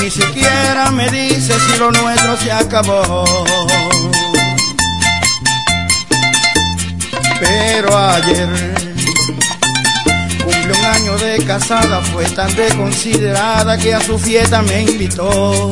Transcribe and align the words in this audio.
ni 0.00 0.10
siquiera 0.10 0.90
me 0.90 1.06
dice 1.10 1.52
si 1.52 1.78
lo 1.78 1.90
nuestro 1.90 2.38
se 2.38 2.50
acabó. 2.50 3.24
Pero 7.38 7.98
ayer 7.98 8.48
cumplió 10.42 10.74
un 10.74 10.84
año 10.86 11.18
de 11.18 11.44
casada, 11.44 12.00
fue 12.14 12.24
tan 12.30 12.54
desconsiderada 12.56 13.76
que 13.76 13.92
a 13.92 14.00
su 14.00 14.18
fiesta 14.18 14.62
me 14.62 14.84
invitó. 14.84 15.70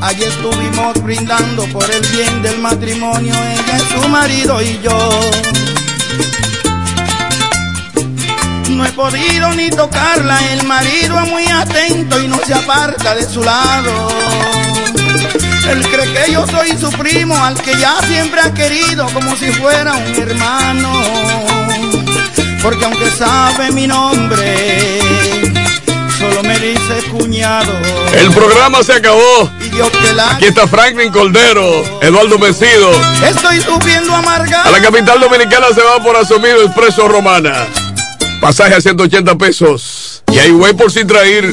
Allí 0.00 0.24
estuvimos 0.24 1.00
brindando 1.00 1.64
por 1.66 1.88
el 1.88 2.04
bien 2.08 2.42
del 2.42 2.58
matrimonio, 2.58 3.34
ella, 3.34 3.78
su 3.78 4.08
marido 4.08 4.60
y 4.62 4.80
yo. 4.82 5.30
No 8.78 8.86
he 8.86 8.92
podido 8.92 9.52
ni 9.54 9.70
tocarla, 9.70 10.38
el 10.52 10.64
marido 10.64 11.20
es 11.20 11.28
muy 11.28 11.44
atento 11.48 12.22
y 12.22 12.28
no 12.28 12.38
se 12.46 12.54
aparta 12.54 13.12
de 13.16 13.28
su 13.28 13.42
lado. 13.42 14.08
Él 15.68 15.84
cree 15.88 16.12
que 16.12 16.32
yo 16.32 16.46
soy 16.46 16.78
su 16.78 16.88
primo, 16.92 17.36
al 17.42 17.60
que 17.60 17.76
ya 17.76 17.96
siempre 18.06 18.40
ha 18.40 18.54
querido 18.54 19.08
como 19.12 19.34
si 19.34 19.50
fuera 19.50 19.94
un 19.94 20.14
hermano. 20.14 20.92
Porque 22.62 22.84
aunque 22.84 23.10
sabe 23.10 23.72
mi 23.72 23.88
nombre, 23.88 25.00
solo 26.16 26.44
me 26.44 26.56
dice 26.60 27.02
cuñado. 27.10 27.72
El 28.14 28.30
programa 28.30 28.84
se 28.84 28.92
acabó. 28.92 29.50
Aquí 30.36 30.46
está 30.46 30.68
Franklin 30.68 31.10
Cordero, 31.10 31.82
Eduardo 32.00 32.38
Mesido. 32.38 32.92
Estoy 33.26 33.60
sufriendo 33.60 34.14
amargado. 34.14 34.68
A 34.68 34.70
la 34.70 34.80
capital 34.80 35.18
dominicana 35.18 35.66
se 35.74 35.82
va 35.82 36.00
por 36.00 36.14
asumido 36.14 36.62
Expreso 36.62 37.08
Romana. 37.08 37.66
Pasaje 38.40 38.74
a 38.74 38.80
180 38.80 39.36
pesos. 39.36 40.22
Y 40.32 40.38
hay 40.38 40.50
güey 40.50 40.72
por 40.74 40.92
sin 40.92 41.06
traer 41.06 41.52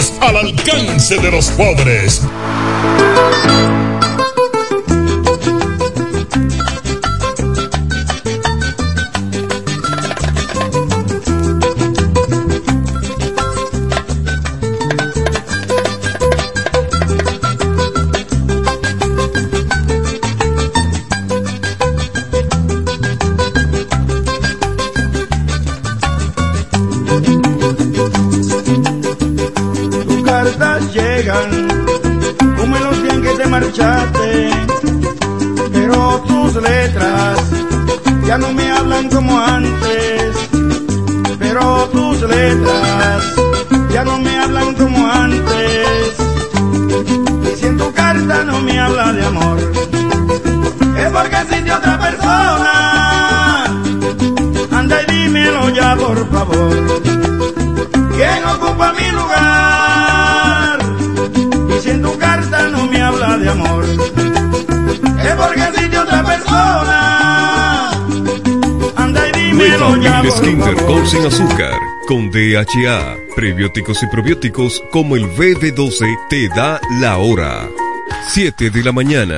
al 0.21 0.37
alcance 0.37 1.17
de 1.17 1.31
los 1.31 1.49
pobres. 1.51 2.21
Por 69.81 70.41
Kinder 70.41 70.75
con 70.85 71.07
sin 71.07 71.25
azúcar, 71.25 71.73
con 72.07 72.29
DHA, 72.29 73.17
prebióticos 73.35 74.03
y 74.03 74.07
probióticos 74.07 74.83
como 74.91 75.15
el 75.15 75.23
BB12 75.23 76.27
te 76.29 76.49
da 76.49 76.79
la 76.99 77.17
hora. 77.17 77.67
7 78.27 78.69
de 78.69 78.83
la 78.83 78.91
mañana. 78.91 79.37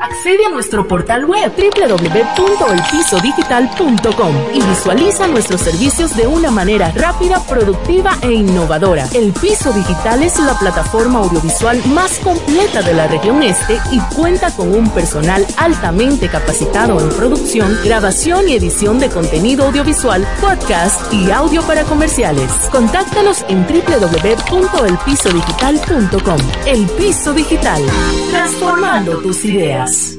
Accede 0.00 0.46
a 0.46 0.50
nuestro 0.50 0.86
portal 0.86 1.24
web 1.24 1.52
www.elpisodigital.com 1.56 4.34
y 4.54 4.62
visualiza 4.62 5.26
nuestros 5.26 5.60
servicios 5.60 6.16
de 6.16 6.24
una 6.26 6.50
manera 6.50 6.90
rápida, 6.92 7.44
productiva 7.46 8.16
e 8.22 8.32
innovadora. 8.32 9.06
El 9.14 9.32
Piso 9.32 9.72
Digital 9.72 10.22
es 10.22 10.38
la 10.38 10.58
plataforma 10.58 11.18
audiovisual 11.20 11.82
más 11.86 12.18
completa 12.20 12.37
de 12.48 12.94
la 12.94 13.06
región 13.06 13.42
este 13.42 13.78
y 13.92 14.00
cuenta 14.14 14.50
con 14.50 14.74
un 14.74 14.88
personal 14.90 15.46
altamente 15.58 16.28
capacitado 16.28 16.98
en 16.98 17.10
producción, 17.10 17.78
grabación 17.84 18.48
y 18.48 18.54
edición 18.54 18.98
de 18.98 19.10
contenido 19.10 19.66
audiovisual, 19.66 20.26
podcast 20.40 21.12
y 21.12 21.30
audio 21.30 21.60
para 21.62 21.84
comerciales. 21.84 22.50
Contáctanos 22.72 23.44
en 23.48 23.66
www.elpisodigital.com. 23.66 26.38
El 26.66 26.86
Piso 26.86 27.34
Digital, 27.34 27.82
transformando 28.30 29.18
tus 29.18 29.44
ideas. 29.44 30.17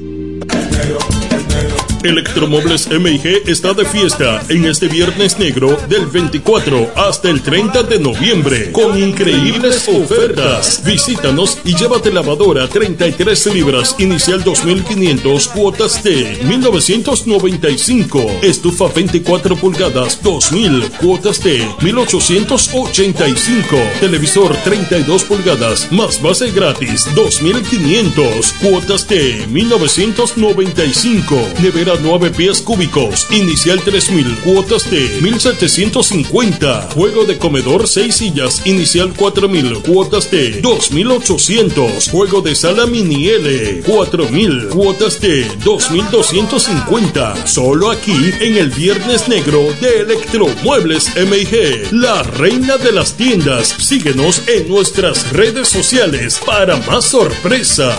Electromuebles 2.02 2.88
MIG 2.88 3.42
está 3.46 3.74
de 3.74 3.84
fiesta 3.84 4.42
en 4.48 4.64
este 4.64 4.88
viernes 4.88 5.38
negro 5.38 5.76
del 5.86 6.06
24 6.06 6.92
hasta 6.96 7.28
el 7.28 7.42
30 7.42 7.82
de 7.82 7.98
noviembre 7.98 8.72
con 8.72 8.98
increíbles 8.98 9.86
ofertas. 9.86 10.82
Visítanos 10.82 11.58
y 11.62 11.76
llévate 11.76 12.10
lavadora 12.10 12.66
33 12.68 13.54
libras 13.54 13.96
inicial 13.98 14.42
2500 14.42 15.48
cuotas 15.48 16.02
de 16.02 16.38
1995. 16.44 18.24
Estufa 18.40 18.88
24 18.88 19.56
pulgadas 19.56 20.22
2000 20.22 20.90
cuotas 20.92 21.44
de 21.44 21.68
1885. 21.82 23.76
Televisor 24.00 24.56
32 24.64 25.24
pulgadas 25.24 25.92
más 25.92 26.22
base 26.22 26.50
gratis 26.50 27.06
2500 27.14 28.52
cuotas 28.54 29.06
de 29.06 29.46
1995. 29.48 31.36
Nevera 31.60 31.89
9 32.00 32.30
pies 32.30 32.60
cúbicos, 32.60 33.26
inicial 33.30 33.80
3000, 33.82 34.36
cuotas 34.44 34.90
de 34.90 35.08
1750. 35.20 36.90
Juego 36.94 37.24
de 37.24 37.38
comedor 37.38 37.88
6 37.88 38.14
sillas, 38.14 38.62
inicial 38.66 39.12
4000, 39.14 39.82
cuotas 39.82 40.30
de 40.30 40.60
2800. 40.60 42.08
Juego 42.10 42.40
de 42.40 42.54
sala 42.54 42.86
mini 42.86 43.28
L, 43.28 43.82
4000, 43.82 44.68
cuotas 44.68 45.20
de 45.20 45.46
2250. 45.64 47.46
Solo 47.46 47.90
aquí 47.90 48.16
en 48.40 48.56
el 48.56 48.70
Viernes 48.70 49.28
Negro 49.28 49.62
de 49.80 50.00
Electromuebles 50.00 51.10
MIG, 51.16 51.92
la 51.92 52.22
reina 52.22 52.76
de 52.76 52.92
las 52.92 53.14
tiendas. 53.14 53.68
Síguenos 53.78 54.42
en 54.46 54.68
nuestras 54.68 55.32
redes 55.32 55.68
sociales 55.68 56.40
para 56.44 56.76
más 56.76 57.06
sorpresa. 57.06 57.98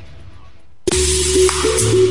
Thank 1.49 1.93
you. 1.93 2.10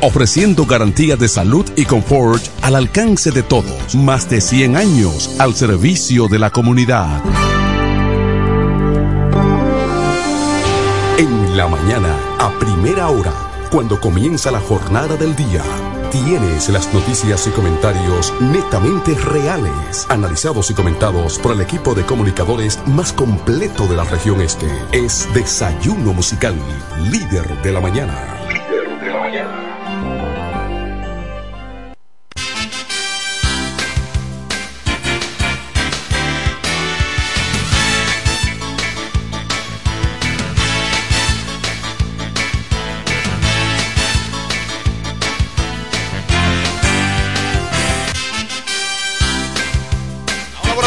ofreciendo 0.00 0.66
garantía 0.66 1.16
de 1.16 1.28
salud 1.28 1.64
y 1.76 1.84
confort 1.84 2.42
al 2.62 2.76
alcance 2.76 3.30
de 3.30 3.42
todos. 3.42 3.94
Más 3.94 4.28
de 4.28 4.40
100 4.40 4.76
años 4.76 5.30
al 5.38 5.54
servicio 5.54 6.28
de 6.28 6.38
la 6.38 6.50
comunidad. 6.50 7.22
En 11.18 11.56
la 11.56 11.68
mañana, 11.68 12.16
a 12.38 12.50
primera 12.58 13.08
hora, 13.08 13.34
cuando 13.70 14.00
comienza 14.00 14.50
la 14.50 14.60
jornada 14.60 15.16
del 15.16 15.36
día, 15.36 15.62
tienes 16.10 16.68
las 16.70 16.92
noticias 16.92 17.46
y 17.46 17.50
comentarios 17.50 18.32
netamente 18.40 19.14
reales, 19.14 20.06
analizados 20.08 20.70
y 20.70 20.74
comentados 20.74 21.38
por 21.38 21.52
el 21.52 21.60
equipo 21.60 21.94
de 21.94 22.04
comunicadores 22.04 22.78
más 22.86 23.12
completo 23.12 23.86
de 23.86 23.96
la 23.96 24.04
región 24.04 24.40
este. 24.40 24.66
Es 24.92 25.28
Desayuno 25.34 26.12
Musical. 26.12 26.56
Líder 27.10 27.62
de 27.62 27.72
la 27.72 27.80
mañana. 27.80 28.40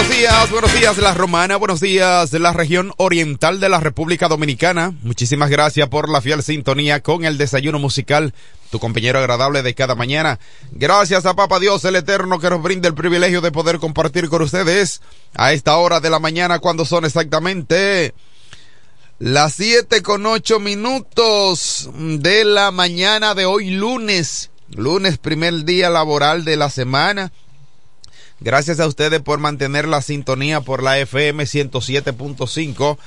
Buenos 0.04 0.18
días, 0.18 0.52
buenos 0.52 0.74
días 0.74 0.98
la 0.98 1.14
Romana, 1.14 1.56
buenos 1.56 1.80
días 1.80 2.30
de 2.30 2.40
la 2.40 2.52
región 2.52 2.92
oriental 2.98 3.62
de 3.62 3.70
la 3.70 3.80
República 3.80 4.28
Dominicana. 4.28 4.94
Muchísimas 5.02 5.50
gracias 5.50 5.88
por 5.88 6.10
la 6.10 6.20
fiel 6.20 6.44
sintonía 6.44 7.02
con 7.02 7.24
el 7.24 7.38
desayuno 7.38 7.80
musical, 7.80 8.34
tu 8.70 8.80
compañero 8.80 9.20
agradable 9.20 9.64
de 9.64 9.74
cada 9.74 9.96
mañana. 9.96 10.40
Gracias 10.72 11.26
a 11.26 11.36
Papa 11.36 11.60
Dios 11.60 11.86
el 11.86 11.96
Eterno 11.96 12.40
que 12.40 12.50
nos 12.50 12.62
brinda 12.62 12.90
el 12.90 12.96
privilegio 12.96 13.40
de 13.40 13.54
poder 13.54 13.80
compartir 13.80 14.28
con 14.28 14.42
ustedes 14.42 15.02
a 15.36 15.54
esta 15.54 15.78
hora 15.78 16.02
de 16.02 16.10
la 16.10 16.20
mañana 16.20 16.60
cuando 16.60 16.84
son 16.86 17.06
exactamente 17.06 18.14
las 19.20 19.54
siete 19.54 20.02
con 20.02 20.26
ocho 20.26 20.60
minutos 20.60 21.90
de 21.96 22.44
la 22.44 22.72
mañana 22.72 23.36
de 23.36 23.46
hoy 23.46 23.72
lunes, 23.72 24.52
lunes 24.70 25.18
primer 25.18 25.64
día 25.64 25.90
laboral 25.90 26.44
de 26.44 26.58
la 26.58 26.70
semana. 26.70 27.32
Gracias 28.44 28.81
a 28.81 28.88
ustedes 28.88 29.22
por 29.22 29.40
mantener 29.40 29.88
la 29.88 30.01
sintonía 30.01 30.60
por 30.60 30.84
la 30.84 31.00
FM 31.00 31.45
107.5, 31.45 32.98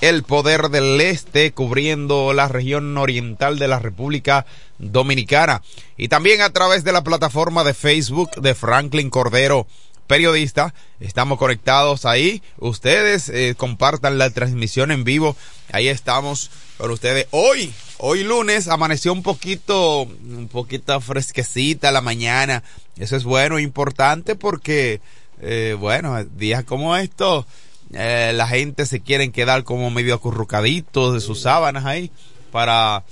el 0.00 0.24
poder 0.24 0.68
del 0.68 1.00
este, 1.00 1.52
cubriendo 1.52 2.32
la 2.32 2.48
región 2.48 2.98
oriental 2.98 3.60
de 3.60 3.68
la 3.68 3.78
República 3.78 4.46
Dominicana. 4.78 5.62
Y 5.96 6.08
también 6.08 6.40
a 6.40 6.50
través 6.50 6.82
de 6.82 6.90
la 6.90 7.04
plataforma 7.04 7.62
de 7.62 7.72
Facebook 7.72 8.32
de 8.42 8.56
Franklin 8.56 9.10
Cordero, 9.10 9.68
periodista. 10.08 10.74
Estamos 10.98 11.38
conectados 11.38 12.04
ahí. 12.04 12.42
Ustedes 12.58 13.28
eh, 13.28 13.54
compartan 13.56 14.18
la 14.18 14.30
transmisión 14.30 14.90
en 14.90 15.04
vivo. 15.04 15.36
Ahí 15.70 15.86
estamos 15.86 16.50
con 16.78 16.90
ustedes. 16.90 17.28
Hoy, 17.30 17.72
hoy 18.02 18.24
lunes, 18.24 18.68
amaneció 18.68 19.12
un 19.12 19.22
poquito, 19.22 20.02
un 20.02 20.48
poquito 20.50 21.00
fresquecita 21.00 21.92
la 21.92 22.00
mañana. 22.00 22.62
Eso 22.98 23.16
es 23.16 23.24
bueno, 23.24 23.58
importante 23.58 24.34
porque, 24.34 25.00
eh, 25.40 25.76
bueno, 25.78 26.22
días 26.24 26.64
como 26.64 26.96
estos, 26.96 27.44
eh, 27.92 28.32
la 28.34 28.46
gente 28.46 28.86
se 28.86 29.00
quieren 29.00 29.32
quedar 29.32 29.64
como 29.64 29.90
medio 29.90 30.14
acurrucaditos 30.14 31.14
de 31.14 31.20
sus 31.20 31.42
sábanas 31.42 31.84
ahí 31.84 32.10
para, 32.50 33.04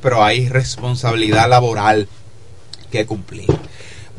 pero 0.00 0.24
hay 0.24 0.48
responsabilidad 0.48 1.48
laboral 1.48 2.08
que 2.90 3.06
cumplir. 3.06 3.46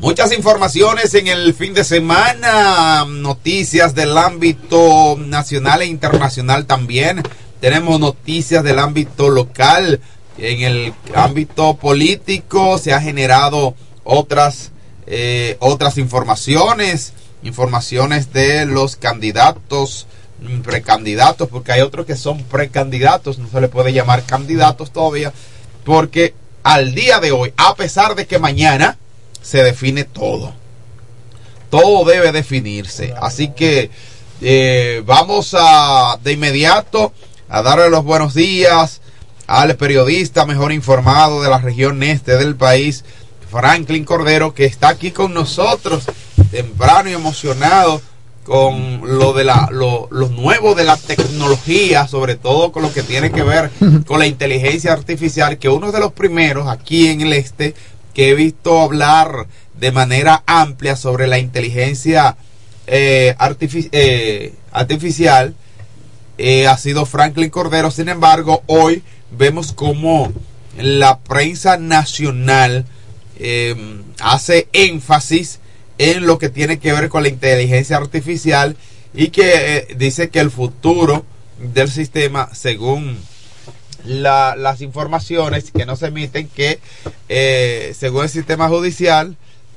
Muchas 0.00 0.32
informaciones 0.32 1.14
en 1.14 1.28
el 1.28 1.54
fin 1.54 1.72
de 1.72 1.84
semana, 1.84 3.04
noticias 3.04 3.94
del 3.94 4.16
ámbito 4.18 5.16
nacional 5.18 5.82
e 5.82 5.86
internacional 5.86 6.66
también. 6.66 7.22
Tenemos 7.60 7.98
noticias 7.98 8.62
del 8.62 8.78
ámbito 8.78 9.30
local, 9.30 10.00
en 10.38 10.62
el 10.62 10.94
ámbito 11.14 11.76
político 11.76 12.78
se 12.78 12.92
ha 12.92 13.00
generado 13.00 13.74
otras 14.02 14.72
eh, 15.06 15.56
otras 15.60 15.98
informaciones, 15.98 17.12
informaciones 17.42 18.32
de 18.32 18.64
los 18.64 18.96
candidatos, 18.96 20.06
precandidatos, 20.62 21.48
porque 21.48 21.72
hay 21.72 21.82
otros 21.82 22.06
que 22.06 22.16
son 22.16 22.42
precandidatos, 22.44 23.38
no 23.38 23.48
se 23.48 23.60
le 23.60 23.68
puede 23.68 23.92
llamar 23.92 24.24
candidatos 24.24 24.92
todavía, 24.92 25.32
porque 25.84 26.34
al 26.62 26.94
día 26.94 27.20
de 27.20 27.32
hoy, 27.32 27.52
a 27.58 27.74
pesar 27.74 28.14
de 28.14 28.26
que 28.26 28.38
mañana 28.38 28.96
se 29.42 29.62
define 29.62 30.04
todo, 30.04 30.54
todo 31.68 32.04
debe 32.10 32.32
definirse, 32.32 33.14
así 33.20 33.48
que 33.48 33.90
eh, 34.40 35.02
vamos 35.04 35.54
a 35.58 36.18
de 36.22 36.32
inmediato 36.32 37.12
a 37.48 37.62
darle 37.62 37.90
los 37.90 38.04
buenos 38.04 38.34
días 38.34 39.00
al 39.46 39.76
periodista 39.76 40.46
mejor 40.46 40.72
informado 40.72 41.42
de 41.42 41.50
la 41.50 41.58
región 41.58 42.02
este 42.02 42.36
del 42.36 42.56
país, 42.56 43.04
Franklin 43.50 44.04
Cordero, 44.04 44.54
que 44.54 44.64
está 44.64 44.88
aquí 44.88 45.10
con 45.10 45.34
nosotros, 45.34 46.04
temprano 46.50 47.10
y 47.10 47.12
emocionado 47.12 48.00
con 48.44 49.00
lo 49.18 49.32
de 49.32 49.44
la 49.44 49.68
lo, 49.70 50.08
lo 50.10 50.28
nuevo 50.28 50.74
de 50.74 50.84
la 50.84 50.96
tecnología, 50.96 52.06
sobre 52.06 52.36
todo 52.36 52.72
con 52.72 52.82
lo 52.82 52.92
que 52.92 53.02
tiene 53.02 53.30
que 53.30 53.42
ver 53.42 53.70
con 54.06 54.18
la 54.18 54.26
inteligencia 54.26 54.92
artificial, 54.92 55.58
que 55.58 55.68
uno 55.68 55.92
de 55.92 56.00
los 56.00 56.12
primeros 56.12 56.68
aquí 56.68 57.08
en 57.08 57.22
el 57.22 57.32
este 57.32 57.74
que 58.12 58.30
he 58.30 58.34
visto 58.34 58.80
hablar 58.80 59.46
de 59.78 59.92
manera 59.92 60.42
amplia 60.46 60.96
sobre 60.96 61.26
la 61.26 61.38
inteligencia 61.38 62.36
eh, 62.86 63.34
eh, 63.92 64.54
artificial 64.72 65.54
eh, 66.38 66.66
ha 66.66 66.76
sido 66.78 67.06
Franklin 67.06 67.50
Cordero. 67.50 67.90
Sin 67.90 68.08
embargo, 68.08 68.62
hoy 68.66 69.02
vemos 69.36 69.72
como 69.72 70.32
la 70.78 71.18
prensa 71.18 71.76
nacional 71.76 72.84
eh, 73.38 73.74
hace 74.20 74.68
énfasis 74.72 75.60
en 75.98 76.26
lo 76.26 76.38
que 76.38 76.48
tiene 76.48 76.78
que 76.78 76.92
ver 76.92 77.08
con 77.08 77.22
la 77.22 77.28
inteligencia 77.28 77.96
artificial 77.96 78.76
y 79.14 79.28
que 79.28 79.52
eh, 79.76 79.88
dice 79.96 80.28
que 80.30 80.40
el 80.40 80.50
futuro 80.50 81.24
del 81.58 81.88
sistema, 81.90 82.48
según 82.52 83.16
la- 84.04 84.56
las 84.56 84.80
informaciones 84.80 85.70
que 85.70 85.86
nos 85.86 86.02
emiten, 86.02 86.48
que 86.48 86.80
eh, 87.28 87.94
según 87.98 88.24
el 88.24 88.28
sistema 88.28 88.68
judicial, 88.68 89.36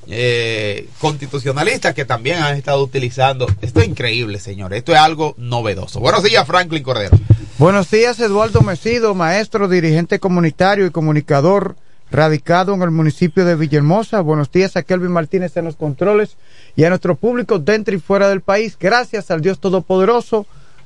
eh, 0.09 0.87
constitucionalistas 0.99 1.93
que 1.93 2.05
también 2.05 2.37
han 2.37 2.55
estado 2.55 2.81
utilizando. 2.81 3.47
Esto 3.61 3.81
es 3.81 3.87
increíble, 3.87 4.39
señores. 4.39 4.79
Esto 4.79 4.93
es 4.93 4.99
algo 4.99 5.35
novedoso. 5.37 5.99
Buenos 5.99 6.23
días, 6.23 6.45
Franklin 6.47 6.83
Cordero. 6.83 7.17
Buenos 7.57 7.89
días, 7.91 8.19
Eduardo 8.19 8.61
Mesido, 8.61 9.15
maestro, 9.15 9.67
dirigente 9.67 10.19
comunitario 10.19 10.85
y 10.85 10.91
comunicador 10.91 11.75
radicado 12.11 12.73
en 12.73 12.81
el 12.83 12.91
municipio 12.91 13.45
de 13.45 13.55
Villahermosa. 13.55 14.21
Buenos 14.21 14.51
días 14.51 14.77
a 14.77 14.83
Kelvin 14.83 15.11
Martínez 15.11 15.57
en 15.57 15.65
los 15.65 15.75
controles 15.75 16.37
y 16.75 16.83
a 16.83 16.89
nuestro 16.89 17.15
público 17.15 17.59
dentro 17.59 17.95
y 17.95 17.99
fuera 17.99 18.29
del 18.29 18.41
país. 18.41 18.77
Gracias 18.79 19.31
al 19.31 19.41
Dios 19.41 19.59
Todopoderoso 19.59 20.45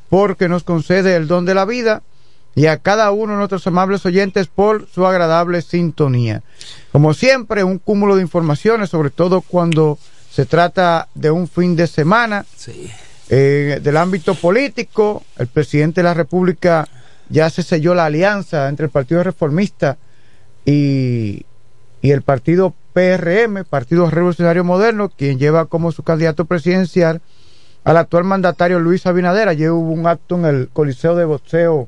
porque 0.10 0.50
nos 0.50 0.64
concede 0.64 1.16
el 1.16 1.28
don 1.28 1.46
de 1.46 1.54
la 1.54 1.66
vida 1.66 2.02
y 2.56 2.66
a 2.66 2.78
cada 2.78 3.12
uno 3.12 3.34
de 3.34 3.38
nuestros 3.40 3.66
amables 3.68 4.06
oyentes 4.06 4.48
por 4.48 4.88
su 4.88 5.06
agradable 5.06 5.62
sintonía. 5.62 6.44
Como 6.92 7.14
siempre, 7.14 7.64
un 7.64 7.80
cúmulo 7.80 8.16
de 8.16 8.22
informaciones, 8.22 8.90
sobre 8.90 9.10
todo 9.10 9.42
cuando 9.42 9.98
se 10.30 10.46
trata 10.46 11.08
de 11.14 11.32
un 11.32 11.48
fin 11.48 11.76
de 11.76 11.88
semana. 11.88 12.46
Eh, 13.34 13.80
del 13.82 13.96
ámbito 13.96 14.36
político, 14.36 15.24
el 15.38 15.48
presidente 15.48 16.02
de 16.02 16.06
la 16.06 16.14
República 16.14 16.88
ya 17.30 17.50
se 17.50 17.64
selló 17.64 17.94
la 17.94 18.06
alianza 18.06 18.68
entre 18.68 18.88
el 18.88 18.92
Partido 18.92 19.24
Reformista 19.24 19.98
y, 20.66 21.46
y 22.02 22.12
el 22.12 22.24
Partido 22.24 22.74
PRM, 22.92 23.64
Partido 23.64 24.10
Revolucionario 24.10 24.66
Moderno, 24.66 25.08
quien 25.08 25.40
lleva 25.40 25.66
como 25.68 25.94
su 25.94 26.04
candidato 26.04 26.44
presidencial 26.44 27.22
al 27.86 27.96
actual 27.96 28.26
mandatario 28.26 28.80
Luis 28.80 29.06
Abinader. 29.06 29.48
Ayer 29.48 29.72
hubo 29.72 29.92
un 29.92 30.08
acto 30.08 30.36
en 30.36 30.46
el 30.46 30.70
Coliseo 30.74 31.16
de 31.16 31.24
Boxeo 31.24 31.88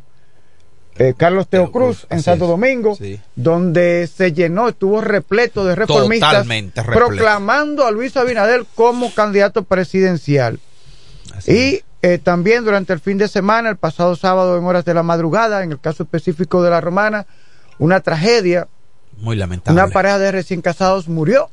eh, 0.97 1.13
Carlos 1.17 1.47
Teo 1.47 1.71
Cruz 1.71 2.05
en 2.09 2.21
Santo 2.21 2.45
es. 2.45 2.49
Domingo, 2.51 2.95
Sí. 2.95 3.19
donde 3.35 4.07
se 4.13 4.31
llenó, 4.33 4.69
estuvo 4.69 5.01
repleto 5.01 5.65
de 5.65 5.75
reformistas 5.75 6.45
repleto. 6.47 6.83
proclamando 6.93 7.85
a 7.85 7.91
Luis 7.91 8.15
Abinader 8.17 8.65
como 8.75 9.13
candidato 9.13 9.63
presidencial. 9.63 10.59
y 11.47 11.81
eh, 12.03 12.17
también 12.19 12.63
durante 12.65 12.93
el 12.93 12.99
fin 12.99 13.17
de 13.17 13.27
semana, 13.27 13.69
el 13.69 13.77
pasado 13.77 14.15
sábado 14.15 14.57
en 14.57 14.63
horas 14.65 14.85
de 14.85 14.93
la 14.93 15.03
madrugada, 15.03 15.63
en 15.63 15.71
el 15.71 15.79
caso 15.79 16.03
específico 16.03 16.61
de 16.61 16.69
la 16.69 16.79
Romana, 16.81 17.25
una 17.79 18.01
tragedia, 18.01 18.67
Muy 19.17 19.35
lamentable. 19.35 19.81
una 19.81 19.91
pareja 19.91 20.19
de 20.19 20.31
recién 20.31 20.61
casados 20.61 21.07
murió 21.07 21.49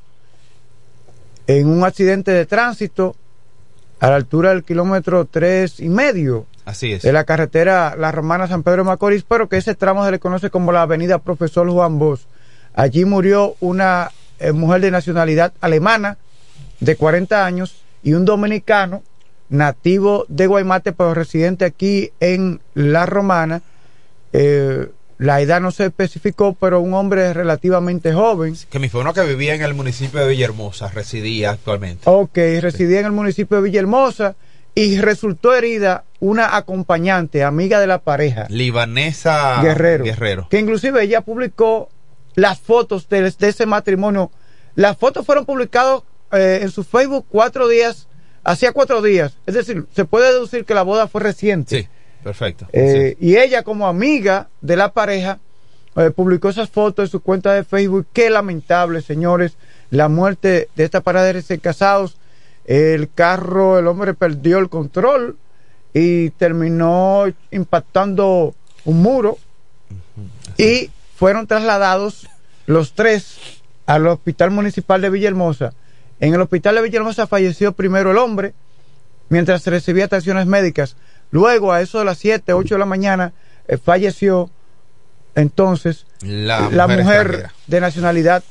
en 1.47 1.67
un 1.69 1.85
accidente 1.85 2.31
de 2.33 2.47
tránsito 2.47 3.17
a 4.01 4.11
la 4.11 4.17
altura 4.17 4.51
del 4.51 4.65
kilómetro 4.65 5.27
tres 5.27 5.79
y 5.79 5.89
medio 5.89 6.47
Así 6.65 6.93
es. 6.93 7.03
de 7.03 7.13
la 7.13 7.25
carretera 7.25 7.95
La 7.97 8.11
Romana 8.13 8.49
San 8.49 8.63
Pedro 8.63 8.79
de 8.79 8.89
Macorís, 8.89 9.25
pero 9.25 9.49
que 9.49 9.59
ese 9.59 9.75
tramo 9.75 10.05
se 10.05 10.11
le 10.11 10.19
conoce 10.19 10.51
como 10.51 10.73
la 10.73 10.83
avenida 10.83 11.19
Profesor 11.19 11.71
Juan 11.71 11.99
Bosch. 11.99 12.23
Allí 12.75 13.05
murió 13.05 13.57
una 13.61 14.11
eh, 14.39 14.53
mujer 14.53 14.81
de 14.81 14.91
nacionalidad 14.91 15.53
alemana 15.61 16.17
de 16.81 16.97
40 16.97 17.45
años 17.45 17.83
y 18.03 18.15
un 18.15 18.25
dominicano 18.25 19.03
nativo 19.51 20.25
de 20.29 20.47
Guaymate, 20.47 20.93
pero 20.93 21.13
residente 21.13 21.65
aquí 21.65 22.13
en 22.21 22.61
La 22.75 23.05
Romana. 23.05 23.61
Eh, 24.33 24.89
la 25.21 25.43
edad 25.43 25.61
no 25.61 25.71
se 25.71 25.85
especificó, 25.85 26.55
pero 26.55 26.81
un 26.81 26.95
hombre 26.95 27.35
relativamente 27.35 28.15
joven. 28.15 28.57
Que 28.71 28.89
fue 28.89 29.03
uno 29.03 29.13
que 29.13 29.21
vivía 29.21 29.55
en 29.55 29.61
el 29.61 29.75
municipio 29.75 30.19
de 30.19 30.29
Villahermosa, 30.29 30.89
residía 30.89 31.51
actualmente. 31.51 32.05
Ok, 32.07 32.37
residía 32.63 33.01
en 33.01 33.07
el 33.07 33.13
municipio 33.13 33.59
de 33.59 33.65
Villahermosa 33.65 34.35
y 34.75 34.99
resultó 34.99 35.55
herida 35.55 36.05
una 36.21 36.57
acompañante, 36.57 37.45
amiga 37.45 37.81
de 37.81 37.87
la 37.87 37.99
pareja. 37.99 38.47
Libanesa 38.49 39.61
Guerrero, 39.63 40.05
Guerrero. 40.05 40.49
Que 40.49 40.59
inclusive 40.59 41.03
ella 41.03 41.21
publicó 41.21 41.91
las 42.35 42.59
fotos 42.59 43.07
de, 43.11 43.31
de 43.31 43.49
ese 43.49 43.67
matrimonio. 43.67 44.31
Las 44.75 44.97
fotos 44.97 45.27
fueron 45.27 45.45
publicadas 45.45 46.01
eh, 46.33 46.61
en 46.63 46.71
su 46.71 46.83
Facebook 46.83 47.27
cuatro 47.29 47.69
días, 47.69 48.09
hacía 48.43 48.73
cuatro 48.73 49.03
días. 49.03 49.37
Es 49.45 49.55
decir, 49.55 49.85
se 49.95 50.07
puede 50.07 50.33
deducir 50.33 50.65
que 50.65 50.73
la 50.73 50.83
boda 50.83 51.09
fue 51.09 51.21
reciente. 51.21 51.83
Sí, 51.83 51.89
perfecto. 52.23 52.67
Eh, 52.73 53.17
y 53.21 53.37
ella 53.37 53.63
como 53.63 53.87
amiga 53.87 54.49
de 54.61 54.77
la 54.77 54.93
pareja 54.93 55.39
eh, 55.97 56.11
publicó 56.11 56.49
esas 56.49 56.71
fotos 56.71 57.07
en 57.07 57.11
su 57.11 57.21
cuenta 57.21 57.53
de 57.53 57.65
Facebook. 57.65 58.07
Qué 58.13 58.31
lamentable, 58.31 59.03
señores, 59.03 59.57
la 59.91 60.09
muerte 60.09 60.69
de 60.77 60.85
esta 60.85 61.01
pareja 61.01 61.25
de 61.25 61.33
recién 61.35 61.61
casados. 61.61 62.17
El 62.65 63.11
carro, 63.13 63.79
el 63.79 63.87
hombre 63.87 64.15
perdió 64.15 64.59
el 64.59 64.69
control 64.69 65.37
y 65.93 66.31
terminó 66.31 67.25
impactando 67.51 68.55
un 68.85 69.03
muro 69.03 69.39
y 70.57 70.91
fueron 71.17 71.47
trasladados 71.47 72.29
los 72.67 72.93
tres 72.93 73.39
al 73.87 74.07
hospital 74.07 74.53
municipal 74.53 75.01
de 75.01 75.11
Villahermosa. 75.11 75.73
En 76.21 76.35
el 76.35 76.41
hospital 76.41 76.77
de 76.77 76.83
Villahermosa 76.83 77.27
falleció 77.27 77.73
primero 77.73 78.13
el 78.13 78.19
hombre 78.19 78.55
mientras 79.29 79.67
recibía 79.67 80.05
atenciones 80.05 80.47
médicas. 80.47 80.97
Luego, 81.31 81.73
a 81.73 81.81
eso 81.81 81.99
de 81.99 82.05
las 82.05 82.19
7, 82.19 82.53
8 82.53 82.75
de 82.75 82.79
la 82.79 82.87
mañana, 82.87 83.33
eh, 83.69 83.79
falleció 83.79 84.51
entonces 85.35 86.07
La 86.23 86.69
la 86.71 86.89
mujer 86.89 87.05
mujer 87.05 87.51
de 87.69 87.81
nacionalidad 87.81 88.43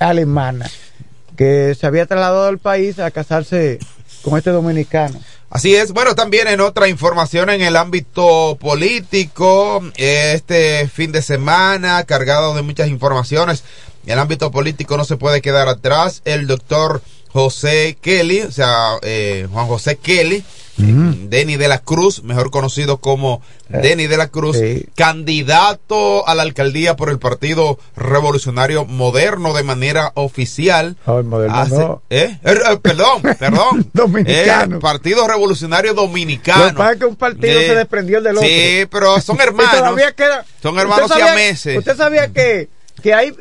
alemana 0.00 0.68
que 1.36 1.74
se 1.78 1.86
había 1.86 2.06
trasladado 2.06 2.48
al 2.48 2.58
país 2.58 2.98
a 2.98 3.10
casarse 3.10 3.78
con 4.22 4.36
este 4.36 4.50
dominicano. 4.50 5.20
Así 5.48 5.74
es, 5.74 5.92
bueno, 5.92 6.14
también 6.14 6.46
en 6.48 6.60
otra 6.60 6.88
información 6.88 7.50
en 7.50 7.60
el 7.60 7.76
ámbito 7.76 8.56
político, 8.60 9.82
este 9.96 10.86
fin 10.88 11.12
de 11.12 11.22
semana 11.22 12.04
cargado 12.04 12.54
de 12.54 12.62
muchas 12.62 12.88
informaciones, 12.88 13.64
el 14.06 14.18
ámbito 14.18 14.50
político 14.50 14.96
no 14.96 15.04
se 15.04 15.16
puede 15.16 15.40
quedar 15.40 15.68
atrás, 15.68 16.22
el 16.24 16.46
doctor 16.46 17.02
José 17.32 17.96
Kelly, 18.00 18.40
o 18.42 18.50
sea, 18.50 18.96
eh, 19.02 19.46
Juan 19.52 19.66
José 19.66 19.96
Kelly, 19.96 20.44
Denny 20.76 21.56
de 21.56 21.68
la 21.68 21.78
Cruz, 21.80 22.22
mejor 22.24 22.50
conocido 22.50 22.96
como 22.98 23.42
Denny 23.68 24.06
de 24.06 24.16
la 24.16 24.28
Cruz, 24.28 24.56
candidato 24.96 26.26
a 26.26 26.34
la 26.34 26.42
alcaldía 26.42 26.96
por 26.96 27.10
el 27.10 27.18
Partido 27.18 27.78
Revolucionario 27.96 28.86
Moderno 28.86 29.52
de 29.52 29.62
manera 29.62 30.12
oficial. 30.14 30.96
Hace- 31.50 31.74
no. 31.78 32.02
¿eh? 32.08 32.38
Eh, 32.42 32.54
eh, 32.70 32.76
perdón, 32.80 33.20
perdón. 33.38 33.90
Dominicano. 33.92 34.76
Eh, 34.76 34.80
Partido 34.80 35.28
Revolucionario 35.28 35.92
Dominicano. 35.92 36.64
Lo 36.64 36.70
que 36.70 36.76
pasa 36.76 36.92
es 36.92 36.98
que 36.98 37.04
un 37.04 37.16
partido 37.16 37.60
Eh, 37.60 37.66
se 37.66 37.74
desprendió 37.74 38.20
del 38.22 38.36
otro. 38.38 38.48
Sí, 38.48 38.86
pero 38.90 39.20
son 39.20 39.38
hermanos. 39.42 39.70
Son 40.62 40.72
¿Usted 40.74 40.82
hermanos 40.82 41.10
siameses. 41.14 41.76
¿Usted 41.78 41.96
sabía 41.96 42.28
que, 42.32 42.68
que 43.02 43.12
hay 43.14 43.34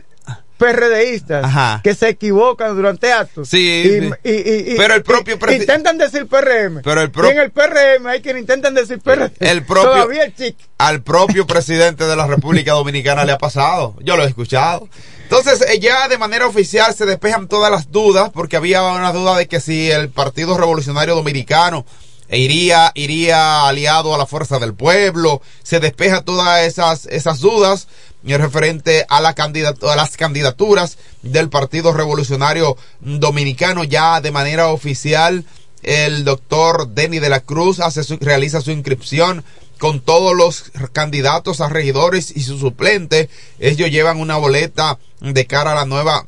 PRDistas 0.59 1.43
Ajá. 1.45 1.79
que 1.83 1.95
se 1.95 2.09
equivocan 2.09 2.75
durante 2.75 3.11
actos? 3.11 3.49
Sí, 3.49 3.57
Y- 3.57 3.99
sí. 4.01 4.09
y- 4.23 4.29
y- 4.29 4.73
y- 4.73 4.77
Pero 4.77 4.93
el 4.93 5.03
propio 5.03 5.39
Intentan 5.51 5.97
decir 5.97 6.27
PRM. 6.27 6.81
Pero 6.83 7.01
el 7.01 7.09
pro- 7.09 7.27
Y 7.27 7.31
en 7.31 7.39
el 7.39 7.51
PRM 7.51 8.05
hay 8.07 8.21
quienes 8.21 8.41
intentan 8.41 8.73
decir 8.75 8.99
PRM. 8.99 9.31
El 9.39 9.65
propio- 9.65 9.89
Todavía 9.91 10.23
el 10.25 10.35
chic. 10.35 10.55
al 10.77 11.01
propio 11.01 11.47
presidente 11.47 12.05
de 12.05 12.15
la 12.15 12.27
República 12.27 12.73
Dominicana 12.73 13.23
le 13.25 13.31
ha 13.31 13.37
pasado. 13.37 13.95
Yo 14.01 14.17
lo 14.17 14.23
he 14.23 14.27
escuchado. 14.27 14.87
Entonces, 15.23 15.61
eh, 15.61 15.79
ya 15.79 16.07
de 16.07 16.17
manera 16.17 16.45
oficial 16.47 16.93
se 16.93 17.05
despejan 17.05 17.47
todas 17.47 17.71
las 17.71 17.91
dudas, 17.91 18.29
porque 18.33 18.57
había 18.57 18.83
una 18.83 19.13
duda 19.13 19.37
de 19.37 19.47
que 19.47 19.59
si 19.61 19.89
el 19.89 20.09
Partido 20.09 20.57
Revolucionario 20.57 21.15
Dominicano 21.15 21.85
iría, 22.31 22.91
iría 22.95 23.67
aliado 23.67 24.13
a 24.13 24.17
la 24.17 24.25
Fuerza 24.25 24.59
del 24.59 24.73
Pueblo, 24.73 25.41
se 25.63 25.79
despeja 25.79 26.21
todas 26.21 26.61
esas, 26.65 27.05
esas 27.07 27.39
dudas 27.39 27.87
referente 28.23 29.05
a, 29.09 29.21
la 29.21 29.29
a 29.29 29.95
las 29.95 30.17
candidaturas 30.17 30.97
del 31.21 31.49
Partido 31.49 31.93
Revolucionario 31.93 32.75
Dominicano 32.99 33.83
ya 33.83 34.19
de 34.21 34.31
manera 34.31 34.67
oficial 34.67 35.45
el 35.81 36.25
doctor 36.25 36.89
Denny 36.89 37.19
de 37.19 37.29
la 37.29 37.39
Cruz 37.39 37.79
hace 37.79 38.03
su- 38.03 38.17
realiza 38.19 38.59
su 38.61 38.71
inscripción 38.71 39.43
con 39.79 40.01
todos 40.01 40.35
los 40.35 40.71
candidatos 40.91 41.61
a 41.61 41.69
regidores 41.69 42.35
y 42.35 42.41
su 42.43 42.59
suplente. 42.59 43.29
Ellos 43.59 43.89
llevan 43.89 44.19
una 44.19 44.35
boleta 44.35 44.99
de 45.21 45.45
cara 45.47 45.71
a 45.71 45.75
la 45.75 45.85
nueva 45.85 46.25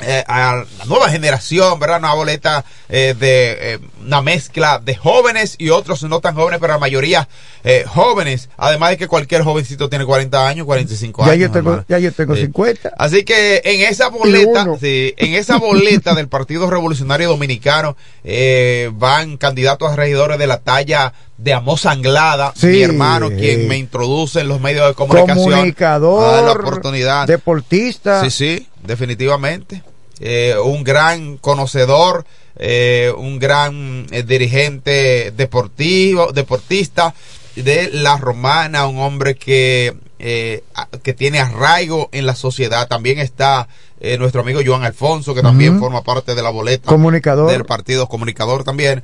eh, 0.00 0.24
a 0.26 0.64
la 0.78 0.84
nueva 0.86 1.08
generación, 1.10 1.78
¿verdad? 1.78 1.98
Una 1.98 2.14
boleta 2.14 2.64
eh, 2.88 3.14
de 3.18 3.74
eh, 3.74 3.78
una 4.04 4.20
mezcla 4.22 4.80
de 4.84 4.96
jóvenes 4.96 5.54
y 5.58 5.70
otros 5.70 6.02
no 6.04 6.20
tan 6.20 6.34
jóvenes, 6.34 6.58
pero 6.60 6.72
la 6.72 6.78
mayoría 6.78 7.28
eh, 7.64 7.84
jóvenes. 7.86 8.48
Además 8.56 8.90
de 8.90 8.96
que 8.96 9.06
cualquier 9.08 9.42
jovencito 9.42 9.88
tiene 9.88 10.04
40 10.04 10.48
años, 10.48 10.66
45 10.66 11.24
Ya 11.26 11.32
años. 11.32 11.48
yo 11.48 11.50
tengo, 11.52 11.84
ya 11.88 11.98
yo 11.98 12.12
tengo 12.12 12.34
Sí. 12.34 12.42
50. 12.42 12.92
Así 12.98 13.24
que 13.24 13.60
en 13.64 13.82
esa 13.82 14.08
boleta, 14.08 14.66
sí, 14.80 15.14
en 15.16 15.34
esa 15.34 15.58
boleta 15.58 16.14
del 16.14 16.28
Partido 16.28 16.68
Revolucionario 16.68 17.28
Dominicano 17.28 17.96
eh, 18.24 18.90
van 18.94 19.36
candidatos 19.36 19.92
a 19.92 19.96
regidores 19.96 20.38
de 20.38 20.46
la 20.46 20.58
talla 20.58 21.12
de 21.38 21.52
Amos 21.54 21.86
Anglada, 21.86 22.52
Sí. 22.56 22.66
mi 22.68 22.82
hermano, 22.82 23.28
quien 23.30 23.66
me 23.68 23.76
introduce 23.76 24.40
en 24.40 24.48
los 24.48 24.60
medios 24.60 24.86
de 24.86 24.94
comunicación. 24.94 25.50
Comunicador, 25.50 26.34
a 26.34 26.42
la 26.42 26.52
oportunidad. 26.52 27.26
deportista. 27.26 28.22
Sí, 28.24 28.30
sí, 28.30 28.68
definitivamente. 28.82 29.82
Eh, 30.20 30.54
un 30.62 30.84
gran 30.84 31.36
conocedor, 31.38 32.24
eh, 32.56 33.12
un 33.16 33.38
gran 33.38 34.06
eh, 34.10 34.22
dirigente 34.22 35.32
deportivo, 35.36 36.32
deportista 36.32 37.14
de 37.56 37.90
la 37.92 38.16
romana, 38.18 38.86
un 38.86 38.98
hombre 38.98 39.34
que, 39.34 39.94
eh, 40.18 40.62
que 41.02 41.12
tiene 41.12 41.40
arraigo 41.40 42.08
en 42.12 42.26
la 42.26 42.34
sociedad. 42.36 42.86
También 42.88 43.18
está 43.18 43.68
eh, 44.00 44.16
nuestro 44.18 44.42
amigo 44.42 44.60
Joan 44.64 44.84
Alfonso, 44.84 45.34
que 45.34 45.42
también 45.42 45.78
forma 45.78 46.02
parte 46.02 46.34
de 46.34 46.42
la 46.42 46.50
boleta 46.50 46.88
Comunicador. 46.88 47.50
del 47.50 47.64
partido, 47.64 48.08
comunicador 48.08 48.64
también 48.64 49.02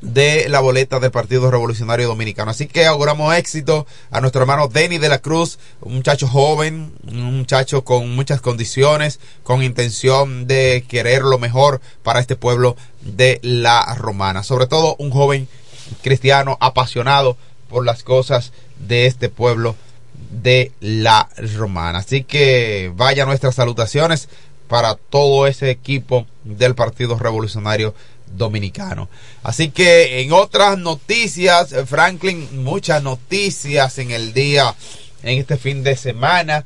de 0.00 0.48
la 0.48 0.60
boleta 0.60 1.00
del 1.00 1.10
Partido 1.10 1.50
Revolucionario 1.50 2.06
Dominicano. 2.06 2.50
Así 2.50 2.66
que 2.66 2.86
auguramos 2.86 3.34
éxito 3.34 3.86
a 4.10 4.20
nuestro 4.20 4.42
hermano 4.42 4.68
Denny 4.68 4.98
de 4.98 5.08
la 5.08 5.18
Cruz, 5.18 5.58
un 5.80 5.94
muchacho 5.94 6.28
joven, 6.28 6.92
un 7.06 7.38
muchacho 7.38 7.84
con 7.84 8.14
muchas 8.14 8.40
condiciones, 8.40 9.20
con 9.42 9.62
intención 9.62 10.46
de 10.46 10.84
querer 10.88 11.22
lo 11.22 11.38
mejor 11.38 11.80
para 12.02 12.20
este 12.20 12.36
pueblo 12.36 12.76
de 13.00 13.40
la 13.42 13.94
Romana. 13.94 14.42
Sobre 14.42 14.66
todo 14.66 14.96
un 14.98 15.10
joven 15.10 15.48
cristiano 16.02 16.56
apasionado 16.60 17.36
por 17.68 17.84
las 17.84 18.02
cosas 18.02 18.52
de 18.78 19.06
este 19.06 19.28
pueblo 19.28 19.76
de 20.30 20.72
la 20.80 21.28
Romana. 21.56 21.98
Así 21.98 22.24
que 22.24 22.92
vaya 22.94 23.26
nuestras 23.26 23.54
salutaciones 23.54 24.28
para 24.68 24.96
todo 24.96 25.46
ese 25.46 25.70
equipo 25.70 26.26
del 26.44 26.74
Partido 26.74 27.18
Revolucionario 27.18 27.88
Dominicano. 27.88 28.15
Así 29.42 29.70
que 29.70 30.20
en 30.20 30.32
otras 30.32 30.78
noticias, 30.78 31.72
eh, 31.72 31.86
Franklin, 31.86 32.64
muchas 32.64 33.02
noticias 33.02 33.98
en 33.98 34.10
el 34.10 34.32
día, 34.32 34.74
en 35.22 35.38
este 35.38 35.56
fin 35.56 35.82
de 35.82 35.96
semana. 35.96 36.64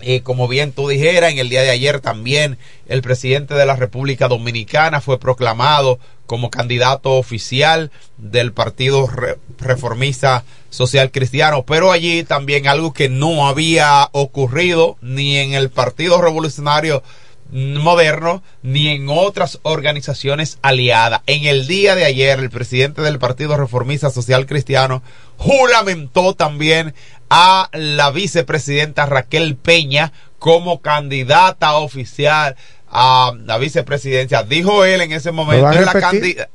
Eh, 0.00 0.20
como 0.20 0.46
bien 0.46 0.70
tú 0.70 0.88
dijeras, 0.88 1.32
en 1.32 1.38
el 1.38 1.48
día 1.48 1.62
de 1.62 1.70
ayer 1.70 2.00
también 2.00 2.56
el 2.86 3.02
presidente 3.02 3.54
de 3.54 3.66
la 3.66 3.74
República 3.74 4.28
Dominicana 4.28 5.00
fue 5.00 5.18
proclamado 5.18 5.98
como 6.26 6.50
candidato 6.50 7.14
oficial 7.14 7.90
del 8.16 8.52
Partido 8.52 9.08
Re- 9.08 9.38
Reformista 9.58 10.44
Social 10.70 11.10
Cristiano, 11.10 11.64
pero 11.64 11.90
allí 11.90 12.22
también 12.22 12.68
algo 12.68 12.92
que 12.92 13.08
no 13.08 13.48
había 13.48 14.08
ocurrido 14.12 14.96
ni 15.00 15.36
en 15.38 15.54
el 15.54 15.68
Partido 15.68 16.22
Revolucionario 16.22 17.02
moderno 17.50 18.42
ni 18.62 18.88
en 18.88 19.08
otras 19.08 19.58
organizaciones 19.62 20.58
aliadas. 20.62 21.22
En 21.26 21.44
el 21.44 21.66
día 21.66 21.94
de 21.94 22.04
ayer, 22.04 22.38
el 22.38 22.50
presidente 22.50 23.02
del 23.02 23.18
Partido 23.18 23.56
Reformista 23.56 24.10
Social 24.10 24.46
Cristiano 24.46 25.02
juramentó 25.36 26.34
también 26.34 26.94
a 27.30 27.68
la 27.72 28.10
vicepresidenta 28.10 29.06
Raquel 29.06 29.56
Peña 29.56 30.12
como 30.38 30.80
candidata 30.80 31.74
oficial 31.74 32.56
a 32.90 33.32
la 33.44 33.58
vicepresidencia. 33.58 34.42
Dijo 34.42 34.84
él 34.84 35.00
en 35.00 35.12
ese 35.12 35.30
momento, 35.30 35.70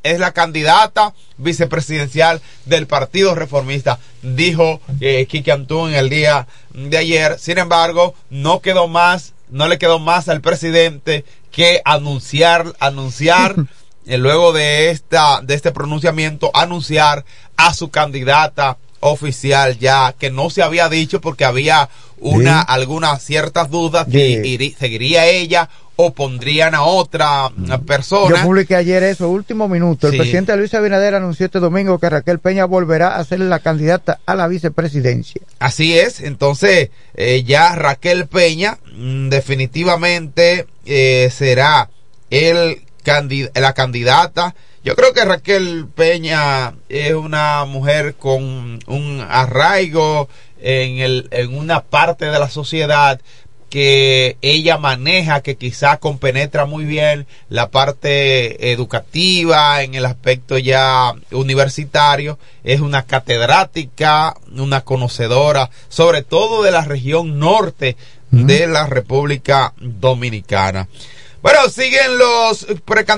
es 0.04 0.20
la 0.20 0.32
candidata 0.32 1.14
vicepresidencial 1.38 2.42
del 2.66 2.88
Partido 2.88 3.36
Reformista, 3.36 4.00
dijo 4.22 4.82
eh, 5.00 5.26
Kiki 5.28 5.52
Antún 5.52 5.90
en 5.92 5.96
el 5.96 6.10
día 6.10 6.48
de 6.74 6.98
ayer. 6.98 7.38
Sin 7.40 7.58
embargo, 7.58 8.16
no 8.30 8.62
quedó 8.62 8.88
más, 8.88 9.34
no 9.54 9.68
le 9.68 9.78
quedó 9.78 10.00
más 10.00 10.28
al 10.30 10.42
presidente 10.42 11.24
que 11.52 11.82
anunciar, 11.86 12.74
anunciar 12.80 13.56
eh, 14.06 14.18
luego 14.18 14.52
de 14.52 14.90
esta, 14.90 15.40
de 15.42 15.54
este 15.54 15.72
pronunciamiento, 15.72 16.52
anunciar 16.54 17.24
a 17.56 17.74
su 17.74 17.90
candidata 17.90 18.78
oficial 19.00 19.78
ya 19.80 20.14
que 20.18 20.30
no 20.32 20.50
se 20.50 20.64
había 20.64 20.88
dicho 20.90 21.20
porque 21.22 21.46
había 21.46 21.90
una 22.20 22.62
Sí. 22.62 22.66
algunas 22.70 23.22
ciertas 23.22 23.70
dudas 23.70 24.08
iri- 24.46 24.76
seguiría 24.78 25.26
ella 25.28 25.70
o 25.96 26.14
pondrían 26.14 26.74
a 26.76 26.84
otra 26.84 27.50
persona 27.86 28.36
Yo 28.38 28.44
publiqué 28.44 28.76
ayer 28.76 29.04
eso, 29.04 29.30
último 29.30 29.68
minuto. 29.68 30.08
El 30.08 30.14
Sí. 30.14 30.18
presidente 30.20 30.56
Luis 30.58 30.74
Abinader 30.74 31.16
anunció 31.16 31.46
este 31.46 31.60
domingo 31.60 32.00
que 32.00 32.10
Raquel 32.10 32.40
Peña 32.40 32.66
volverá 32.66 33.16
a 33.18 33.24
ser 33.26 33.40
la 33.42 33.60
candidata 33.60 34.20
a 34.26 34.36
la 34.36 34.48
vicepresidencia. 34.48 35.42
Así 35.60 35.98
es, 35.98 36.20
entonces 36.22 36.90
eh, 37.16 37.44
ya 37.44 37.76
Raquel 37.76 38.28
Peña 38.28 38.80
mm, 38.96 39.30
definitivamente 39.30 40.68
eh, 40.86 41.30
será 41.32 41.90
el 42.30 42.82
la 43.56 43.74
candidata. 43.74 44.56
Yo 44.84 44.96
creo 44.96 45.14
que 45.14 45.26
Raquel 45.26 45.88
Peña 45.94 46.74
es 46.90 47.14
una 47.14 47.66
mujer 47.66 48.16
con 48.16 48.80
un 48.88 49.26
arraigo 49.30 50.28
en, 50.62 51.00
el, 51.00 51.28
en 51.32 51.58
una 51.58 51.82
parte 51.84 52.26
de 52.26 52.40
la 52.40 52.50
sociedad 52.50 53.20
que 53.74 54.38
ella 54.44 54.78
maneja, 54.78 55.42
que 55.42 55.56
quizás 55.56 55.98
compenetra 55.98 56.66
muy 56.66 56.86
bien 56.86 57.26
la 57.50 57.72
parte 57.72 58.72
educativa 58.72 59.82
en 59.82 59.96
el 59.96 60.06
aspecto 60.06 60.60
ya 60.60 61.12
universitario, 61.32 62.38
es 62.64 62.82
una 62.82 63.08
catedrática, 63.08 64.36
una 64.56 64.82
conocedora, 64.82 65.72
sobre 65.90 66.22
todo 66.22 66.62
de 66.62 66.70
la 66.70 66.86
región 66.86 67.40
norte 67.40 67.98
de 68.30 68.68
la 68.68 68.86
República 68.86 69.74
Dominicana. 69.80 70.88
Bueno, 71.42 71.68
siguen 71.68 72.20
los, 72.20 72.68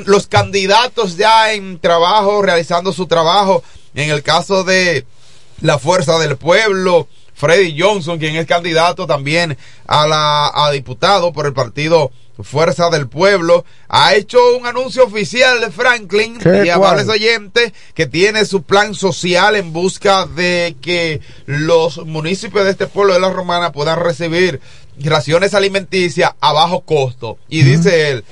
los 0.06 0.28
candidatos 0.28 1.18
ya 1.18 1.52
en 1.52 1.80
trabajo, 1.80 2.42
realizando 2.42 2.94
su 2.94 3.08
trabajo. 3.08 3.62
En 3.94 4.10
el 4.10 4.24
caso 4.24 4.64
de 4.64 5.06
la 5.60 5.80
Fuerza 5.80 6.18
del 6.18 6.38
Pueblo, 6.38 7.10
Freddy 7.36 7.80
Johnson, 7.80 8.18
quien 8.18 8.36
es 8.38 8.48
candidato 8.48 9.06
también 9.06 9.58
a 9.86 10.08
la 10.08 10.52
a 10.54 10.72
diputado 10.72 11.34
por 11.34 11.46
el 11.46 11.54
partido 11.54 12.12
Fuerza 12.44 12.90
del 12.90 13.08
Pueblo, 13.08 13.64
ha 13.88 14.14
hecho 14.14 14.40
un 14.58 14.66
anuncio 14.66 15.06
oficial 15.06 15.62
de 15.62 15.72
Franklin 15.72 16.38
y 16.66 16.70
amables 16.70 17.08
oyentes 17.08 17.72
que 17.94 18.08
tiene 18.08 18.46
su 18.46 18.64
plan 18.64 18.94
social 18.94 19.56
en 19.56 19.72
busca 19.72 20.26
de 20.26 20.76
que 20.82 21.22
los 21.46 22.06
municipios 22.06 22.66
de 22.66 22.72
este 22.72 22.88
pueblo 22.88 23.14
de 23.14 23.22
la 23.22 23.30
Romana 23.30 23.72
puedan 23.72 24.00
recibir 24.00 24.60
raciones 25.00 25.54
alimenticias 25.54 26.34
a 26.42 26.52
bajo 26.52 26.82
costo. 26.82 27.38
Y 27.48 27.64
dice 27.64 28.10
él, 28.10 28.26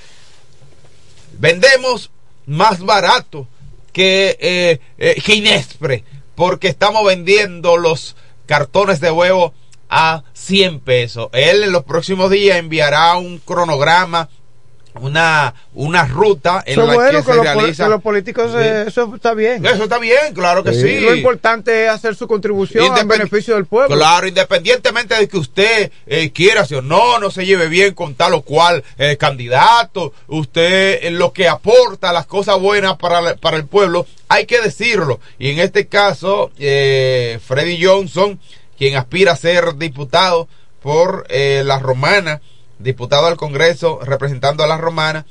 vendemos 1.39 2.11
más 2.45 2.79
barato 2.79 3.47
que, 3.93 4.37
eh, 4.39 4.79
eh, 4.97 5.21
que 5.23 5.35
Inespre, 5.35 6.03
porque 6.35 6.67
estamos 6.67 7.05
vendiendo 7.05 7.77
los 7.77 8.17
cartones 8.45 8.99
de 8.99 9.11
huevo 9.11 9.53
a 9.89 10.23
100 10.33 10.79
pesos. 10.79 11.29
Él 11.33 11.63
en 11.63 11.71
los 11.71 11.83
próximos 11.83 12.29
días 12.29 12.57
enviará 12.57 13.15
un 13.15 13.39
cronograma, 13.39 14.29
una, 15.01 15.53
una 15.73 16.05
ruta 16.05 16.63
en 16.65 16.73
Eso 16.73 16.85
la 16.85 16.93
bueno 16.93 17.19
que 17.19 17.25
que, 17.25 17.33
se 17.33 17.41
realiza. 17.41 17.83
que 17.85 17.89
los 17.89 18.01
políticos, 18.01 18.51
eh, 18.55 18.85
eso 18.87 19.11
está 19.15 19.33
bien. 19.33 19.65
Eso 19.65 19.83
está 19.83 19.97
bien, 19.97 20.33
claro 20.33 20.63
que 20.63 20.73
sí. 20.73 20.99
Lo 20.99 21.15
importante 21.15 21.85
es 21.85 21.89
hacer 21.89 22.15
su 22.15 22.27
contribución 22.27 22.97
en 22.97 23.07
beneficio 23.07 23.55
del 23.55 23.65
pueblo. 23.65 23.95
Claro, 23.95 24.27
independientemente 24.27 25.15
de 25.15 25.27
que 25.27 25.37
usted 25.37 25.91
eh, 26.05 26.31
quiera 26.31 26.65
si 26.65 26.75
o 26.75 26.81
no, 26.81 27.19
no 27.19 27.31
se 27.31 27.45
lleve 27.45 27.67
bien 27.67 27.93
con 27.93 28.15
tal 28.15 28.33
o 28.35 28.41
cual 28.43 28.83
eh, 28.97 29.17
candidato, 29.17 30.13
usted 30.27 30.99
eh, 31.01 31.11
lo 31.11 31.33
que 31.33 31.47
aporta, 31.47 32.13
las 32.13 32.25
cosas 32.25 32.59
buenas 32.59 32.97
para, 32.97 33.21
la- 33.21 33.35
para 33.35 33.57
el 33.57 33.65
pueblo, 33.65 34.05
hay 34.29 34.45
que 34.45 34.61
decirlo. 34.61 35.19
Y 35.39 35.49
en 35.51 35.59
este 35.59 35.87
caso, 35.87 36.51
eh, 36.59 37.39
Freddy 37.45 37.83
Johnson, 37.83 38.39
quien 38.77 38.95
aspira 38.95 39.31
a 39.31 39.35
ser 39.35 39.75
diputado 39.75 40.47
por 40.81 41.25
eh, 41.29 41.63
la 41.65 41.79
Romana, 41.79 42.41
diputado 42.83 43.27
al 43.27 43.37
Congreso 43.37 43.99
representando 44.03 44.63
a 44.63 44.67
la 44.67 44.77
Romana, 44.77 45.25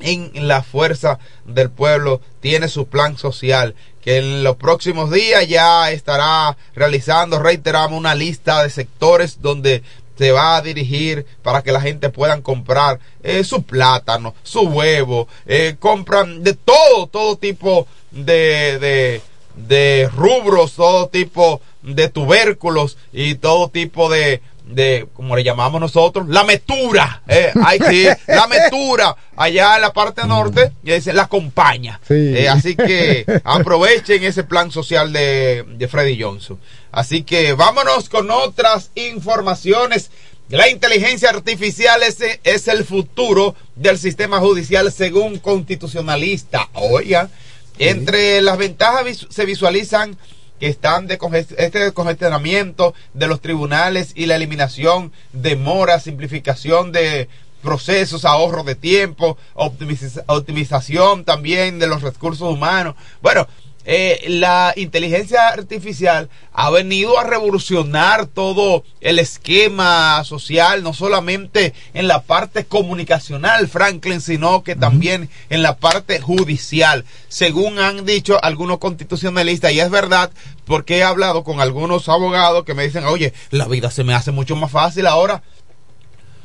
en 0.00 0.48
la 0.48 0.62
fuerza 0.62 1.18
del 1.44 1.70
pueblo 1.70 2.20
tiene 2.40 2.68
su 2.68 2.86
plan 2.86 3.16
social 3.16 3.74
que 4.02 4.18
en 4.18 4.42
los 4.42 4.56
próximos 4.56 5.10
días 5.10 5.46
ya 5.46 5.90
estará 5.92 6.56
realizando, 6.74 7.38
reiteramos, 7.38 7.96
una 7.96 8.16
lista 8.16 8.62
de 8.62 8.70
sectores 8.70 9.40
donde 9.40 9.82
se 10.18 10.32
va 10.32 10.56
a 10.56 10.62
dirigir 10.62 11.24
para 11.42 11.62
que 11.62 11.72
la 11.72 11.80
gente 11.80 12.10
puedan 12.10 12.42
comprar 12.42 12.98
eh, 13.22 13.44
su 13.44 13.62
plátano, 13.62 14.34
su 14.42 14.62
huevo, 14.62 15.28
eh, 15.46 15.76
compran 15.78 16.42
de 16.42 16.54
todo, 16.54 17.06
todo 17.06 17.36
tipo 17.36 17.86
de, 18.10 18.78
de, 18.78 19.22
de 19.54 20.10
rubros, 20.14 20.74
todo 20.74 21.08
tipo 21.08 21.60
de 21.82 22.08
tubérculos 22.08 22.98
y 23.12 23.36
todo 23.36 23.68
tipo 23.68 24.08
de, 24.10 24.42
de, 24.66 25.06
como 25.12 25.36
le 25.36 25.44
llamamos 25.44 25.80
nosotros, 25.80 26.28
la 26.28 26.44
metura. 26.44 27.22
Eh, 27.28 27.52
ay, 27.64 27.78
sí, 27.88 28.06
la 28.26 28.46
metura. 28.46 29.16
Allá 29.36 29.76
en 29.76 29.82
la 29.82 29.92
parte 29.92 30.26
norte, 30.26 30.72
ya 30.82 30.94
dicen 30.94 31.16
la 31.16 31.28
compañía. 31.28 32.00
Eh, 32.08 32.48
así 32.48 32.76
que 32.76 33.24
aprovechen 33.44 34.22
ese 34.24 34.44
plan 34.44 34.70
social 34.70 35.12
de, 35.12 35.64
de 35.76 35.88
Freddy 35.88 36.20
Johnson. 36.20 36.58
Así 36.90 37.22
que 37.22 37.54
vámonos 37.54 38.08
con 38.08 38.30
otras 38.30 38.90
informaciones. 38.94 40.10
La 40.48 40.68
inteligencia 40.68 41.30
artificial 41.30 42.02
es, 42.02 42.18
es 42.44 42.68
el 42.68 42.84
futuro 42.84 43.54
del 43.74 43.98
sistema 43.98 44.38
judicial 44.38 44.92
según 44.92 45.38
constitucionalista. 45.38 46.68
Oiga, 46.74 47.30
entre 47.78 48.42
las 48.42 48.58
ventajas 48.58 49.26
se 49.30 49.44
visualizan 49.46 50.16
que 50.62 50.68
están 50.68 51.08
de 51.08 51.18
este 51.58 51.80
descongestionamiento 51.80 52.94
de 53.14 53.26
los 53.26 53.40
tribunales 53.40 54.12
y 54.14 54.26
la 54.26 54.36
eliminación 54.36 55.10
de 55.32 55.56
moras, 55.56 56.04
simplificación 56.04 56.92
de 56.92 57.28
procesos, 57.64 58.24
ahorro 58.24 58.62
de 58.62 58.76
tiempo, 58.76 59.36
optimiza- 59.54 60.22
optimización 60.28 61.24
también 61.24 61.80
de 61.80 61.88
los 61.88 62.02
recursos 62.02 62.48
humanos. 62.48 62.94
Bueno, 63.20 63.48
eh, 63.84 64.24
la 64.28 64.72
inteligencia 64.76 65.48
artificial 65.48 66.28
ha 66.52 66.70
venido 66.70 67.18
a 67.18 67.24
revolucionar 67.24 68.26
todo 68.26 68.84
el 69.00 69.18
esquema 69.18 70.22
social, 70.24 70.82
no 70.82 70.94
solamente 70.94 71.74
en 71.94 72.06
la 72.06 72.22
parte 72.22 72.64
comunicacional, 72.64 73.68
Franklin, 73.68 74.20
sino 74.20 74.62
que 74.62 74.76
también 74.76 75.30
en 75.50 75.62
la 75.62 75.78
parte 75.78 76.20
judicial, 76.20 77.04
según 77.28 77.78
han 77.78 78.04
dicho 78.04 78.38
algunos 78.42 78.78
constitucionalistas, 78.78 79.72
y 79.72 79.80
es 79.80 79.90
verdad, 79.90 80.30
porque 80.64 80.98
he 80.98 81.02
hablado 81.02 81.42
con 81.42 81.60
algunos 81.60 82.08
abogados 82.08 82.64
que 82.64 82.74
me 82.74 82.84
dicen, 82.84 83.04
oye, 83.04 83.32
la 83.50 83.66
vida 83.66 83.90
se 83.90 84.04
me 84.04 84.14
hace 84.14 84.30
mucho 84.30 84.54
más 84.54 84.70
fácil 84.70 85.06
ahora. 85.06 85.42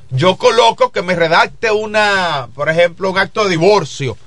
Yo 0.10 0.38
coloco 0.38 0.92
que 0.92 1.02
me 1.02 1.16
redacte 1.16 1.70
una, 1.70 2.48
por 2.56 2.70
ejemplo, 2.70 3.12
un 3.12 3.18
acto 3.18 3.44
de 3.44 3.52
divorcio. 3.52 4.18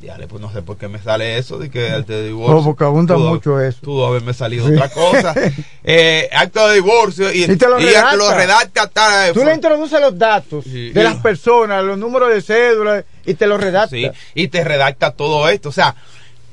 Dale, 0.00 0.28
pues 0.28 0.40
no 0.40 0.52
sé 0.52 0.62
por 0.62 0.76
qué 0.78 0.86
me 0.86 1.00
sale 1.02 1.38
eso 1.38 1.58
de 1.58 1.70
que 1.70 1.90
acto 1.90 2.12
de 2.12 2.26
divorcio. 2.28 2.56
Oh, 2.58 2.64
porque 2.64 2.84
abunda 2.84 3.16
Pudo- 3.16 3.30
mucho 3.30 3.60
eso. 3.60 3.80
Pudo 3.82 4.06
haberme 4.06 4.32
salido 4.32 4.66
Sí. 4.68 4.74
otra 4.74 4.88
cosa. 4.90 5.34
Eh, 5.90 6.28
acto 6.32 6.68
de 6.68 6.74
divorcio 6.76 7.32
y, 7.32 7.44
Y 7.44 7.56
te 7.56 7.66
lo 7.68 7.80
y 7.80 7.86
redacta. 7.86 8.16
lo 8.16 8.32
redacta 8.34 8.86
tal- 8.88 9.32
Tú 9.32 9.44
le 9.44 9.54
introduces 9.54 10.00
los 10.00 10.16
datos 10.18 10.64
Sí. 10.64 10.90
de 10.90 11.02
las 11.02 11.16
personas, 11.16 11.82
los 11.82 11.96
números 11.98 12.28
de 12.32 12.42
cédula 12.42 13.04
y 13.24 13.34
te 13.34 13.46
los 13.46 13.58
redacta. 13.60 13.88
Sí, 13.88 14.08
y 14.34 14.48
te 14.48 14.62
redacta 14.64 15.10
todo 15.12 15.48
esto. 15.48 15.70
O 15.70 15.72
sea, 15.72 15.94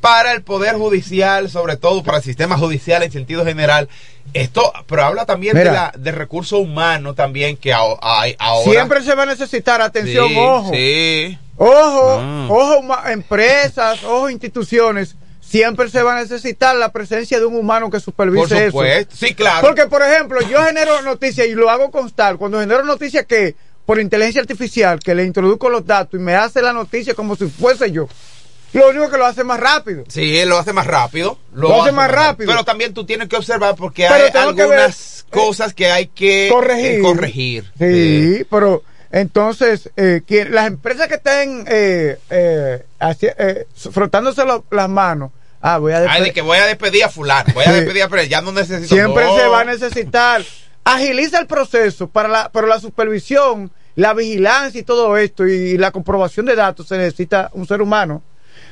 para 0.06 0.34
el 0.34 0.44
Poder 0.44 0.76
Judicial, 0.76 1.50
sobre 1.50 1.78
todo 1.78 2.04
para 2.04 2.20
el 2.20 2.24
sistema 2.24 2.58
judicial 2.58 3.02
en 3.04 3.12
sentido 3.12 3.44
general, 3.44 3.90
esto, 4.34 4.72
pero 4.88 5.04
habla 5.04 5.26
también 5.26 5.56
de 5.56 5.66
la, 5.66 5.92
de 5.98 6.12
recursos 6.12 6.60
humanos 6.60 7.16
también 7.16 7.58
que 7.58 7.74
hay 7.74 8.36
ahora. 8.40 8.72
Siempre 8.72 9.02
se 9.04 9.16
va 9.16 9.24
a 9.24 9.28
necesitar, 9.28 9.82
atención, 9.82 10.28
Sí, 10.30 10.36
ojo. 10.38 10.72
Sí. 10.74 11.38
Ojo, 11.58 12.20
Ah. 12.22 12.48
ojo, 12.50 13.08
empresas, 13.10 14.04
ojo, 14.04 14.30
instituciones. 14.30 15.16
Siempre 15.42 15.90
se 15.90 16.02
va 16.04 16.18
a 16.18 16.22
necesitar 16.22 16.76
la 16.76 16.90
presencia 16.92 17.40
de 17.40 17.46
un 17.46 17.56
humano 17.56 17.90
que 17.90 18.00
supervise 18.00 18.48
Por 18.48 18.58
eso. 18.58 18.66
supuesto. 18.72 19.16
Sí, 19.16 19.34
claro. 19.36 19.66
Porque, 19.66 19.86
por 19.86 20.02
ejemplo, 20.02 20.42
yo 20.42 20.64
genero 20.64 21.02
noticias 21.04 21.48
y 21.48 21.54
lo 21.54 21.70
hago 21.70 21.92
constar. 21.92 22.38
Cuando 22.38 22.60
genero 22.60 22.84
noticias 22.84 23.26
que, 23.26 23.56
por 23.86 24.00
inteligencia 24.00 24.42
artificial, 24.42 25.00
que 25.00 25.14
le 25.16 25.24
introduzco 25.24 25.70
los 25.70 25.86
datos 25.86 26.20
y 26.20 26.24
me 26.24 26.36
hace 26.36 26.62
la 26.62 26.74
noticia 26.74 27.14
como 27.14 27.36
si 27.36 27.48
fuese 27.48 27.92
yo, 27.92 28.08
lo 28.80 28.90
único 28.90 29.10
que 29.10 29.18
lo 29.18 29.26
hace 29.26 29.44
más 29.44 29.60
rápido. 29.60 30.04
Sí, 30.08 30.44
lo 30.46 30.58
hace 30.58 30.74
más 30.74 30.88
rápido. 30.88 31.38
Lo 31.54 31.82
hace 31.82 31.92
más 31.92 32.12
rápido. 32.12 32.50
Pero 32.52 32.64
también 32.64 32.94
tú 32.94 33.06
tienes 33.06 33.28
que 33.28 33.36
observar 33.38 33.76
porque 33.76 34.06
Pero 34.10 34.26
hay 34.26 34.32
que 34.32 34.38
algunas 34.38 35.26
cosas 35.30 35.74
que 35.74 35.92
hay 35.92 36.08
que 36.08 36.50
corregir. 36.52 36.92
eh, 36.92 37.02
corregir. 37.02 37.72
Sí, 37.80 38.46
pero 38.50 38.84
entonces, 39.12 39.90
eh, 39.96 40.22
quien- 40.28 40.54
las 40.54 40.68
empresas 40.68 41.08
que 41.08 41.16
estén 41.16 41.66
eh, 41.68 42.18
eh, 42.30 42.86
eh, 43.00 43.66
frotándose 43.92 44.44
lo- 44.46 44.66
las 44.72 44.90
manos, 44.90 45.32
ah, 45.62 45.78
voy 45.78 45.94
a 45.94 46.00
Ay, 46.00 46.22
despe- 46.22 46.24
de 46.26 46.34
que 46.34 46.42
voy 46.42 46.58
a 46.58 46.66
despedir 46.66 47.04
a 47.04 47.10
fulano, 47.10 47.54
voy 47.54 47.64
a 47.66 47.72
despedir 47.74 48.04
a 48.04 48.10
pero 48.10 48.24
ya 48.24 48.42
no 48.42 48.52
necesito. 48.52 48.94
siempre 48.96 49.24
no. 49.26 49.36
se 49.38 49.48
va 49.48 49.62
a 49.62 49.66
necesitar. 49.66 50.44
Agiliza 50.84 51.40
el 51.40 51.48
proceso 51.48 52.08
para 52.08 52.28
la, 52.30 52.50
pero 52.54 52.68
la 52.68 52.80
supervisión, 52.80 53.72
la 53.96 54.14
vigilancia 54.14 54.80
y 54.82 54.84
todo 54.84 55.18
esto 55.18 55.48
y 55.48 55.78
la 55.78 55.92
comprobación 55.92 56.46
de 56.46 56.56
datos 56.56 56.88
se 56.88 56.98
necesita 56.98 57.50
un 57.54 57.66
ser 57.68 57.82
humano. 57.82 58.22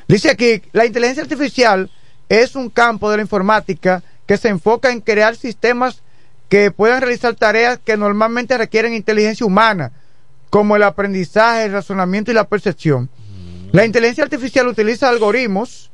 Dice 0.08 0.30
aquí, 0.30 0.62
la 0.72 0.86
inteligencia 0.86 1.22
artificial 1.22 1.90
es 2.28 2.56
un 2.56 2.70
campo 2.70 3.10
de 3.10 3.16
la 3.16 3.22
informática 3.22 4.02
que 4.26 4.36
se 4.36 4.48
enfoca 4.48 4.90
en 4.90 5.00
crear 5.00 5.36
sistemas 5.36 6.02
que 6.48 6.70
puedan 6.70 7.00
realizar 7.00 7.34
tareas 7.34 7.78
que 7.84 7.96
normalmente 7.96 8.56
requieren 8.58 8.94
inteligencia 8.94 9.46
humana, 9.46 9.92
como 10.50 10.76
el 10.76 10.82
aprendizaje, 10.82 11.64
el 11.64 11.72
razonamiento 11.72 12.30
y 12.30 12.34
la 12.34 12.48
percepción. 12.48 13.10
La 13.72 13.84
inteligencia 13.84 14.24
artificial 14.24 14.68
utiliza 14.68 15.08
algoritmos 15.08 15.90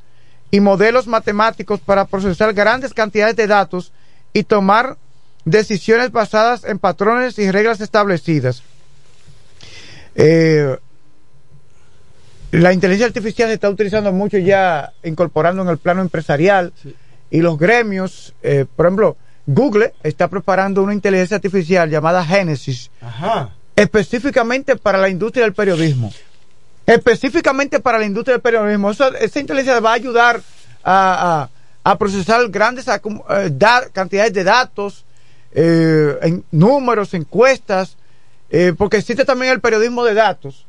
y 0.50 0.60
modelos 0.60 1.06
matemáticos 1.06 1.80
para 1.80 2.04
procesar 2.04 2.52
grandes 2.52 2.92
cantidades 2.92 3.36
de 3.36 3.46
datos 3.46 3.92
y 4.32 4.42
tomar 4.42 4.98
decisiones 5.44 6.12
basadas 6.12 6.64
en 6.64 6.78
patrones 6.78 7.38
y 7.38 7.50
reglas 7.50 7.80
establecidas. 7.80 8.62
Eh, 10.14 10.76
la 12.52 12.72
inteligencia 12.72 13.06
artificial 13.06 13.48
se 13.48 13.54
está 13.54 13.68
utilizando 13.70 14.12
mucho 14.12 14.38
ya, 14.38 14.92
incorporando 15.04 15.62
en 15.62 15.68
el 15.68 15.78
plano 15.78 16.00
empresarial 16.02 16.72
y 17.30 17.40
los 17.40 17.58
gremios, 17.58 18.34
eh, 18.42 18.66
por 18.76 18.86
ejemplo, 18.86 19.16
Google 19.46 19.94
está 20.02 20.28
preparando 20.28 20.82
una 20.82 20.94
inteligencia 20.94 21.36
artificial 21.36 21.88
llamada 21.90 22.24
Genesis, 22.24 22.90
Ajá. 23.00 23.50
específicamente 23.76 24.76
para 24.76 24.98
la 24.98 25.08
industria 25.08 25.44
del 25.44 25.54
periodismo. 25.54 26.12
Específicamente 26.86 27.78
para 27.80 27.98
la 27.98 28.06
industria 28.06 28.34
del 28.34 28.42
periodismo. 28.42 28.90
Esa, 28.90 29.08
esa 29.18 29.38
inteligencia 29.40 29.80
va 29.80 29.90
a 29.90 29.94
ayudar 29.94 30.40
a, 30.82 31.42
a- 31.42 31.50
a 31.82 31.98
procesar 31.98 32.46
grandes 32.48 32.86
eh, 32.88 33.00
da- 33.52 33.88
cantidades 33.92 34.32
de 34.32 34.44
datos, 34.44 35.04
eh, 35.52 36.18
en 36.22 36.44
números, 36.50 37.14
encuestas, 37.14 37.96
eh, 38.50 38.72
porque 38.76 38.98
existe 38.98 39.24
también 39.24 39.52
el 39.52 39.60
periodismo 39.60 40.04
de 40.04 40.14
datos. 40.14 40.66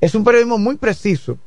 Es 0.00 0.14
un 0.14 0.24
periodismo 0.24 0.58
muy 0.58 0.76
preciso. 0.76 1.38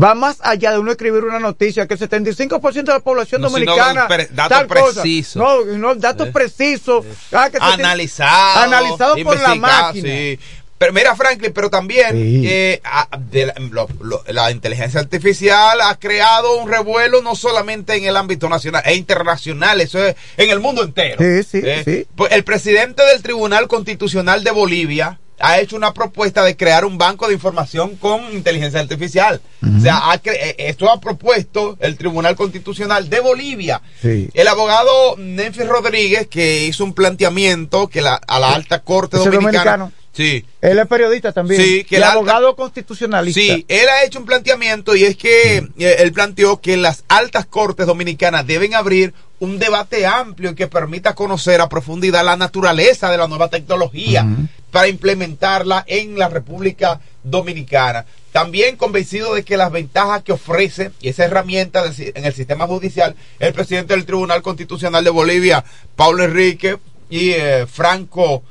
Va 0.00 0.14
más 0.14 0.36
allá 0.42 0.72
de 0.72 0.78
uno 0.78 0.90
escribir 0.90 1.24
una 1.24 1.38
noticia 1.38 1.86
que 1.86 1.94
el 1.94 2.00
75% 2.00 2.72
de 2.84 2.92
la 2.92 3.00
población 3.00 3.40
No, 3.40 3.48
dominicana. 3.48 4.06
pre- 4.06 4.28
datos 4.32 4.64
precisos. 4.64 5.36
No, 5.36 5.64
no, 5.64 5.94
datos 5.94 6.28
Eh. 6.28 6.32
precisos. 6.32 7.06
Ah, 7.32 7.48
que 7.50 7.58
se 7.58 7.64
tiene- 7.66 7.84
analizado, 7.84 8.60
Analizado 8.64 9.16
por 9.24 9.40
la 9.40 9.54
máquina. 9.54 10.08
sí. 10.08 10.38
Pero 10.76 10.92
mira, 10.92 11.16
Franklin, 11.16 11.52
pero 11.52 11.70
también 11.70 12.12
Sí. 12.12 12.42
eh, 12.46 12.80
la, 12.84 13.54
lo- 13.72 13.88
lo- 14.00 14.22
la 14.28 14.52
inteligencia 14.52 15.00
artificial 15.00 15.80
ha 15.80 15.98
creado 15.98 16.56
un 16.58 16.70
revuelo 16.70 17.20
no 17.20 17.34
solamente 17.34 17.96
en 17.96 18.04
el 18.04 18.16
ámbito 18.16 18.48
nacional, 18.48 18.82
e 18.84 18.94
internacional, 18.94 19.80
eso 19.80 19.98
es 20.06 20.14
en 20.36 20.50
el 20.50 20.60
mundo 20.60 20.84
entero. 20.84 21.16
Sí, 21.18 21.42
sí, 21.42 21.60
Eh, 21.64 21.82
sí. 21.84 22.06
pues 22.14 22.30
el 22.30 22.44
presidente 22.44 23.02
del 23.04 23.22
Tribunal 23.22 23.66
Constitucional 23.66 24.44
de 24.44 24.52
Bolivia 24.52 25.18
ha 25.40 25.60
hecho 25.60 25.76
una 25.76 25.92
propuesta 25.94 26.42
de 26.44 26.56
crear 26.56 26.84
un 26.84 26.98
banco 26.98 27.28
de 27.28 27.34
información 27.34 27.96
con 27.96 28.32
inteligencia 28.32 28.80
artificial. 28.80 29.40
O 29.76 29.80
sea, 29.80 30.10
ha 30.10 30.22
cre- 30.22 30.36
eh, 30.40 30.54
esto 30.58 30.90
ha 30.90 31.00
propuesto 31.00 31.76
el 31.80 31.96
Tribunal 31.96 32.36
Constitucional 32.36 33.08
de 33.08 33.20
Bolivia. 33.20 33.80
Sí. 34.00 34.28
El 34.34 34.48
abogado 34.48 35.16
Nenfi 35.16 35.62
Rodríguez, 35.64 36.26
que 36.26 36.64
hizo 36.66 36.84
un 36.84 36.94
planteamiento 36.94 37.88
que 37.88 38.00
la, 38.00 38.14
a 38.14 38.38
la 38.38 38.54
alta 38.54 38.80
corte 38.80 39.16
dominicana. 39.16 39.42
dominicano. 39.48 39.92
Sí. 40.12 40.44
Él 40.60 40.78
es 40.80 40.86
periodista 40.88 41.32
también. 41.32 41.62
Sí, 41.62 41.84
que 41.84 41.96
alta- 41.98 42.12
abogado 42.12 42.56
constitucionalista. 42.56 43.40
Sí, 43.40 43.64
él 43.68 43.88
ha 43.88 44.04
hecho 44.04 44.18
un 44.18 44.26
planteamiento 44.26 44.96
y 44.96 45.04
es 45.04 45.16
que 45.16 45.58
eh, 45.78 45.96
él 46.00 46.12
planteó 46.12 46.60
que 46.60 46.76
las 46.76 47.04
altas 47.08 47.46
cortes 47.46 47.86
dominicanas 47.86 48.44
deben 48.46 48.74
abrir 48.74 49.14
un 49.40 49.60
debate 49.60 50.04
amplio 50.04 50.56
que 50.56 50.66
permita 50.66 51.14
conocer 51.14 51.60
a 51.60 51.68
profundidad 51.68 52.24
la 52.24 52.36
naturaleza 52.36 53.08
de 53.12 53.18
la 53.18 53.28
nueva 53.28 53.48
tecnología 53.48 54.26
para 54.70 54.88
implementarla 54.88 55.84
en 55.86 56.18
la 56.18 56.28
República 56.28 57.00
Dominicana. 57.22 58.04
También 58.32 58.76
convencido 58.76 59.34
de 59.34 59.44
que 59.44 59.56
las 59.56 59.72
ventajas 59.72 60.22
que 60.22 60.32
ofrece 60.32 60.92
esa 61.02 61.24
herramienta 61.24 61.84
en 61.86 62.24
el 62.24 62.34
sistema 62.34 62.66
judicial, 62.66 63.16
el 63.38 63.52
presidente 63.52 63.94
del 63.94 64.04
Tribunal 64.04 64.42
Constitucional 64.42 65.02
de 65.02 65.10
Bolivia, 65.10 65.64
Paulo 65.96 66.24
Enrique 66.24 66.78
y 67.08 67.30
eh, 67.30 67.66
Franco 67.66 68.42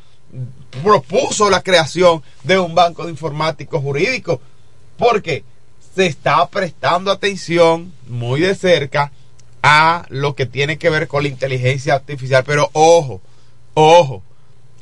propuso 0.83 1.49
la 1.49 1.61
creación 1.61 2.23
de 2.43 2.59
un 2.59 2.75
banco 2.75 3.05
de 3.05 3.11
informáticos 3.11 3.81
jurídicos 3.81 4.39
porque 4.97 5.43
se 5.95 6.07
está 6.07 6.47
prestando 6.47 7.11
atención 7.11 7.93
muy 8.07 8.41
de 8.41 8.55
cerca 8.55 9.11
a 9.63 10.05
lo 10.09 10.35
que 10.35 10.45
tiene 10.45 10.77
que 10.77 10.89
ver 10.89 11.07
con 11.07 11.23
la 11.23 11.29
inteligencia 11.29 11.95
artificial. 11.95 12.43
Pero 12.45 12.69
ojo, 12.73 13.21
ojo, 13.73 14.23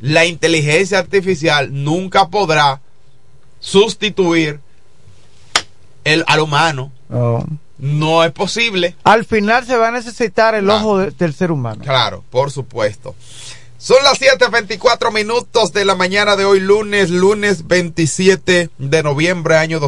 la 0.02 0.26
inteligencia 0.26 1.00
artificial 1.00 1.70
nunca 1.72 2.28
podrá 2.30 2.82
sustituir 3.60 4.60
el, 6.04 6.24
al 6.28 6.40
humano. 6.42 6.92
No. 7.10 7.46
No 7.78 8.24
es 8.24 8.32
posible. 8.32 8.96
Al 9.04 9.26
final 9.26 9.66
se 9.66 9.76
va 9.76 9.90
a 9.90 9.92
necesitar 9.92 10.56
el 10.56 10.70
ojo 10.70 10.98
de- 10.98 11.12
del 11.12 11.34
ser 11.34 11.52
humano. 11.52 11.84
Claro, 11.84 12.24
por 12.30 12.50
supuesto. 12.52 13.16
Son 13.78 13.98
las 14.04 14.20
7.24 14.20 15.12
minutos 15.12 15.74
de 15.74 15.84
la 15.84 15.94
mañana 15.96 16.36
de 16.38 16.46
hoy, 16.46 16.60
lunes, 16.62 17.10
lunes 17.10 17.68
27 17.68 18.70
de 18.78 19.04
noviembre, 19.04 19.58
año 19.58 19.80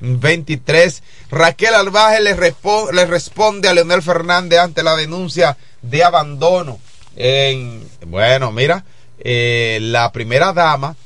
2023. 0.00 1.02
Raquel 1.30 1.74
Albaje 1.74 2.20
le, 2.22 2.34
repo- 2.36 2.90
le 2.92 3.04
responde 3.06 3.68
a 3.68 3.74
Leonel 3.74 4.02
Fernández 4.02 4.58
ante 4.60 4.82
la 4.82 4.96
denuncia 4.96 5.56
de 5.82 6.02
abandono. 6.04 6.78
En, 7.16 7.86
bueno, 8.06 8.50
mira, 8.50 8.84
eh, 9.24 9.78
la 9.80 10.12
primera 10.12 10.52
dama 10.52 10.96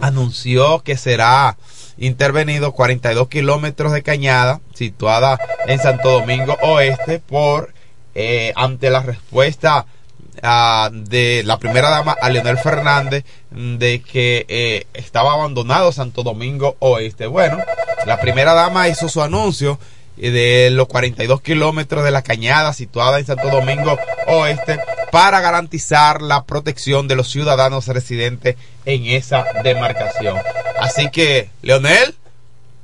anunció 0.00 0.82
que 0.82 0.96
será 0.96 1.56
intervenido 1.96 2.72
42 2.72 3.28
kilómetros 3.28 3.92
de 3.92 4.02
cañada 4.02 4.60
situada 4.74 5.38
en 5.66 5.78
Santo 5.78 6.10
Domingo 6.10 6.56
Oeste 6.62 7.20
por 7.20 7.72
eh, 8.14 8.52
ante 8.56 8.90
la 8.90 9.00
respuesta 9.00 9.86
ah, 10.42 10.90
de 10.92 11.42
la 11.44 11.58
primera 11.58 11.90
dama 11.90 12.16
a 12.20 12.30
Leonel 12.30 12.58
Fernández 12.58 13.24
de 13.50 14.02
que 14.02 14.46
eh, 14.48 14.86
estaba 14.94 15.32
abandonado 15.34 15.92
Santo 15.92 16.22
Domingo 16.22 16.76
Oeste. 16.80 17.26
Bueno, 17.26 17.58
la 18.06 18.20
primera 18.20 18.54
dama 18.54 18.88
hizo 18.88 19.08
su 19.08 19.22
anuncio 19.22 19.78
eh, 20.16 20.30
de 20.30 20.70
los 20.70 20.88
42 20.88 21.40
kilómetros 21.40 22.04
de 22.04 22.10
la 22.10 22.22
cañada 22.22 22.72
situada 22.72 23.18
en 23.18 23.26
Santo 23.26 23.48
Domingo 23.50 23.98
Oeste 24.26 24.78
para 25.14 25.40
garantizar 25.40 26.22
la 26.22 26.42
protección 26.42 27.06
de 27.06 27.14
los 27.14 27.30
ciudadanos 27.30 27.86
residentes 27.86 28.56
en 28.84 29.06
esa 29.06 29.44
demarcación. 29.62 30.36
Así 30.80 31.08
que, 31.08 31.50
Leonel, 31.62 32.16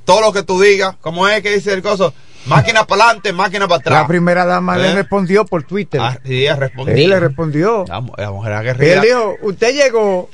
todo 0.05 0.21
lo 0.21 0.31
que 0.31 0.41
tú 0.41 0.61
digas, 0.61 0.95
como 1.01 1.27
es 1.27 1.43
que 1.43 1.53
dice 1.53 1.73
el 1.73 1.81
coso, 1.81 2.13
máquina 2.45 2.87
para 2.87 3.03
adelante, 3.03 3.33
máquina 3.33 3.67
para 3.67 3.81
atrás. 3.81 4.01
La 4.03 4.07
primera 4.07 4.45
dama 4.45 4.77
le 4.77 4.91
¿Eh? 4.91 4.95
respondió 4.95 5.43
por 5.43 5.63
Twitter. 5.63 5.99
Ah, 5.99 6.17
sí, 6.25 6.47
respondió. 6.47 6.95
Sí, 6.95 7.07
le 7.07 7.19
respondió. 7.19 7.83
La, 7.85 8.01
la 8.15 8.31
mujer 8.31 8.77
él 8.79 9.01
dijo, 9.01 9.35
usted 9.41 9.73
llegó 9.73 10.29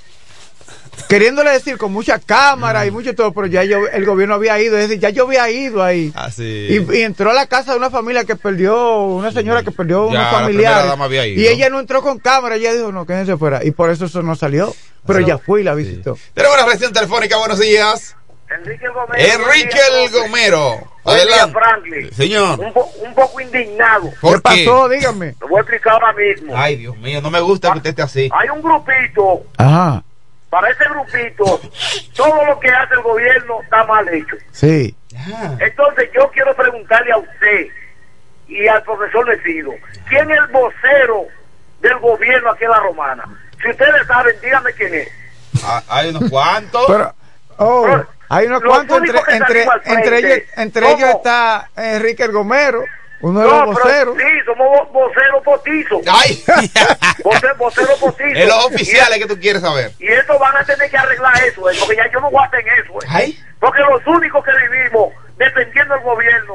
queriéndole 1.08 1.52
decir 1.52 1.78
con 1.78 1.92
mucha 1.94 2.20
cámara 2.20 2.84
Mm. 2.84 2.88
y 2.88 2.92
mucho 2.92 3.16
todo, 3.16 3.32
pero 3.34 3.48
ya 3.48 3.64
yo, 3.64 3.88
el 3.88 4.06
gobierno 4.06 4.36
había 4.36 4.60
ido, 4.60 4.78
es 4.78 4.88
decir, 4.90 5.00
ya 5.02 5.10
yo 5.10 5.24
había 5.26 5.50
ido 5.50 5.84
ahí. 5.84 6.12
Así. 6.16 6.44
Y, 6.44 6.96
y 6.98 7.02
entró 7.04 7.32
a 7.32 7.34
la 7.34 7.48
casa 7.48 7.72
de 7.72 7.78
una 7.78 7.90
familia 7.90 8.26
que 8.26 8.36
perdió, 8.36 9.02
una 9.04 9.32
señora 9.32 9.64
que 9.64 9.72
perdió 9.72 10.12
Ya, 10.12 10.20
unos 10.20 10.32
familiares. 10.32 10.88
dama 10.90 11.06
había 11.06 11.26
ido. 11.26 11.42
Y 11.42 11.48
ella 11.48 11.70
no 11.70 11.80
entró 11.80 12.02
con 12.02 12.20
cámara, 12.20 12.56
ella 12.56 12.74
dijo, 12.74 12.92
no, 12.92 13.06
quédense 13.06 13.38
fuera. 13.38 13.64
Y 13.64 13.72
por 13.72 13.90
eso 13.90 14.06
eso 14.06 14.22
no 14.24 14.36
salió. 14.36 14.74
Pero 15.06 15.20
ella 15.20 15.38
fue 15.38 15.62
y 15.62 15.64
la 15.64 15.74
visitó. 15.74 16.18
Tenemos 16.34 16.58
una 16.58 16.66
reacción 16.66 16.92
telefónica, 16.92 17.38
buenos 17.38 17.60
días. 17.60 18.16
Enrique 18.50 18.88
Gomero. 18.90 19.44
Enrique 19.44 19.78
el 20.04 20.10
Gomero. 20.10 20.78
Adelante. 21.06 21.54
Franklin. 21.54 22.14
Señor. 22.14 22.60
Un, 22.60 22.74
po- 22.74 22.92
un 23.06 23.14
poco 23.14 23.40
indignado. 23.42 24.12
¿Por 24.22 24.42
¿Qué 24.42 24.66
pasó? 24.66 24.90
Dígame. 24.90 25.36
Lo 25.40 25.48
voy 25.48 25.60
a 25.60 25.62
explicar 25.62 25.94
ahora 25.94 26.14
mismo. 26.14 26.54
Ay, 26.56 26.76
Dios 26.78 26.98
mío, 26.98 27.22
no 27.22 27.30
me 27.30 27.40
gusta 27.40 27.72
que 27.72 27.78
usted 27.78 27.90
esté 27.92 28.02
así. 28.02 28.30
Hay 28.34 28.50
un 28.50 28.62
grupito, 28.62 29.44
Ajá, 29.58 30.04
para 30.50 30.70
ese 30.70 30.86
grupito, 30.86 31.60
todo 32.16 32.46
lo 32.46 32.60
que 32.60 32.70
hace 32.70 32.94
el 32.94 33.02
gobierno 33.02 33.62
está 33.62 33.84
mal 33.86 34.08
hecho. 34.10 34.36
sí. 34.52 34.96
Entonces 35.60 36.10
yo 36.14 36.30
quiero 36.32 36.56
preguntarle 36.56 37.12
a 37.12 37.18
usted 37.18 37.68
y 38.48 38.68
al 38.68 38.84
profesor 38.84 39.26
Decido, 39.26 39.72
¿quién 40.08 40.30
es 40.32 40.38
el 40.38 40.48
vocero 40.48 41.26
del 41.82 41.98
gobierno 42.00 42.52
aquí 42.52 42.64
en 42.64 42.70
La 42.70 42.80
Romana? 42.80 43.24
Si 43.62 43.70
ustedes 43.70 44.08
saben, 44.08 44.36
díganme 44.42 44.74
quién 44.74 44.94
es. 44.94 45.10
Ah, 45.64 45.84
Hay 45.90 46.10
unos 46.12 46.30
cuantos. 46.30 46.86
Pero, 46.88 47.16
oh, 47.58 48.04
hay 48.30 48.46
unos 48.46 48.62
cuantos, 48.62 48.98
entre, 49.00 49.20
entre, 49.36 49.66
entre, 49.86 50.18
ellos, 50.20 50.48
entre 50.56 50.92
ellos 50.92 51.10
está 51.10 51.70
Enrique 51.76 52.24
el 52.24 52.32
Gomero, 52.32 52.84
uno 53.22 53.40
de 53.42 53.48
No, 53.48 53.66
los 53.66 53.76
pero 53.80 54.14
voceros. 54.14 54.18
sí, 54.18 54.46
somos 54.46 54.68
vo- 54.68 54.92
voceros 54.92 55.44
postizos. 55.44 56.02
Ay. 56.08 56.44
Voce- 57.24 57.54
voceros 57.58 58.00
postizos. 58.00 58.34
Es 58.38 58.48
los 58.48 58.66
oficiales 58.66 59.20
que 59.20 59.26
tú 59.26 59.40
quieres 59.40 59.62
saber. 59.62 59.92
Y 60.00 60.08
eso 60.08 60.38
van 60.40 60.56
a 60.56 60.64
tener 60.64 60.90
que 60.90 60.98
arreglar 60.98 61.34
eso, 61.44 61.70
eh, 61.70 61.76
porque 61.80 61.96
ya 61.96 62.12
yo 62.12 62.20
no 62.20 62.30
voy 62.32 62.44
a 62.44 62.48
hacer 62.48 62.64
eso. 62.68 62.94
eh. 63.02 63.08
Ay. 63.10 63.40
Porque 63.60 63.80
los 63.82 64.06
únicos 64.06 64.44
que 64.46 64.52
vivimos 64.70 65.14
dependiendo 65.38 65.94
del 65.96 66.04
gobierno, 66.04 66.54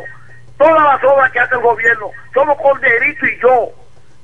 todas 0.58 0.82
las 0.84 1.04
obras 1.04 1.30
que 1.32 1.40
hace 1.40 1.54
el 1.54 1.60
gobierno, 1.60 2.10
somos 2.34 2.56
Corderito 2.60 3.26
y 3.26 3.40
yo. 3.40 3.70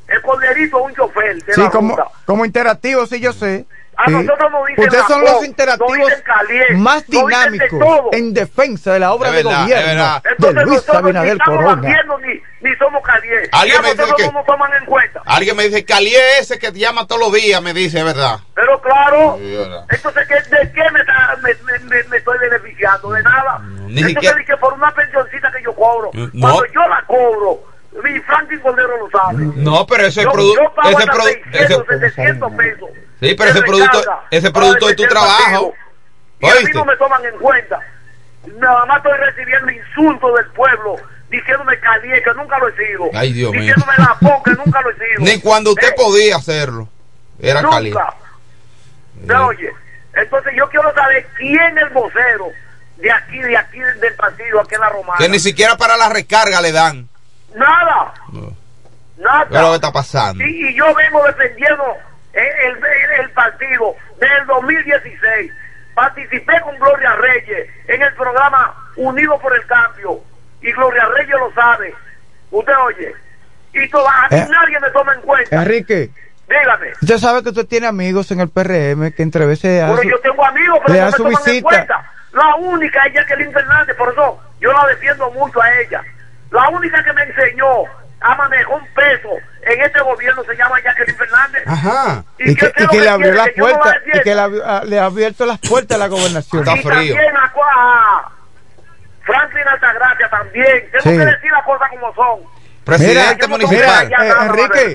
El 0.09 0.22
Corderito 0.22 0.79
es 0.79 0.85
un 0.87 0.94
chofer 0.94 1.42
de 1.42 1.53
Sí, 1.55 1.61
la 1.61 1.70
como, 1.70 1.90
ruta. 1.96 2.09
como 2.24 2.44
interactivo, 2.44 3.05
sí, 3.07 3.20
yo 3.20 3.33
sé. 3.33 3.66
A 4.00 4.08
nosotros 4.11 4.52
nos 4.52 4.66
dicen 4.68 4.84
Ustedes 4.84 5.04
son 5.08 5.24
la 5.24 5.32
los 5.32 5.44
interactivos 5.44 6.12
caliente, 6.24 6.74
más 6.76 7.04
de 7.08 7.16
dinámicos 7.18 7.78
todo. 7.80 8.11
en 8.12 8.32
defensa 8.32 8.92
de 8.92 9.00
la 9.00 9.12
obra 9.12 9.30
de 9.32 9.42
verdad, 9.42 9.52
es 9.54 9.58
gobierno 9.62 9.87
verdad. 9.88 10.22
de 10.22 10.30
Entonces 10.30 10.62
Luis 10.62 10.74
nosotros 10.76 10.94
ni 11.02 11.08
Abinader 11.08 11.32
estamos 11.32 11.64
Corona. 11.64 11.88
haciendo 11.88 12.18
ni, 12.18 12.42
ni 12.61 12.76
somos 12.76 13.02
calientes. 13.02 13.50
Alguien 13.52 13.82
me 13.82 13.90
dice 13.94 14.04
que- 14.16 14.32
no 14.32 14.44
toman 14.44 14.72
en 14.74 14.84
cuenta. 14.87 15.22
Alguien 15.26 15.56
me 15.56 15.64
dice, 15.64 15.84
Calié 15.84 16.38
ese 16.38 16.58
que 16.61 16.70
te 16.70 16.78
llama 16.78 17.08
todos 17.08 17.20
los 17.22 17.32
días, 17.32 17.61
me 17.61 17.74
dice, 17.74 17.98
es 17.98 18.04
verdad. 18.04 18.38
Pero 18.54 18.80
claro, 18.80 19.37
Sí, 19.40 19.56
verdad. 19.56 19.84
entonces 19.90 20.28
¿qué- 20.28 20.56
¿de 20.56 20.72
qué 20.72 20.90
me, 20.92 21.00
está- 21.00 21.37
me, 21.42 21.54
me- 21.64 21.78
me- 21.90 22.04
me 22.04 22.16
estoy 22.18 22.38
beneficiando? 22.38 23.11
De 23.11 23.22
nada. 23.24 23.58
ni 23.88 24.00
entonces 24.02 24.37
dije 24.37 24.56
por 24.58 24.74
una 24.74 24.94
pensioncita 24.94 25.50
que 25.50 25.64
yo 25.64 25.74
cobro. 25.74 26.11
No. 26.14 26.30
Cuando 26.40 26.66
yo 26.66 26.87
la 26.88 27.02
cobro, 27.04 27.64
mi 28.04 28.20
Franklin 28.20 28.61
Cordero 28.61 28.96
lo 28.96 29.11
sabe. 29.11 29.44
No, 29.56 29.84
pero 29.88 30.06
ese 30.06 30.22
yo, 30.22 30.30
producto. 30.30 30.62
yo 30.62 30.72
pago 30.74 30.88
Ese 30.90 30.98
hasta 30.98 31.12
produ- 31.12 31.24
600, 31.52 31.84
ese- 31.90 31.98
700 32.11 32.52
pesos. 32.52 32.90
Sí, 33.20 33.35
pero 33.35 33.50
ese 33.50 33.62
producto, 33.62 34.02
ese 34.31 34.50
producto 34.50 34.87
de 34.87 34.94
tu 34.94 35.07
trabajo. 35.07 35.74
Y 36.40 36.46
a 36.46 36.54
mí 36.54 36.70
no 36.72 36.85
me 36.85 36.96
toman 36.96 37.24
en 37.24 37.37
cuenta. 37.38 37.81
Nada 38.59 38.85
más 38.87 38.98
estoy 38.98 39.18
recibiendo 39.18 39.70
insultos 39.70 40.35
del 40.37 40.46
pueblo 40.52 40.96
diciéndome 41.28 41.78
caliente, 41.81 42.22
que 42.22 42.35
nunca 42.35 42.59
lo 42.59 42.68
he 42.68 42.76
sido. 42.76 43.11
Ay, 43.12 43.33
Dios 43.33 43.50
mío. 43.52 43.61
diciéndome 43.61 43.92
la 43.98 44.16
que 44.44 44.50
nunca 44.52 44.81
lo 44.81 44.90
he 44.90 44.94
sido. 44.94 45.18
Ni 45.18 45.40
cuando 45.40 45.70
usted 45.72 45.88
¿Eh? 45.88 45.94
podía 45.96 46.37
hacerlo. 46.37 46.88
Era 47.40 47.61
Nunca. 47.62 47.76
caliente. 47.76 48.00
¿Me 49.24 49.35
oye? 49.35 49.72
Entonces 50.14 50.52
yo 50.57 50.68
quiero 50.68 50.92
saber 50.94 51.26
quién 51.37 51.78
es 51.78 51.85
el 51.85 51.90
vocero 51.90 52.50
de 52.96 53.12
aquí, 53.12 53.38
de 53.38 53.57
aquí 53.57 53.78
del 53.78 54.14
partido, 54.14 54.61
aquí 54.61 54.74
en 54.74 54.81
la 54.81 54.88
Romana. 54.88 55.18
Que 55.18 55.28
ni 55.28 55.38
siquiera 55.38 55.76
para 55.76 55.96
la 55.96 56.09
recarga 56.09 56.61
le 56.61 56.72
dan. 56.72 57.09
Nada, 57.54 58.14
nada. 59.16 59.46
¿Qué 59.48 59.54
es 59.57 59.61
lo 59.61 59.68
que 59.70 59.74
está 59.76 59.92
pasando? 59.92 60.44
Y, 60.44 60.68
y 60.68 60.74
yo 60.74 60.92
vengo 60.94 61.24
defendiendo 61.24 61.85
el, 62.38 62.77
el- 62.77 63.20
el 63.24 63.31
partido 63.31 63.94
desde 64.20 64.37
el 64.38 64.46
2016. 64.46 65.53
Participé 65.94 66.61
con 66.61 66.77
Gloria 66.79 67.12
Reyes 67.16 67.68
en 67.88 68.03
el 68.03 68.14
programa 68.14 68.74
Unido 68.96 69.38
por 69.40 69.55
el 69.55 69.66
Cambio. 69.66 70.20
Y 70.62 70.72
Gloria 70.72 71.07
Reyes 71.16 71.35
lo 71.38 71.53
sabe. 71.55 71.94
Usted 72.51 72.72
oye. 72.85 73.14
Y 73.72 73.88
toda, 73.90 74.11
a 74.24 74.29
mí 74.29 74.38
Eh. 74.38 74.46
nadie 74.51 74.81
me 74.81 74.90
toma 74.90 75.14
en 75.14 75.20
cuenta. 75.22 75.57
Enrique, 75.62 76.11
Dígame. 76.48 76.92
usted 77.03 77.18
sabe 77.18 77.42
que 77.42 77.51
usted 77.51 77.66
tiene 77.66 77.87
amigos 77.87 78.31
en 78.31 78.40
el 78.40 78.48
PRM 78.48 79.12
que 79.12 79.22
entre 79.22 79.44
veces 79.46 79.83
Pero 79.83 79.94
hacen- 79.94 80.09
yo 80.11 80.18
tengo 80.20 80.44
amigos, 80.44 80.79
pero 80.87 80.98
no 80.98 81.05
me 81.07 81.12
su 81.12 81.22
toman 81.24 81.42
en 81.46 81.62
cuenta. 81.62 82.12
La 82.33 82.55
única 82.57 83.05
es 83.07 83.14
Jacqueline 83.14 83.53
Fernández, 83.53 83.96
por 83.96 84.12
eso 84.12 84.40
yo 84.61 84.72
la 84.72 84.87
defiendo 84.87 85.31
mucho 85.33 85.61
a 85.61 85.72
ella. 85.81 86.03
La 86.51 86.68
única 86.70 87.03
que 87.05 87.12
me 87.12 87.22
enseñó 87.24 87.85
a 88.20 88.35
manejar 88.35 88.68
un 88.74 88.87
peso 88.94 89.31
en 89.62 89.81
este 89.83 90.00
gobierno 90.00 90.42
se 90.44 90.57
llama 90.57 90.81
Jacqueline 90.83 91.16
Fernández. 91.16 91.62
Ajá. 91.66 92.24
y 92.38 92.54
que, 92.54 92.72
qué 92.72 92.72
es 92.76 92.85
y 92.85 92.88
que 92.88 93.00
le 93.00 93.09
abrió 93.09 93.31
quiere? 93.33 93.37
la 93.37 93.44
Que 93.46 93.54
yo 93.57 93.62
no 93.64 93.70
la 93.70 93.78
puerta 93.83 94.00
y 94.14 94.20
que 94.22 94.35
le, 94.35 94.40
abrió- 94.40 94.62
ah, 94.66 94.83
le 94.85 94.98
ha 94.98 95.04
abierto 95.04 95.46
las 95.46 95.59
puertas 95.61 95.94
a 95.96 95.98
la 95.98 96.09
gobernación. 96.09 96.62
y 96.62 96.64
también 96.83 97.37
a, 97.37 97.44
a 97.44 98.33
Franklin 99.24 99.68
Altagracia 99.68 100.28
también. 100.31 100.90
Tengo 100.90 101.02
Sí. 101.02 101.11
que 101.11 101.24
decir 101.26 101.50
las 101.52 101.64
cosas 101.64 101.88
como 101.90 102.14
son. 102.14 102.40
Presidente 102.85 103.42
no 103.46 103.48
municipal. 103.48 104.09
que 104.09 104.14
Eh, 104.28 104.33
Enrique. 104.42 104.94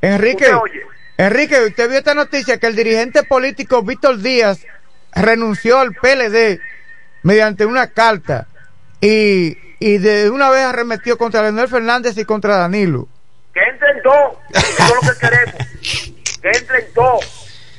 Enrique, 0.00 0.54
Usted. 0.54 0.80
Enrique, 1.16 1.60
usted 1.66 1.88
vio 1.88 1.98
esta 1.98 2.14
noticia 2.14 2.58
que 2.58 2.66
el 2.66 2.76
dirigente 2.76 3.22
político 3.24 3.82
Víctor 3.82 4.18
Díaz 4.18 4.60
renunció 5.14 5.78
al 5.80 5.92
PLD 5.94 6.60
mediante 7.22 7.66
una 7.66 7.88
carta 7.88 8.46
y, 9.00 9.56
y 9.86 9.98
de 9.98 10.30
una 10.30 10.48
vez 10.50 10.64
arremetió 10.64 11.18
contra 11.18 11.42
Leonel 11.42 11.68
Fernández 11.68 12.16
y 12.16 12.24
contra 12.24 12.56
Danilo. 12.56 13.06
Que 13.52 13.60
entren 13.60 14.00
dos. 14.02 14.36
Eso 14.50 14.82
es 14.84 14.94
lo 14.94 15.12
que 15.12 15.18
queremos. 15.20 15.54
Que 16.42 16.50
entren 16.50 16.84
dos. 16.94 17.24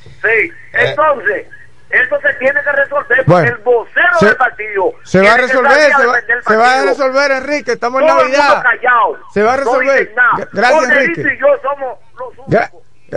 Sí. 0.02 0.50
Entonces, 0.72 1.46
esto 1.90 2.20
se 2.20 2.32
tiene 2.34 2.60
que 2.62 2.72
resolver 2.72 3.06
porque 3.24 3.30
Bueno, 3.30 3.48
el 3.48 3.56
vocero 3.62 4.18
se- 4.20 4.26
del 4.26 4.36
partido. 4.36 4.92
Se 5.04 5.20
va 5.20 5.34
a 5.34 5.36
resolver, 5.36 5.92
se 6.46 6.56
va, 6.56 6.68
se 6.70 6.76
a 6.78 6.82
resolver, 6.82 7.30
Enrique. 7.32 7.72
Estamos 7.72 8.00
en 8.02 8.06
Todo 8.08 8.20
el 8.20 8.24
mundo 8.28 8.38
Navidad. 8.42 8.62
callado. 8.62 9.18
Se 9.34 9.42
va 9.42 9.54
a 9.54 9.56
No 9.56 9.62
resolver. 9.64 10.14
Gra- 10.14 10.48
Gracias, 10.52 10.90
Enrique. 10.90 11.20
y 11.20 11.40
yo 11.40 11.46
somos 11.62 11.98
los 12.18 12.28
únicos. 12.38 12.46
Gra- 12.52 12.70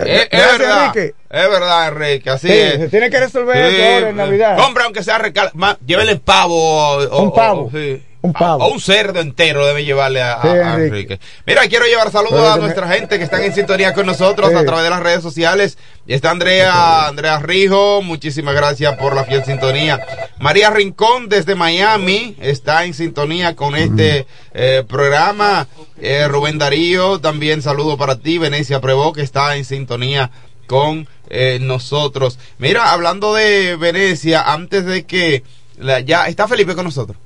Es, 0.06 0.22
es 0.22 0.28
Gracias, 0.30 0.58
verdad, 0.58 0.84
Enrique. 0.86 1.14
es 1.30 1.50
verdad, 1.50 1.88
Enrique, 1.88 2.30
así 2.30 2.46
Sí, 2.48 2.58
es. 2.60 2.72
se 2.78 2.88
tiene 2.88 3.10
que 3.10 3.18
resolver 3.20 3.70
Sí, 3.70 3.76
eso 3.80 3.94
ahora 3.94 4.08
en 4.10 4.16
Navidad. 4.16 4.56
Compra 4.56 4.84
aunque 4.84 5.02
sea 5.02 5.18
recal... 5.18 5.50
Llévele 5.84 6.16
pavo. 6.16 6.54
o- 6.56 7.02
o- 7.08 7.22
Un 7.22 7.32
pavo. 7.34 7.66
o- 7.66 7.70
sí. 7.72 8.06
Un 8.22 8.34
pavo. 8.34 8.64
O 8.66 8.68
un 8.72 8.80
cerdo 8.80 9.18
entero 9.20 9.64
debe 9.66 9.82
llevarle 9.84 10.20
a, 10.20 10.34
a- 10.34 10.42
Sí, 10.42 10.48
a 10.48 10.74
Enrique. 10.74 10.86
Enrique. 10.86 11.20
Mira, 11.46 11.66
quiero 11.68 11.86
llevar 11.86 12.10
saludos 12.12 12.34
Pero 12.40 12.48
a 12.48 12.56
me- 12.56 12.62
nuestra 12.62 12.86
gente 12.88 13.16
que 13.16 13.24
están 13.24 13.42
en 13.42 13.54
sintonía 13.54 13.94
con 13.94 14.04
nosotros 14.04 14.50
Sí. 14.50 14.56
a 14.56 14.64
través 14.64 14.84
de 14.84 14.90
las 14.90 15.00
redes 15.00 15.22
sociales. 15.22 15.78
Está 16.06 16.30
Andrea, 16.30 17.06
Andrea 17.06 17.38
Rijo, 17.38 18.02
muchísimas 18.02 18.54
gracias 18.54 18.96
por 18.98 19.14
la 19.14 19.24
fiel 19.24 19.42
sintonía. 19.44 20.00
María 20.38 20.68
Rincón 20.70 21.28
desde 21.30 21.54
Miami 21.54 22.36
está 22.40 22.84
en 22.84 22.92
sintonía 22.92 23.56
con 23.56 23.74
este 23.74 24.26
eh, 24.52 24.84
programa. 24.86 25.66
Eh, 25.98 26.26
Rubén 26.28 26.58
Darío, 26.58 27.20
también 27.20 27.62
saludo 27.62 27.96
para 27.96 28.16
ti. 28.16 28.36
Venecia 28.38 28.80
Prevó, 28.82 29.12
que 29.14 29.22
está 29.22 29.56
en 29.56 29.64
sintonía 29.64 30.30
con 30.66 31.08
eh, 31.30 31.58
nosotros. 31.62 32.38
Mira, 32.58 32.92
hablando 32.92 33.32
de 33.34 33.76
Venecia, 33.76 34.42
antes 34.42 34.84
de 34.84 35.06
que 35.06 35.42
la- 35.78 36.00
ya 36.00 36.26
está 36.28 36.46
Felipe 36.48 36.74
con 36.74 36.84
nosotros. 36.84 37.16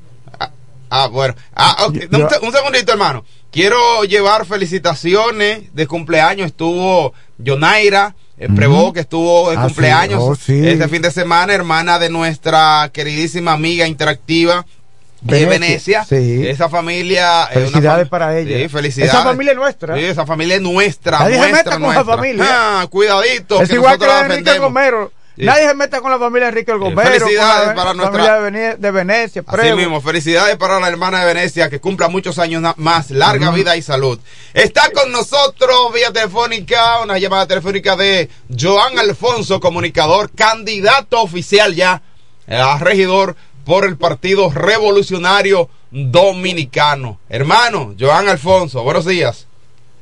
Ah, 1.02 1.07
bueno. 1.09 1.35
Ah, 1.54 1.87
ok. 1.87 1.94
Yo- 2.11 2.24
un, 2.24 2.30
se- 2.30 2.38
un 2.40 2.52
segundito, 2.52 2.92
hermano. 2.92 3.24
Quiero 3.50 4.04
llevar 4.04 4.46
felicitaciones 4.46 5.74
de 5.74 5.87
cumpleaños. 5.87 6.46
Estuvo 6.46 7.12
Yonaira 7.38 8.14
eh, 8.38 8.48
Prevó, 8.54 8.92
que 8.92 9.00
estuvo 9.00 9.50
de 9.50 9.57
Ah, 9.57 9.61
sí. 9.62 9.66
cumpleaños 9.68 10.20
Oh, 10.22 10.35
sí. 10.35 10.66
este 10.68 10.88
fin 10.88 11.02
de 11.02 11.11
semana, 11.12 11.52
hermana 11.54 11.98
de 12.00 12.11
nuestra 12.11 12.90
queridísima 12.92 13.52
amiga 13.52 13.87
interactiva 13.87 14.66
de 15.20 15.46
Venecia, 15.46 16.04
sí. 16.04 16.46
Esa 16.46 16.68
familia. 16.68 17.44
eh, 17.44 17.59
una 17.59 17.66
Felicidades 17.68 18.07
fam- 18.07 18.11
para 18.11 18.38
ella. 18.38 18.59
Sí, 18.59 18.68
felicidades. 18.68 19.14
Esa 19.14 19.22
familia 19.22 19.52
es 19.52 19.57
nuestra. 19.59 19.96
Sí, 19.96 20.04
esa 20.04 20.26
familia 20.26 20.57
es 20.57 20.62
nuestra. 20.62 21.18
Nadie 21.20 21.35
se 21.35 21.38
nuestra, 21.38 21.57
meta 21.59 21.70
con 21.70 21.83
nuestra. 21.83 22.04
familia. 22.16 22.44
Ah, 22.50 22.87
cuidadito. 22.90 23.62
Es 23.62 23.68
que 23.68 23.74
igual 23.76 23.98
que 23.98 24.07
la 24.07 24.22
de 24.24 24.35
Enrique. 24.35 24.59
Gomero. 24.59 25.12
Sí. 25.36 25.44
Nadie 25.44 25.66
se 25.66 25.74
meta 25.74 26.00
con 26.00 26.10
la 26.12 26.18
familia 26.18 26.48
Enrique 26.48 26.70
el 26.70 26.78
Gomero. 26.78 27.10
felicidades 27.10 27.66
con 27.66 27.68
la 27.68 27.74
para 27.74 27.88
familia 27.90 28.10
nuestra- 28.10 28.34
de, 28.34 28.50
Vene- 28.50 28.76
de 28.76 28.90
Venecia. 28.92 29.42
Así 29.46 29.56
Prevo. 29.56 29.76
mismo, 29.76 30.00
felicidades 30.00 30.56
para 30.56 30.78
la 30.78 30.86
hermana 30.88 31.20
de 31.24 31.34
Venecia, 31.34 31.68
que 31.68 31.80
cumpla 31.80 32.08
muchos 32.08 32.38
años 32.38 32.62
más, 32.76 33.10
larga 33.10 33.50
vida 33.50 33.76
y 33.76 33.82
salud. 33.82 34.18
Está 34.52 34.90
con 34.92 35.10
nosotros 35.10 35.92
vía 35.92 36.12
telefónica, 36.12 37.00
una 37.00 37.18
llamada 37.18 37.46
telefónica 37.48 37.96
de 37.96 38.28
Joan 38.56 38.96
Alfonso, 38.98 39.58
comunicador, 39.58 40.30
candidato 40.30 41.20
oficial 41.20 41.74
ya 41.74 42.00
a 42.48 42.78
regidor 42.78 43.34
por 43.64 43.84
el 43.86 43.96
Partido 43.96 44.50
Revolucionario 44.50 45.68
Dominicano. 45.90 47.18
Hermano, 47.28 47.94
Joan 47.98 48.28
Alfonso, 48.28 48.82
buenos 48.82 49.04
días. 49.06 49.46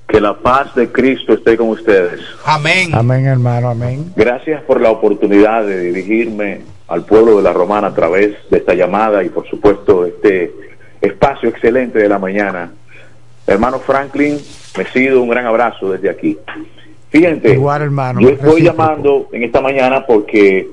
Que 0.09 0.21
la 0.21 0.35
paz 0.35 0.75
de 0.75 0.91
Cristo 0.93 1.33
esté 1.33 1.57
con 1.57 1.69
ustedes. 1.71 2.21
Amén. 2.45 2.91
Amén, 2.95 3.25
hermano, 3.27 3.71
amén. 3.71 4.13
Gracias 4.17 4.63
por 4.63 4.81
la 4.81 4.91
oportunidad 4.91 5.65
de 5.65 5.81
dirigirme 5.81 6.61
al 6.89 7.05
pueblo 7.07 7.37
de 7.39 7.43
la 7.43 7.53
Romana 7.53 7.89
a 7.89 7.95
través 7.95 8.35
de 8.51 8.59
esta 8.59 8.75
llamada 8.75 9.25
y 9.25 9.31
por 9.31 9.49
supuesto 9.49 10.05
este 10.05 10.53
espacio 11.01 11.49
excelente 11.49 11.99
de 11.99 12.09
la 12.09 12.19
mañana. 12.19 12.73
Hermano 13.47 13.79
Franklin, 13.81 14.39
me 14.77 14.85
sido 14.87 15.23
un 15.23 15.29
gran 15.31 15.47
abrazo 15.47 15.91
desde 15.93 16.11
aquí. 16.11 16.39
Fíjense, 17.11 17.53
Igual, 17.55 17.83
hermano. 17.83 18.21
yo 18.21 18.29
estoy 18.31 18.61
recíproco. 18.61 18.79
llamando 18.79 19.29
en 19.33 19.43
esta 19.45 19.61
mañana 19.61 20.05
porque 20.07 20.69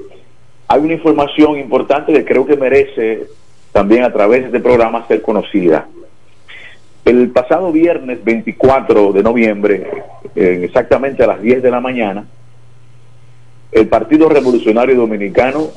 hay 0.67 0.79
una 0.81 0.93
información 0.93 1.57
importante 1.57 2.11
que 2.13 2.25
creo 2.25 2.45
que 2.45 2.57
merece 2.57 3.27
también 3.71 4.03
a 4.03 4.11
través 4.11 4.41
de 4.41 4.47
este 4.47 4.59
programa 4.59 5.05
ser 5.07 5.21
conocida. 5.21 5.87
El 7.09 7.31
pasado 7.31 7.71
viernes 7.71 8.23
24 8.23 9.13
de 9.13 9.23
noviembre, 9.23 9.87
eh, 10.35 10.61
exactamente 10.63 11.23
a 11.23 11.25
las 11.25 11.41
10 11.41 11.63
de 11.63 11.71
la 11.71 11.79
mañana, 11.79 12.27
el 13.71 13.87
Partido 13.87 14.29
Revolucionario 14.29 14.95
Dominicano, 14.95 15.69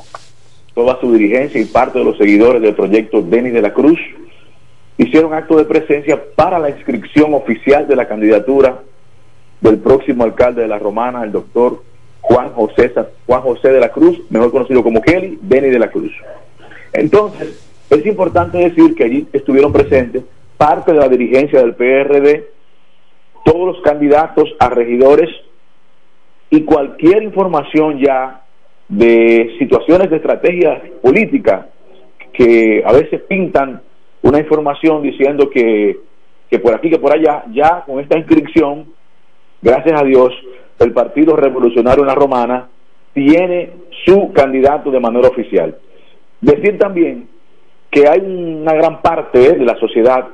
toda 0.74 1.00
su 1.00 1.10
dirigencia 1.10 1.58
y 1.58 1.64
parte 1.64 2.00
de 2.00 2.04
los 2.04 2.18
seguidores 2.18 2.60
del 2.60 2.74
proyecto 2.74 3.22
Denis 3.22 3.54
de 3.54 3.62
la 3.62 3.72
Cruz, 3.72 3.98
hicieron 4.98 5.32
acto 5.32 5.56
de 5.56 5.64
presencia 5.64 6.22
para 6.36 6.58
la 6.58 6.68
inscripción 6.68 7.32
oficial 7.32 7.88
de 7.88 7.96
la 7.96 8.06
candidatura 8.06 8.82
del 9.62 9.78
próximo 9.78 10.24
alcalde 10.24 10.60
de 10.60 10.68
la 10.68 10.78
Romana, 10.78 11.24
el 11.24 11.32
doctor 11.32 11.82
Juan 12.20 12.50
José, 12.52 12.92
Juan 13.24 13.40
José 13.40 13.72
de 13.72 13.80
la 13.80 13.88
Cruz, 13.88 14.20
mejor 14.28 14.50
conocido 14.50 14.82
como 14.82 15.00
Kelly, 15.00 15.38
Denis 15.40 15.72
de 15.72 15.78
la 15.78 15.90
Cruz. 15.90 16.12
Entonces, 16.92 17.58
es 17.88 18.04
importante 18.04 18.58
decir 18.58 18.94
que 18.94 19.04
allí 19.04 19.26
estuvieron 19.32 19.72
presentes 19.72 20.24
parte 20.62 20.92
de 20.92 20.98
la 20.98 21.08
dirigencia 21.08 21.60
del 21.60 21.74
PRD, 21.74 22.48
todos 23.44 23.74
los 23.74 23.82
candidatos 23.82 24.48
a 24.60 24.68
regidores 24.68 25.28
y 26.50 26.62
cualquier 26.62 27.24
información 27.24 27.98
ya 27.98 28.42
de 28.88 29.56
situaciones 29.58 30.08
de 30.08 30.16
estrategias 30.18 30.80
políticas 31.02 31.66
que 32.32 32.80
a 32.86 32.92
veces 32.92 33.22
pintan 33.22 33.82
una 34.22 34.38
información 34.38 35.02
diciendo 35.02 35.50
que, 35.50 35.98
que 36.48 36.60
por 36.60 36.76
aquí, 36.76 36.90
que 36.90 37.00
por 37.00 37.12
allá, 37.12 37.42
ya 37.52 37.82
con 37.84 37.98
esta 37.98 38.16
inscripción, 38.16 38.86
gracias 39.60 40.00
a 40.00 40.04
Dios, 40.04 40.32
el 40.78 40.92
Partido 40.92 41.34
Revolucionario 41.34 42.04
en 42.04 42.08
la 42.08 42.14
Romana 42.14 42.68
tiene 43.12 43.70
su 44.04 44.32
candidato 44.32 44.92
de 44.92 45.00
manera 45.00 45.26
oficial. 45.26 45.76
Decir 46.40 46.78
también 46.78 47.28
que 47.90 48.06
hay 48.08 48.20
una 48.20 48.74
gran 48.74 49.02
parte 49.02 49.58
de 49.58 49.64
la 49.64 49.76
sociedad 49.80 50.28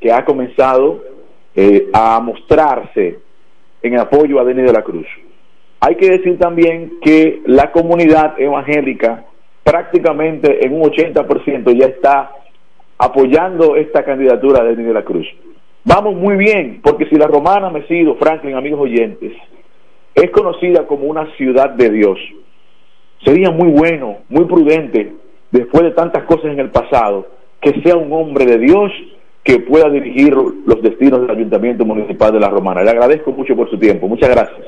que 0.00 0.12
ha 0.12 0.24
comenzado 0.24 1.02
eh, 1.54 1.88
a 1.92 2.20
mostrarse 2.20 3.18
en 3.82 3.98
apoyo 3.98 4.40
a 4.40 4.44
Denis 4.44 4.66
de 4.66 4.72
la 4.72 4.82
Cruz. 4.82 5.06
Hay 5.80 5.96
que 5.96 6.10
decir 6.10 6.38
también 6.38 6.98
que 7.02 7.40
la 7.46 7.70
comunidad 7.72 8.40
evangélica 8.40 9.24
prácticamente 9.64 10.64
en 10.64 10.74
un 10.74 10.82
80% 10.82 11.78
ya 11.78 11.86
está 11.86 12.32
apoyando 12.98 13.76
esta 13.76 14.04
candidatura 14.04 14.62
de 14.62 14.70
Denis 14.70 14.86
de 14.86 14.94
la 14.94 15.04
Cruz. 15.04 15.26
Vamos 15.84 16.14
muy 16.14 16.36
bien, 16.36 16.80
porque 16.82 17.06
si 17.06 17.16
la 17.16 17.26
romana 17.26 17.70
Mesido, 17.70 18.14
Franklin, 18.16 18.54
amigos 18.54 18.80
oyentes, 18.80 19.32
es 20.14 20.30
conocida 20.30 20.86
como 20.86 21.04
una 21.04 21.26
ciudad 21.36 21.70
de 21.70 21.90
Dios, 21.90 22.18
sería 23.24 23.50
muy 23.50 23.70
bueno, 23.70 24.18
muy 24.28 24.44
prudente, 24.44 25.14
después 25.50 25.84
de 25.84 25.92
tantas 25.92 26.24
cosas 26.24 26.52
en 26.52 26.60
el 26.60 26.70
pasado, 26.70 27.28
que 27.60 27.80
sea 27.82 27.96
un 27.96 28.12
hombre 28.12 28.44
de 28.44 28.58
Dios 28.58 28.92
que 29.42 29.58
pueda 29.60 29.88
dirigir 29.88 30.34
los 30.34 30.82
destinos 30.82 31.22
del 31.22 31.30
Ayuntamiento 31.30 31.84
Municipal 31.84 32.32
de 32.32 32.40
La 32.40 32.48
Romana. 32.48 32.82
Le 32.82 32.90
agradezco 32.90 33.32
mucho 33.32 33.56
por 33.56 33.70
su 33.70 33.78
tiempo. 33.78 34.06
Muchas 34.08 34.28
gracias. 34.28 34.60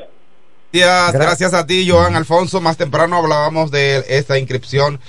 Gracias, 0.72 1.12
gracias 1.12 1.54
a 1.54 1.66
ti, 1.66 1.86
Joan 1.88 2.16
Alfonso. 2.16 2.60
Más 2.62 2.78
temprano 2.78 3.16
hablábamos 3.16 3.70
de 3.70 4.02
esta 4.08 4.38
inscripción 4.38 5.00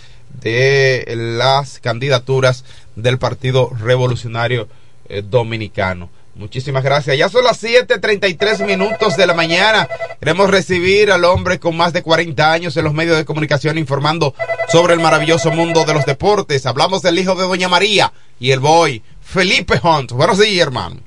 de 0.42 1.06
las 1.16 1.80
candidaturas 1.80 2.66
del 2.96 3.18
Partido 3.18 3.70
Revolucionario 3.80 4.68
eh, 5.08 5.22
Dominicano. 5.22 6.10
Muchísimas 6.36 6.84
gracias. 6.84 7.16
Ya 7.16 7.30
son 7.30 7.44
las 7.44 7.64
7:33 7.64 8.66
minutos 8.66 9.16
de 9.16 9.28
la 9.28 9.36
mañana. 9.36 9.88
Queremos 10.20 10.50
recibir 10.50 11.12
al 11.12 11.26
hombre 11.26 11.60
con 11.60 11.78
más 11.78 11.94
de 11.94 12.02
40 12.02 12.52
años 12.52 12.76
en 12.76 12.86
los 12.86 12.94
medios 12.94 13.18
de 13.18 13.26
comunicación 13.26 13.78
informando 13.78 14.34
sobre 14.72 14.96
el 14.96 15.00
maravilloso 15.00 15.52
mundo 15.52 15.86
de 15.86 15.94
los 15.94 16.06
deportes. 16.06 16.66
Hablamos 16.66 17.04
del 17.04 17.20
hijo 17.20 17.36
de 17.36 17.44
Doña 17.44 17.70
María 17.70 18.12
y 18.40 18.50
el 18.50 18.60
boy, 18.60 19.04
Felipe 19.24 19.80
Hunt. 19.82 20.12
Buenos 20.12 20.38
días, 20.40 20.68
hermano. 20.68 20.98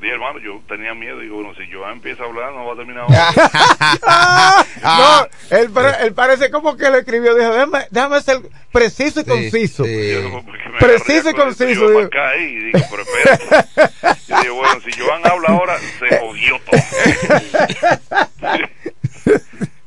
Día, 0.00 0.12
hermano, 0.12 0.38
yo 0.40 0.60
tenía 0.68 0.94
miedo. 0.94 1.18
Digo, 1.20 1.36
bueno, 1.36 1.54
si 1.54 1.72
Joan 1.72 1.94
empieza 1.94 2.22
a 2.22 2.26
hablar, 2.26 2.52
no 2.52 2.66
va 2.66 2.74
a 2.74 2.76
terminar. 2.76 3.06
no, 4.82 5.26
él, 5.56 5.70
él 6.02 6.12
parece 6.12 6.50
como 6.50 6.76
que 6.76 6.90
lo 6.90 6.98
escribió. 6.98 7.34
Dijo, 7.34 7.50
déjame, 7.50 7.86
déjame 7.90 8.20
ser 8.20 8.42
preciso 8.70 9.20
y 9.20 9.24
conciso. 9.24 9.84
Preciso 10.78 11.30
y 11.30 11.34
conciso. 11.34 11.90
Yo 11.90 12.10
y 12.38 12.56
digo, 12.66 12.78
pero 12.90 13.02
espérate. 13.02 13.44
Yo 14.28 14.38
digo, 14.42 14.56
bueno, 14.56 14.78
si 14.84 14.92
Joan 15.00 15.26
habla 15.26 15.48
ahora, 15.48 15.78
se 15.78 16.18
jodió 16.18 16.60
todo. 16.60 16.76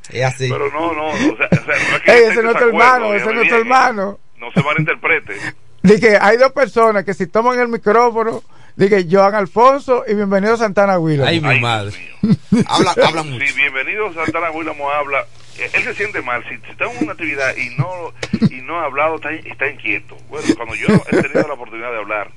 Es 0.10 0.26
así. 0.26 0.50
Pero 0.50 0.72
no, 0.72 0.92
no, 0.94 1.10
o 1.10 1.38
sea, 1.38 1.48
o 1.52 1.66
sea, 1.66 1.76
no 1.92 1.98
es 1.98 2.02
que 2.02 2.12
Ey, 2.12 2.24
ese 2.32 2.42
no 2.42 2.50
es 2.50 2.58
tu 2.58 2.64
hermano, 2.64 3.14
ese 3.14 3.32
no 3.32 3.42
es 3.42 3.50
tu 3.50 3.56
hermano. 3.56 4.20
No 4.38 4.52
se 4.52 4.64
malinterprete. 4.64 5.36
Dije, 5.84 6.18
hay 6.20 6.38
dos 6.38 6.52
personas 6.52 7.06
que 7.06 7.14
si 7.14 7.28
toman 7.28 7.60
el 7.60 7.70
micrófono, 7.70 8.44
dije, 8.76 9.06
Joan 9.10 9.36
Alfonso 9.36 10.04
y 10.08 10.14
bienvenido 10.14 10.58
Santana 10.58 11.00
Huila. 11.00 11.28
Ay, 11.28 11.40
mi 11.40 11.60
madre. 11.60 11.96
habla, 12.68 12.94
habla 13.06 13.24
mucho. 13.24 13.46
Si 13.46 13.54
bienvenido 13.54 14.14
Santana 14.14 14.52
Willamo 14.52 14.90
habla, 14.90 15.26
eh, 15.58 15.70
él 15.74 15.84
se 15.84 15.94
siente 15.96 16.22
mal. 16.22 16.44
Si, 16.50 16.58
si 16.58 16.72
está 16.72 16.92
en 16.92 17.04
una 17.04 17.14
actividad 17.14 17.56
y 17.56 17.76
no 17.78 18.14
y 18.50 18.62
no 18.62 18.80
ha 18.80 18.86
hablado, 18.86 19.16
está, 19.16 19.32
está 19.32 19.70
inquieto. 19.70 20.18
Bueno, 20.30 20.48
cuando 20.58 20.76
yo 20.76 20.88
he 21.12 21.22
tenido 21.22 21.48
la 21.48 21.54
oportunidad 21.54 21.92
de 21.92 21.98
hablar, 21.98 22.32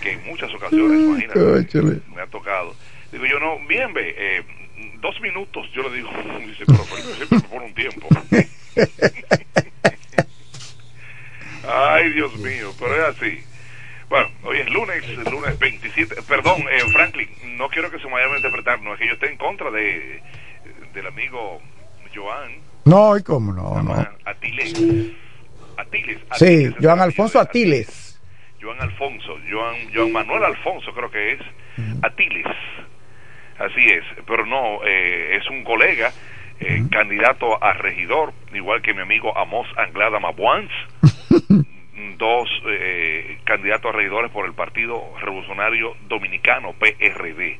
que 0.00 0.12
en 0.12 0.24
muchas 0.26 0.52
ocasiones, 0.54 1.00
imagínate, 1.00 2.00
me 2.14 2.22
ha 2.22 2.26
tocado. 2.26 2.74
Digo 3.10 3.26
yo, 3.26 3.40
no, 3.40 3.58
bien, 3.66 3.92
ve, 3.92 4.14
eh, 4.16 4.44
dos 5.00 5.20
minutos, 5.20 5.66
yo 5.74 5.82
le 5.88 5.96
digo, 5.96 6.10
dice, 6.46 6.64
pero 6.66 6.84
siempre 7.16 7.38
me 7.38 7.48
pone 7.48 7.66
un 7.66 7.74
tiempo. 7.74 8.08
Ay, 11.68 12.10
Dios 12.10 12.34
mío, 12.36 12.72
pero 12.78 12.94
es 12.94 13.16
así. 13.16 13.42
Bueno, 14.08 14.28
hoy 14.44 14.58
es 14.58 14.70
lunes, 14.70 15.02
lunes 15.30 15.58
27. 15.58 16.16
Perdón, 16.28 16.64
eh, 16.70 16.80
Franklin, 16.92 17.28
no 17.56 17.68
quiero 17.68 17.90
que 17.90 17.98
se 17.98 18.06
me 18.06 18.12
vaya 18.12 18.26
a 18.32 18.36
interpretar. 18.36 18.80
No 18.82 18.94
es 18.94 19.00
que 19.00 19.06
yo 19.06 19.14
esté 19.14 19.30
en 19.30 19.38
contra 19.38 19.70
de, 19.70 20.22
del 20.92 21.06
amigo 21.06 21.60
Joan 22.14 22.52
No, 22.84 23.16
¿y 23.16 23.22
cómo 23.22 23.52
no? 23.52 23.82
no. 23.82 24.06
Atiles. 24.24 24.72
Atiles. 25.76 26.18
Sí, 26.34 26.44
Atiles, 26.66 26.74
Joan 26.80 27.00
Alfonso 27.00 27.38
de 27.38 27.44
Atiles. 27.44 28.20
Joan 28.60 28.80
Alfonso, 28.80 29.36
Joan, 29.50 29.76
Joan 29.92 30.12
Manuel 30.12 30.44
Alfonso 30.44 30.92
creo 30.94 31.10
que 31.10 31.32
es, 31.32 31.40
Atiles, 32.02 32.46
así 33.58 33.84
es, 33.84 34.04
pero 34.26 34.46
no, 34.46 34.78
eh, 34.86 35.36
es 35.36 35.46
un 35.50 35.64
colega, 35.64 36.12
eh, 36.60 36.82
candidato 36.90 37.62
a 37.62 37.74
regidor, 37.74 38.32
igual 38.54 38.80
que 38.80 38.94
mi 38.94 39.02
amigo 39.02 39.36
Amos 39.36 39.66
Anglada 39.76 40.18
Mabuans, 40.18 40.70
dos 42.18 42.48
eh, 42.66 43.38
candidatos 43.44 43.92
a 43.92 43.96
regidores 43.96 44.30
por 44.30 44.46
el 44.46 44.54
Partido 44.54 45.02
Revolucionario 45.20 45.94
Dominicano, 46.08 46.72
PRD. 46.72 47.58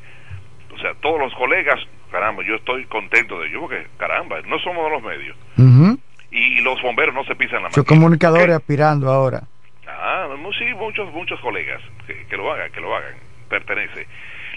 O 0.75 0.79
sea, 0.79 0.95
todos 0.95 1.21
los 1.21 1.35
colegas, 1.35 1.79
caramba, 2.11 2.43
yo 2.45 2.57
estoy 2.57 2.85
contento 2.87 3.41
de 3.41 3.49
ello, 3.49 3.61
porque 3.61 3.87
caramba, 3.97 4.41
no 4.43 4.59
somos 4.59 4.85
de 4.85 4.91
los 4.91 5.03
medios. 5.03 5.37
Y 6.31 6.61
los 6.63 6.83
bomberos 6.83 7.15
no 7.15 7.25
se 7.25 7.37
pisan 7.37 7.63
la 7.63 7.69
mano. 7.69 7.85
comunicadores 7.85 8.57
aspirando 8.57 9.09
ahora. 9.11 9.45
Ah, 9.87 10.29
sí, 10.59 10.65
muchos, 10.77 11.13
muchos 11.13 11.41
colegas 11.41 11.81
que, 12.07 12.27
que 12.27 12.37
lo 12.37 12.53
hagan, 12.53 12.71
que 12.73 12.81
lo 12.81 12.95
hagan. 12.95 13.15
Pertenece. 13.49 14.07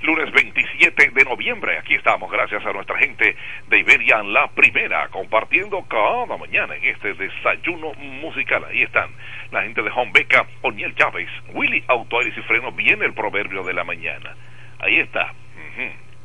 Lunes 0.01 0.31
27 0.31 1.09
de 1.09 1.23
noviembre, 1.25 1.77
aquí 1.77 1.95
estamos, 1.95 2.31
gracias 2.31 2.63
a 2.65 2.71
nuestra 2.71 2.97
gente 2.99 3.35
de 3.67 3.79
Iberia, 3.79 4.21
la 4.21 4.47
primera, 4.47 5.07
compartiendo 5.07 5.83
cada 5.83 6.37
mañana 6.37 6.75
en 6.75 6.85
este 6.85 7.13
desayuno 7.13 7.93
musical. 7.93 8.63
Ahí 8.65 8.83
están 8.83 9.09
la 9.51 9.63
gente 9.63 9.81
de 9.81 9.89
Home 9.89 10.11
Beca, 10.13 10.45
Oniel 10.61 10.93
Chávez, 10.95 11.29
Willy 11.53 11.83
Auto 11.87 12.21
y 12.21 12.31
Freno, 12.31 12.71
viene 12.71 13.05
el 13.05 13.13
proverbio 13.13 13.63
de 13.63 13.73
la 13.73 13.83
mañana. 13.83 14.35
Ahí 14.79 14.99
está. 14.99 15.33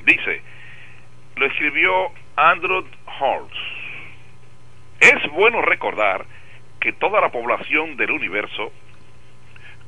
Dice, 0.04 0.42
lo 1.36 1.46
escribió 1.46 2.12
Andrew 2.36 2.84
Holtz. 3.20 3.56
Es 5.00 5.30
bueno 5.32 5.62
recordar 5.62 6.26
que 6.80 6.92
toda 6.92 7.20
la 7.20 7.30
población 7.30 7.96
del 7.96 8.10
universo, 8.10 8.72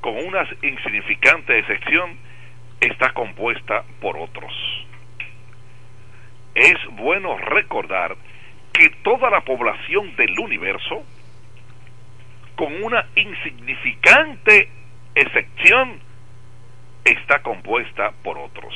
con 0.01 0.16
una 0.16 0.47
insignificante 0.62 1.59
excepción, 1.59 2.18
está 2.87 3.12
compuesta 3.12 3.85
por 4.01 4.16
otros. 4.16 4.53
Es 6.55 6.76
bueno 6.93 7.37
recordar 7.37 8.16
que 8.72 8.91
toda 9.03 9.30
la 9.30 9.41
población 9.41 10.14
del 10.16 10.39
universo, 10.39 11.03
con 12.57 12.72
una 12.82 13.07
insignificante 13.16 14.68
excepción, 15.14 15.99
está 17.05 17.41
compuesta 17.43 18.12
por 18.22 18.39
otros. 18.39 18.74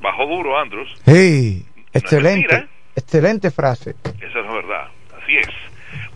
Bajo 0.00 0.26
duro, 0.26 0.58
Andrews. 0.58 0.94
Sí, 1.04 1.66
excelente. 1.92 2.54
mentira. 2.54 2.68
Excelente 2.94 3.50
frase. 3.50 3.94
Esa 4.20 4.40
es 4.40 4.52
verdad, 4.52 4.88
así 5.22 5.36
es. 5.36 5.48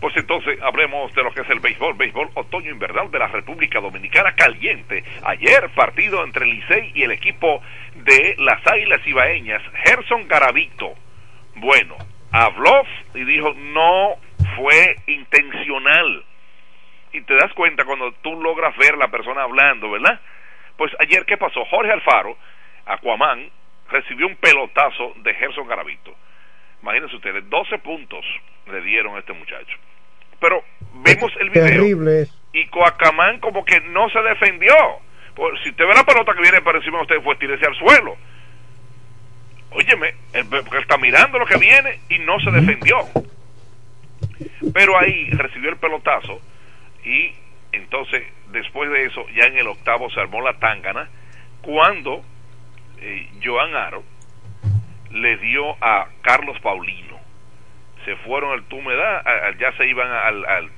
Pues 0.03 0.17
entonces 0.17 0.61
hablemos 0.61 1.13
de 1.13 1.23
lo 1.23 1.31
que 1.31 1.39
es 1.39 1.49
el 1.49 1.61
béisbol, 1.61 1.93
béisbol 1.93 2.31
otoño 2.33 2.69
invernal 2.69 3.09
de 3.09 3.19
la 3.19 3.29
República 3.29 3.79
Dominicana 3.79 4.35
caliente. 4.35 5.01
Ayer 5.23 5.69
partido 5.69 6.25
entre 6.25 6.45
Licey 6.45 6.91
y 6.93 7.03
el 7.03 7.11
equipo 7.11 7.63
de 7.95 8.35
las 8.37 8.59
Águilas 8.67 8.99
Ibaeñas, 9.07 9.61
Gerson 9.85 10.27
Garavito. 10.27 10.93
Bueno, 11.55 11.95
habló 12.33 12.83
y 13.13 13.23
dijo 13.23 13.53
no 13.53 14.15
fue 14.57 14.97
intencional. 15.07 16.25
Y 17.13 17.21
te 17.21 17.35
das 17.35 17.53
cuenta 17.53 17.85
cuando 17.85 18.11
tú 18.15 18.35
logras 18.41 18.75
ver 18.75 18.97
la 18.97 19.07
persona 19.07 19.43
hablando, 19.43 19.89
¿verdad? 19.89 20.19
Pues 20.75 20.91
ayer, 20.99 21.23
¿qué 21.25 21.37
pasó? 21.37 21.63
Jorge 21.63 21.93
Alfaro, 21.93 22.37
Aquaman, 22.87 23.49
recibió 23.89 24.27
un 24.27 24.35
pelotazo 24.35 25.13
de 25.23 25.33
Gerson 25.35 25.65
Garavito. 25.65 26.13
Imagínense 26.81 27.15
ustedes, 27.15 27.49
12 27.49 27.77
puntos 27.77 28.25
le 28.67 28.81
dieron 28.81 29.15
a 29.15 29.19
este 29.19 29.31
muchacho. 29.31 29.77
Pero 30.43 30.61
vemos 31.05 31.31
el 31.39 31.51
video 31.51 31.67
Terrible 31.67 32.27
y 32.51 32.67
Coacamán 32.67 33.39
como 33.39 33.63
que 33.63 33.79
no 33.79 34.09
se 34.09 34.19
defendió. 34.19 34.75
Pues, 35.35 35.53
si 35.63 35.69
usted 35.69 35.87
ve 35.87 35.93
la 35.93 36.03
pelota 36.03 36.33
que 36.33 36.41
viene 36.41 36.59
por 36.59 36.75
encima 36.75 36.97
de 36.97 37.03
usted, 37.03 37.23
pues 37.23 37.39
tírese 37.39 37.65
al 37.65 37.73
suelo. 37.75 38.17
Óyeme, 39.71 40.13
él, 40.33 40.45
porque 40.49 40.75
él 40.75 40.81
está 40.81 40.97
mirando 40.97 41.39
lo 41.39 41.45
que 41.45 41.55
viene 41.55 42.01
y 42.09 42.19
no 42.19 42.41
se 42.41 42.51
defendió. 42.51 42.97
Pero 44.73 44.99
ahí 44.99 45.29
recibió 45.29 45.69
el 45.69 45.77
pelotazo 45.77 46.41
y 47.05 47.33
entonces 47.71 48.23
después 48.51 48.89
de 48.89 49.05
eso, 49.05 49.25
ya 49.29 49.45
en 49.45 49.57
el 49.57 49.67
octavo 49.67 50.09
se 50.09 50.19
armó 50.19 50.41
la 50.41 50.59
tángana 50.59 51.07
cuando 51.61 52.21
eh, 52.99 53.29
Joan 53.41 53.73
Aro 53.75 54.03
le 55.09 55.37
dio 55.37 55.71
a 55.81 56.09
Carlos 56.21 56.59
Paulino. 56.59 57.12
Se 58.05 58.15
fueron 58.17 58.51
al 58.51 58.63
a- 59.27 59.51
ya 59.57 59.71
se 59.73 59.85
iban 59.87 60.09
al, 60.11 60.45
al, 60.45 60.69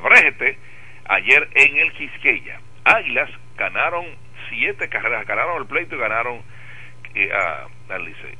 Brejete, 0.00 0.58
ayer 1.08 1.48
en 1.54 1.78
el 1.78 1.92
Quisqueya. 1.92 2.60
Águilas 2.84 3.30
ganaron 3.56 4.04
siete 4.50 4.88
carreras, 4.88 5.26
ganaron 5.26 5.58
el 5.62 5.66
pleito 5.68 5.96
y 5.96 5.98
ganaron 5.98 6.42
eh, 7.14 7.30
a- 7.32 7.66
al 7.94 8.04
Licey. 8.04 8.34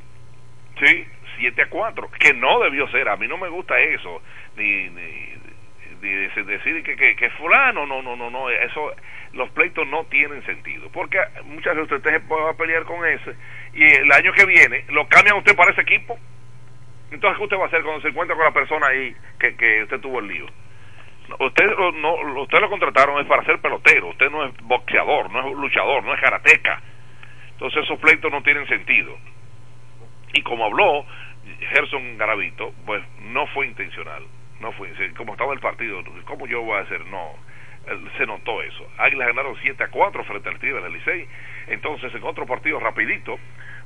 Sí, 0.81 1.05
7 1.39 1.63
a 1.63 1.67
4, 1.69 2.09
que 2.21 2.35
no 2.35 2.61
debió 2.61 2.89
ser, 2.89 3.09
a 3.09 3.17
mí 3.17 3.27
no 3.27 3.37
me 3.39 3.49
gusta 3.49 3.79
eso, 3.81 4.23
ni, 4.57 4.89
ni, 4.91 5.33
ni 6.03 6.09
dec- 6.09 6.45
decir 6.45 6.83
que, 6.85 6.95
que, 6.97 7.17
que 7.17 7.31
fulano, 7.31 7.85
no, 7.87 8.01
no, 8.03 8.15
no, 8.17 8.31
no, 8.31 8.49
eso, 8.51 8.93
los 9.33 9.51
pleitos 9.51 9.87
no 9.89 10.05
tienen 10.07 10.45
sentido, 10.47 10.89
porque 10.93 11.19
muchas 11.45 11.75
veces 11.77 11.91
usted 11.93 12.11
se 12.13 12.19
va 12.29 12.51
pelear 12.57 12.85
con 12.85 13.05
ese, 13.07 13.35
y 13.75 13.83
el 13.85 14.13
año 14.13 14.33
que 14.33 14.47
viene 14.47 14.85
lo 14.89 15.09
cambian 15.09 15.37
usted 15.39 15.57
para 15.57 15.73
ese 15.73 15.81
equipo, 15.83 16.17
entonces 17.11 17.39
¿qué 17.39 17.45
usted 17.45 17.59
va 17.59 17.65
a 17.65 17.67
hacer 17.69 17.83
cuando 17.83 18.03
se 18.03 18.09
encuentra 18.09 18.37
con 18.37 18.45
la 18.45 18.53
persona 18.53 18.87
ahí 18.89 19.15
que, 19.39 19.57
que 19.57 19.83
usted 19.85 20.01
tuvo 20.01 20.21
el 20.21 20.29
lío? 20.29 20.47
Usted 21.39 21.67
lo- 21.77 21.93
no, 21.93 22.41
usted 22.43 22.59
lo 22.61 22.71
contrataron 22.71 23.21
es 23.21 23.27
para 23.27 23.45
ser 23.45 23.61
pelotero, 23.61 24.09
usted 24.09 24.31
no 24.31 24.45
es 24.47 24.57
boxeador, 24.63 25.31
no 25.31 25.47
es 25.49 25.57
luchador, 25.57 26.03
no 26.05 26.15
es 26.15 26.21
karateca, 26.21 26.81
entonces 27.51 27.85
esos 27.85 27.99
pleitos 27.99 28.31
no 28.33 28.43
tienen 28.43 28.67
sentido 28.67 29.17
y 30.33 30.43
como 30.43 30.65
habló 30.65 31.05
Gerson 31.71 32.19
Garavito, 32.19 32.73
pues 32.87 33.03
no 33.23 33.47
fue 33.49 33.67
intencional, 33.67 34.23
no 34.61 34.73
fue 34.73 34.91
como 35.17 35.33
estaba 35.33 35.53
el 35.55 35.61
partido, 35.61 36.03
¿cómo 36.27 36.47
yo 36.47 36.63
voy 36.63 36.79
a 36.79 36.83
hacer? 36.83 37.05
No, 37.07 37.35
se 38.19 38.27
notó 38.27 38.61
eso. 38.63 38.87
Águilas 38.99 39.29
ganaron 39.29 39.57
7 39.63 39.83
a 39.85 39.89
4 39.89 40.25
frente 40.25 40.49
al 40.51 40.59
Tigre 40.59 40.83
del 40.83 40.93
Licey, 40.93 41.27
entonces 41.69 42.15
en 42.15 42.23
otro 42.25 42.45
partido 42.47 42.79
rapidito, 42.81 43.39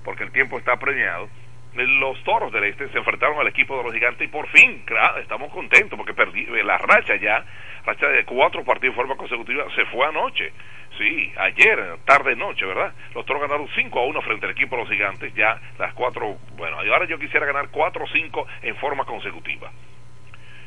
porque 0.05 0.25
el 0.25 0.33
tiempo 0.33 0.59
está 0.59 0.77
premiado, 0.79 1.29
los 1.75 2.23
toros 2.25 2.53
del 2.53 2.65
este 2.65 2.89
se 2.89 2.99
enfrentaron 2.99 3.39
al 3.39 3.49
equipo 3.49 3.77
de 3.79 3.85
los 3.85 3.93
gigantes 3.93 4.27
y 4.27 4.31
por 4.31 4.47
fin, 4.49 4.83
claro, 4.85 5.19
estamos 5.19 5.51
contentos 5.53 5.97
porque 5.97 6.15
perdí 6.15 6.43
eh, 6.43 6.63
la 6.65 6.77
racha 6.79 7.17
ya, 7.17 7.45
racha 7.85 8.09
de 8.09 8.25
cuatro 8.25 8.65
partidos 8.65 8.95
de 8.95 9.03
forma 9.03 9.17
consecutiva, 9.17 9.65
se 9.75 9.85
fue 9.87 10.07
anoche. 10.07 10.53
Sí, 10.99 11.33
ayer, 11.39 11.97
tarde 12.05 12.37
noche, 12.37 12.67
¿verdad? 12.67 12.93
Los 13.15 13.25
toros 13.25 13.41
ganaron 13.41 13.67
5 13.75 13.99
a 13.99 14.05
1 14.05 14.23
frente 14.23 14.45
al 14.45 14.53
equipo 14.53 14.77
de 14.77 14.83
los 14.83 14.91
gigantes, 14.91 15.35
ya 15.35 15.59
las 15.79 15.95
cuatro, 15.95 16.37
bueno, 16.57 16.77
ahora 16.79 17.07
yo 17.07 17.19
quisiera 17.19 17.47
ganar 17.47 17.69
4 17.71 18.05
o 18.05 18.07
5 18.07 18.47
en 18.63 18.77
forma 18.77 19.05
consecutiva. 19.05 19.73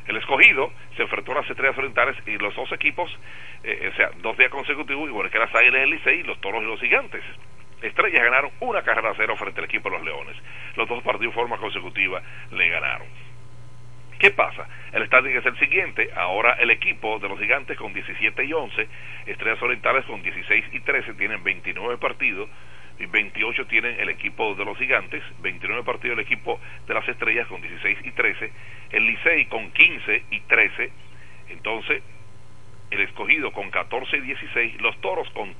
El 0.08 0.18
escogido 0.18 0.72
se 0.96 1.04
enfrentó 1.04 1.32
a 1.32 1.42
las 1.42 1.50
estrellas 1.50 1.78
orientales 1.78 2.16
y 2.28 2.38
los 2.38 2.56
dos 2.56 2.72
equipos, 2.72 3.12
eh, 3.64 3.90
o 3.92 3.96
sea, 3.96 4.10
dos 4.22 4.38
días 4.38 4.50
consecutivos, 4.50 5.08
igual 5.10 5.30
que 5.30 5.40
las 5.40 5.54
águilas 5.54 5.82
del 5.82 5.92
Licey, 5.92 6.24
los 6.24 6.40
toros 6.42 6.64
y 6.64 6.68
los 6.68 6.80
gigantes. 6.80 7.24
Estrellas 7.86 8.24
ganaron 8.24 8.52
una 8.62 8.82
carrera 8.82 9.12
a 9.12 9.16
cero 9.16 9.36
frente 9.38 9.60
al 9.60 9.66
equipo 9.66 9.90
de 9.90 9.98
los 9.98 10.06
Leones. 10.06 10.36
Los 10.76 10.88
dos 10.90 11.04
partidos 11.04 11.34
de 11.34 11.40
forma 11.40 11.58
consecutiva 11.58 12.22
le 12.52 12.70
ganaron. 12.70 13.08
¿Qué 14.18 14.32
pasa? 14.32 14.68
El 14.94 15.06
standing 15.08 15.36
es 15.36 15.46
el 15.46 15.60
siguiente. 15.60 16.10
Ahora 16.16 16.54
el 16.54 16.72
equipo 16.72 17.20
de 17.20 17.30
los 17.30 17.40
gigantes 17.40 17.78
con 17.78 17.94
17 17.94 18.44
y 18.44 18.54
11, 18.54 18.88
Estrellas 19.28 19.62
Orientales 19.62 20.06
con 20.06 20.24
16 20.24 20.66
y 20.72 20.80
13 20.80 21.14
tienen 21.14 21.44
29 21.44 21.98
partidos 21.98 22.50
y 22.98 23.06
28 23.06 23.68
tienen 23.68 24.00
el 24.00 24.10
equipo 24.10 24.56
de 24.56 24.66
los 24.66 24.78
gigantes, 24.78 25.22
29 25.42 25.84
partidos 25.84 26.18
el 26.18 26.24
equipo 26.24 26.60
de 26.88 26.94
las 26.94 27.08
estrellas 27.08 27.46
con 27.48 27.62
16 27.62 28.00
y 28.04 28.12
13, 28.12 28.52
el 28.92 29.06
Licey 29.06 29.46
con 29.48 29.70
15 29.72 30.24
y 30.32 30.40
13, 30.40 30.92
entonces 31.50 32.02
el 32.92 33.02
escogido 33.02 33.52
con 33.52 33.70
14 33.70 34.18
y 34.18 34.22
16, 34.22 34.82
los 34.82 35.00
toros 35.02 35.30
con 35.32 35.54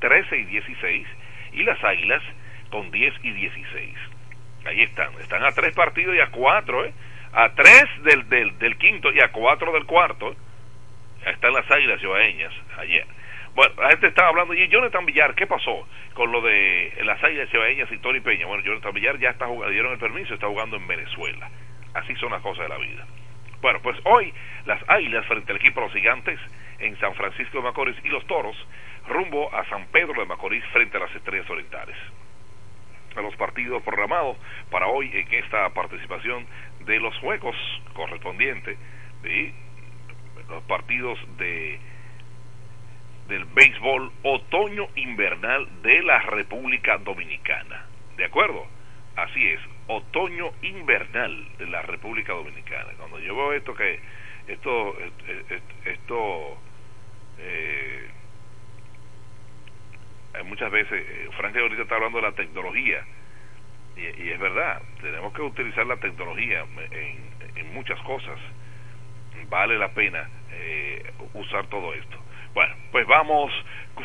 13 0.00 0.36
y 0.36 0.44
16 0.46 1.06
y 1.52 1.62
las 1.62 1.82
águilas 1.82 2.22
con 2.70 2.90
10 2.90 3.14
y 3.22 3.32
16. 3.32 3.94
Ahí 4.66 4.82
están, 4.82 5.12
están 5.20 5.42
a 5.44 5.52
tres 5.52 5.74
partidos 5.74 6.14
y 6.14 6.20
a 6.20 6.30
cuatro, 6.30 6.84
¿eh? 6.84 6.92
a 7.32 7.50
tres 7.50 7.84
del, 8.04 8.28
del, 8.28 8.58
del 8.58 8.76
quinto 8.76 9.10
y 9.12 9.20
a 9.20 9.32
cuatro 9.32 9.72
del 9.72 9.86
cuarto. 9.86 10.34
Ahí 11.24 11.32
están 11.32 11.52
las 11.52 11.70
águilas 11.70 12.00
yoaeñas 12.00 12.52
ayer. 12.78 13.06
Bueno, 13.54 13.74
la 13.82 13.90
gente 13.90 14.06
estaba 14.06 14.28
hablando, 14.28 14.54
y 14.54 14.68
Jonathan 14.68 15.04
Villar, 15.04 15.34
¿qué 15.34 15.46
pasó 15.46 15.86
con 16.14 16.30
lo 16.30 16.40
de 16.40 16.92
las 17.04 17.22
águilas 17.22 17.50
yoaeñas 17.50 17.90
y 17.90 17.98
Tony 17.98 18.20
Peña? 18.20 18.46
Bueno, 18.46 18.62
Jonathan 18.62 18.94
Villar 18.94 19.18
ya 19.18 19.30
está 19.30 19.46
jugando, 19.46 19.72
dieron 19.72 19.92
el 19.92 19.98
permiso, 19.98 20.34
está 20.34 20.46
jugando 20.46 20.76
en 20.76 20.86
Venezuela. 20.86 21.50
Así 21.94 22.14
son 22.16 22.30
las 22.30 22.42
cosas 22.42 22.64
de 22.64 22.68
la 22.68 22.78
vida. 22.78 23.06
Bueno, 23.60 23.80
pues 23.82 23.98
hoy 24.04 24.32
las 24.66 24.80
águilas 24.88 25.26
frente 25.26 25.52
al 25.52 25.58
equipo 25.58 25.80
de 25.80 25.86
los 25.86 25.94
gigantes 25.94 26.38
en 26.78 26.98
San 26.98 27.14
Francisco 27.14 27.58
de 27.58 27.64
Macorís 27.64 27.96
y 28.04 28.08
los 28.08 28.24
toros 28.26 28.56
rumbo 29.10 29.52
a 29.54 29.64
San 29.66 29.86
Pedro 29.86 30.20
de 30.20 30.26
Macorís 30.26 30.64
frente 30.72 30.96
a 30.96 31.00
las 31.00 31.14
estrellas 31.14 31.48
orientales. 31.50 31.96
a 33.16 33.22
los 33.22 33.34
partidos 33.34 33.82
programados 33.82 34.36
para 34.70 34.86
hoy 34.86 35.10
en 35.12 35.34
esta 35.34 35.68
participación 35.70 36.46
de 36.86 37.00
los 37.00 37.16
juegos 37.18 37.56
correspondientes 37.92 38.78
de 39.22 39.52
los 40.48 40.62
partidos 40.64 41.18
de 41.36 41.80
del 43.26 43.44
béisbol 43.46 44.12
otoño 44.22 44.88
invernal 44.94 45.82
de 45.82 46.02
la 46.02 46.20
República 46.20 46.98
Dominicana. 46.98 47.86
¿De 48.16 48.24
acuerdo? 48.24 48.66
Así 49.16 49.44
es, 49.46 49.60
otoño 49.86 50.50
invernal 50.62 51.48
de 51.58 51.66
la 51.66 51.82
República 51.82 52.32
Dominicana. 52.32 52.92
Cuando 52.96 53.18
yo 53.18 53.34
veo 53.36 53.52
esto 53.52 53.74
que 53.74 54.00
esto 54.48 54.96
esto 55.84 56.58
eh, 57.38 58.08
muchas 60.44 60.70
veces 60.70 61.04
eh, 61.06 61.28
Frank 61.36 61.56
ahorita 61.56 61.82
está 61.82 61.96
hablando 61.96 62.18
de 62.18 62.28
la 62.28 62.32
tecnología. 62.32 63.04
Y, 63.96 64.22
y, 64.22 64.30
es 64.30 64.38
verdad 64.38 64.80
tenemos 65.00 65.32
que 65.32 65.42
utilizar 65.42 65.86
la 65.86 65.96
tecnología 65.96 66.64
en, 66.90 67.18
en 67.56 67.74
muchas 67.74 68.00
cosas. 68.00 68.38
Vale 69.48 69.78
la 69.78 69.88
pena 69.88 70.28
eh, 70.52 71.12
usar 71.34 71.66
todo 71.66 71.92
esto. 71.94 72.18
Bueno 72.54 72.74
pues 72.90 73.06
vamos 73.06 73.52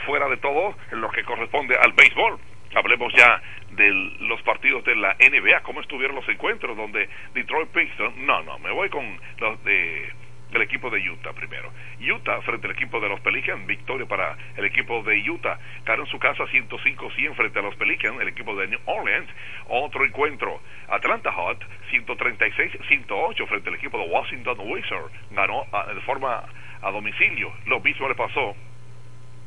fuera 0.06 0.28
de 0.28 0.38
todo 0.38 0.76
en 0.92 1.02
lo 1.02 1.10
que 1.10 1.24
corresponde 1.24 1.76
al 1.78 1.94
béisbol. 1.94 2.40
Hablemos 2.76 3.14
ya 3.14 3.42
de 3.72 3.90
los 4.20 4.42
partidos 4.42 4.84
de 4.84 4.96
la 4.96 5.16
NBA, 5.16 5.62
cómo 5.64 5.82
estuvieron 5.82 6.16
los 6.16 6.28
encuentros 6.28 6.76
donde 6.76 7.08
Detroit 7.34 7.70
Pistons, 7.70 8.16
no, 8.18 8.44
no, 8.44 8.60
me 8.60 8.72
voy 8.72 8.90
con 8.90 9.18
los 9.38 9.64
de 9.64 10.12
el 10.58 10.64
equipo 10.64 10.90
de 10.90 11.10
Utah 11.10 11.34
primero. 11.34 11.72
Utah 12.00 12.42
frente 12.42 12.68
al 12.68 12.74
equipo 12.74 13.00
de 13.00 13.10
los 13.10 13.20
Pelicans, 13.22 13.66
victoria 13.66 14.06
para 14.06 14.38
el 14.56 14.66
equipo 14.66 15.04
de 15.04 15.30
Utah. 15.30 15.60
En 15.86 16.06
su 16.08 16.20
casa 16.20 16.44
105-100 16.44 17.36
frente 17.36 17.60
a 17.60 17.62
los 17.62 17.76
Pelicans, 17.76 18.20
el 18.22 18.28
equipo 18.28 18.56
de 18.56 18.68
New 18.68 18.80
Orleans. 18.86 19.30
Otro 19.68 20.06
encuentro, 20.06 20.62
Atlanta 20.88 21.32
Hot 21.32 21.64
136-108 21.92 23.48
frente 23.48 23.70
al 23.70 23.76
equipo 23.76 23.98
de 23.98 24.08
Washington 24.08 24.58
Wizards. 24.60 25.12
Ganó 25.32 25.66
a, 25.72 25.94
de 25.94 26.02
forma 26.02 26.44
a 26.82 26.92
domicilio. 26.92 27.52
Lo 27.66 27.80
mismo 27.80 28.08
le 28.08 28.16
pasó 28.16 28.56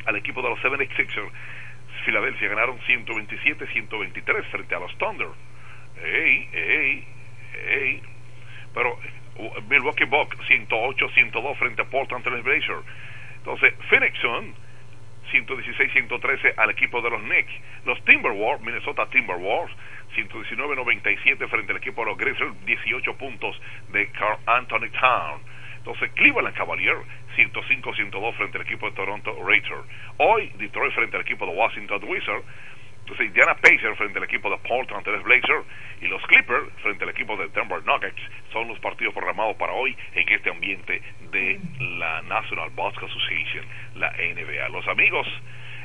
al 0.06 0.16
equipo 0.16 0.42
de 0.42 0.48
los 0.48 0.58
76ers. 0.60 1.30
Filadelfia 2.04 2.48
ganaron 2.48 2.78
127-123 2.80 4.44
frente 4.50 4.74
a 4.74 4.78
los 4.78 4.96
Thunder. 4.98 5.28
Ey, 6.02 6.48
ey, 6.52 7.04
ey. 7.66 8.02
Pero 8.72 8.98
Milwaukee 9.68 10.04
Bucks 10.04 10.36
108-102 10.48 11.56
frente 11.56 11.82
a 11.82 11.84
Portland 11.84 12.24
Trail 12.24 12.42
Blazers. 12.42 12.84
Entonces, 13.38 13.74
Phoenix 13.88 14.18
Sun 14.20 14.54
116-113 15.32 16.54
al 16.56 16.70
equipo 16.70 17.00
de 17.02 17.10
los 17.10 17.22
Knicks. 17.22 17.52
Los 17.84 18.02
Timberwolves, 18.04 18.60
Minnesota 18.64 19.06
Timberwolves, 19.06 19.74
119-97 20.16 21.48
frente 21.48 21.72
al 21.72 21.78
equipo 21.78 22.02
de 22.02 22.10
los 22.10 22.18
Grizzlies, 22.18 22.64
18 22.64 23.16
puntos 23.16 23.60
de 23.92 24.08
Carl 24.08 24.38
Anthony 24.46 24.90
Town. 24.98 25.40
Entonces, 25.78 26.10
Cleveland 26.12 26.56
Cavaliers, 26.56 27.06
105-102 27.36 28.34
frente 28.34 28.58
al 28.58 28.64
equipo 28.64 28.90
de 28.90 28.96
Toronto 28.96 29.32
Raptors. 29.42 29.86
Hoy, 30.18 30.52
Detroit 30.58 30.92
frente 30.92 31.16
al 31.16 31.22
equipo 31.22 31.46
de 31.46 31.52
Washington 31.52 32.02
Wizards. 32.04 32.44
Entonces, 33.08 33.28
Indiana 33.28 33.54
Pacers 33.54 33.96
frente 33.96 34.18
al 34.18 34.24
equipo 34.24 34.50
de 34.50 34.58
Portland 34.58 35.02
Trail 35.02 35.22
Blazers 35.22 35.64
y 36.02 36.08
los 36.08 36.20
Clippers 36.26 36.66
frente 36.82 37.04
al 37.04 37.10
equipo 37.10 37.38
de 37.38 37.48
Denver 37.48 37.82
Nuggets 37.82 38.20
son 38.52 38.68
los 38.68 38.78
partidos 38.80 39.14
programados 39.14 39.56
para 39.56 39.72
hoy 39.72 39.96
en 40.12 40.28
este 40.28 40.50
ambiente 40.50 41.00
de 41.30 41.58
la 41.80 42.20
National 42.20 42.68
Basketball 42.76 43.08
Association, 43.08 43.64
la 43.94 44.12
NBA. 44.12 44.68
Los 44.68 44.86
amigos, 44.88 45.26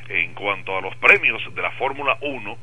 en 0.09 0.34
cuanto 0.34 0.78
a 0.78 0.82
los 0.82 0.93
premios 0.97 1.41
de 1.55 1.61
la 1.61 1.71
Fórmula 1.71 2.17
1, 2.19 2.57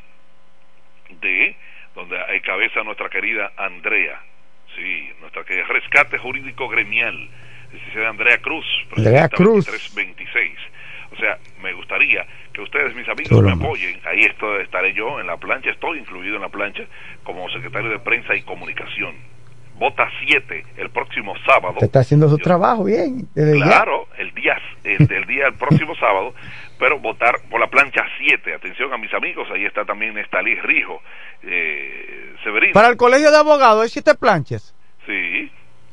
de 1.09 1.57
donde 1.95 2.19
cabeza 2.43 2.83
nuestra 2.83 3.09
querida 3.09 3.53
Andrea 3.57 4.21
Sí, 4.77 5.09
nuestra 5.21 5.45
que 5.45 5.63
rescate 5.65 6.19
jurídico 6.19 6.69
gremial, 6.69 7.29
de 7.95 8.07
Andrea 8.07 8.39
Cruz, 8.39 8.65
Andrea 8.97 9.29
Cruz. 9.29 9.67
326. 9.67 10.53
O 11.13 11.17
sea, 11.17 11.39
me 11.63 11.73
gustaría 11.73 12.27
que 12.53 12.61
ustedes, 12.61 12.95
mis 12.95 13.09
amigos, 13.09 13.43
me 13.43 13.53
apoyen. 13.53 14.01
Ahí 14.05 14.21
estoy, 14.21 14.63
estaré 14.63 14.93
yo 14.95 15.21
en 15.21 15.27
la 15.27 15.37
plancha, 15.37 15.71
estoy 15.71 15.99
incluido 15.99 16.37
en 16.37 16.43
la 16.43 16.49
plancha 16.49 16.85
como 17.23 17.49
secretario 17.51 17.91
de 17.91 17.99
prensa 18.01 18.35
y 18.35 18.43
comunicación. 18.43 19.15
Vota 19.79 20.09
7 20.27 20.65
el 20.77 20.91
próximo 20.91 21.35
sábado. 21.47 21.77
Se 21.79 21.87
está 21.87 22.01
haciendo 22.01 22.29
su 22.29 22.39
trabajo 22.39 22.85
bien. 22.85 23.29
claro, 23.35 24.04
el 24.97 25.07
día, 25.07 25.19
el, 25.19 25.27
día 25.27 25.47
el 25.49 25.55
próximo 25.55 25.95
sábado, 26.01 26.35
pero 26.79 26.99
votar 26.99 27.35
por 27.51 27.61
la 27.61 27.69
plancha 27.69 28.05
7. 28.19 28.55
Atención 28.55 28.93
a 28.93 28.99
mis 28.99 29.13
amigos, 29.15 29.49
ahí 29.53 29.65
está 29.65 29.85
también 29.85 30.17
Estalí 30.19 30.55
Rijo, 30.57 31.03
eh, 31.43 32.35
Severino. 32.43 32.73
Para 32.73 32.89
el 32.89 32.97
colegio 32.97 33.31
de 33.31 33.39
abogados 33.39 33.83
hay 33.83 33.89
siete 33.89 34.15
planchas. 34.15 34.75
Sí. 35.07 35.51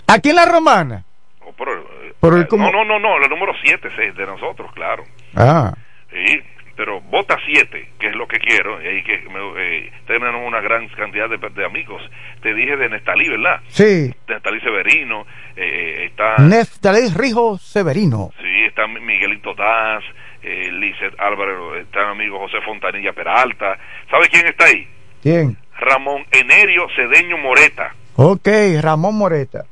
Aquí 0.08 0.30
en 0.30 0.36
la 0.36 0.46
romana. 0.46 1.06
Oh, 1.44 1.50
eh, 1.50 2.48
no, 2.52 2.72
no, 2.72 2.86
no, 2.86 3.00
no, 3.00 3.18
el 3.18 3.30
número 3.30 3.54
7 3.64 3.88
es 3.88 4.16
de 4.16 4.26
nosotros, 4.26 4.72
claro. 4.74 5.04
Ah. 5.36 5.74
Sí, 6.12 6.42
pero 6.82 7.00
vota 7.00 7.38
7, 7.46 7.90
que 8.00 8.08
es 8.08 8.16
lo 8.16 8.28
que 8.28 8.40
quiero, 8.40 8.82
y 8.82 8.88
ahí 8.88 9.04
que 9.04 9.14
eh, 9.14 9.92
tenemos 10.08 10.42
una 10.44 10.62
gran 10.62 10.88
cantidad 10.88 11.30
de, 11.30 11.64
amigos. 11.64 12.02
Te 12.42 12.56
dije 12.56 12.76
de 12.76 12.90
Nestalí, 12.90 13.30
¿verdad? 13.30 13.62
Sí. 13.68 14.12
Nestalí 14.28 14.60
Severino, 14.62 15.28
eh, 15.56 16.08
está... 16.10 16.38
Nestalí 16.40 17.14
Rijo 17.16 17.60
Severino. 17.60 18.32
Sí, 18.42 18.64
está 18.66 18.88
Miguelito 18.88 19.54
Daz, 19.54 20.04
eh, 20.42 20.72
Lizeth 20.72 21.20
Álvaro, 21.20 21.76
está 21.76 22.00
mi 22.06 22.24
amigo 22.24 22.40
José 22.40 22.60
Fontanilla 22.66 23.14
Peralta. 23.14 23.78
¿Sabe 24.10 24.28
quién 24.30 24.48
está 24.48 24.66
ahí? 24.66 24.88
¿Quién? 25.22 25.56
Ramón 25.78 26.26
Enerio 26.32 26.88
Cedeño 26.96 27.38
Moreta. 27.38 27.94
Ok, 28.16 28.48
Ramón 28.82 29.20
Moreta. 29.20 29.66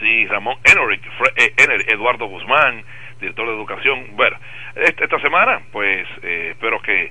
Sí, 0.00 0.26
Ramón 0.28 0.56
Enric, 0.64 1.02
eh, 1.36 1.52
Eduardo 1.88 2.24
Guzmán, 2.24 2.82
director 3.22 3.46
de 3.46 3.54
educación. 3.54 4.16
Bueno, 4.16 4.36
esta 4.74 5.18
semana, 5.20 5.62
pues 5.72 6.06
eh, 6.22 6.48
espero 6.52 6.82
que 6.82 7.10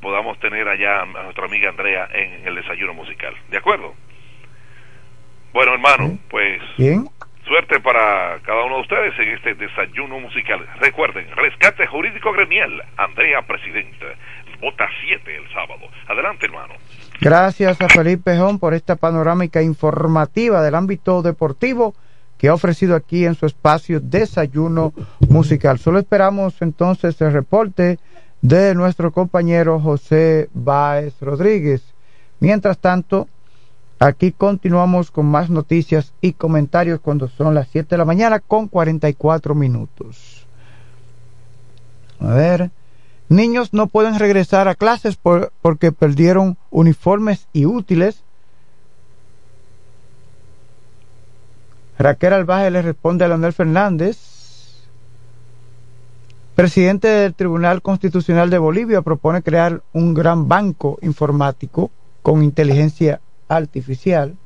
podamos 0.00 0.38
tener 0.38 0.68
allá 0.68 1.02
a 1.02 1.06
nuestra 1.06 1.46
amiga 1.46 1.70
Andrea 1.70 2.08
en 2.12 2.46
el 2.46 2.54
desayuno 2.54 2.94
musical. 2.94 3.34
¿De 3.50 3.58
acuerdo? 3.58 3.94
Bueno, 5.52 5.72
hermano, 5.72 6.18
pues 6.30 6.60
Bien. 6.76 7.08
suerte 7.44 7.80
para 7.80 8.38
cada 8.44 8.64
uno 8.64 8.76
de 8.76 8.82
ustedes 8.82 9.18
en 9.18 9.28
este 9.30 9.54
desayuno 9.54 10.20
musical. 10.20 10.64
Recuerden, 10.80 11.26
rescate 11.34 11.86
jurídico 11.86 12.32
gremial, 12.32 12.84
Andrea 12.96 13.42
Presidenta, 13.42 14.06
vota 14.60 14.88
7 15.06 15.36
el 15.36 15.48
sábado. 15.52 15.88
Adelante, 16.06 16.46
hermano. 16.46 16.74
Gracias 17.20 17.80
a 17.80 17.88
Felipe 17.88 18.36
Jón 18.36 18.58
por 18.58 18.74
esta 18.74 18.96
panorámica 18.96 19.62
informativa 19.62 20.62
del 20.62 20.74
ámbito 20.74 21.22
deportivo 21.22 21.94
que 22.38 22.48
ha 22.48 22.54
ofrecido 22.54 22.94
aquí 22.96 23.26
en 23.26 23.34
su 23.34 23.46
espacio 23.46 24.00
Desayuno 24.00 24.92
Musical. 25.28 25.78
Solo 25.78 25.98
esperamos 25.98 26.54
entonces 26.62 27.20
el 27.20 27.32
reporte 27.32 27.98
de 28.40 28.74
nuestro 28.74 29.10
compañero 29.12 29.80
José 29.80 30.48
Báez 30.54 31.14
Rodríguez. 31.20 31.82
Mientras 32.40 32.78
tanto, 32.78 33.26
aquí 33.98 34.30
continuamos 34.30 35.10
con 35.10 35.26
más 35.26 35.50
noticias 35.50 36.12
y 36.20 36.32
comentarios 36.34 37.00
cuando 37.00 37.28
son 37.28 37.54
las 37.54 37.66
7 37.72 37.88
de 37.90 37.98
la 37.98 38.04
mañana 38.04 38.38
con 38.38 38.68
44 38.68 39.54
minutos. 39.56 40.46
A 42.20 42.28
ver. 42.34 42.70
Niños 43.28 43.74
no 43.74 43.88
pueden 43.88 44.18
regresar 44.18 44.68
a 44.68 44.74
clases 44.74 45.16
por- 45.16 45.52
porque 45.60 45.92
perdieron 45.92 46.56
uniformes 46.70 47.46
y 47.52 47.66
útiles. 47.66 48.22
Raquel 51.98 52.32
Albaje 52.32 52.70
le 52.70 52.80
responde 52.80 53.24
a 53.24 53.28
Leonel 53.28 53.52
Fernández. 53.52 54.18
Presidente 56.54 57.08
del 57.08 57.34
Tribunal 57.34 57.82
Constitucional 57.82 58.50
de 58.50 58.58
Bolivia 58.58 59.02
propone 59.02 59.42
crear 59.42 59.82
un 59.92 60.14
gran 60.14 60.48
banco 60.48 60.98
informático 61.02 61.90
con 62.22 62.44
inteligencia 62.44 63.20
artificial. 63.48 64.36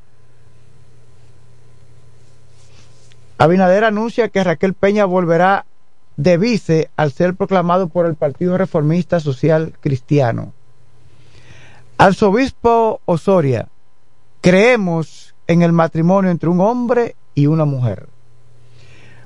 Abinader 3.37 3.85
anuncia 3.85 4.29
que 4.29 4.45
Raquel 4.45 4.73
Peña 4.73 5.05
volverá 5.05 5.67
de 6.17 6.39
vice 6.39 6.91
al 6.97 7.13
ser 7.13 7.35
proclamado 7.35 7.89
por 7.89 8.07
el 8.07 8.15
Partido 8.15 8.57
Reformista 8.57 9.21
Social 9.21 9.75
Cristiano. 9.81 10.53
Arzobispo 11.99 13.01
Osoria, 13.05 13.69
creemos 14.41 15.35
en 15.47 15.63
el 15.63 15.73
matrimonio 15.73 16.31
entre 16.31 16.49
un 16.49 16.61
hombre 16.61 17.17
y 17.35 17.47
una 17.47 17.65
mujer. 17.65 18.09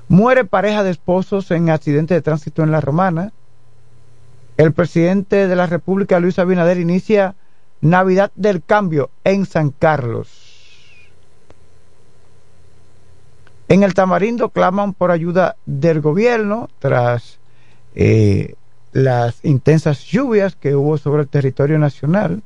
Muere 0.09 0.45
pareja 0.45 0.83
de 0.83 0.91
esposos 0.91 1.51
en 1.51 1.69
accidente 1.69 2.13
de 2.13 2.21
tránsito 2.21 2.63
en 2.63 2.71
La 2.71 2.81
Romana. 2.81 3.33
El 4.55 4.71
presidente 4.71 5.47
de 5.47 5.55
la 5.55 5.67
República, 5.67 6.19
Luis 6.19 6.39
Abinader, 6.39 6.77
inicia 6.77 7.35
Navidad 7.81 8.31
del 8.35 8.63
Cambio 8.63 9.09
en 9.23 9.45
San 9.45 9.69
Carlos. 9.69 10.47
En 13.69 13.83
el 13.83 13.93
Tamarindo 13.93 14.49
claman 14.49 14.93
por 14.93 15.11
ayuda 15.11 15.57
del 15.65 15.99
gobierno 15.99 16.69
tras 16.79 17.37
eh, 17.95 18.55
las 18.93 19.43
intensas 19.43 20.05
lluvias 20.05 20.55
que 20.55 20.75
hubo 20.75 20.97
sobre 20.97 21.23
el 21.23 21.27
territorio 21.27 21.77
nacional. 21.77 22.43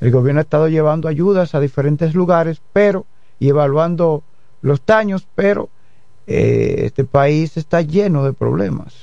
El 0.00 0.10
gobierno 0.10 0.40
ha 0.40 0.42
estado 0.42 0.68
llevando 0.68 1.06
ayudas 1.06 1.54
a 1.54 1.60
diferentes 1.60 2.14
lugares, 2.14 2.60
pero 2.72 3.06
y 3.38 3.48
evaluando 3.48 4.24
los 4.62 4.84
daños, 4.84 5.26
pero 5.34 5.68
eh, 6.26 6.82
este 6.84 7.04
país 7.04 7.56
está 7.56 7.80
lleno 7.82 8.24
de 8.24 8.32
problemas, 8.32 8.94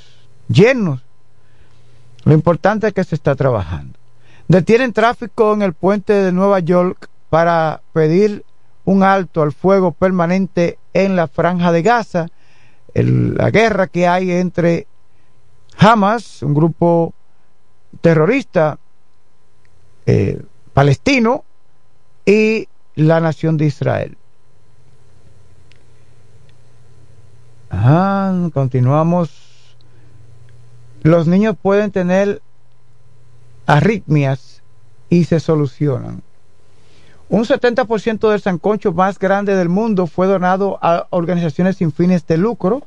llenos. 0.48 1.02
Lo 2.24 2.34
importante 2.34 2.88
es 2.88 2.94
que 2.94 3.04
se 3.04 3.16
está 3.16 3.36
trabajando. 3.36 3.98
Detienen 4.48 4.94
tráfico 4.94 5.54
en 5.54 5.62
el 5.62 5.74
puente 5.74 6.14
de 6.14 6.32
Nueva 6.32 6.60
York 6.60 7.10
para 7.30 7.82
pedir 7.94 8.44
un 8.84 9.04
alto 9.04 9.42
al 9.42 9.52
fuego 9.52 9.92
permanente 9.92 10.78
en 10.94 11.16
la 11.16 11.28
franja 11.28 11.72
de 11.72 11.82
Gaza, 11.82 12.28
la 12.94 13.50
guerra 13.50 13.88
que 13.88 14.08
hay 14.08 14.32
entre 14.32 14.88
Hamas, 15.78 16.42
un 16.44 16.54
grupo 16.54 17.14
terrorista 18.02 18.78
eh, 20.06 20.42
palestino, 20.74 21.44
y 22.26 22.68
la 22.96 23.20
nación 23.20 23.58
de 23.58 23.66
Israel. 23.66 24.18
Ajá, 27.76 28.34
continuamos. 28.54 29.32
Los 31.04 31.28
niños 31.28 31.56
pueden 31.62 31.92
tener 31.92 32.42
arritmias 33.66 34.62
y 35.10 35.26
se 35.26 35.40
solucionan. 35.40 36.24
Un 37.28 37.44
70% 37.44 38.30
del 38.30 38.42
sancocho 38.42 38.94
más 38.94 39.20
grande 39.20 39.56
del 39.56 39.68
mundo 39.68 40.08
fue 40.08 40.28
donado 40.28 40.80
a 40.82 41.08
organizaciones 41.10 41.78
sin 41.78 41.92
fines 41.92 42.26
de 42.26 42.38
lucro. 42.38 42.84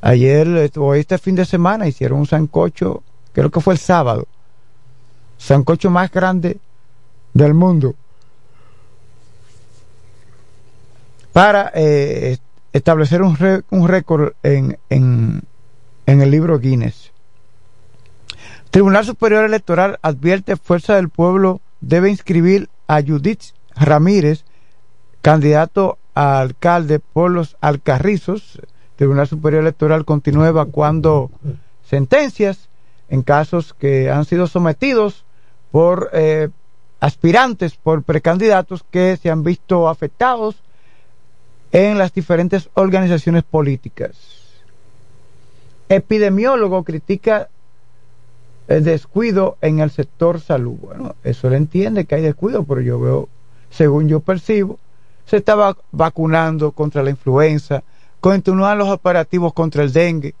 Ayer 0.00 0.70
o 0.76 0.94
este 0.94 1.18
fin 1.18 1.34
de 1.36 1.44
semana 1.44 1.86
hicieron 1.86 2.18
un 2.18 2.26
sancocho, 2.26 3.02
creo 3.32 3.50
que 3.50 3.60
fue 3.60 3.74
el 3.74 3.78
sábado, 3.78 4.26
sancocho 5.38 5.88
más 5.88 6.10
grande 6.10 6.58
del 7.32 7.54
mundo 7.54 7.94
para 11.34 11.72
eh, 11.74 12.38
establecer 12.74 13.22
un, 13.22 13.36
récord 13.88 14.32
en, 14.42 14.78
en, 14.90 15.42
en 16.06 16.20
el 16.20 16.30
libro 16.30 16.58
Guinness. 16.58 17.12
Tribunal 18.70 19.04
Superior 19.04 19.44
Electoral 19.44 19.98
advierte 20.02 20.56
Fuerza 20.56 20.96
del 20.96 21.08
Pueblo 21.08 21.60
debe 21.80 22.10
inscribir 22.10 22.68
a 22.88 23.00
Judith 23.00 23.54
Ramírez, 23.76 24.44
candidato 25.22 25.98
a 26.14 26.40
alcalde 26.40 26.98
por 26.98 27.30
los 27.30 27.56
Alcarrizos. 27.60 28.60
Tribunal 28.96 29.28
Superior 29.28 29.62
Electoral 29.62 30.04
continúa 30.04 30.48
evacuando 30.48 31.30
sentencias 31.88 32.68
en 33.08 33.22
casos 33.22 33.72
que 33.74 34.10
han 34.10 34.24
sido 34.24 34.48
sometidos 34.48 35.24
por 35.70 36.10
eh, 36.12 36.48
aspirantes, 36.98 37.76
por 37.76 38.02
precandidatos 38.02 38.84
que 38.90 39.16
se 39.16 39.30
han 39.30 39.44
visto 39.44 39.88
afectados 39.88 40.56
en 41.74 41.98
las 41.98 42.14
diferentes 42.14 42.70
organizaciones 42.74 43.42
políticas. 43.42 44.12
Epidemiólogo 45.88 46.84
critica 46.84 47.48
el 48.68 48.84
descuido 48.84 49.58
en 49.60 49.80
el 49.80 49.90
sector 49.90 50.40
salud. 50.40 50.76
Bueno, 50.80 51.16
eso 51.24 51.50
le 51.50 51.56
entiende 51.56 52.04
que 52.04 52.14
hay 52.14 52.22
descuido, 52.22 52.62
pero 52.62 52.80
yo 52.80 53.00
veo, 53.00 53.28
según 53.70 54.06
yo 54.08 54.20
percibo, 54.20 54.78
se 55.26 55.38
estaba 55.38 55.76
vacunando 55.90 56.70
contra 56.70 57.02
la 57.02 57.10
influenza, 57.10 57.82
continúan 58.20 58.78
los 58.78 58.88
operativos 58.88 59.52
contra 59.52 59.82
el 59.82 59.92
dengue, 59.92 60.36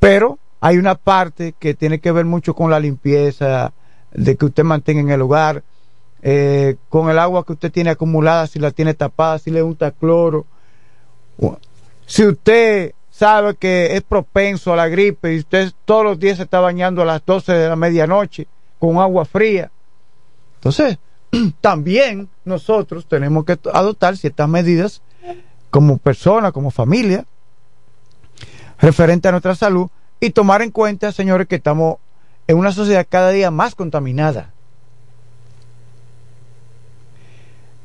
pero 0.00 0.40
hay 0.60 0.76
una 0.76 0.96
parte 0.96 1.54
que 1.56 1.74
tiene 1.74 2.00
que 2.00 2.10
ver 2.10 2.24
mucho 2.24 2.52
con 2.54 2.68
la 2.68 2.80
limpieza, 2.80 3.72
de 4.10 4.36
que 4.36 4.46
usted 4.46 4.64
mantenga 4.64 5.02
en 5.02 5.10
el 5.10 5.22
hogar, 5.22 5.62
eh, 6.22 6.76
con 6.88 7.10
el 7.10 7.18
agua 7.18 7.44
que 7.44 7.52
usted 7.52 7.72
tiene 7.72 7.90
acumulada, 7.90 8.46
si 8.46 8.58
la 8.58 8.70
tiene 8.70 8.94
tapada, 8.94 9.38
si 9.38 9.50
le 9.50 9.62
unta 9.62 9.90
cloro. 9.90 10.46
Si 12.06 12.24
usted 12.24 12.94
sabe 13.10 13.56
que 13.56 13.96
es 13.96 14.02
propenso 14.02 14.72
a 14.72 14.76
la 14.76 14.88
gripe 14.88 15.34
y 15.34 15.38
usted 15.40 15.72
todos 15.84 16.04
los 16.04 16.18
días 16.18 16.36
se 16.36 16.44
está 16.44 16.60
bañando 16.60 17.02
a 17.02 17.04
las 17.04 17.24
12 17.24 17.52
de 17.52 17.68
la 17.68 17.76
medianoche 17.76 18.46
con 18.78 18.98
agua 18.98 19.24
fría. 19.24 19.70
Entonces, 20.56 20.98
también 21.60 22.28
nosotros 22.44 23.06
tenemos 23.06 23.44
que 23.44 23.58
adoptar 23.72 24.16
ciertas 24.16 24.48
medidas 24.48 25.02
como 25.70 25.98
persona, 25.98 26.52
como 26.52 26.70
familia, 26.70 27.24
referente 28.78 29.28
a 29.28 29.32
nuestra 29.32 29.54
salud 29.54 29.88
y 30.20 30.30
tomar 30.30 30.62
en 30.62 30.70
cuenta, 30.70 31.10
señores, 31.12 31.48
que 31.48 31.56
estamos 31.56 31.96
en 32.46 32.58
una 32.58 32.72
sociedad 32.72 33.06
cada 33.08 33.30
día 33.30 33.50
más 33.50 33.74
contaminada. 33.74 34.52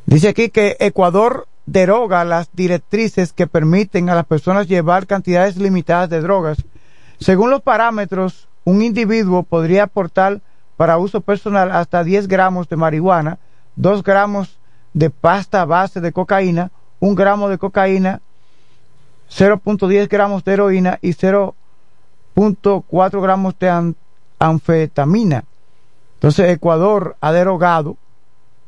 Dice 0.08 0.30
aquí 0.30 0.50
que 0.50 0.78
Ecuador 0.80 1.48
deroga 1.66 2.24
las 2.24 2.50
directrices 2.54 3.34
que 3.34 3.46
permiten 3.46 4.10
a 4.10 4.16
las 4.16 4.26
personas 4.26 4.68
llevar 4.68 5.06
cantidades 5.06 5.58
limitadas 5.58 6.10
de 6.10 6.22
drogas. 6.22 6.64
Según 7.20 7.50
los 7.50 7.62
parámetros, 7.62 8.48
un 8.64 8.82
individuo 8.82 9.44
podría 9.44 9.84
aportar 9.84 10.40
para 10.78 10.98
uso 10.98 11.20
personal 11.22 11.72
hasta 11.72 12.06
10 12.06 12.28
gramos 12.30 12.70
de 12.70 12.78
marihuana, 12.78 13.38
2 13.76 14.02
gramos 14.02 14.58
de 14.94 15.10
pasta 15.10 15.66
base 15.66 16.00
de 16.00 16.14
cocaína, 16.14 16.72
1 17.02 17.16
gramo 17.16 17.50
de 17.50 17.58
cocaína, 17.58 18.22
0.10 19.30 20.08
gramos 20.08 20.46
de 20.46 20.54
heroína 20.54 21.00
y 21.02 21.10
0.4 21.16 23.22
gramos 23.22 23.60
de 23.60 23.70
an- 23.70 23.96
anfetamina. 24.40 25.44
Entonces 26.16 26.50
Ecuador 26.50 27.18
ha 27.20 27.34
derogado 27.34 27.98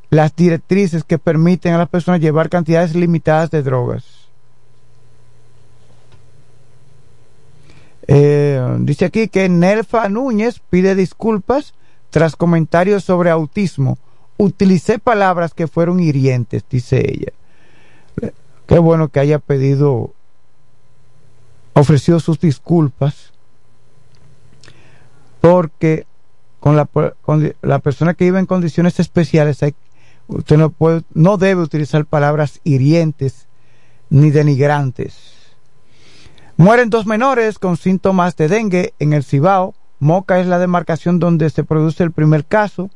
las 0.09 0.35
directrices 0.35 1.03
que 1.03 1.19
permiten 1.19 1.73
a 1.73 1.77
las 1.77 1.89
personas 1.89 2.21
llevar 2.21 2.49
cantidades 2.49 2.95
limitadas 2.95 3.51
de 3.51 3.61
drogas. 3.61 4.05
Eh, 8.07 8.77
dice 8.79 9.05
aquí 9.05 9.27
que 9.27 9.47
Nelfa 9.49 10.09
Núñez 10.09 10.61
pide 10.69 10.95
disculpas 10.95 11.75
tras 12.09 12.35
comentarios 12.35 13.03
sobre 13.03 13.29
autismo. 13.29 13.99
Utilicé 14.37 14.97
palabras 14.97 15.53
que 15.53 15.67
fueron 15.67 15.99
hirientes, 15.99 16.63
dice 16.67 17.05
ella. 17.07 17.33
Qué 18.65 18.79
bueno 18.79 19.09
que 19.09 19.19
haya 19.19 19.37
pedido, 19.37 20.11
ofrecido 21.73 22.19
sus 22.19 22.39
disculpas, 22.39 23.31
porque 25.41 26.05
con 26.59 26.75
la, 26.75 26.85
con 26.85 27.53
la 27.61 27.79
persona 27.79 28.13
que 28.13 28.25
vive 28.25 28.39
en 28.39 28.45
condiciones 28.45 28.99
especiales, 28.99 29.61
hay, 29.63 29.75
usted 30.29 30.57
no 30.57 30.69
puede, 30.69 31.03
no 31.13 31.37
debe 31.37 31.61
utilizar 31.61 32.05
palabras 32.05 32.61
hirientes 32.63 33.47
ni 34.09 34.31
denigrantes. 34.31 35.35
Mueren 36.55 36.89
dos 36.89 37.05
menores 37.05 37.59
con 37.59 37.77
síntomas 37.77 38.35
de 38.35 38.47
dengue 38.47 38.93
en 38.99 39.13
el 39.13 39.23
Cibao. 39.23 39.75
Moca 39.99 40.39
es 40.39 40.47
la 40.47 40.59
demarcación 40.59 41.19
donde 41.19 41.49
se 41.49 41.63
produce 41.63 42.03
el 42.03 42.11
primer 42.11 42.45
caso. 42.45 42.89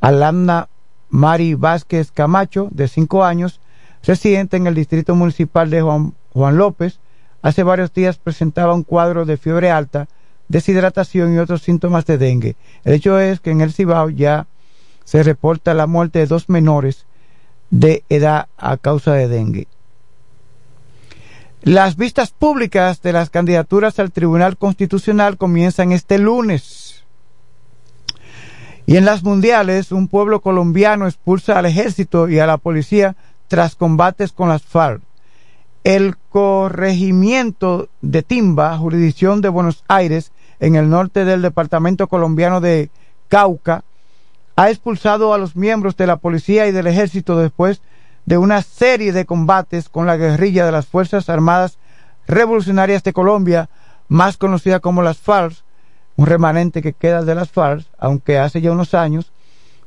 Alamna 0.00 0.68
Mari 1.08 1.54
Vázquez 1.54 2.12
Camacho, 2.12 2.68
de 2.70 2.88
cinco 2.88 3.24
años, 3.24 3.60
residente 4.02 4.56
en 4.56 4.66
el 4.66 4.74
distrito 4.74 5.14
municipal 5.14 5.70
de 5.70 5.82
Juan, 5.82 6.14
Juan 6.32 6.56
López, 6.56 7.00
hace 7.42 7.62
varios 7.62 7.92
días 7.92 8.18
presentaba 8.18 8.74
un 8.74 8.84
cuadro 8.84 9.24
de 9.24 9.36
fiebre 9.36 9.70
alta, 9.70 10.08
deshidratación 10.48 11.34
y 11.34 11.38
otros 11.38 11.62
síntomas 11.62 12.06
de 12.06 12.18
dengue. 12.18 12.56
El 12.84 12.94
hecho 12.94 13.18
es 13.18 13.40
que 13.40 13.50
en 13.50 13.60
el 13.60 13.72
Cibao 13.72 14.10
ya 14.10 14.46
se 15.10 15.24
reporta 15.24 15.74
la 15.74 15.88
muerte 15.88 16.20
de 16.20 16.26
dos 16.26 16.48
menores 16.48 17.04
de 17.70 18.04
edad 18.10 18.46
a 18.56 18.76
causa 18.76 19.12
de 19.12 19.26
dengue. 19.26 19.66
Las 21.62 21.96
vistas 21.96 22.30
públicas 22.30 23.02
de 23.02 23.12
las 23.12 23.28
candidaturas 23.28 23.98
al 23.98 24.12
Tribunal 24.12 24.56
Constitucional 24.56 25.36
comienzan 25.36 25.90
este 25.90 26.20
lunes. 26.20 27.02
Y 28.86 28.98
en 28.98 29.04
las 29.04 29.24
mundiales, 29.24 29.90
un 29.90 30.06
pueblo 30.06 30.42
colombiano 30.42 31.08
expulsa 31.08 31.58
al 31.58 31.66
ejército 31.66 32.28
y 32.28 32.38
a 32.38 32.46
la 32.46 32.58
policía 32.58 33.16
tras 33.48 33.74
combates 33.74 34.30
con 34.30 34.48
las 34.48 34.62
FARC. 34.62 35.02
El 35.82 36.18
corregimiento 36.28 37.88
de 38.00 38.22
Timba, 38.22 38.78
jurisdicción 38.78 39.40
de 39.40 39.48
Buenos 39.48 39.82
Aires, 39.88 40.30
en 40.60 40.76
el 40.76 40.88
norte 40.88 41.24
del 41.24 41.42
departamento 41.42 42.06
colombiano 42.06 42.60
de 42.60 42.90
Cauca, 43.26 43.82
ha 44.60 44.68
expulsado 44.68 45.32
a 45.32 45.38
los 45.38 45.56
miembros 45.56 45.96
de 45.96 46.06
la 46.06 46.18
policía 46.18 46.66
y 46.66 46.72
del 46.72 46.86
ejército 46.86 47.38
después 47.38 47.80
de 48.26 48.36
una 48.36 48.60
serie 48.60 49.10
de 49.10 49.24
combates 49.24 49.88
con 49.88 50.06
la 50.06 50.18
guerrilla 50.18 50.66
de 50.66 50.72
las 50.72 50.86
Fuerzas 50.86 51.30
Armadas 51.30 51.78
Revolucionarias 52.26 53.02
de 53.02 53.14
Colombia, 53.14 53.70
más 54.08 54.36
conocida 54.36 54.80
como 54.80 55.00
las 55.00 55.16
FARC, 55.16 55.54
un 56.16 56.26
remanente 56.26 56.82
que 56.82 56.92
queda 56.92 57.22
de 57.22 57.34
las 57.34 57.50
FARC, 57.50 57.86
aunque 57.96 58.38
hace 58.38 58.60
ya 58.60 58.70
unos 58.70 58.92
años 58.92 59.32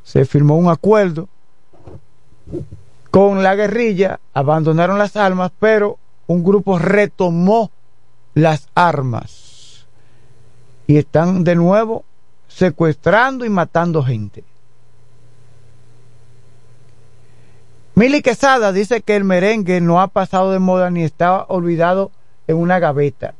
se 0.03 0.25
firmó 0.25 0.57
un 0.57 0.71
acuerdo 0.71 1.29
con 3.11 3.43
la 3.43 3.53
guerrilla, 3.53 4.21
abandonaron 4.33 4.97
las 4.97 5.15
armas, 5.15 5.51
pero 5.59 5.99
un 6.25 6.43
grupo 6.43 6.79
retomó 6.79 7.69
las 8.33 8.69
armas 8.73 9.85
y 10.87 10.97
están 10.97 11.43
de 11.43 11.53
nuevo 11.53 12.05
secuestrando 12.47 13.45
y 13.45 13.51
matando 13.51 14.01
gente. 14.01 14.43
Mili 17.95 18.23
Quesada 18.23 18.71
dice 18.71 19.01
que 19.01 19.15
el 19.15 19.23
merengue 19.23 19.79
no 19.79 20.01
ha 20.01 20.07
pasado 20.07 20.51
de 20.51 20.59
moda 20.59 20.89
ni 20.89 21.03
está 21.03 21.43
olvidado 21.43 22.11
en 22.47 22.57
una 22.57 22.79
gaveta. 22.79 23.35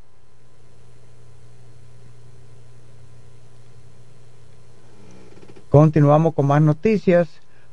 Continuamos 5.70 6.36
con 6.36 6.45
más 6.45 6.62
noticias. 6.62 7.28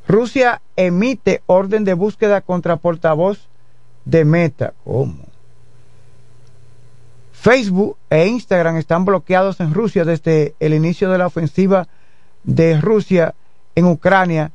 Rusia 0.08 0.62
emite 0.74 1.42
orden 1.44 1.84
de 1.84 1.92
búsqueda 1.92 2.40
contra 2.40 2.78
portavoz 2.78 3.46
de 4.06 4.24
Meta. 4.24 4.72
¿Cómo? 4.84 5.30
Facebook 7.34 7.98
e 8.08 8.26
Instagram 8.26 8.78
están 8.78 9.04
bloqueados 9.04 9.60
en 9.60 9.74
Rusia 9.74 10.06
desde 10.06 10.54
el 10.60 10.72
inicio 10.72 11.10
de 11.10 11.18
la 11.18 11.26
ofensiva 11.26 11.88
de 12.42 12.80
Rusia 12.80 13.34
en 13.74 13.84
Ucrania, 13.84 14.50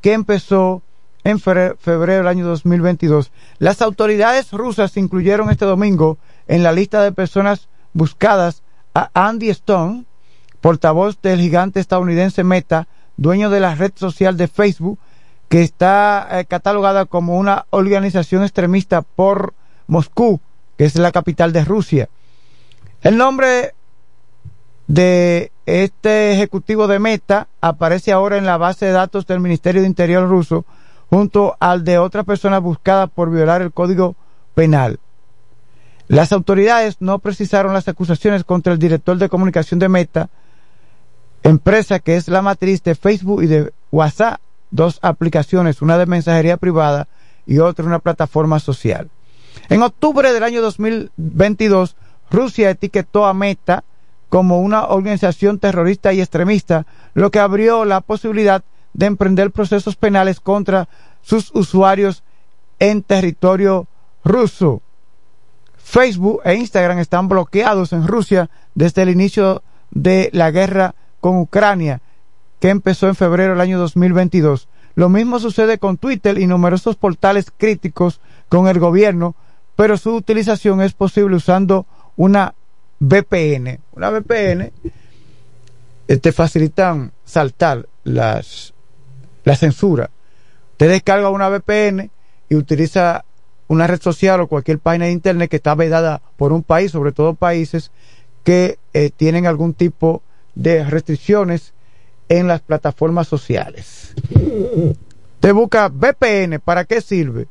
que 0.00 0.12
empezó 0.12 0.82
en 1.24 1.40
febrero 1.40 2.16
del 2.16 2.28
año 2.28 2.46
2022. 2.46 3.32
Las 3.58 3.82
autoridades 3.82 4.52
rusas 4.52 4.96
incluyeron 4.96 5.50
este 5.50 5.64
domingo 5.64 6.18
en 6.46 6.62
la 6.62 6.72
lista 6.72 7.02
de 7.02 7.12
personas 7.12 7.68
buscadas 7.92 8.62
a 8.94 9.10
Andy 9.14 9.50
Stone, 9.50 10.04
portavoz 10.60 11.20
del 11.20 11.40
gigante 11.40 11.80
estadounidense 11.80 12.44
Meta, 12.44 12.88
dueño 13.16 13.50
de 13.50 13.60
la 13.60 13.74
red 13.74 13.92
social 13.94 14.36
de 14.36 14.48
Facebook, 14.48 14.98
que 15.48 15.62
está 15.62 16.28
eh, 16.30 16.44
catalogada 16.44 17.06
como 17.06 17.38
una 17.38 17.66
organización 17.70 18.42
extremista 18.42 19.02
por 19.02 19.54
Moscú, 19.86 20.40
que 20.76 20.84
es 20.84 20.96
la 20.96 21.12
capital 21.12 21.52
de 21.52 21.64
Rusia. 21.64 22.08
El 23.02 23.16
nombre 23.16 23.74
de 24.86 25.52
este 25.66 26.32
ejecutivo 26.32 26.86
de 26.86 26.98
Meta 26.98 27.48
aparece 27.60 28.12
ahora 28.12 28.38
en 28.38 28.46
la 28.46 28.56
base 28.56 28.86
de 28.86 28.92
datos 28.92 29.26
del 29.26 29.40
Ministerio 29.40 29.82
de 29.82 29.86
Interior 29.86 30.28
ruso 30.28 30.64
junto 31.10 31.56
al 31.60 31.84
de 31.84 31.98
otra 31.98 32.24
persona 32.24 32.58
buscada 32.58 33.06
por 33.06 33.30
violar 33.30 33.62
el 33.62 33.72
Código 33.72 34.16
Penal. 34.54 34.98
Las 36.08 36.32
autoridades 36.32 36.96
no 37.00 37.18
precisaron 37.18 37.74
las 37.74 37.88
acusaciones 37.88 38.44
contra 38.44 38.72
el 38.72 38.78
director 38.78 39.18
de 39.18 39.28
comunicación 39.28 39.78
de 39.78 39.88
Meta, 39.88 40.30
empresa 41.42 41.98
que 41.98 42.16
es 42.16 42.28
la 42.28 42.42
matriz 42.42 42.82
de 42.82 42.94
Facebook 42.94 43.42
y 43.42 43.46
de 43.46 43.72
WhatsApp, 43.90 44.40
dos 44.70 44.98
aplicaciones, 45.02 45.82
una 45.82 45.98
de 45.98 46.06
mensajería 46.06 46.56
privada 46.56 47.08
y 47.46 47.58
otra 47.58 47.84
una 47.84 47.98
plataforma 47.98 48.58
social. 48.58 49.10
En 49.68 49.82
octubre 49.82 50.32
del 50.32 50.42
año 50.42 50.62
2022, 50.62 51.96
Rusia 52.30 52.70
etiquetó 52.70 53.26
a 53.26 53.34
Meta 53.34 53.84
como 54.28 54.60
una 54.60 54.86
organización 54.86 55.58
terrorista 55.58 56.12
y 56.12 56.20
extremista, 56.20 56.86
lo 57.14 57.30
que 57.30 57.38
abrió 57.38 57.84
la 57.84 58.00
posibilidad 58.02 58.60
de 58.60 58.77
emprender 58.98 59.50
procesos 59.50 59.96
penales 59.96 60.40
contra 60.40 60.88
sus 61.22 61.50
usuarios 61.54 62.22
en 62.78 63.02
territorio 63.02 63.86
ruso. 64.24 64.82
Facebook 65.76 66.40
e 66.44 66.54
Instagram 66.54 66.98
están 66.98 67.28
bloqueados 67.28 67.92
en 67.92 68.06
Rusia 68.06 68.50
desde 68.74 69.02
el 69.02 69.08
inicio 69.08 69.62
de 69.90 70.30
la 70.32 70.50
guerra 70.50 70.94
con 71.20 71.38
Ucrania, 71.38 72.02
que 72.60 72.68
empezó 72.68 73.08
en 73.08 73.14
febrero 73.14 73.52
del 73.52 73.60
año 73.60 73.78
2022. 73.78 74.68
Lo 74.94 75.08
mismo 75.08 75.38
sucede 75.38 75.78
con 75.78 75.96
Twitter 75.96 76.38
y 76.38 76.46
numerosos 76.46 76.96
portales 76.96 77.52
críticos 77.56 78.20
con 78.48 78.68
el 78.68 78.78
gobierno, 78.78 79.34
pero 79.76 79.96
su 79.96 80.14
utilización 80.14 80.82
es 80.82 80.92
posible 80.92 81.36
usando 81.36 81.86
una 82.16 82.54
VPN. 82.98 83.78
Una 83.92 84.10
VPN 84.10 84.72
te 86.16 86.32
facilitan 86.32 87.12
saltar 87.24 87.88
las 88.02 88.74
la 89.48 89.56
censura. 89.56 90.10
Usted 90.72 90.90
descarga 90.90 91.30
una 91.30 91.48
VPN 91.48 92.10
y 92.48 92.54
utiliza 92.54 93.24
una 93.66 93.86
red 93.86 94.00
social 94.00 94.40
o 94.40 94.46
cualquier 94.46 94.78
página 94.78 95.06
de 95.06 95.12
internet 95.12 95.50
que 95.50 95.56
está 95.56 95.74
vedada 95.74 96.20
por 96.36 96.52
un 96.52 96.62
país, 96.62 96.92
sobre 96.92 97.12
todo 97.12 97.34
países 97.34 97.90
que 98.44 98.78
eh, 98.92 99.10
tienen 99.14 99.46
algún 99.46 99.74
tipo 99.74 100.22
de 100.54 100.84
restricciones 100.84 101.72
en 102.28 102.46
las 102.46 102.60
plataformas 102.60 103.26
sociales. 103.26 104.14
Te 105.40 105.52
busca 105.52 105.88
VPN, 105.88 106.60
¿para 106.60 106.84
qué 106.84 107.00
sirve? 107.00 107.48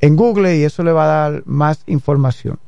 En 0.00 0.16
Google 0.16 0.56
y 0.56 0.64
eso 0.64 0.82
le 0.82 0.92
va 0.92 1.04
a 1.04 1.30
dar 1.30 1.42
más 1.46 1.82
información. 1.86 2.58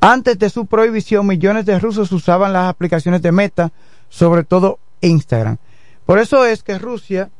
Antes 0.00 0.38
de 0.38 0.50
su 0.50 0.66
prohibición, 0.66 1.26
millones 1.26 1.66
de 1.66 1.78
rusos 1.78 2.10
usaban 2.10 2.52
las 2.52 2.68
aplicaciones 2.68 3.22
de 3.22 3.30
Meta, 3.30 3.72
sobre 4.08 4.42
todo 4.42 4.80
Instagram. 5.00 5.58
Por 6.06 6.18
eso 6.18 6.44
es 6.44 6.62
que 6.62 6.78
Rusia 6.78 7.30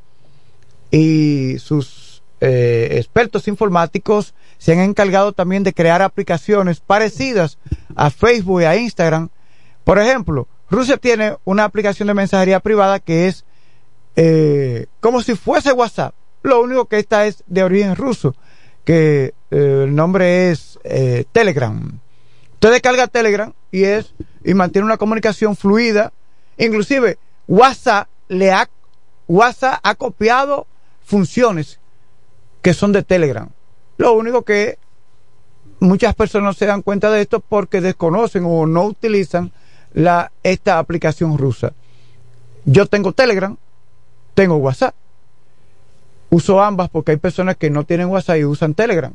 y 0.90 1.58
sus 1.58 2.22
eh, 2.40 2.98
expertos 2.98 3.48
informáticos 3.48 4.34
se 4.58 4.72
han 4.72 4.80
encargado 4.80 5.32
también 5.32 5.62
de 5.62 5.72
crear 5.72 6.02
aplicaciones 6.02 6.80
parecidas 6.80 7.58
a 7.94 8.10
Facebook 8.10 8.62
y 8.62 8.64
a 8.64 8.76
Instagram. 8.76 9.30
Por 9.84 9.98
ejemplo, 9.98 10.48
Rusia 10.70 10.96
tiene 10.96 11.36
una 11.44 11.64
aplicación 11.64 12.08
de 12.08 12.14
mensajería 12.14 12.60
privada 12.60 13.00
que 13.00 13.28
es 13.28 13.44
eh, 14.16 14.86
como 15.00 15.22
si 15.22 15.34
fuese 15.34 15.72
WhatsApp. 15.72 16.14
Lo 16.42 16.60
único 16.60 16.86
que 16.86 16.98
esta 16.98 17.26
es 17.26 17.44
de 17.46 17.62
origen 17.62 17.96
ruso, 17.96 18.34
que 18.84 19.34
eh, 19.50 19.82
el 19.84 19.94
nombre 19.94 20.50
es 20.50 20.78
Telegram. 21.32 22.00
Usted 22.54 22.70
descarga 22.72 23.06
Telegram 23.06 23.52
y 23.70 23.84
es 23.84 24.14
y 24.44 24.54
mantiene 24.54 24.86
una 24.86 24.96
comunicación 24.96 25.56
fluida. 25.56 26.12
Inclusive 26.58 27.18
WhatsApp 27.46 28.08
le 28.33 28.51
ha, 28.51 28.68
WhatsApp 29.28 29.80
ha 29.83 29.95
copiado 29.95 30.66
funciones 31.05 31.78
que 32.62 32.74
son 32.74 32.93
de 32.93 33.03
Telegram. 33.03 33.49
Lo 33.99 34.14
único 34.14 34.43
que 34.43 34.78
muchas 35.80 36.14
personas 36.14 36.45
no 36.47 36.53
se 36.55 36.66
dan 36.66 36.83
cuenta 36.83 37.11
de 37.11 37.20
esto 37.20 37.41
porque 37.41 37.80
desconocen 37.80 38.45
o 38.47 38.66
no 38.66 38.85
utilizan 38.85 39.53
esta 40.43 40.78
aplicación 40.78 41.37
rusa. 41.37 41.74
Yo 42.64 42.87
tengo 42.87 43.12
Telegram, 43.12 43.57
tengo 44.35 44.57
WhatsApp. 44.57 44.95
uso 46.30 46.62
ambas 46.62 46.89
porque 46.89 47.11
hay 47.11 47.18
personas 47.18 47.57
que 47.57 47.68
no 47.68 47.85
tienen 47.85 48.07
WhatsApp 48.07 48.39
y 48.39 48.45
usan 48.45 48.72
Telegram. 48.72 49.12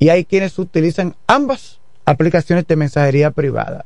Y 0.00 0.08
hay 0.08 0.24
quienes 0.24 0.58
utilizan 0.58 1.14
ambas 1.28 1.78
aplicaciones 2.04 2.66
de 2.66 2.74
mensajería 2.74 3.30
privada. 3.30 3.84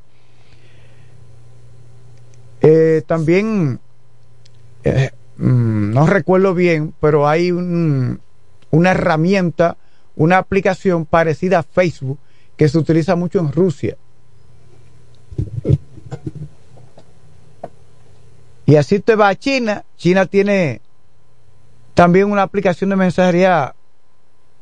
Eh, 2.63 3.03
también, 3.07 3.79
eh, 4.85 5.11
mm, 5.37 5.93
no 5.93 6.07
recuerdo 6.07 6.55
bien, 6.55 6.95
pero 7.01 7.29
hay 7.29 7.51
un, 7.51 8.21
una 8.71 8.91
herramienta, 8.91 9.77
una 10.17 10.39
aplicación 10.39 11.07
parecida 11.07 11.61
a 11.61 11.63
Facebook 11.63 12.19
que 12.57 12.69
se 12.69 12.79
utiliza 12.79 13.17
mucho 13.17 13.41
en 13.41 13.53
Rusia. 13.53 13.97
Y 18.67 18.77
así 18.77 19.01
te 19.01 19.15
va 19.15 19.29
a 19.29 19.35
China. 19.35 19.85
China 19.97 20.27
tiene 20.27 20.81
también 21.95 22.31
una 22.31 22.43
aplicación 22.43 22.91
de 22.91 22.97
mensajería 22.97 23.75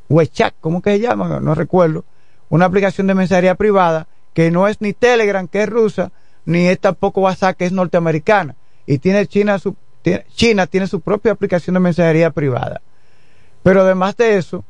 WeChat, 0.09 0.55
¿cómo 0.61 0.83
que 0.83 0.91
se 0.91 1.01
llama? 1.01 1.41
No 1.41 1.55
recuerdo. 1.55 2.05
Una 2.49 2.67
aplicación 2.67 3.07
de 3.07 3.15
mensajería 3.15 3.55
privada 3.55 4.09
que 4.35 4.51
no 4.51 4.69
es 4.69 4.81
ni 4.81 4.93
Telegram, 4.93 5.47
que 5.47 5.63
es 5.63 5.69
rusa, 5.69 6.11
ni 6.45 6.67
es 6.67 6.79
tampoco 6.79 7.23
WhatsApp, 7.23 7.57
que 7.57 7.67
es 7.67 7.73
norteamericana. 7.73 8.57
Y 8.87 8.99
tiene 8.99 9.27
China 9.27 9.59
su, 9.59 9.77
China 10.35 10.67
tiene 10.67 10.87
su 10.87 11.01
propia 11.01 11.33
aplicación 11.33 11.75
de 11.75 11.81
mensajería 11.81 12.31
privada. 12.31 12.81
Pero 13.63 13.83
además 13.83 14.17
de 14.17 14.37
eso, 14.37 14.65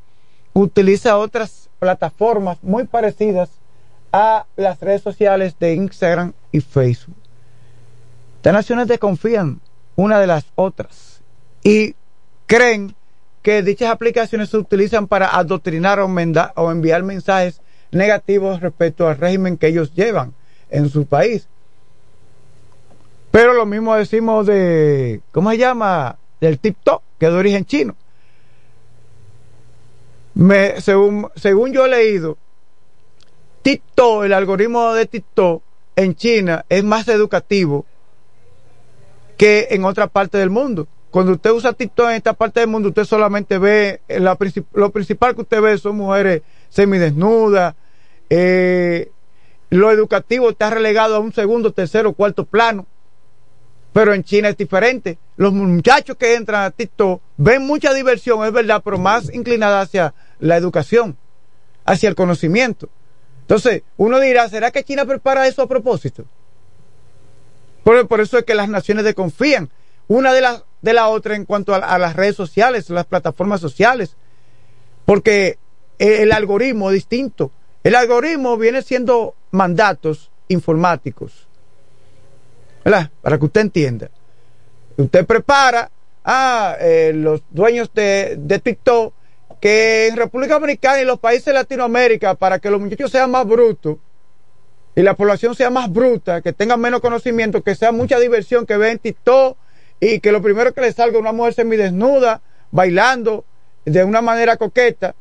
utiliza 0.52 1.16
otras 1.16 1.70
plataformas 1.78 2.58
muy 2.62 2.84
parecidas 2.84 3.50
a 4.12 4.46
las 4.56 4.80
redes 4.80 5.02
sociales 5.02 5.56
de 5.58 5.74
Instagram 5.74 6.32
y 6.52 6.60
Facebook. 6.60 7.16
Estas 8.36 8.52
naciones 8.52 8.88
desconfían 8.88 9.60
una 9.96 10.18
de 10.20 10.26
las 10.26 10.44
otras 10.54 11.22
y 11.62 11.94
creen 12.46 12.94
que 13.42 13.62
dichas 13.62 13.90
aplicaciones 13.90 14.50
se 14.50 14.58
utilizan 14.58 15.06
para 15.06 15.36
adoctrinar 15.36 15.98
o, 16.00 16.06
o 16.06 16.70
enviar 16.70 17.02
mensajes 17.02 17.60
negativos 17.90 18.60
respecto 18.60 19.08
al 19.08 19.18
régimen 19.18 19.56
que 19.56 19.68
ellos 19.68 19.94
llevan 19.94 20.34
en 20.70 20.88
su 20.88 21.06
país. 21.06 21.48
Pero 23.32 23.54
lo 23.54 23.64
mismo 23.64 23.96
decimos 23.96 24.46
de, 24.46 25.22
¿cómo 25.32 25.50
se 25.50 25.58
llama? 25.58 26.18
Del 26.40 26.58
TikTok, 26.58 27.02
que 27.18 27.26
es 27.26 27.32
de 27.32 27.38
origen 27.38 27.64
chino. 27.64 27.96
Según, 30.78 31.28
según 31.34 31.72
yo 31.72 31.86
he 31.86 31.88
leído, 31.88 32.36
TikTok, 33.62 34.24
el 34.24 34.34
algoritmo 34.34 34.92
de 34.92 35.06
TikTok 35.06 35.62
en 35.96 36.14
China 36.14 36.64
es 36.68 36.84
más 36.84 37.08
educativo 37.08 37.86
que 39.38 39.68
en 39.70 39.84
otra 39.86 40.08
parte 40.08 40.36
del 40.36 40.50
mundo. 40.50 40.86
Cuando 41.10 41.32
usted 41.32 41.52
usa 41.52 41.72
TikTok 41.72 42.10
en 42.10 42.16
esta 42.16 42.34
parte 42.34 42.60
del 42.60 42.68
mundo, 42.68 42.90
usted 42.90 43.04
solamente 43.04 43.56
ve, 43.56 44.02
la, 44.08 44.36
lo 44.74 44.90
principal 44.90 45.34
que 45.34 45.40
usted 45.40 45.60
ve 45.60 45.78
son 45.78 45.96
mujeres 45.96 46.42
semidesnudas, 46.68 47.74
eh, 48.28 49.10
lo 49.70 49.90
educativo 49.90 50.50
está 50.50 50.68
relegado 50.68 51.16
a 51.16 51.20
un 51.20 51.32
segundo, 51.32 51.72
tercero, 51.72 52.12
cuarto 52.12 52.44
plano. 52.44 52.86
Pero 53.92 54.14
en 54.14 54.24
China 54.24 54.48
es 54.48 54.56
diferente. 54.56 55.18
Los 55.36 55.52
muchachos 55.52 56.16
que 56.16 56.34
entran 56.34 56.64
a 56.64 56.70
TikTok 56.70 57.20
ven 57.36 57.66
mucha 57.66 57.92
diversión, 57.92 58.44
es 58.46 58.52
verdad, 58.52 58.80
pero 58.84 58.98
más 58.98 59.32
inclinada 59.34 59.80
hacia 59.82 60.14
la 60.40 60.56
educación, 60.56 61.16
hacia 61.84 62.08
el 62.08 62.14
conocimiento. 62.14 62.88
Entonces, 63.42 63.82
uno 63.96 64.18
dirá, 64.18 64.48
¿será 64.48 64.70
que 64.70 64.84
China 64.84 65.04
prepara 65.04 65.46
eso 65.46 65.62
a 65.62 65.68
propósito? 65.68 66.24
Por, 67.84 68.20
eso 68.20 68.38
es 68.38 68.44
que 68.44 68.54
las 68.54 68.68
naciones 68.68 69.04
desconfían 69.04 69.70
una 70.08 70.32
de 70.32 70.92
la 70.92 71.08
otra 71.08 71.34
en 71.34 71.44
cuanto 71.44 71.74
a, 71.74 71.98
las 71.98 72.16
redes 72.16 72.36
sociales, 72.36 72.88
las 72.90 73.06
plataformas 73.06 73.60
sociales, 73.60 74.16
porque 75.04 75.58
el, 75.98 76.32
algoritmo 76.32 76.90
es 76.90 76.94
distinto. 76.94 77.50
El 77.82 77.96
algoritmo 77.96 78.56
viene 78.56 78.82
siendo 78.82 79.34
mandatos 79.50 80.30
informáticos, 80.48 81.48
¿verdad? 82.84 83.10
Para 83.20 83.38
que 83.38 83.44
usted 83.44 83.60
entienda. 83.62 84.10
Usted 84.96 85.26
prepara 85.26 85.90
a 86.24 86.76
eh, 86.80 87.12
los 87.14 87.42
dueños 87.50 87.90
de, 87.94 88.60
TikTok 88.62 89.14
que 89.60 90.08
en 90.08 90.16
República 90.16 90.54
Dominicana 90.54 91.00
y 91.00 91.04
los 91.04 91.18
países 91.18 91.46
de 91.46 91.52
Latinoamérica, 91.54 92.34
para 92.34 92.58
que 92.58 92.70
los 92.70 92.80
muchachos 92.80 93.10
sean 93.10 93.30
más 93.30 93.46
brutos 93.46 93.98
y 94.94 95.02
la 95.02 95.14
población 95.14 95.54
sea 95.54 95.70
más 95.70 95.90
bruta, 95.90 96.42
que 96.42 96.52
tengan 96.52 96.80
menos 96.80 97.00
conocimiento, 97.00 97.62
que 97.62 97.74
sea 97.74 97.92
mucha 97.92 98.18
diversión, 98.18 98.66
que 98.66 98.76
vean 98.76 98.98
TikTok 98.98 99.56
y 100.00 100.20
que 100.20 100.32
lo 100.32 100.42
primero 100.42 100.74
que 100.74 100.80
les 100.80 100.96
salga 100.96 101.18
una 101.18 101.32
mujer 101.32 101.54
semidesnuda, 101.54 102.42
bailando 102.72 103.44
de 103.84 104.04
una 104.04 104.20
manera 104.20 104.56
coqueta, 104.56 105.14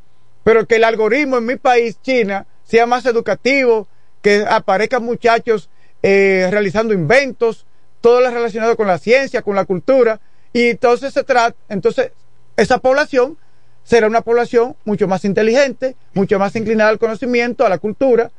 pero 0.43 0.65
que 0.65 0.77
el 0.77 0.83
algoritmo 0.83 1.37
en 1.37 1.45
mi 1.45 1.55
país, 1.55 1.99
China, 2.01 2.47
sea 2.63 2.85
más 2.85 3.05
educativo, 3.05 3.87
que 4.21 4.45
aparezcan 4.47 5.03
muchachos 5.03 5.69
eh, 6.03 6.47
realizando 6.49 6.93
inventos, 6.93 7.65
todo 8.01 8.21
lo 8.21 8.29
relacionado 8.29 8.75
con 8.75 8.87
la 8.87 8.97
ciencia, 8.97 9.41
con 9.41 9.55
la 9.55 9.65
cultura, 9.65 10.19
y 10.53 10.69
entonces 10.69 11.13
se 11.13 11.23
trata, 11.23 11.55
entonces 11.69 12.11
esa 12.57 12.79
población 12.79 13.37
será 13.83 14.07
una 14.07 14.21
población 14.21 14.75
mucho 14.85 15.07
más 15.07 15.25
inteligente, 15.25 15.95
mucho 16.13 16.39
más 16.39 16.55
inclinada 16.55 16.89
al 16.89 16.99
conocimiento, 16.99 17.65
a 17.65 17.69
la 17.69 17.77
cultura, 17.77 18.31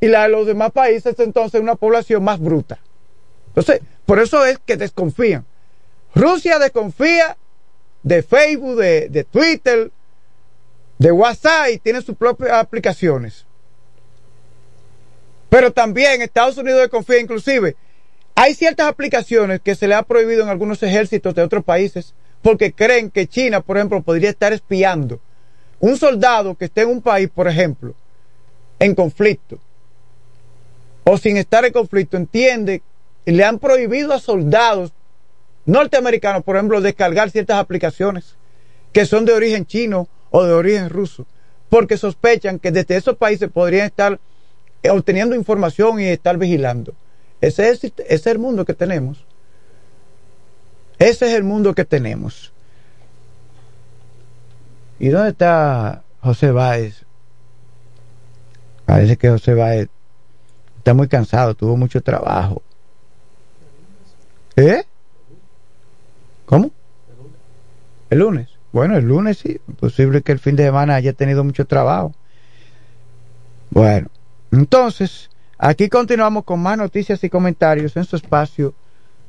y 0.00 0.08
la 0.08 0.22
de 0.22 0.30
los 0.30 0.46
demás 0.46 0.72
países 0.72 1.18
entonces 1.18 1.60
una 1.60 1.76
población 1.76 2.24
más 2.24 2.40
bruta. 2.40 2.78
Entonces, 3.48 3.80
por 4.06 4.18
eso 4.18 4.44
es 4.46 4.58
que 4.58 4.76
desconfían. 4.76 5.44
Rusia 6.14 6.58
desconfía 6.58 7.36
de 8.02 8.22
Facebook, 8.22 8.76
de, 8.76 9.08
de 9.08 9.24
Twitter, 9.24 9.90
de 10.98 11.12
WhatsApp 11.12 11.68
y 11.72 11.78
tiene 11.78 12.02
sus 12.02 12.16
propias 12.16 12.52
aplicaciones. 12.52 13.46
Pero 15.50 15.72
también 15.72 16.22
Estados 16.22 16.56
Unidos 16.56 16.80
desconfía, 16.80 17.20
inclusive, 17.20 17.76
hay 18.34 18.54
ciertas 18.54 18.86
aplicaciones 18.86 19.60
que 19.60 19.74
se 19.74 19.86
le 19.86 19.94
ha 19.94 20.02
prohibido 20.02 20.42
en 20.42 20.48
algunos 20.48 20.82
ejércitos 20.82 21.34
de 21.34 21.42
otros 21.42 21.64
países 21.64 22.14
porque 22.40 22.72
creen 22.72 23.10
que 23.10 23.26
China, 23.26 23.60
por 23.60 23.76
ejemplo, 23.76 24.00
podría 24.00 24.30
estar 24.30 24.52
espiando. 24.52 25.20
Un 25.80 25.96
soldado 25.96 26.54
que 26.54 26.66
esté 26.66 26.82
en 26.82 26.88
un 26.88 27.02
país, 27.02 27.28
por 27.28 27.48
ejemplo, 27.48 27.94
en 28.78 28.94
conflicto, 28.94 29.58
o 31.04 31.18
sin 31.18 31.36
estar 31.36 31.64
en 31.64 31.72
conflicto, 31.72 32.16
entiende, 32.16 32.82
y 33.26 33.32
le 33.32 33.44
han 33.44 33.58
prohibido 33.58 34.14
a 34.14 34.20
soldados 34.20 34.92
norteamericanos, 35.66 36.44
por 36.44 36.56
ejemplo, 36.56 36.80
descargar 36.80 37.30
ciertas 37.30 37.58
aplicaciones 37.58 38.36
que 38.92 39.04
son 39.04 39.24
de 39.24 39.32
origen 39.32 39.66
chino 39.66 40.08
o 40.30 40.44
de 40.44 40.52
origen 40.52 40.88
ruso, 40.88 41.26
porque 41.68 41.96
sospechan 41.96 42.58
que 42.58 42.70
desde 42.70 42.96
esos 42.96 43.16
países 43.16 43.50
podrían 43.50 43.86
estar 43.86 44.18
obteniendo 44.88 45.34
información 45.34 46.00
y 46.00 46.04
estar 46.04 46.38
vigilando. 46.38 46.94
Ese 47.40 47.70
es, 47.70 47.84
ese 47.84 47.94
es 48.08 48.26
el 48.26 48.38
mundo 48.38 48.64
que 48.64 48.74
tenemos. 48.74 49.24
Ese 50.98 51.26
es 51.26 51.34
el 51.34 51.44
mundo 51.44 51.74
que 51.74 51.84
tenemos. 51.84 52.52
¿Y 54.98 55.08
dónde 55.08 55.30
está 55.30 56.02
José 56.20 56.50
Báez? 56.50 57.04
Parece 58.84 59.16
que 59.16 59.30
José 59.30 59.54
Báez 59.54 59.88
está 60.76 60.92
muy 60.94 61.08
cansado, 61.08 61.54
tuvo 61.54 61.76
mucho 61.76 62.02
trabajo. 62.02 62.62
¿Eh? 64.56 64.84
¿Cómo? 66.44 66.70
El 68.10 68.18
lunes. 68.18 68.48
Bueno, 68.72 68.96
el 68.96 69.06
lunes 69.06 69.38
sí. 69.38 69.60
Posible 69.78 70.22
que 70.22 70.32
el 70.32 70.38
fin 70.38 70.56
de 70.56 70.64
semana 70.64 70.96
haya 70.96 71.12
tenido 71.12 71.44
mucho 71.44 71.66
trabajo. 71.66 72.12
Bueno, 73.70 74.08
entonces, 74.50 75.30
aquí 75.58 75.88
continuamos 75.88 76.44
con 76.44 76.60
más 76.60 76.76
noticias 76.76 77.22
y 77.24 77.30
comentarios 77.30 77.96
en 77.96 78.04
su 78.04 78.16
espacio 78.16 78.74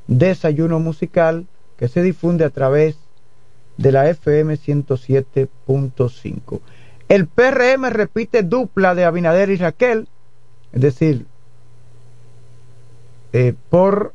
Desayuno 0.07 0.79
Musical 0.79 1.45
que 1.77 1.87
se 1.87 2.01
difunde 2.01 2.45
a 2.45 2.49
través 2.49 2.97
de 3.77 3.91
la 3.91 4.09
FM 4.09 4.55
107.5. 4.55 6.59
El 7.09 7.27
PRM 7.27 7.89
repite 7.89 8.43
dupla 8.43 8.95
de 8.95 9.05
Abinader 9.05 9.49
y 9.49 9.57
Raquel, 9.57 10.07
es 10.71 10.81
decir, 10.81 11.25
eh, 13.33 13.53
por 13.69 14.13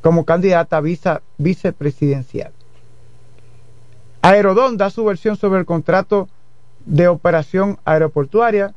como 0.00 0.24
candidata 0.24 0.76
a 0.76 1.22
vicepresidencial. 1.38 2.52
Aerodón 4.20 4.76
da 4.76 4.90
su 4.90 5.04
versión 5.04 5.36
sobre 5.36 5.60
el 5.60 5.66
contrato 5.66 6.28
de 6.84 7.08
operación 7.08 7.78
aeroportuaria. 7.84 8.74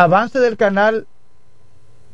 Avance 0.00 0.38
del 0.38 0.56
canal 0.56 1.06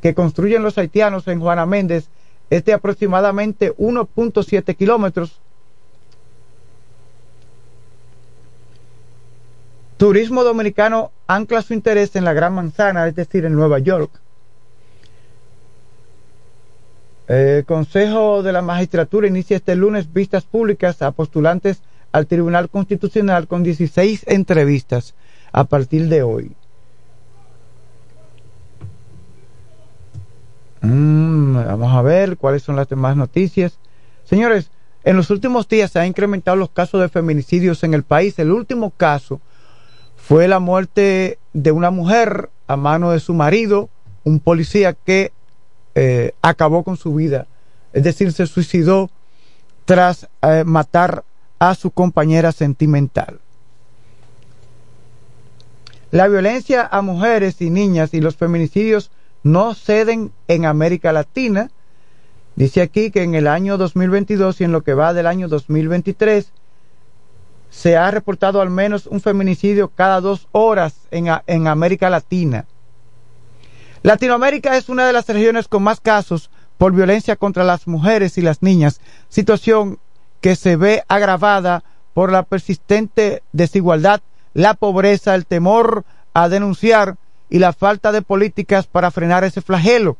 que 0.02 0.12
construyen 0.12 0.64
los 0.64 0.76
haitianos 0.76 1.28
en 1.28 1.38
Juana 1.38 1.66
Méndez 1.66 2.08
es 2.50 2.64
de 2.64 2.72
aproximadamente 2.72 3.76
1.7 3.76 4.74
kilómetros. 4.74 5.40
Turismo 9.98 10.42
dominicano 10.42 11.12
ancla 11.28 11.62
su 11.62 11.74
interés 11.74 12.16
en 12.16 12.24
la 12.24 12.32
Gran 12.32 12.56
Manzana, 12.56 13.06
es 13.06 13.14
decir, 13.14 13.44
en 13.44 13.54
Nueva 13.54 13.78
York. 13.78 14.10
El 17.28 17.64
Consejo 17.66 18.42
de 18.42 18.52
la 18.52 18.62
Magistratura 18.62 19.28
inicia 19.28 19.58
este 19.58 19.76
lunes 19.76 20.12
vistas 20.12 20.42
públicas 20.42 21.02
a 21.02 21.12
postulantes 21.12 21.82
al 22.10 22.26
Tribunal 22.26 22.68
Constitucional 22.68 23.46
con 23.46 23.62
16 23.62 24.24
entrevistas 24.26 25.14
a 25.52 25.62
partir 25.62 26.08
de 26.08 26.24
hoy. 26.24 26.56
Mm, 30.86 31.56
vamos 31.56 31.94
a 31.94 32.02
ver 32.02 32.36
cuáles 32.36 32.62
son 32.62 32.76
las 32.76 32.88
demás 32.88 33.16
noticias. 33.16 33.78
Señores, 34.24 34.70
en 35.04 35.16
los 35.16 35.30
últimos 35.30 35.68
días 35.68 35.90
se 35.90 35.98
han 35.98 36.06
incrementado 36.06 36.56
los 36.56 36.70
casos 36.70 37.00
de 37.00 37.08
feminicidios 37.08 37.82
en 37.82 37.94
el 37.94 38.02
país. 38.02 38.38
El 38.38 38.52
último 38.52 38.90
caso 38.90 39.40
fue 40.16 40.48
la 40.48 40.60
muerte 40.60 41.38
de 41.52 41.72
una 41.72 41.90
mujer 41.90 42.50
a 42.66 42.76
mano 42.76 43.10
de 43.10 43.20
su 43.20 43.34
marido, 43.34 43.88
un 44.24 44.40
policía 44.40 44.92
que 44.92 45.32
eh, 45.94 46.32
acabó 46.42 46.84
con 46.84 46.96
su 46.96 47.14
vida, 47.14 47.46
es 47.92 48.02
decir, 48.02 48.32
se 48.32 48.46
suicidó 48.46 49.08
tras 49.84 50.28
eh, 50.42 50.64
matar 50.66 51.24
a 51.58 51.74
su 51.74 51.90
compañera 51.90 52.52
sentimental. 52.52 53.40
La 56.10 56.28
violencia 56.28 56.86
a 56.90 57.02
mujeres 57.02 57.60
y 57.60 57.70
niñas 57.70 58.12
y 58.12 58.20
los 58.20 58.36
feminicidios 58.36 59.10
no 59.46 59.74
ceden 59.74 60.32
en 60.48 60.66
América 60.66 61.12
Latina. 61.12 61.70
Dice 62.56 62.82
aquí 62.82 63.12
que 63.12 63.22
en 63.22 63.36
el 63.36 63.46
año 63.46 63.78
2022 63.78 64.60
y 64.60 64.64
en 64.64 64.72
lo 64.72 64.82
que 64.82 64.94
va 64.94 65.14
del 65.14 65.28
año 65.28 65.46
2023 65.46 66.50
se 67.70 67.96
ha 67.96 68.10
reportado 68.10 68.60
al 68.60 68.70
menos 68.70 69.06
un 69.06 69.20
feminicidio 69.20 69.88
cada 69.88 70.20
dos 70.20 70.48
horas 70.50 70.96
en, 71.12 71.28
en 71.46 71.68
América 71.68 72.10
Latina. 72.10 72.66
Latinoamérica 74.02 74.76
es 74.76 74.88
una 74.88 75.06
de 75.06 75.12
las 75.12 75.28
regiones 75.28 75.68
con 75.68 75.82
más 75.84 76.00
casos 76.00 76.50
por 76.76 76.92
violencia 76.92 77.36
contra 77.36 77.62
las 77.62 77.86
mujeres 77.86 78.38
y 78.38 78.42
las 78.42 78.62
niñas, 78.62 79.00
situación 79.28 79.98
que 80.40 80.56
se 80.56 80.76
ve 80.76 81.04
agravada 81.06 81.84
por 82.14 82.32
la 82.32 82.42
persistente 82.42 83.44
desigualdad, 83.52 84.22
la 84.54 84.74
pobreza, 84.74 85.34
el 85.34 85.46
temor 85.46 86.04
a 86.34 86.48
denunciar 86.48 87.16
y 87.48 87.58
la 87.58 87.72
falta 87.72 88.12
de 88.12 88.22
políticas 88.22 88.86
para 88.86 89.10
frenar 89.10 89.44
ese 89.44 89.62
flagelo. 89.62 90.16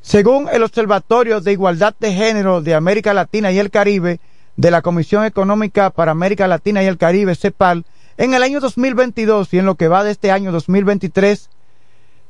Según 0.00 0.48
el 0.50 0.62
Observatorio 0.62 1.40
de 1.40 1.52
Igualdad 1.52 1.94
de 1.98 2.12
Género 2.12 2.62
de 2.62 2.74
América 2.74 3.12
Latina 3.12 3.52
y 3.52 3.58
el 3.58 3.70
Caribe 3.70 4.20
de 4.56 4.70
la 4.70 4.82
Comisión 4.82 5.24
Económica 5.24 5.90
para 5.90 6.12
América 6.12 6.46
Latina 6.46 6.82
y 6.82 6.86
el 6.86 6.98
Caribe, 6.98 7.34
CEPAL, 7.34 7.84
en 8.16 8.34
el 8.34 8.42
año 8.42 8.60
2022 8.60 9.52
y 9.54 9.58
en 9.58 9.66
lo 9.66 9.74
que 9.76 9.88
va 9.88 10.04
de 10.04 10.10
este 10.10 10.30
año 10.30 10.52
2023, 10.52 11.48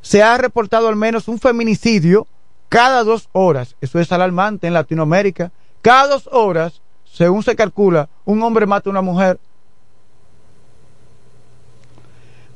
se 0.00 0.22
ha 0.22 0.36
reportado 0.38 0.88
al 0.88 0.96
menos 0.96 1.28
un 1.28 1.38
feminicidio 1.38 2.26
cada 2.68 3.04
dos 3.04 3.28
horas. 3.32 3.76
Eso 3.80 3.98
es 3.98 4.12
alarmante 4.12 4.66
en 4.66 4.74
Latinoamérica. 4.74 5.50
Cada 5.82 6.06
dos 6.08 6.28
horas, 6.32 6.80
según 7.04 7.42
se 7.42 7.56
calcula, 7.56 8.08
un 8.24 8.42
hombre 8.42 8.66
mata 8.66 8.88
a 8.88 8.92
una 8.92 9.02
mujer. 9.02 9.38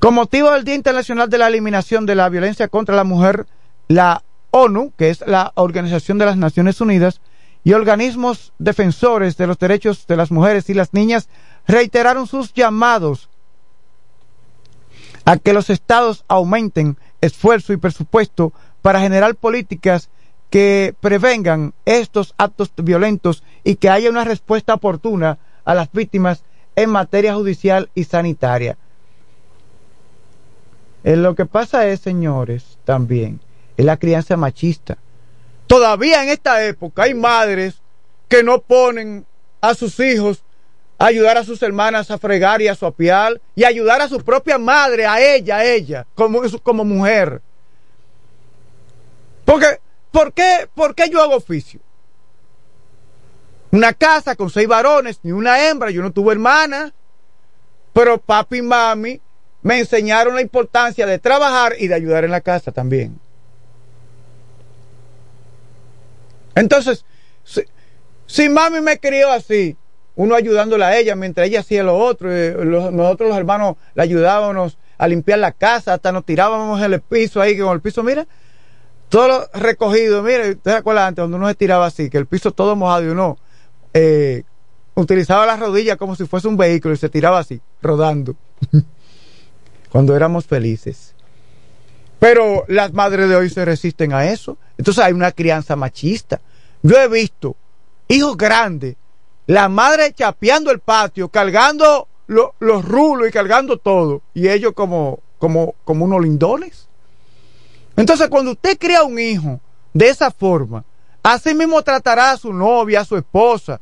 Con 0.04 0.12
motivo 0.12 0.50
del 0.50 0.64
Día 0.64 0.74
Internacional 0.74 1.30
de 1.30 1.38
la 1.38 1.48
Eliminación 1.48 2.04
de 2.04 2.14
la 2.14 2.28
Violencia 2.28 2.68
contra 2.68 2.94
la 2.94 3.04
Mujer, 3.04 3.46
la 3.88 4.22
ONU, 4.50 4.92
que 4.98 5.08
es 5.08 5.24
la 5.26 5.52
Organización 5.54 6.18
de 6.18 6.26
las 6.26 6.36
Naciones 6.36 6.82
Unidas, 6.82 7.22
y 7.64 7.72
organismos 7.72 8.52
defensores 8.58 9.38
de 9.38 9.46
los 9.46 9.58
derechos 9.58 10.06
de 10.06 10.18
las 10.18 10.30
mujeres 10.30 10.68
y 10.68 10.74
las 10.74 10.92
niñas 10.92 11.30
reiteraron 11.66 12.26
sus 12.26 12.52
llamados 12.52 13.30
a 15.24 15.38
que 15.38 15.54
los 15.54 15.70
estados 15.70 16.26
aumenten 16.28 16.98
esfuerzo 17.22 17.72
y 17.72 17.78
presupuesto 17.78 18.52
para 18.82 19.00
generar 19.00 19.34
políticas 19.34 20.10
que 20.50 20.94
prevengan 21.00 21.72
estos 21.86 22.34
actos 22.36 22.70
violentos 22.76 23.42
y 23.64 23.76
que 23.76 23.88
haya 23.88 24.10
una 24.10 24.24
respuesta 24.24 24.74
oportuna 24.74 25.38
a 25.64 25.74
las 25.74 25.90
víctimas 25.92 26.44
en 26.76 26.90
materia 26.90 27.34
judicial 27.34 27.88
y 27.94 28.04
sanitaria. 28.04 28.76
Eh, 31.04 31.16
lo 31.16 31.34
que 31.34 31.44
pasa 31.44 31.86
es, 31.86 32.00
señores, 32.00 32.78
también, 32.84 33.38
es 33.76 33.84
la 33.84 33.98
crianza 33.98 34.38
machista. 34.38 34.96
Todavía 35.66 36.22
en 36.22 36.30
esta 36.30 36.64
época 36.64 37.02
hay 37.02 37.14
madres 37.14 37.82
que 38.28 38.42
no 38.42 38.60
ponen 38.60 39.26
a 39.60 39.74
sus 39.74 40.00
hijos 40.00 40.42
ayudar 40.98 41.36
a 41.36 41.44
sus 41.44 41.62
hermanas 41.62 42.10
a 42.10 42.18
fregar 42.18 42.62
y 42.62 42.68
a 42.68 42.74
sopear 42.74 43.40
y 43.54 43.64
ayudar 43.64 44.00
a 44.00 44.08
su 44.08 44.18
propia 44.24 44.56
madre, 44.56 45.06
a 45.06 45.20
ella, 45.20 45.58
a 45.58 45.64
ella, 45.64 46.06
como, 46.14 46.40
como 46.62 46.84
mujer. 46.84 47.42
Porque, 49.44 49.80
¿por 50.10 50.32
qué, 50.32 50.68
¿por 50.74 50.94
qué 50.94 51.10
yo 51.10 51.22
hago 51.22 51.36
oficio? 51.36 51.80
Una 53.70 53.92
casa 53.92 54.36
con 54.36 54.48
seis 54.48 54.68
varones, 54.68 55.20
ni 55.22 55.32
una 55.32 55.68
hembra, 55.68 55.90
yo 55.90 56.00
no 56.00 56.12
tuve 56.12 56.32
hermana, 56.32 56.94
pero 57.92 58.18
papi 58.18 58.58
y 58.58 58.62
mami 58.62 59.20
me 59.64 59.80
enseñaron 59.80 60.34
la 60.34 60.42
importancia 60.42 61.06
de 61.06 61.18
trabajar 61.18 61.74
y 61.78 61.88
de 61.88 61.94
ayudar 61.94 62.24
en 62.24 62.30
la 62.30 62.42
casa 62.42 62.70
también. 62.70 63.18
Entonces, 66.54 67.04
si, 68.26 68.48
mami 68.50 68.82
me 68.82 69.00
crió 69.00 69.32
así, 69.32 69.76
uno 70.16 70.34
ayudándola 70.34 70.88
a 70.88 70.98
ella 70.98 71.16
mientras 71.16 71.48
ella 71.48 71.60
hacía 71.60 71.82
lo 71.82 71.96
otro. 71.96 72.30
Eh, 72.30 72.54
nosotros 72.92 73.30
los 73.30 73.38
hermanos 73.38 73.76
la 73.94 74.02
ayudábamos 74.02 74.76
a 74.98 75.08
limpiar 75.08 75.38
la 75.38 75.52
casa, 75.52 75.94
hasta 75.94 76.12
nos 76.12 76.26
tirábamos 76.26 76.80
en 76.82 76.92
el 76.92 77.00
piso 77.00 77.40
ahí, 77.40 77.58
con 77.58 77.72
el 77.72 77.80
piso, 77.80 78.02
mira, 78.02 78.26
todo 79.08 79.28
lo 79.28 79.46
recogido, 79.54 80.22
mire, 80.22 80.50
¿usted 80.50 80.72
se 80.72 80.76
acuerda 80.76 81.06
antes 81.06 81.22
cuando 81.22 81.38
uno 81.38 81.48
se 81.48 81.54
tiraba 81.54 81.86
así, 81.86 82.10
que 82.10 82.18
el 82.18 82.26
piso 82.26 82.52
todo 82.52 82.76
mojado 82.76 83.04
y 83.04 83.08
uno 83.08 83.38
eh, 83.94 84.44
utilizaba 84.94 85.46
las 85.46 85.58
rodillas 85.58 85.96
como 85.96 86.14
si 86.14 86.26
fuese 86.26 86.48
un 86.48 86.58
vehículo 86.58 86.94
y 86.94 86.98
se 86.98 87.08
tiraba 87.08 87.38
así, 87.38 87.60
rodando, 87.82 88.36
cuando 89.94 90.16
éramos 90.16 90.44
felices. 90.44 91.14
Pero 92.18 92.64
las 92.66 92.92
madres 92.92 93.28
de 93.28 93.36
hoy 93.36 93.48
se 93.48 93.64
resisten 93.64 94.12
a 94.12 94.28
eso. 94.28 94.58
Entonces 94.76 95.04
hay 95.04 95.12
una 95.12 95.30
crianza 95.30 95.76
machista. 95.76 96.40
Yo 96.82 96.96
he 96.96 97.06
visto 97.06 97.54
hijos 98.08 98.36
grandes 98.36 98.96
la 99.46 99.68
madre 99.68 100.12
chapeando 100.12 100.72
el 100.72 100.80
patio, 100.80 101.28
cargando 101.28 102.08
los 102.26 102.84
rulos 102.84 103.28
y 103.28 103.30
cargando 103.30 103.76
todo, 103.76 104.22
y 104.34 104.48
ellos 104.48 104.72
como, 104.74 105.20
como, 105.38 105.76
como 105.84 106.06
unos 106.06 106.22
lindones. 106.22 106.88
Entonces, 107.96 108.26
cuando 108.26 108.50
usted 108.50 108.76
crea 108.76 109.04
un 109.04 109.16
hijo 109.20 109.60
de 109.92 110.08
esa 110.08 110.32
forma, 110.32 110.84
así 111.22 111.54
mismo 111.54 111.80
tratará 111.82 112.32
a 112.32 112.36
su 112.36 112.52
novia, 112.52 113.02
a 113.02 113.04
su 113.04 113.16
esposa. 113.16 113.80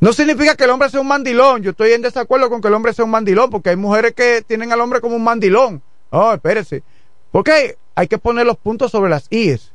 No 0.00 0.12
significa 0.12 0.54
que 0.54 0.64
el 0.64 0.70
hombre 0.70 0.90
sea 0.90 1.00
un 1.00 1.08
mandilón. 1.08 1.62
Yo 1.62 1.70
estoy 1.70 1.92
en 1.92 2.02
desacuerdo 2.02 2.50
con 2.50 2.60
que 2.60 2.68
el 2.68 2.74
hombre 2.74 2.92
sea 2.92 3.04
un 3.04 3.10
mandilón, 3.10 3.50
porque 3.50 3.70
hay 3.70 3.76
mujeres 3.76 4.12
que 4.14 4.42
tienen 4.46 4.72
al 4.72 4.80
hombre 4.80 5.00
como 5.00 5.16
un 5.16 5.24
mandilón. 5.24 5.82
Oh, 6.10 6.32
espérese. 6.32 6.82
Porque 7.32 7.78
hay 7.94 8.06
que 8.08 8.18
poner 8.18 8.46
los 8.46 8.56
puntos 8.56 8.92
sobre 8.92 9.10
las 9.10 9.26
IES. 9.30 9.72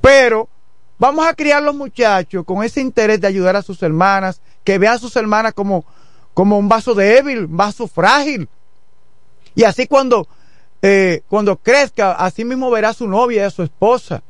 Pero 0.00 0.48
Vamos 1.02 1.26
a 1.26 1.34
criar 1.34 1.60
los 1.64 1.74
muchachos 1.74 2.44
con 2.44 2.62
ese 2.62 2.80
interés 2.80 3.20
de 3.20 3.26
ayudar 3.26 3.56
a 3.56 3.62
sus 3.62 3.82
hermanas, 3.82 4.40
que 4.62 4.78
vean 4.78 4.94
a 4.94 4.98
sus 4.98 5.16
hermanas 5.16 5.52
como, 5.52 5.84
como 6.32 6.56
un 6.56 6.68
vaso 6.68 6.94
débil, 6.94 7.46
un 7.46 7.56
vaso 7.56 7.88
frágil. 7.88 8.48
Y 9.56 9.64
así 9.64 9.88
cuando, 9.88 10.28
eh, 10.80 11.22
cuando 11.28 11.56
crezca, 11.56 12.12
así 12.12 12.44
mismo 12.44 12.70
verá 12.70 12.90
a 12.90 12.94
su 12.94 13.08
novia 13.08 13.42
y 13.42 13.44
a 13.44 13.50
su 13.50 13.64
esposa. 13.64 14.22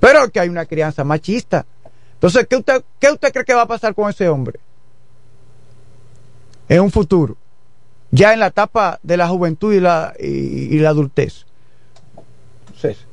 Pero 0.00 0.30
que 0.30 0.40
hay 0.40 0.48
una 0.48 0.64
crianza 0.64 1.04
machista. 1.04 1.66
Entonces, 2.16 2.46
¿qué 2.48 2.56
usted, 2.56 2.84
¿qué 2.98 3.10
usted 3.10 3.32
cree 3.32 3.44
que 3.44 3.54
va 3.54 3.62
a 3.62 3.68
pasar 3.68 3.94
con 3.94 4.10
ese 4.10 4.28
hombre? 4.28 4.58
En 6.68 6.80
un 6.80 6.90
futuro. 6.90 7.36
Ya 8.10 8.32
en 8.32 8.40
la 8.40 8.48
etapa 8.48 8.98
de 9.02 9.16
la 9.16 9.28
juventud 9.28 9.72
y 9.72 9.80
la, 9.80 10.14
y 10.18 10.78
la 10.78 10.90
adultez. 10.90 11.44
Entonces, 12.66 13.06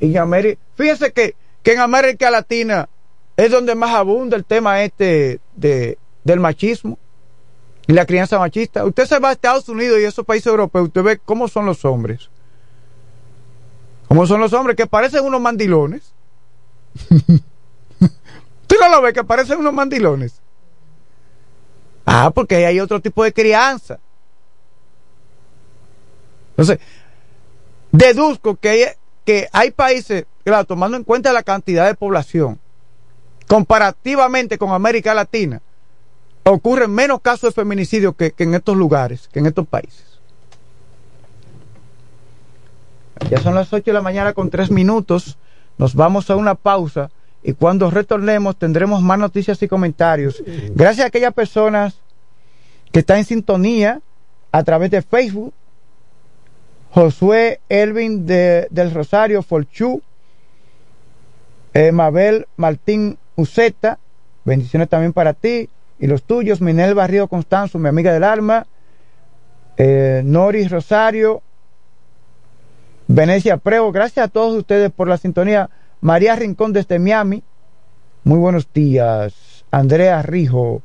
en 0.00 0.18
América, 0.18 0.60
fíjense 0.76 1.12
que, 1.12 1.34
que 1.62 1.72
en 1.72 1.80
América 1.80 2.30
Latina 2.30 2.88
es 3.36 3.50
donde 3.50 3.74
más 3.74 3.90
abunda 3.94 4.36
el 4.36 4.44
tema 4.44 4.82
este 4.82 5.40
de, 5.56 5.98
del 6.24 6.40
machismo 6.40 6.98
y 7.86 7.92
la 7.92 8.06
crianza 8.06 8.38
machista. 8.38 8.84
Usted 8.84 9.06
se 9.06 9.18
va 9.18 9.30
a 9.30 9.32
Estados 9.32 9.68
Unidos 9.68 9.98
y 10.00 10.04
esos 10.04 10.24
países 10.24 10.46
europeos, 10.46 10.86
usted 10.88 11.02
ve 11.02 11.18
cómo 11.18 11.48
son 11.48 11.66
los 11.66 11.84
hombres. 11.84 12.28
¿Cómo 14.08 14.26
son 14.26 14.40
los 14.40 14.52
hombres? 14.52 14.76
Que 14.76 14.86
parecen 14.86 15.24
unos 15.24 15.40
mandilones. 15.40 16.12
¿Tú 18.72 18.78
no 18.80 18.88
lo 18.88 19.02
ves? 19.02 19.12
Que 19.12 19.22
parecen 19.22 19.58
unos 19.58 19.74
mandilones. 19.74 20.40
Ah, 22.06 22.30
porque 22.34 22.64
hay 22.64 22.80
otro 22.80 23.00
tipo 23.00 23.22
de 23.22 23.30
crianza. 23.30 23.98
Entonces, 26.52 26.78
deduzco 27.90 28.56
que 28.56 28.68
hay, 28.70 28.84
que 29.26 29.48
hay 29.52 29.72
países, 29.72 30.24
claro, 30.42 30.64
tomando 30.64 30.96
en 30.96 31.04
cuenta 31.04 31.34
la 31.34 31.42
cantidad 31.42 31.86
de 31.86 31.94
población, 31.94 32.58
comparativamente 33.46 34.56
con 34.56 34.70
América 34.70 35.12
Latina, 35.12 35.60
ocurren 36.42 36.90
menos 36.94 37.20
casos 37.20 37.50
de 37.50 37.60
feminicidio 37.60 38.14
que, 38.14 38.32
en 38.38 38.54
estos 38.54 38.74
lugares, 38.74 39.28
que 39.30 39.40
en 39.40 39.46
estos 39.46 39.66
países. 39.66 40.18
Ya 43.28 43.38
son 43.38 43.54
las 43.54 43.70
8 43.70 43.84
de 43.84 43.92
la 43.92 44.00
mañana 44.00 44.32
con 44.32 44.48
3 44.48 44.70
minutos. 44.70 45.36
Nos 45.76 45.94
vamos 45.94 46.30
a 46.30 46.36
una 46.36 46.54
pausa 46.54 47.10
y 47.42 47.52
cuando 47.54 47.90
retornemos 47.90 48.56
tendremos 48.56 49.02
más 49.02 49.18
noticias 49.18 49.62
y 49.62 49.68
comentarios. 49.68 50.42
Gracias 50.74 51.04
a 51.04 51.08
aquellas 51.08 51.34
personas 51.34 51.94
que 52.90 53.00
están 53.00 53.18
en 53.18 53.24
sintonía 53.24 54.00
a 54.50 54.62
través 54.62 54.90
de 54.90 55.02
Facebook. 55.02 55.52
Josué 56.90 57.60
Elvin 57.68 58.26
de, 58.26 58.68
del 58.70 58.92
Rosario 58.92 59.42
Folchú, 59.42 60.02
Mabel 61.92 62.46
Martín 62.56 63.16
Uceta, 63.34 63.98
bendiciones 64.44 64.88
también 64.90 65.14
para 65.14 65.32
ti 65.32 65.70
y 65.98 66.06
los 66.06 66.24
tuyos, 66.24 66.60
Minel 66.60 66.94
Barrio 66.94 67.28
Constanzo, 67.28 67.78
mi 67.78 67.88
amiga 67.88 68.12
del 68.12 68.24
alma, 68.24 68.66
eh, 69.76 70.20
Noris 70.24 70.70
Rosario, 70.70 71.42
Venecia 73.06 73.56
Prego, 73.56 73.92
gracias 73.92 74.26
a 74.26 74.28
todos 74.28 74.56
ustedes 74.56 74.90
por 74.90 75.08
la 75.08 75.16
sintonía. 75.16 75.70
María 76.02 76.34
Rincón 76.34 76.72
desde 76.72 76.98
Miami, 76.98 77.44
muy 78.24 78.36
buenos 78.36 78.66
días. 78.72 79.64
Andrea 79.70 80.20
Rijo, 80.20 80.82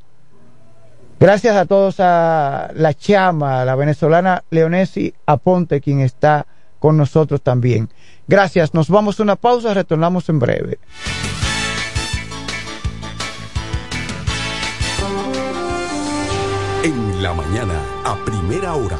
gracias 1.20 1.58
a 1.58 1.66
todos 1.66 1.96
a 2.00 2.70
la 2.76 2.94
chama, 2.94 3.66
la 3.66 3.76
venezolana 3.76 4.44
Leonesi 4.52 5.16
Aponte, 5.26 5.82
quien 5.82 6.02
está 6.02 6.46
con 6.78 6.98
nosotros 6.98 7.42
también. 7.42 7.90
Gracias, 8.28 8.76
nos 8.76 8.90
vamos 8.90 9.20
a 9.20 9.24
una 9.24 9.36
pausa, 9.36 9.74
retornamos 9.74 10.30
en 10.30 10.38
breve. 10.38 10.78
En 16.84 17.24
la 17.24 17.34
mañana, 17.34 17.74
a 18.06 18.16
primera 18.24 18.76
hora, 18.76 19.00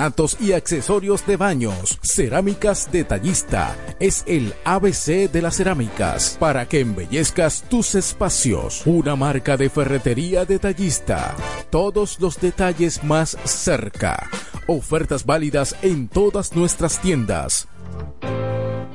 y 0.39 0.53
accesorios 0.53 1.27
de 1.27 1.37
baños. 1.37 1.99
Cerámicas 2.01 2.91
Detallista 2.91 3.75
es 3.99 4.23
el 4.25 4.55
ABC 4.63 5.29
de 5.31 5.41
las 5.43 5.57
cerámicas 5.57 6.37
para 6.39 6.67
que 6.67 6.79
embellezcas 6.79 7.63
tus 7.69 7.93
espacios. 7.93 8.81
Una 8.87 9.15
marca 9.15 9.57
de 9.57 9.69
ferretería 9.69 10.43
detallista. 10.45 11.35
Todos 11.69 12.19
los 12.19 12.41
detalles 12.41 13.03
más 13.03 13.37
cerca. 13.43 14.27
Ofertas 14.65 15.23
válidas 15.23 15.75
en 15.83 16.07
todas 16.07 16.55
nuestras 16.55 16.99
tiendas. 16.99 17.67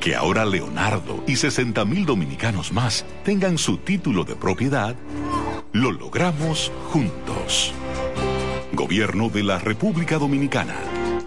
Que 0.00 0.16
ahora 0.16 0.44
Leonardo 0.44 1.22
y 1.28 1.36
60 1.36 1.84
mil 1.84 2.04
dominicanos 2.04 2.72
más 2.72 3.04
tengan 3.24 3.58
su 3.58 3.78
título 3.78 4.24
de 4.24 4.34
propiedad, 4.34 4.96
lo 5.72 5.92
logramos 5.92 6.72
juntos. 6.90 7.72
Gobierno 8.72 9.28
de 9.28 9.44
la 9.44 9.58
República 9.58 10.18
Dominicana. 10.18 10.95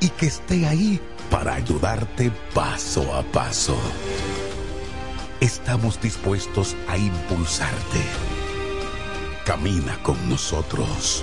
y 0.00 0.08
que 0.10 0.26
esté 0.26 0.66
ahí 0.66 1.00
para 1.30 1.54
ayudarte 1.54 2.30
paso 2.54 3.14
a 3.14 3.22
paso. 3.22 3.76
Estamos 5.40 6.00
dispuestos 6.00 6.76
a 6.88 6.96
impulsarte. 6.96 8.00
Camina 9.44 10.02
con 10.02 10.28
nosotros. 10.28 11.22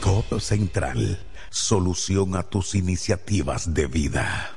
Codo 0.00 0.40
Central, 0.40 1.18
solución 1.50 2.36
a 2.36 2.42
tus 2.42 2.74
iniciativas 2.74 3.74
de 3.74 3.86
vida. 3.86 4.56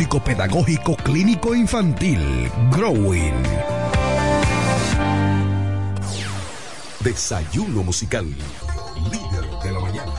Psicopedagógico 0.00 0.96
Clínico 0.96 1.54
Infantil, 1.54 2.50
Growing. 2.70 3.42
Desayuno 7.00 7.82
musical. 7.82 8.24
Líder 8.24 9.50
de 9.62 9.72
la 9.72 9.80
mañana. 9.80 10.12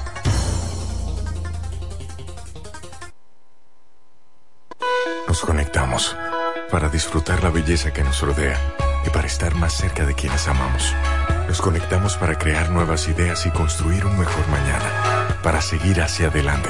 Nos 5.28 5.42
conectamos 5.42 6.16
para 6.72 6.88
disfrutar 6.88 7.42
la 7.42 7.50
belleza 7.50 7.92
que 7.92 8.04
nos 8.04 8.22
rodea 8.22 8.60
y 9.04 9.10
para 9.10 9.26
estar 9.26 9.56
más 9.56 9.74
cerca 9.74 10.06
de 10.06 10.14
quienes 10.14 10.48
amamos. 10.48 10.94
Nos 11.48 11.60
conectamos 11.60 12.18
para 12.18 12.38
crear 12.38 12.70
nuevas 12.70 13.08
ideas 13.08 13.48
y 13.48 13.50
construir 13.50 14.06
un 14.06 14.16
mejor 14.20 14.48
mañana, 14.48 15.40
para 15.42 15.60
seguir 15.60 16.04
hacia 16.04 16.28
adelante. 16.28 16.70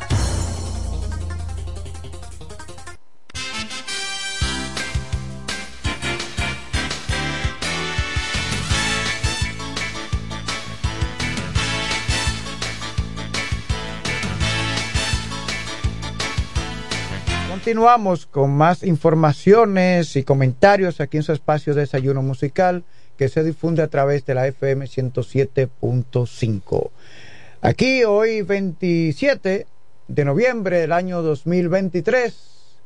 Continuamos 17.61 18.25
con 18.25 18.57
más 18.57 18.81
informaciones 18.81 20.15
y 20.15 20.23
comentarios 20.23 20.99
aquí 20.99 21.17
en 21.17 21.23
su 21.23 21.31
espacio 21.31 21.75
de 21.75 21.81
desayuno 21.81 22.23
musical 22.23 22.83
que 23.17 23.29
se 23.29 23.43
difunde 23.43 23.83
a 23.83 23.87
través 23.87 24.25
de 24.25 24.33
la 24.33 24.47
FM 24.47 24.87
107.5. 24.87 26.89
Aquí 27.61 28.03
hoy 28.03 28.41
27 28.41 29.67
de 30.07 30.25
noviembre 30.25 30.79
del 30.79 30.91
año 30.91 31.21
2023. 31.21 32.79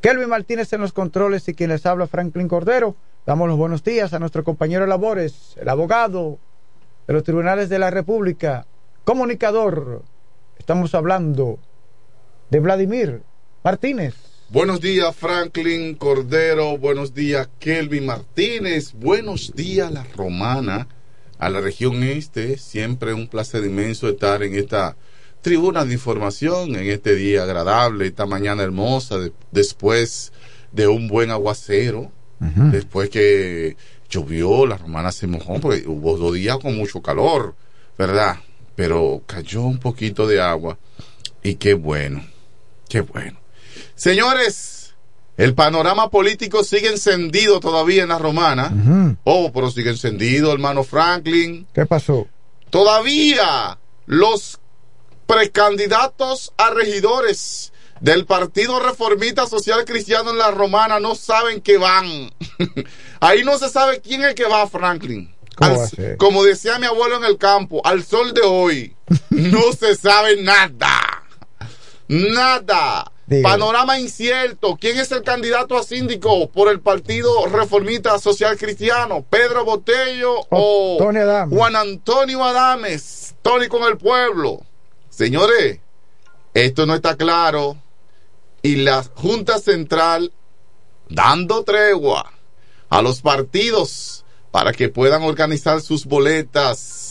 Kelvin 0.00 0.30
Martínez 0.30 0.72
en 0.72 0.80
los 0.80 0.94
controles 0.94 1.46
y 1.46 1.52
quien 1.52 1.68
les 1.68 1.84
habla 1.84 2.06
Franklin 2.06 2.48
Cordero. 2.48 2.96
Damos 3.26 3.46
los 3.46 3.58
buenos 3.58 3.84
días 3.84 4.14
a 4.14 4.18
nuestro 4.18 4.42
compañero 4.42 4.86
labores, 4.86 5.54
el 5.60 5.68
abogado 5.68 6.38
de 7.06 7.12
los 7.12 7.24
tribunales 7.24 7.68
de 7.68 7.78
la 7.78 7.90
República, 7.90 8.64
comunicador. 9.04 10.02
Estamos 10.58 10.94
hablando 10.94 11.58
de 12.48 12.60
Vladimir 12.60 13.27
Martínez. 13.62 14.14
Buenos 14.50 14.80
días, 14.80 15.14
Franklin 15.14 15.94
Cordero. 15.94 16.78
Buenos 16.78 17.12
días, 17.14 17.48
Kelvin 17.58 18.06
Martínez. 18.06 18.92
Buenos 18.94 19.54
días, 19.54 19.92
la 19.92 20.04
romana, 20.16 20.88
a 21.38 21.50
la 21.50 21.60
región 21.60 22.02
este. 22.02 22.56
Siempre 22.56 23.12
un 23.12 23.28
placer 23.28 23.64
inmenso 23.64 24.08
estar 24.08 24.42
en 24.42 24.54
esta 24.54 24.96
tribuna 25.42 25.84
de 25.84 25.92
información, 25.94 26.76
en 26.76 26.88
este 26.88 27.14
día 27.14 27.42
agradable, 27.42 28.06
esta 28.06 28.26
mañana 28.26 28.62
hermosa, 28.62 29.18
de- 29.18 29.32
después 29.52 30.32
de 30.72 30.88
un 30.88 31.08
buen 31.08 31.30
aguacero, 31.30 32.10
después 32.70 33.10
que 33.10 33.76
llovió, 34.08 34.64
la 34.66 34.76
romana 34.78 35.10
se 35.12 35.26
mojó, 35.26 35.60
porque 35.60 35.84
hubo 35.86 36.16
dos 36.16 36.34
días 36.34 36.56
con 36.58 36.76
mucho 36.76 37.02
calor, 37.02 37.54
¿verdad? 37.98 38.36
Pero 38.76 39.22
cayó 39.26 39.62
un 39.62 39.78
poquito 39.78 40.26
de 40.26 40.40
agua 40.40 40.78
y 41.42 41.56
qué 41.56 41.74
bueno, 41.74 42.24
qué 42.88 43.00
bueno. 43.02 43.38
Señores, 43.98 44.94
el 45.36 45.54
panorama 45.54 46.08
político 46.08 46.62
sigue 46.62 46.88
encendido 46.88 47.58
todavía 47.58 48.04
en 48.04 48.10
la 48.10 48.18
romana. 48.18 49.18
Oh, 49.24 49.50
pero 49.52 49.72
sigue 49.72 49.90
encendido, 49.90 50.52
hermano 50.52 50.84
Franklin. 50.84 51.66
¿Qué 51.74 51.84
pasó? 51.84 52.28
Todavía 52.70 53.76
los 54.06 54.60
precandidatos 55.26 56.52
a 56.56 56.70
regidores 56.70 57.72
del 58.00 58.24
Partido 58.24 58.78
Reformista 58.78 59.48
Social 59.48 59.84
Cristiano 59.84 60.30
en 60.30 60.38
la 60.38 60.52
Romana 60.52 61.00
no 61.00 61.16
saben 61.16 61.60
que 61.60 61.76
van. 61.76 62.06
Ahí 63.20 63.42
no 63.42 63.58
se 63.58 63.68
sabe 63.68 64.00
quién 64.00 64.22
es 64.22 64.28
el 64.28 64.34
que 64.36 64.46
va, 64.46 64.68
Franklin. 64.68 65.34
Como 66.18 66.44
decía 66.44 66.78
mi 66.78 66.86
abuelo 66.86 67.16
en 67.16 67.24
el 67.24 67.36
campo, 67.36 67.84
al 67.84 68.04
sol 68.04 68.32
de 68.32 68.42
hoy 68.42 68.94
no 69.30 69.72
se 69.72 69.96
sabe 69.96 70.40
nada. 70.40 71.24
Nada. 72.06 73.10
Panorama 73.42 74.00
incierto. 74.00 74.76
¿Quién 74.80 74.98
es 74.98 75.12
el 75.12 75.22
candidato 75.22 75.76
a 75.76 75.82
síndico 75.82 76.48
por 76.48 76.70
el 76.70 76.80
Partido 76.80 77.46
Reformista 77.46 78.18
Social 78.18 78.56
Cristiano? 78.56 79.24
¿Pedro 79.28 79.64
Botello 79.64 80.46
o 80.48 80.96
Tony 80.98 81.18
Adames. 81.18 81.56
Juan 81.56 81.76
Antonio 81.76 82.42
Adames? 82.42 83.34
Tony 83.42 83.68
con 83.68 83.82
el 83.82 83.98
pueblo. 83.98 84.62
Señores, 85.10 85.80
esto 86.54 86.86
no 86.86 86.94
está 86.94 87.16
claro. 87.16 87.76
Y 88.62 88.76
la 88.76 89.04
Junta 89.14 89.58
Central 89.58 90.32
dando 91.10 91.64
tregua 91.64 92.32
a 92.88 93.02
los 93.02 93.20
partidos 93.20 94.24
para 94.50 94.72
que 94.72 94.88
puedan 94.88 95.22
organizar 95.22 95.82
sus 95.82 96.06
boletas. 96.06 97.07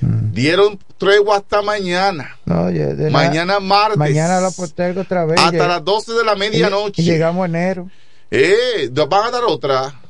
Dieron 0.00 0.78
tregua 0.98 1.36
hasta 1.38 1.62
mañana. 1.62 2.36
No, 2.44 2.70
ya- 2.70 2.94
de 2.94 3.04
la- 3.04 3.10
Mañana 3.10 3.60
martes. 3.60 3.98
Mañana 3.98 4.40
la 4.40 4.50
postergo 4.50 5.00
otra 5.02 5.24
vez. 5.24 5.38
Hasta 5.38 5.66
las 5.68 5.84
12 5.84 6.12
de 6.12 6.24
la 6.24 6.34
medianoche. 6.34 7.02
Y, 7.02 7.04
y 7.04 7.08
llegamos 7.10 7.42
a 7.42 7.46
enero. 7.46 7.90
Eh, 8.30 8.90
van 9.08 9.26
a 9.28 9.30
dar 9.30 9.44
otra. 9.44 10.00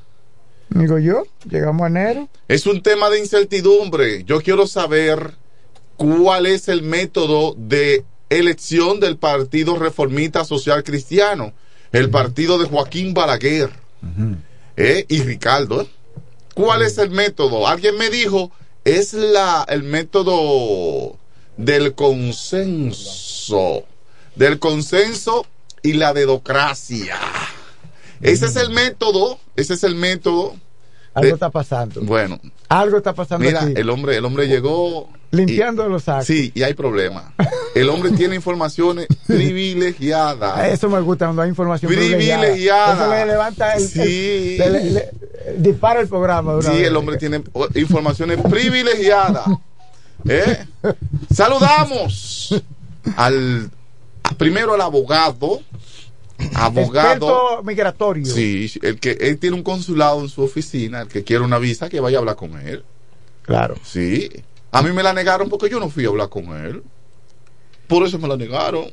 Digo 0.70 0.98
yo, 0.98 1.24
llegamos 1.48 1.84
a 1.84 1.86
enero. 1.86 2.28
Es 2.48 2.66
un 2.66 2.82
tema 2.82 3.08
de 3.10 3.20
incertidumbre. 3.20 4.24
Yo 4.24 4.40
quiero 4.40 4.66
saber 4.66 5.34
cuál 5.96 6.46
es 6.46 6.68
el 6.68 6.82
método 6.82 7.54
de 7.56 8.04
elección 8.28 8.98
del 8.98 9.16
Partido 9.16 9.76
Reformista 9.78 10.44
Social 10.44 10.82
Cristiano, 10.82 11.52
el 11.92 12.10
partido 12.10 12.58
de 12.58 12.66
Joaquín 12.66 13.14
Balaguer 13.14 13.70
eh, 14.76 15.04
y 15.08 15.20
Ricardo. 15.22 15.86
¿Cuál 16.54 16.82
es 16.82 16.98
el 16.98 17.10
método? 17.10 17.68
Alguien 17.68 17.96
me 17.96 18.10
dijo, 18.10 18.50
es 18.86 19.12
la 19.14 19.66
el 19.68 19.82
método 19.82 21.18
del 21.56 21.94
consenso, 21.96 23.84
del 24.36 24.60
consenso 24.60 25.44
y 25.82 25.94
la 25.94 26.14
dedocracia. 26.14 27.18
Ese 28.20 28.46
es 28.46 28.54
el 28.54 28.70
método, 28.70 29.40
ese 29.56 29.74
es 29.74 29.82
el 29.82 29.96
método. 29.96 30.54
Algo 31.16 31.28
de- 31.28 31.34
está 31.34 31.51
pasando. 31.51 32.01
Bueno, 32.02 32.38
Algo 32.68 32.98
está 32.98 33.12
pasando 33.14 33.44
Mira, 33.47 33.62
aquí. 33.62 33.72
el 33.76 33.90
hombre, 33.90 34.16
el 34.16 34.24
hombre 34.24 34.47
llegó. 34.48 35.09
Limpiando 35.32 35.88
los 35.88 36.05
sacos. 36.05 36.26
Sí, 36.26 36.52
y 36.55 36.62
hay 36.62 36.74
problema. 36.74 37.32
El 37.74 37.88
hombre 37.90 38.10
tiene 38.12 38.36
informaciones 38.36 39.06
privilegiadas. 39.26 40.68
Eso 40.68 40.88
me 40.88 41.01
gusta 41.01 41.26
cuando 41.26 41.43
hay 41.43 41.48
información 41.48 41.90
Privilegiada. 41.93 42.94
Eso 42.94 43.10
le 43.14 43.26
levanta 43.26 43.74
el, 43.74 43.88
Sí. 43.88 44.56
el- 44.60 44.72
le- 44.72 44.84
le- 44.84 44.90
le- 44.93 45.10
dispara 45.59 46.01
el 46.01 46.09
programa. 46.09 46.60
Sí, 46.62 46.68
vez. 46.70 46.86
el 46.86 46.97
hombre 46.97 47.16
tiene 47.18 47.43
informaciones 47.74 48.38
privilegiadas. 48.48 49.47
¿Eh? 50.28 50.64
Saludamos 51.34 52.55
al 53.16 53.70
primero 54.38 54.74
al 54.74 54.80
abogado. 54.80 55.60
Abogado. 56.54 57.12
Experto 57.12 57.62
migratorio. 57.62 58.26
Sí, 58.26 58.72
el 58.82 59.00
que 59.00 59.12
él 59.12 59.38
tiene 59.38 59.56
un 59.56 59.62
consulado 59.62 60.20
en 60.20 60.28
su 60.28 60.42
oficina, 60.42 61.02
el 61.02 61.08
que 61.08 61.24
quiere 61.24 61.44
una 61.44 61.58
visa, 61.58 61.88
que 61.88 62.00
vaya 62.00 62.18
a 62.18 62.20
hablar 62.20 62.36
con 62.36 62.58
él. 62.58 62.84
Claro. 63.42 63.76
Sí. 63.82 64.30
A 64.72 64.82
mí 64.82 64.92
me 64.92 65.02
la 65.02 65.12
negaron 65.12 65.48
porque 65.48 65.70
yo 65.70 65.80
no 65.80 65.88
fui 65.88 66.04
a 66.04 66.08
hablar 66.08 66.28
con 66.28 66.44
él. 66.56 66.82
Por 67.86 68.06
eso 68.06 68.18
me 68.18 68.28
la 68.28 68.36
negaron. 68.36 68.90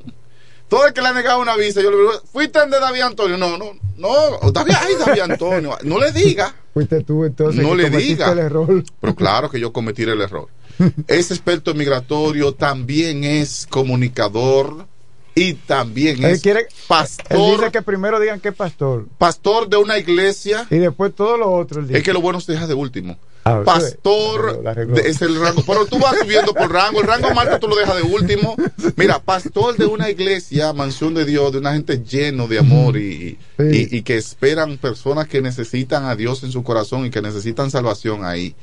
Todo 0.69 0.87
el 0.87 0.93
que 0.93 1.01
le 1.01 1.07
ha 1.07 1.13
negado 1.13 1.41
una 1.41 1.55
visa, 1.55 1.81
yo 1.81 1.91
le 1.91 1.97
digo, 1.97 2.11
¿fuiste 2.31 2.59
de 2.59 2.79
David 2.79 3.01
Antonio? 3.01 3.37
No, 3.37 3.57
no, 3.57 3.73
no, 3.97 4.51
David, 4.51 4.73
ay, 4.79 4.93
David 4.97 5.21
Antonio, 5.21 5.77
no 5.83 5.99
le 5.99 6.11
diga. 6.11 6.55
Fuiste 6.73 7.03
tú 7.03 7.25
entonces. 7.25 7.61
No 7.61 7.75
le 7.75 7.89
diga. 7.89 8.31
el 8.31 8.39
error. 8.39 8.83
Pero 8.99 9.15
claro 9.15 9.49
que 9.49 9.59
yo 9.59 9.71
cometí 9.71 10.03
el 10.03 10.21
error. 10.21 10.47
Es 11.07 11.29
experto 11.29 11.75
migratorio, 11.75 12.53
también 12.53 13.23
es 13.23 13.67
comunicador 13.69 14.87
y 15.35 15.53
también 15.53 16.23
Él 16.23 16.31
es 16.31 16.41
quiere. 16.41 16.59
Él 16.61 16.65
pastor, 16.87 17.59
dice 17.59 17.71
que 17.71 17.81
primero 17.81 18.19
digan 18.19 18.39
que 18.39 18.49
es 18.49 18.55
pastor. 18.55 19.07
pastor 19.17 19.67
de 19.67 19.77
una 19.77 19.97
iglesia. 19.97 20.67
Y 20.69 20.77
después 20.77 21.13
todo 21.15 21.37
lo 21.37 21.51
otro. 21.51 21.79
él 21.81 21.87
dice. 21.87 21.99
Es 21.99 22.03
que 22.03 22.13
lo 22.13 22.21
bueno 22.21 22.39
se 22.39 22.51
deja 22.51 22.67
de 22.67 22.73
último. 22.73 23.17
Ah, 23.45 23.61
Pastor 23.65 24.63
la 24.63 24.71
arregló. 24.71 24.95
de- 24.95 25.09
es 25.09 25.21
el 25.21 25.37
rango. 25.37 25.63
Pero 25.67 25.85
tú 25.85 25.99
vas 25.99 26.15
subiendo 26.17 26.53
por 26.53 26.71
rango. 26.71 27.01
El 27.01 27.07
rango 27.07 27.27
alto 27.37 27.59
tú 27.59 27.67
lo 27.67 27.75
dejas 27.75 27.97
de 27.97 28.03
último. 28.03 28.55
Mira, 28.95 29.19
pastor 29.19 29.75
de 29.75 29.85
una 29.85 30.09
iglesia, 30.09 30.71
mansión 30.71 31.13
de 31.13 31.25
Dios, 31.25 31.51
de 31.51 31.57
una 31.57 31.73
gente 31.73 32.01
lleno 32.03 32.47
de 32.47 32.59
amor 32.59 32.95
y, 32.95 33.37
y- 33.59 33.97
y 33.97 34.01
que 34.03 34.15
esperan 34.15 34.77
personas 34.77 35.27
que 35.27 35.41
necesitan 35.41 36.05
a 36.05 36.15
Dios 36.15 36.43
en 36.43 36.53
su 36.53 36.63
corazón 36.63 37.05
y 37.05 37.09
que 37.09 37.21
necesitan 37.21 37.69
salvación 37.69 38.23
ahí. 38.23 38.55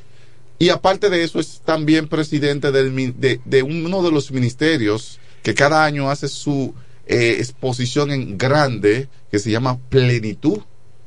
Y 0.59 0.71
aparte 0.71 1.11
de 1.11 1.25
eso, 1.25 1.41
es 1.41 1.61
también 1.63 2.09
presidente 2.09 2.73
del, 2.73 2.95
de, 3.21 3.39
de 3.45 3.63
uno 3.63 4.03
de 4.03 4.11
los 4.13 4.31
ministerios 4.33 5.20
que 5.43 5.55
cada 5.55 5.85
año 5.85 6.11
hace 6.11 6.29
su 6.29 6.75
eh, 7.07 7.37
exposición 7.39 8.11
en 8.11 8.39
grande, 8.39 9.09
que 9.31 9.39
se 9.39 9.51
llama 9.51 9.79
Plenitud. 9.89 10.61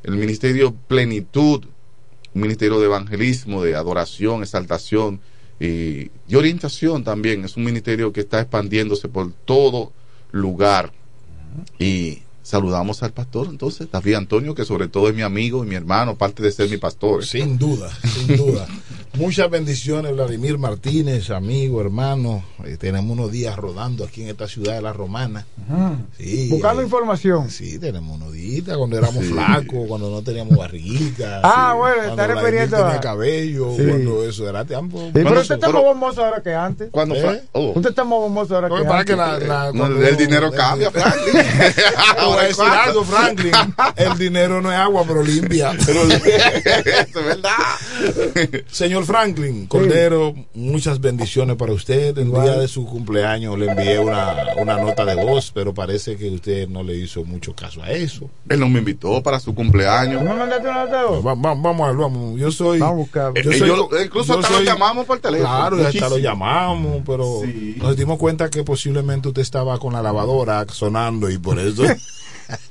El 0.03 0.17
ministerio 0.17 0.73
Plenitud 0.87 1.65
un 2.33 2.41
ministerio 2.41 2.79
de 2.79 2.85
evangelismo, 2.85 3.63
de 3.63 3.75
adoración, 3.75 4.41
exaltación 4.41 5.21
y, 5.59 6.09
y 6.27 6.35
orientación 6.35 7.03
también. 7.03 7.45
Es 7.45 7.57
un 7.57 7.63
ministerio 7.63 8.11
que 8.11 8.21
está 8.21 8.41
expandiéndose 8.41 9.07
por 9.07 9.31
todo 9.31 9.91
lugar. 10.31 10.91
Y 11.77 12.23
saludamos 12.41 13.03
al 13.03 13.13
pastor 13.13 13.47
entonces, 13.49 13.87
David 13.91 14.15
Antonio, 14.15 14.55
que 14.55 14.65
sobre 14.65 14.87
todo 14.87 15.09
es 15.09 15.15
mi 15.15 15.21
amigo 15.21 15.63
y 15.63 15.67
mi 15.67 15.75
hermano, 15.75 16.15
parte 16.17 16.41
de 16.41 16.51
ser 16.51 16.69
mi 16.69 16.77
pastor. 16.77 17.23
Sin 17.25 17.57
duda, 17.57 17.91
sin 18.01 18.35
duda. 18.35 18.67
Muchas 19.15 19.47
bendiciones, 19.51 20.11
Vladimir 20.15 20.57
Martínez, 20.57 21.29
amigo, 21.29 21.79
hermano. 21.79 22.43
Eh, 22.65 22.77
tenemos 22.79 23.11
unos 23.15 23.31
días 23.31 23.55
rodando 23.55 24.03
aquí 24.03 24.23
en 24.23 24.29
esta 24.29 24.47
ciudad 24.47 24.73
de 24.73 24.81
La 24.81 24.91
Romana. 24.91 25.45
Sí, 26.17 26.47
Buscando 26.49 26.81
eh, 26.81 26.85
información. 26.85 27.51
Sí, 27.51 27.77
tenemos 27.77 28.15
unos 28.17 28.33
días 28.33 28.75
cuando 28.75 28.97
éramos 28.97 29.23
flacos, 29.25 29.87
cuando 29.87 30.09
no 30.09 30.23
teníamos 30.23 30.57
barriguita. 30.57 31.41
Ah, 31.43 31.73
sí, 31.73 31.77
bueno, 31.77 31.95
cuando 32.05 32.11
está 32.23 32.27
refiriendo 32.27 32.77
a- 32.87 32.99
cabello, 32.99 33.75
Sí. 33.77 33.83
cuando 33.87 34.23
eso 34.27 34.49
era 34.49 34.65
tiempo. 34.65 34.97
Sí, 35.05 35.11
pero 35.13 35.41
usted 35.41 35.55
está 35.55 35.69
más 35.69 35.83
bomboso 35.83 36.25
ahora 36.25 36.41
que 36.41 36.53
antes. 36.55 36.89
Cuando 36.89 37.13
¿Eh? 37.15 37.43
Oh. 37.51 37.73
Usted 37.75 37.91
está 37.91 38.03
más 38.03 38.17
bomboso 38.17 38.55
ahora 38.55 38.69
No, 38.69 38.77
que 38.77 38.83
para 38.83 38.99
antes. 39.01 39.13
que 39.15 39.21
la- 39.21 39.37
la- 39.39 39.71
No, 39.71 39.79
cuando- 39.79 40.07
el 40.07 40.17
dinero 40.17 40.51
cambia, 40.51 40.89
Franklin. 40.89 41.33
Voy 42.25 42.37
a 42.39 42.43
decir 42.47 42.63
algo, 42.65 43.03
Franklin. 43.03 43.51
El 43.95 44.17
dinero 44.17 44.59
no 44.59 44.71
es 44.71 44.77
agua, 44.79 45.03
pero 45.07 45.21
limpia. 45.21 45.71
Eso 45.83 47.19
es 47.19 47.25
verdad. 47.25 48.63
Señor 48.71 49.02
Franklin 49.03 49.67
Cordero, 49.67 50.33
muchas 50.53 50.99
bendiciones 50.99 51.55
para 51.55 51.73
usted. 51.73 52.17
El 52.17 52.31
día 52.31 52.57
de 52.57 52.67
su 52.67 52.85
cumpleaños 52.85 53.57
le 53.57 53.69
envié 53.71 53.99
una, 53.99 54.35
una 54.57 54.77
nota 54.77 55.05
de 55.05 55.15
voz, 55.15 55.51
pero 55.53 55.73
parece 55.73 56.15
que 56.17 56.29
usted 56.29 56.67
no 56.67 56.83
le 56.83 56.95
hizo 56.95 57.23
mucho 57.23 57.53
caso 57.55 57.81
a 57.83 57.91
eso. 57.91 58.29
Él 58.49 58.59
no 58.59 58.69
me 58.69 58.79
invitó 58.79 59.21
para 59.23 59.39
su 59.39 59.53
cumpleaños. 59.53 60.21
¿No 60.23 60.35
mandaste 60.35 60.67
una 60.67 60.85
nota 60.85 60.99
de 61.01 61.07
voz? 61.07 61.25
Va- 61.25 61.33
va- 61.35 61.55
vamos 61.55 61.81
a 61.81 61.87
ver, 61.87 61.95
vamos. 61.97 62.39
Yo 62.39 62.51
soy. 62.51 62.79
Vamos 62.79 62.93
a 62.93 62.97
buscar. 62.97 63.31
Eh, 63.35 63.59
yo- 63.59 63.89
incluso 64.03 64.39
hasta 64.39 64.49
lo 64.49 64.61
llamamos 64.61 65.05
por 65.05 65.19
teléfono. 65.19 65.49
Claro, 65.49 65.77
y 65.77 65.81
hasta 65.85 65.99
lo 66.01 66.09
Muchísimo. 66.09 66.17
llamamos, 66.29 67.01
pero 67.05 67.41
nos 67.77 67.95
dimos 67.97 68.17
cuenta 68.17 68.49
que 68.49 68.63
posiblemente 68.63 69.27
usted 69.29 69.41
estaba 69.41 69.77
con 69.79 69.93
la 69.93 70.01
lavadora 70.01 70.65
sonando 70.69 71.29
y 71.29 71.37
por 71.37 71.59
eso. 71.59 71.83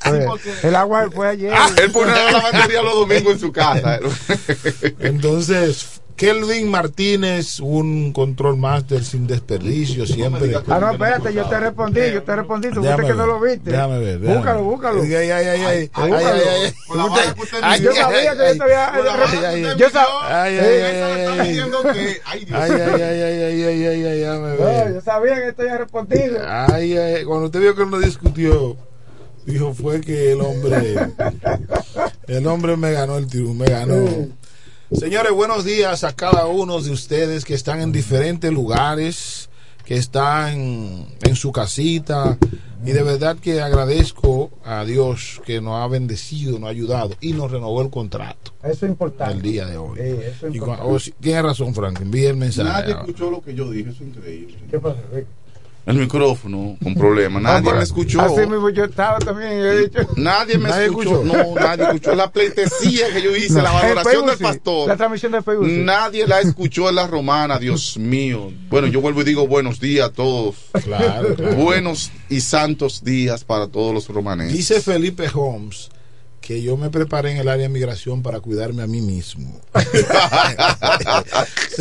Oye, 0.06 0.26
el 0.64 0.76
agua 0.76 1.08
fue 1.12 1.28
ayer. 1.28 1.52
Él 1.82 1.90
pone 1.90 2.12
la 2.12 2.30
lavandería 2.30 2.82
los 2.82 2.94
domingos 2.94 3.32
en 3.32 3.40
su 3.40 3.50
casa. 3.50 3.98
Entonces, 5.00 6.01
Kelvin 6.16 6.70
Martínez, 6.70 7.58
un 7.60 8.12
control 8.12 8.56
master 8.56 9.02
sin 9.04 9.26
desperdicio, 9.26 10.06
siempre. 10.06 10.54
Ah, 10.68 10.78
no, 10.78 10.92
espérate, 10.92 11.32
yo 11.34 11.44
te 11.48 11.58
respondí, 11.58 12.00
yo 12.12 12.22
te 12.22 12.36
respondí, 12.36 12.68
tú 12.70 12.82
fuiste 12.82 13.02
que 13.02 13.14
no 13.14 13.26
lo 13.26 13.40
viste. 13.40 13.70
déjame 13.70 13.98
ver, 13.98 14.20
déjame 14.20 14.36
Búscalo, 14.38 14.58
ver. 14.60 14.70
búscalo. 14.70 15.02
Ay, 15.02 15.14
ay, 15.14 15.30
ay, 15.30 15.46
ay, 15.46 15.60
ay, 15.64 15.80
Búscalo. 15.86 16.16
ay, 16.16 16.24
ay, 16.24 16.40
ay. 16.48 16.72
Usted- 17.02 17.34
Ay, 17.62 17.80
Yo 17.82 17.90
ay, 17.90 17.96
sabía 17.96 18.16
ay, 18.18 18.36
que 18.38 18.46
yo 18.46 18.56
te 18.56 18.62
había. 18.62 18.94
ay, 18.94 19.02
ay, 19.44 19.64
ay, 19.64 19.76
Yo 19.78 19.90
sabía. 19.90 20.42
Ay, 20.42 20.58
ay, 20.58 20.66
ay, 20.66 21.00
ay, 21.02 21.28
ay. 21.38 21.60
Ay, 22.24 22.46
ay, 22.52 22.72
ay, 22.72 23.02
ay, 23.02 23.42
ay, 23.42 23.62
ay, 23.64 23.84
ay, 23.84 24.04
ay, 24.04 24.18
déjame 24.20 24.56
ver. 24.56 24.94
yo 24.94 25.00
sabía 25.00 25.34
que 25.36 25.48
esto 25.48 25.64
ya 25.64 25.78
respondido. 25.78 26.38
Ay, 26.46 26.96
ay, 26.96 27.24
cuando 27.24 27.46
usted 27.46 27.60
vio 27.60 27.74
que 27.74 27.86
no 27.86 27.98
discutió, 27.98 28.76
dijo 29.46 29.74
fue 29.74 30.00
que 30.00 30.32
el 30.32 30.40
hombre, 30.40 30.94
el 32.28 32.46
hombre 32.46 32.76
me 32.76 32.92
ganó 32.92 33.16
el 33.18 33.26
triunfo, 33.26 33.54
me 33.54 33.66
ganó. 33.66 34.04
Señores, 34.94 35.32
buenos 35.32 35.64
días 35.64 36.04
a 36.04 36.14
cada 36.14 36.46
uno 36.46 36.80
de 36.80 36.90
ustedes 36.90 37.44
que 37.44 37.54
están 37.54 37.80
en 37.80 37.92
diferentes 37.92 38.52
lugares, 38.52 39.48
que 39.84 39.96
están 39.96 41.06
en 41.22 41.34
su 41.36 41.50
casita. 41.52 42.38
Y 42.84 42.90
de 42.90 43.02
verdad 43.04 43.36
que 43.36 43.60
agradezco 43.60 44.50
a 44.64 44.84
Dios 44.84 45.40
que 45.46 45.60
nos 45.60 45.74
ha 45.80 45.86
bendecido, 45.86 46.58
nos 46.58 46.66
ha 46.66 46.70
ayudado 46.70 47.14
y 47.20 47.32
nos 47.32 47.48
renovó 47.52 47.80
el 47.80 47.90
contrato 47.90 48.52
Eso 48.64 48.86
es 48.86 48.90
importante. 48.90 49.34
el 49.34 49.40
día 49.42 49.66
de 49.66 49.76
hoy. 49.76 49.98
Sí, 49.98 50.02
eso 50.04 50.46
es 50.48 50.54
Y 50.54 50.58
importante. 50.58 50.90
oh, 50.92 50.98
sí, 50.98 51.14
tiene 51.20 51.42
razón, 51.42 51.74
Frank. 51.74 52.00
Envíe 52.00 52.26
el 52.26 52.36
mensaje. 52.36 52.68
Nadie 52.68 52.92
escuchó 52.94 53.30
lo 53.30 53.40
que 53.40 53.54
yo 53.54 53.70
dije, 53.70 53.90
eso 53.90 54.02
es 54.02 54.08
increíble. 54.08 54.56
¿Qué 54.68 54.78
pasa, 54.80 54.98
Rick? 55.12 55.26
El 55.84 55.96
micrófono 55.98 56.76
con 56.80 56.94
problemas. 56.94 57.42
Nadie 57.42 57.72
me 57.72 57.82
escuchó. 57.82 58.20
Así 58.20 58.46
mismo 58.46 58.70
yo 58.70 58.84
estaba 58.84 59.18
también. 59.18 59.50
y 59.50 59.54
he 59.62 59.76
dicho. 59.80 59.98
Nadie 60.16 60.56
me 60.56 60.68
Nadie 60.68 60.86
escuchó. 60.86 61.22
escuchó. 61.22 61.36
No, 61.36 61.54
nadie 61.56 61.84
escuchó 61.86 62.14
la 62.14 62.30
pleitesía 62.30 63.12
que 63.12 63.20
yo 63.20 63.34
hice, 63.36 63.54
No. 63.54 63.62
la 63.62 63.72
valoración 63.72 64.26
del 64.26 64.38
pastor. 64.38 64.88
La 64.88 64.96
transmisión 64.96 65.32
de 65.32 65.42
Facebook. 65.42 65.66
Nadie 65.68 66.26
la 66.28 66.40
escuchó 66.40 66.88
en 66.88 66.94
la 66.94 67.06
romana, 67.08 67.58
Dios 67.58 67.96
mío. 67.98 68.52
Bueno, 68.70 68.86
yo 68.86 69.00
vuelvo 69.00 69.22
y 69.22 69.24
digo 69.24 69.48
buenos 69.48 69.80
días 69.80 70.08
a 70.08 70.12
todos. 70.12 70.54
Claro, 70.84 71.34
claro. 71.34 71.56
Buenos 71.56 72.12
y 72.28 72.40
santos 72.40 73.02
días 73.02 73.42
para 73.42 73.66
todos 73.66 73.92
los 73.92 74.08
romaneses. 74.08 74.52
Dice 74.56 74.80
Felipe 74.80 75.26
Holmes 75.34 75.90
que 76.42 76.60
yo 76.60 76.76
me 76.76 76.90
preparé 76.90 77.30
en 77.30 77.38
el 77.38 77.48
área 77.48 77.62
de 77.62 77.68
migración 77.70 78.22
para 78.22 78.40
cuidarme 78.40 78.82
a 78.82 78.86
mí 78.86 79.00
mismo. 79.00 79.58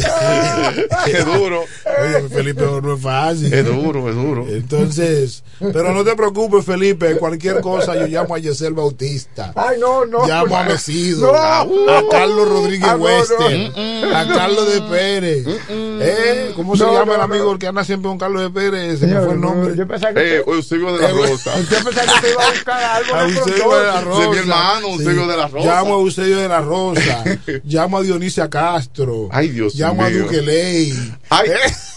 Qué 1.05 1.19
duro. 1.23 1.63
Oye, 2.01 2.29
Felipe, 2.29 2.61
no 2.81 2.95
es 2.95 3.01
fácil. 3.01 3.53
Es 3.53 3.65
duro, 3.65 4.09
es 4.09 4.15
duro. 4.15 4.45
Entonces, 4.47 5.43
pero 5.59 5.93
no 5.93 6.03
te 6.03 6.15
preocupes, 6.15 6.65
Felipe, 6.65 7.17
cualquier 7.17 7.61
cosa 7.61 7.95
yo 7.95 8.07
llamo 8.07 8.35
a 8.35 8.39
Yesel 8.39 8.73
Bautista. 8.73 9.53
Ay, 9.55 9.77
no, 9.79 10.05
no. 10.05 10.25
Llamo 10.27 10.57
a. 10.57 10.63
Mesido, 10.63 11.31
No. 11.33 11.37
a, 11.37 11.61
a 11.61 12.03
Carlos 12.09 12.47
Rodríguez 12.47 12.87
Ah, 12.87 12.95
no, 12.97 13.03
Wester, 13.03 13.71
no. 13.75 14.17
a 14.17 14.27
Carlos 14.27 14.71
de 14.73 14.81
Pérez. 14.83 15.45
¿Eh? 15.69 16.53
¿Cómo 16.55 16.75
se 16.77 16.83
No, 16.83 16.93
llama 16.93 17.05
no, 17.05 17.15
el 17.15 17.21
amigo 17.21 17.57
que 17.59 17.67
anda 17.67 17.83
siempre 17.83 18.07
con 18.09 18.17
Carlos 18.19 18.41
de 18.43 18.49
Pérez? 18.51 18.99
Se 18.99 19.07
fue 19.07 19.33
el 19.33 19.41
nombre. 19.41 19.75
Yo 19.75 19.87
pensaba 19.87 20.13
que 20.13 20.37
Eh, 20.37 20.43
Eusebio 20.45 20.93
de 20.95 21.01
la 21.01 21.09
Eh, 21.09 21.13
Rosa. 21.13 21.55
usted 21.57 21.83
pensaba 21.83 22.13
que 22.13 22.21
te 22.27 22.31
iba 22.31 22.43
a 22.45 22.49
buscar 22.51 22.83
algo 22.83 23.15
A 23.15 23.23
de 23.25 23.33
Eusebio 23.33 23.75
de 23.77 23.85
la. 23.85 24.01
Rosa. 24.01 24.23
Hermano, 24.69 24.87
Eusebio 24.93 25.27
de 25.27 25.37
la 25.37 25.47
Rosa. 25.47 25.65
Llamo 25.67 25.95
a 25.95 25.99
Eusebio 25.99 26.37
de 26.37 26.47
la 26.47 26.61
Rosa. 26.61 27.23
llamo 27.63 27.97
a 27.97 28.01
Dionisia 28.01 28.49
Castro. 28.49 29.27
Ay, 29.31 29.49
Dios 29.49 29.75
llamo 29.75 30.03
mío. 30.03 30.05
a 30.05 30.09
Duque 30.23 30.41
Ley. 30.41 30.93
Ay, 31.29 31.49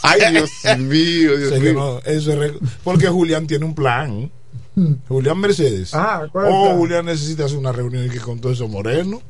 ay, 0.03 0.21
Dios 0.33 0.51
mío, 0.79 1.37
Dios 1.39 1.61
mío. 1.61 1.73
no, 1.75 1.99
eso 2.01 2.33
es 2.33 2.39
re- 2.39 2.59
porque 2.83 3.09
Julián 3.09 3.47
tiene 3.47 3.65
un 3.65 3.75
plan. 3.75 4.31
Julián 5.09 5.39
Mercedes. 5.39 5.95
Ah, 5.95 6.27
¿cuál 6.33 6.47
es 6.47 6.51
el 6.53 6.57
oh? 6.57 6.77
Julián 6.77 7.07
necesita 7.07 7.45
hacer 7.45 7.59
una 7.59 7.71
reunión 7.71 8.07
y 8.07 8.11
que 8.11 8.19
con 8.19 8.41
todos 8.41 8.57
esos 8.57 8.69
morenos. 8.69 9.21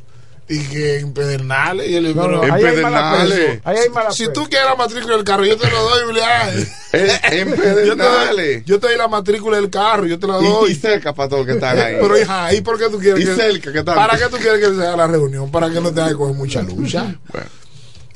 Y 0.47 0.59
que 0.65 0.99
en 0.99 1.13
Pedernales. 1.15 1.89
Y 1.89 1.97
él, 1.97 2.15
No, 2.15 2.29
no, 2.29 2.41
pero- 2.43 2.53
ahí 2.55 2.65
hay 2.65 2.77
mala 2.83 3.13
fe. 3.13 3.17
Pedernales. 3.25 3.61
Ahí 3.65 3.77
hay 3.79 3.89
mala 3.89 4.13
si 4.13 4.31
tú 4.33 4.45
quieres 4.49 4.69
la 4.69 4.75
matrícula 4.75 5.17
del 5.17 5.25
carro, 5.25 5.45
yo 5.47 5.57
te 5.57 5.71
lo 5.71 5.83
doy, 5.83 6.03
Julián. 6.07 6.51
En, 6.93 7.09
en 7.33 7.49
Yo 7.49 7.57
te, 7.57 7.67
doy, 7.67 7.97
Pedernales. 7.97 8.65
yo 8.67 8.79
te 8.79 8.87
doy 8.89 8.97
la 8.99 9.09
matrícula 9.09 9.57
del 9.57 9.69
carro, 9.71 10.07
yo 10.07 10.19
te 10.19 10.27
la 10.29 10.39
Y, 10.41 10.45
y 10.45 10.49
doy. 10.49 10.75
cerca 10.75 11.13
para 11.13 11.29
todos 11.29 11.41
los 11.41 11.47
que 11.49 11.55
están 11.55 11.79
ahí. 11.79 11.97
Pero 12.01 12.21
hija, 12.21 12.55
¿y 12.55 12.61
por 12.61 12.79
qué 12.79 12.89
tú 12.91 12.99
quieres 12.99 13.21
Y 13.23 13.27
que- 13.27 13.35
cerca, 13.35 13.73
¿qué 13.73 13.83
tal? 13.83 13.95
¿Para 13.97 14.17
qué 14.19 14.25
tú 14.31 14.37
quieres 14.37 14.61
que 14.61 14.75
se 14.77 14.83
haga 14.87 14.97
la 14.99 15.07
reunión? 15.09 15.51
¿Para 15.51 15.71
que 15.71 15.81
no 15.81 15.89
tenga 15.93 16.09
que 16.11 16.15
coger 16.15 16.37
mucha 16.37 16.63
lucha? 16.63 17.17
Bueno, 17.33 17.47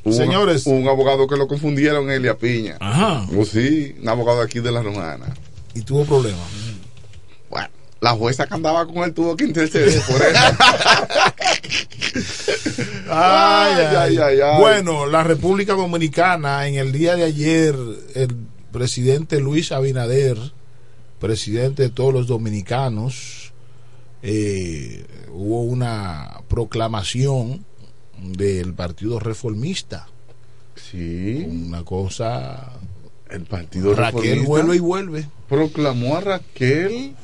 hubo 0.04 0.12
Señores. 0.12 0.66
Un, 0.66 0.82
un 0.82 0.88
abogado 0.88 1.26
que 1.26 1.36
lo 1.36 1.48
confundieron, 1.48 2.08
Elia 2.10 2.36
Piña. 2.36 2.76
Ajá. 2.78 3.26
Oh, 3.36 3.44
sí, 3.44 3.96
un 4.00 4.08
abogado 4.08 4.42
aquí 4.42 4.60
de 4.60 4.70
la 4.70 4.82
Romana. 4.82 5.26
Y 5.74 5.80
tuvo 5.82 6.04
problemas. 6.04 6.40
La 8.00 8.12
jueza 8.12 8.46
que 8.46 8.54
andaba 8.54 8.86
con 8.86 8.98
él 8.98 9.12
tuvo 9.12 9.36
que 9.36 9.44
interceder 9.44 10.00
por 10.02 10.22
él. 10.22 10.34
Ay, 13.10 13.72
ay, 13.72 13.96
Ay, 13.96 14.18
ay, 14.18 14.40
ay. 14.40 14.60
Bueno, 14.60 15.06
la 15.06 15.22
República 15.24 15.72
Dominicana, 15.74 16.66
en 16.68 16.74
el 16.76 16.92
día 16.92 17.16
de 17.16 17.24
ayer, 17.24 17.74
el 18.14 18.36
presidente 18.70 19.40
Luis 19.40 19.72
Abinader, 19.72 20.36
presidente 21.18 21.84
de 21.84 21.88
todos 21.88 22.12
los 22.12 22.26
dominicanos, 22.26 23.52
eh, 24.22 25.04
hubo 25.32 25.62
una 25.62 26.40
proclamación 26.48 27.64
del 28.20 28.74
Partido 28.74 29.18
Reformista. 29.18 30.08
Sí, 30.76 31.46
Una 31.48 31.84
cosa. 31.84 32.72
El 33.30 33.42
partido 33.44 33.94
Raquel 33.94 34.14
Reformista 34.40 34.48
vuelve 34.48 34.76
y 34.76 34.78
vuelve. 34.80 35.28
proclamó 35.48 36.16
a 36.16 36.20
Raquel 36.20 37.14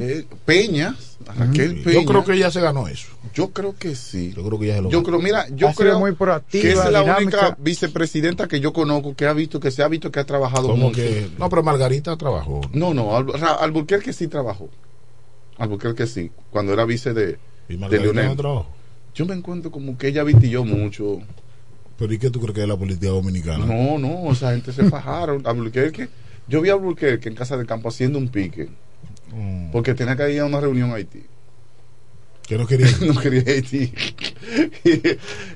eh, 0.00 0.26
Peña. 0.44 0.96
A 1.26 1.34
Raquel 1.34 1.82
Peña. 1.82 2.00
Yo 2.00 2.04
creo 2.06 2.24
que 2.24 2.32
ella 2.34 2.50
se 2.50 2.60
ganó 2.60 2.88
eso. 2.88 3.08
Yo 3.34 3.50
creo 3.50 3.74
que 3.76 3.94
sí. 3.94 4.32
Yo 4.36 4.44
creo 4.44 4.58
que 4.58 4.66
ella 4.66 4.76
se 4.76 4.82
lo 4.82 4.90
Yo 4.90 4.98
ganó. 5.02 5.06
creo, 5.08 5.18
mira, 5.22 5.46
yo 5.54 5.68
Ha 5.68 5.74
creo 5.74 5.98
muy 5.98 6.12
proactiva, 6.12 6.62
que 6.62 6.70
es 6.70 6.76
la 6.76 7.00
dinámica. 7.00 7.20
única 7.20 7.56
vicepresidenta 7.60 8.48
que 8.48 8.60
yo 8.60 8.72
conozco 8.72 9.14
que 9.14 9.26
ha 9.26 9.32
visto 9.32 9.58
que 9.60 9.70
se 9.70 9.82
ha 9.82 9.88
visto 9.88 10.10
que 10.10 10.20
ha 10.20 10.24
trabajado 10.24 10.68
Como 10.68 10.88
mucho. 10.88 10.96
que. 10.96 11.28
No, 11.38 11.48
pero 11.48 11.62
Margarita 11.62 12.16
trabajó. 12.16 12.60
No, 12.72 12.94
no, 12.94 13.16
Al- 13.16 13.32
Alburquerque 13.60 14.12
sí 14.12 14.28
trabajó. 14.28 14.68
Alburquerque 15.58 16.06
sí, 16.06 16.30
cuando 16.50 16.72
era 16.72 16.84
vice 16.84 17.12
de, 17.14 17.38
Y 17.68 17.72
de 17.74 17.78
Margarita 17.78 18.12
Leonel. 18.12 18.36
no. 18.36 18.66
Yo 19.14 19.26
me 19.26 19.34
encuentro 19.34 19.70
como 19.72 19.98
que 19.98 20.08
ella 20.08 20.22
vitilló 20.22 20.64
mucho. 20.64 21.18
Pero 21.98 22.12
¿y 22.12 22.18
qué 22.18 22.30
tú 22.30 22.40
crees 22.40 22.54
que 22.54 22.62
es 22.62 22.68
la 22.68 22.76
política 22.76 23.08
dominicana? 23.10 23.66
No, 23.66 23.98
no, 23.98 24.30
esa 24.32 24.52
gente 24.52 24.72
se 24.72 24.88
fajaron. 24.88 25.44
Alburquerque, 25.46 26.08
yo 26.46 26.60
vi 26.60 26.70
a 26.70 26.74
Alburquerque 26.74 27.28
en 27.28 27.34
casa 27.34 27.56
de 27.56 27.66
campo 27.66 27.88
haciendo 27.88 28.18
un 28.18 28.28
pique, 28.28 28.68
Mm, 29.30 29.70
porque 29.72 29.92
tenía 29.92 30.16
que 30.16 30.32
ir 30.32 30.40
a 30.40 30.46
una 30.46 30.58
reunión 30.60 30.90
a 30.90 30.94
Haití. 30.94 31.22
que 32.46 32.56
no 32.56 32.66
quería. 32.66 32.86
no 33.06 33.20
quería 33.20 33.42
Haití. 33.46 33.92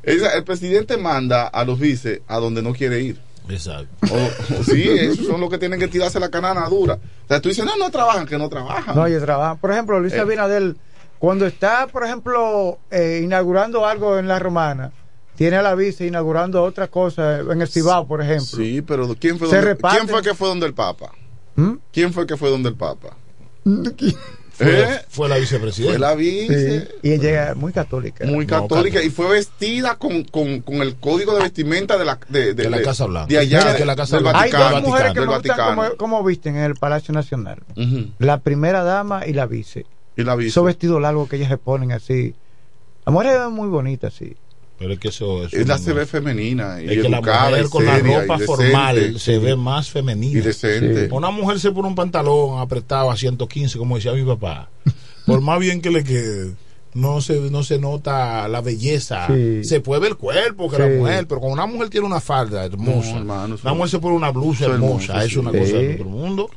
El 0.03 0.45
presidente 0.45 0.97
manda 0.97 1.47
a 1.47 1.65
los 1.65 1.79
vices 1.79 2.21
a 2.29 2.37
donde 2.39 2.61
no 2.63 2.73
quiere 2.75 3.01
ir. 3.01 3.19
Exacto. 3.49 3.89
O- 4.15 4.61
o 4.61 4.65
sí, 4.65 4.83
esos 4.89 5.27
son 5.27 5.41
los 5.41 5.49
que 5.51 5.59
tienen 5.59 5.79
que 5.81 5.89
tirarse 5.89 6.21
la 6.21 6.29
canana 6.29 6.69
dura. 6.69 6.95
O 6.95 7.29
sea, 7.29 7.41
tú 7.41 7.49
dices, 7.49 7.65
no, 7.65 7.77
no 7.77 7.91
trabajan, 7.91 8.27
que 8.27 8.37
no 8.39 8.49
trabajan. 8.49 8.95
No, 8.95 9.07
ellos 9.07 9.23
trabajan. 9.23 9.59
Por 9.59 9.73
ejemplo, 9.73 9.99
Luis 10.01 10.13
Eh. 10.13 10.75
Cuando 11.19 11.47
está, 11.47 11.87
por 11.87 12.05
ejemplo, 12.05 12.79
eh, 12.91 13.21
inaugurando 13.25 13.87
algo 13.87 14.19
en 14.19 14.27
la 14.29 14.39
Romana, 14.39 14.93
tiene 15.37 15.57
a 15.57 15.63
la 15.63 15.75
vice 15.75 16.07
inaugurando 16.07 16.63
otra 16.63 16.89
cosa 16.89 17.41
en 17.41 17.61
el 17.63 17.69
Cibao, 17.69 18.07
por 18.07 18.21
ejemplo. 18.23 18.59
Sí, 18.59 18.83
pero 18.83 19.15
¿quién 19.19 19.39
fue, 19.39 19.49
Se 19.49 19.57
donde, 19.57 19.71
reparten. 19.73 20.01
¿quién 20.01 20.09
fue 20.11 20.23
que 20.23 20.35
fue 20.35 20.49
donde 20.49 20.67
el 20.67 20.75
Papa? 20.75 21.13
¿Mm? 21.57 21.73
¿Quién 21.93 22.13
fue 22.13 22.27
que 22.27 22.37
fue 22.37 22.51
donde 22.51 22.69
el 22.71 22.75
Papa? 22.77 23.17
Fue, 24.55 24.83
¿Eh? 24.83 25.01
fue 25.09 25.29
la 25.31 25.39
vicepresidenta. 25.39 25.93
Fue 25.95 25.99
la 25.99 26.15
vice. 26.15 26.81
Sí. 26.81 26.89
Y 27.03 27.13
ella 27.13 27.55
muy 27.55 27.73
católica. 27.73 28.27
Muy 28.27 28.47
católica 28.47 29.03
y 29.03 29.09
fue 29.09 29.29
vestida 29.31 29.97
con, 29.97 30.25
con, 30.25 30.61
con 30.61 30.77
el 30.83 30.97
código 30.97 31.35
de 31.35 31.43
vestimenta 31.45 31.97
de 31.97 32.05
la, 32.05 32.19
de, 32.29 32.53
De 32.53 32.69
la 32.69 32.83
Casa 32.83 33.07
Blanca. 33.07 33.29
De 33.29 33.39
allá, 33.39 33.73
de, 33.73 33.79
que 33.79 33.85
la 33.87 33.97
Casa 33.97 34.17
del 34.17 34.25
Blanca. 34.25 34.41
Hay 34.43 34.51
Vaticano. 34.53 34.77
dos 34.81 34.89
mujeres 34.89 35.13
que 35.15 35.21
del 35.21 35.29
me 35.29 35.35
gustan 35.37 35.57
Vaticano. 35.57 35.83
como, 35.83 35.97
como 35.97 36.25
visten 36.25 36.57
en 36.57 36.65
el 36.65 36.75
Palacio 36.75 37.15
Nacional. 37.15 37.63
La 38.19 38.41
primera 38.41 38.83
dama 38.83 39.27
y 39.27 39.33
la 39.33 39.47
vice. 39.47 39.87
Y 40.17 40.23
la 40.25 40.37
vice. 40.37 40.51
Esos 40.51 40.65
vestidos 40.67 41.01
largos 41.01 41.29
que 41.31 41.37
ellas 41.37 41.49
se 41.49 41.57
ponen 41.59 41.91
así. 41.93 42.35
La 43.07 43.13
mujer 43.13 43.41
es 43.41 43.51
muy 43.51 43.69
bonita, 43.69 44.11
sí. 44.11 44.37
Pero 44.83 44.95
es 44.95 44.99
que 45.01 45.09
eso, 45.09 45.43
no- 45.67 45.79
se 45.79 45.93
ve 45.93 46.07
femenina 46.07 46.83
y 46.83 46.87
es 46.91 47.03
que 47.03 47.09
la 47.09 47.21
mujer 47.21 47.69
con 47.71 47.85
la 47.85 47.99
ropa 47.99 48.37
decente. 48.39 48.47
formal 48.47 49.19
se 49.21 49.39
ve 49.39 49.55
más 49.57 49.91
femenina. 49.91 50.39
Y 50.39 50.43
decente. 50.43 51.09
Una 51.13 51.31
mujer 51.31 51.61
se 51.61 51.71
pone 51.71 51.87
un 51.89 51.95
pantalón 51.95 52.59
apretado 52.61 53.11
a 53.11 53.17
115, 53.17 53.79
como 53.79 53.95
decía 53.97 54.13
mi 54.13 54.25
papá. 54.25 54.69
Por 55.27 55.41
más 55.41 55.61
bien 55.61 55.81
que 55.81 55.91
le 55.91 56.03
quede, 56.03 56.55
no 56.95 57.21
se, 57.21 57.39
no 57.51 57.63
se 57.63 57.79
nota 57.79 58.49
la 58.49 58.61
belleza. 58.61 59.29
Sí. 59.29 59.63
Se 59.63 59.81
puede 59.81 60.01
ver 60.01 60.11
el 60.11 60.17
cuerpo 60.17 60.69
que 60.69 60.77
Sí. 60.77 60.83
la 60.83 60.89
mujer, 60.89 61.27
pero 61.29 61.41
cuando 61.41 61.55
una 61.63 61.67
mujer 61.67 61.89
tiene 61.91 62.07
una 62.07 62.21
falda 62.21 62.65
hermosa, 62.65 63.13
No, 63.13 63.19
hermano, 63.19 63.57
una 63.63 63.75
mujer 63.75 63.89
se 63.91 63.99
pone 64.01 64.17
una 64.17 64.31
blusa 64.31 64.65
hermosa, 64.67 65.13
hermoso, 65.23 65.27
es 65.27 65.37
una 65.37 65.53
sí. 65.53 65.59
cosa 65.59 65.71
Sí. 65.71 65.77
de 65.77 65.95
otro 65.95 66.05
mundo. 66.07 66.51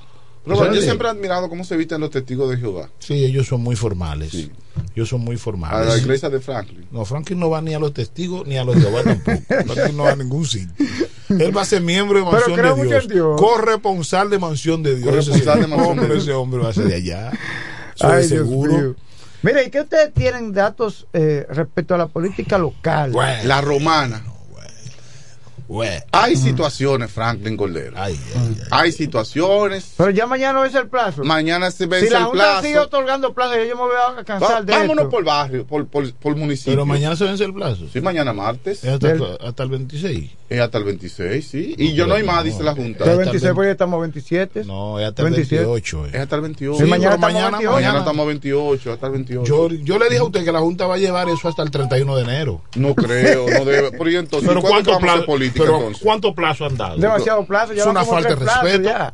Pero 0.46 0.74
yo 0.74 0.82
siempre 0.82 1.08
he 1.08 1.12
admirado 1.12 1.50
cómo 1.50 1.64
se 1.64 1.76
visten 1.76 2.00
los 2.02 2.10
testigos 2.12 2.50
de 2.50 2.58
Jehová. 2.58 2.90
Sí, 3.00 3.26
ellos 3.26 3.48
son 3.48 3.62
muy 3.62 3.76
formales. 3.76 4.32
Sí. 4.32 4.52
Ellos 4.96 5.10
son 5.10 5.22
muy 5.22 5.36
A 5.36 5.38
la 5.38 5.44
formales. 5.44 5.98
iglesia 6.02 6.30
de 6.30 6.40
Franklin. 6.40 6.86
No, 6.92 7.04
Franklin 7.06 7.40
no 7.40 7.50
va 7.50 7.62
ni 7.62 7.74
a 7.74 7.80
los 7.80 7.94
testigos 7.94 8.46
ni 8.46 8.58
a 8.58 8.64
los 8.64 8.76
Jehová 8.76 9.04
tampoco. 9.04 9.42
Franklin 9.48 9.98
no 9.98 10.04
va 10.04 10.12
a 10.12 10.16
ningún 10.16 10.46
sitio. 10.46 10.86
Él 11.30 11.56
va 11.56 11.62
a 11.62 11.66
ser 11.66 11.82
miembro 11.82 12.18
de 12.20 12.24
Pero 12.26 12.32
Mansión 12.38 12.58
creo 12.60 12.76
de 12.76 12.84
mucho 12.84 12.90
Dios. 12.92 13.04
en 13.06 13.10
Dios. 13.10 13.42
Corresponsal 13.42 14.30
de 14.30 14.40
Mansión 14.40 14.84
de 14.84 14.96
Dios. 14.96 15.10
Corresponsal 15.10 15.62
de 15.62 15.68
Mansión 15.68 15.80
de 15.80 15.90
hombre, 16.02 16.08
Dios. 16.14 16.24
Ese 16.24 16.34
hombre 16.34 16.62
va 16.62 16.70
a 16.70 16.74
ser 16.74 16.86
de 16.86 16.96
allá. 16.96 17.32
Ay, 18.02 18.28
Dios 18.28 18.48
seguro. 18.48 18.74
mío. 18.74 18.96
Mira, 19.42 19.64
¿y 19.64 19.70
qué 19.70 19.82
ustedes 19.82 20.14
tienen 20.14 20.54
datos 20.54 21.08
eh, 21.14 21.46
respecto 21.50 21.96
a 21.96 21.98
la 21.98 22.08
política 22.08 22.58
local? 22.58 23.12
Bueno, 23.12 23.44
La 23.46 23.62
romana. 23.62 24.24
Bueno. 25.68 26.02
Hay 26.12 26.36
situaciones, 26.36 27.12
Franklin 27.12 27.58
Cordero. 27.58 27.94
Ay, 27.96 28.20
ay, 28.36 28.56
ay. 28.62 28.68
Hay 28.72 28.92
situaciones. 28.92 29.94
Pero 29.98 30.10
ya 30.12 30.28
mañana 30.28 30.66
es 30.66 30.76
el 30.76 30.88
plazo. 30.88 31.24
Mañana 31.24 31.72
se 31.72 31.86
vence 31.86 32.08
si 32.08 32.14
la 32.14 32.20
el 32.20 32.26
Junta 32.26 32.44
plazo. 32.44 32.62
sigue 32.64 32.80
otorgando 32.80 33.34
plazo, 33.34 33.56
yo 33.64 33.76
me 33.76 33.82
voy 33.84 33.92
a 33.96 34.12
Va- 34.14 34.24
cansar 34.24 34.66
de 34.66 34.74
vámonos 34.74 34.98
esto. 35.06 35.10
por 35.10 35.24
barrio, 35.24 35.66
por, 35.66 35.88
por, 35.88 36.14
por 36.14 36.36
municipio. 36.36 36.74
Pero 36.74 36.86
mañana 36.86 37.16
se 37.16 37.24
vence 37.26 37.44
el 37.44 37.54
plazo. 37.54 37.86
Sí, 37.92 38.02
mañana 38.02 38.34
martes. 38.34 38.84
Es 38.84 38.92
hasta, 38.92 39.08
Del- 39.08 39.38
hasta 39.42 39.64
el 39.64 39.70
26. 39.70 40.32
Es 40.48 40.60
hasta 40.62 40.78
el 40.78 40.84
26, 40.84 41.48
sí. 41.48 41.76
Y 41.78 41.94
yo 41.94 42.06
no 42.06 42.14
hay 42.14 42.24
más, 42.24 42.44
dice 42.44 42.62
la 42.64 42.74
Junta. 42.76 43.04
De 43.04 43.10
hasta 43.10 43.12
el 43.14 43.18
26, 43.18 43.42
20. 43.44 43.56
pues 43.56 43.68
ya 43.68 43.72
estamos 43.72 44.00
27. 44.02 44.64
No, 44.66 45.00
es 45.00 45.08
hasta 45.08 45.22
el 45.24 45.30
27. 45.32 45.66
28. 45.66 46.06
eh. 46.06 46.10
Es 46.14 46.20
hasta 46.22 46.36
el 46.36 46.42
28. 46.44 46.78
Sí, 46.78 46.84
mañana 46.90 47.00
pero 47.00 47.16
estamos 47.16 47.34
mañana, 47.34 47.50
28. 47.58 47.72
Mañana 47.72 47.88
mañana- 47.94 48.00
estamos 48.00 48.28
28, 48.28 48.94
hasta 48.94 49.06
el 49.08 49.12
28. 49.14 49.46
Yo, 49.46 49.70
yo 49.84 49.98
le 50.00 50.06
dije 50.06 50.20
a 50.20 50.24
usted 50.24 50.46
que 50.46 50.52
la 50.52 50.60
Junta 50.60 50.86
va 50.86 50.96
a 50.96 50.98
llevar 50.98 51.30
eso 51.30 51.48
hasta 51.48 51.64
el 51.64 51.72
31 51.72 52.16
de 52.16 52.24
enero. 52.24 52.62
No 52.76 52.94
creo, 52.94 53.46
no 53.50 53.66
debe. 53.66 53.92
Pero 53.92 54.10
¿y 54.12 54.16
entonces, 54.18 54.48
Pero 54.48 54.62
¿cuándo 54.62 54.92
¿cuánto, 54.92 55.00
plazo, 55.04 55.26
política 55.56 55.66
pero 55.66 55.78
entonces? 55.78 56.04
¿cuánto 56.04 56.36
plazo 56.36 56.66
han 56.66 56.78
dado? 56.78 56.98
Demasiado 56.98 57.46
plazo, 57.46 57.74
ya 57.74 57.82
Es 57.84 57.88
una 57.88 58.06
falta 58.06 58.30
de 58.30 58.36
respeto. 58.36 58.82
ya. 58.84 59.14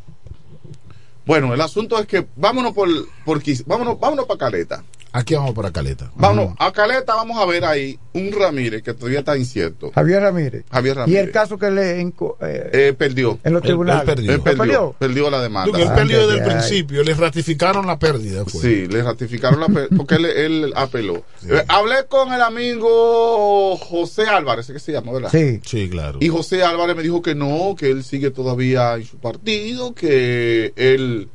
Bueno, 1.26 1.53
el 1.53 1.61
asunto 1.61 1.99
es 1.99 2.05
que 2.07 2.27
vámonos 2.35 2.73
por, 2.73 2.89
por 3.23 3.41
vámonos, 3.65 3.99
vámonos 3.99 4.26
para 4.26 4.38
Caleta. 4.38 4.84
Aquí 5.13 5.35
vamos 5.35 5.53
para 5.53 5.71
Caleta. 5.71 6.09
Vamos, 6.15 6.55
a 6.57 6.71
Caleta 6.71 7.15
vamos 7.15 7.38
a 7.38 7.45
ver 7.45 7.65
ahí 7.65 7.99
un 8.13 8.31
Ramírez 8.31 8.81
que 8.81 8.93
todavía 8.93 9.19
está 9.19 9.38
incierto. 9.38 9.91
Javier 9.93 10.21
Ramírez. 10.21 10.63
Javier 10.71 10.95
Y 10.95 10.99
Ramírez. 10.99 11.23
el 11.25 11.31
caso 11.31 11.57
que 11.57 11.69
le 11.69 11.99
eh, 12.01 12.11
Eh, 12.41 12.93
perdió. 12.97 13.38
en 13.43 13.53
los 13.53 13.61
tribunales. 13.61 14.01
Él 14.01 14.05
perdió. 14.05 14.38
¿Lo 14.38 14.43
perdió? 14.43 14.95
Perdió 14.97 15.29
la 15.29 15.41
demanda. 15.41 15.77
Él 15.77 15.89
perdió 15.93 16.27
desde 16.27 16.41
el 16.43 16.49
principio, 16.49 17.03
le 17.03 17.13
ratificaron 17.13 17.85
la 17.88 17.99
pérdida. 17.99 18.43
pues. 18.43 18.59
Sí, 18.59 18.88
le 18.88 19.03
ratificaron 19.03 19.59
la 19.59 19.67
pe- 19.67 19.93
porque 19.95 20.15
él, 20.15 20.25
él 20.25 20.73
apeló. 20.75 21.23
Eh, 21.49 21.63
hablé 21.67 22.05
con 22.07 22.31
el 22.31 22.41
amigo 22.41 23.75
José 23.77 24.23
Álvarez, 24.27 24.67
¿qué 24.67 24.79
se 24.79 24.91
llama, 24.91 25.11
verdad? 25.11 25.29
Sí. 25.31 25.59
Sí, 25.65 25.89
claro. 25.89 26.19
Y 26.21 26.29
José 26.29 26.63
Álvarez 26.63 26.95
me 26.95 27.03
dijo 27.03 27.21
que 27.21 27.35
no, 27.35 27.75
que 27.77 27.89
él 27.91 28.03
sigue 28.03 28.31
todavía 28.31 28.95
en 28.95 29.05
su 29.05 29.17
partido, 29.17 29.93
que 29.93 30.73
él 30.75 31.29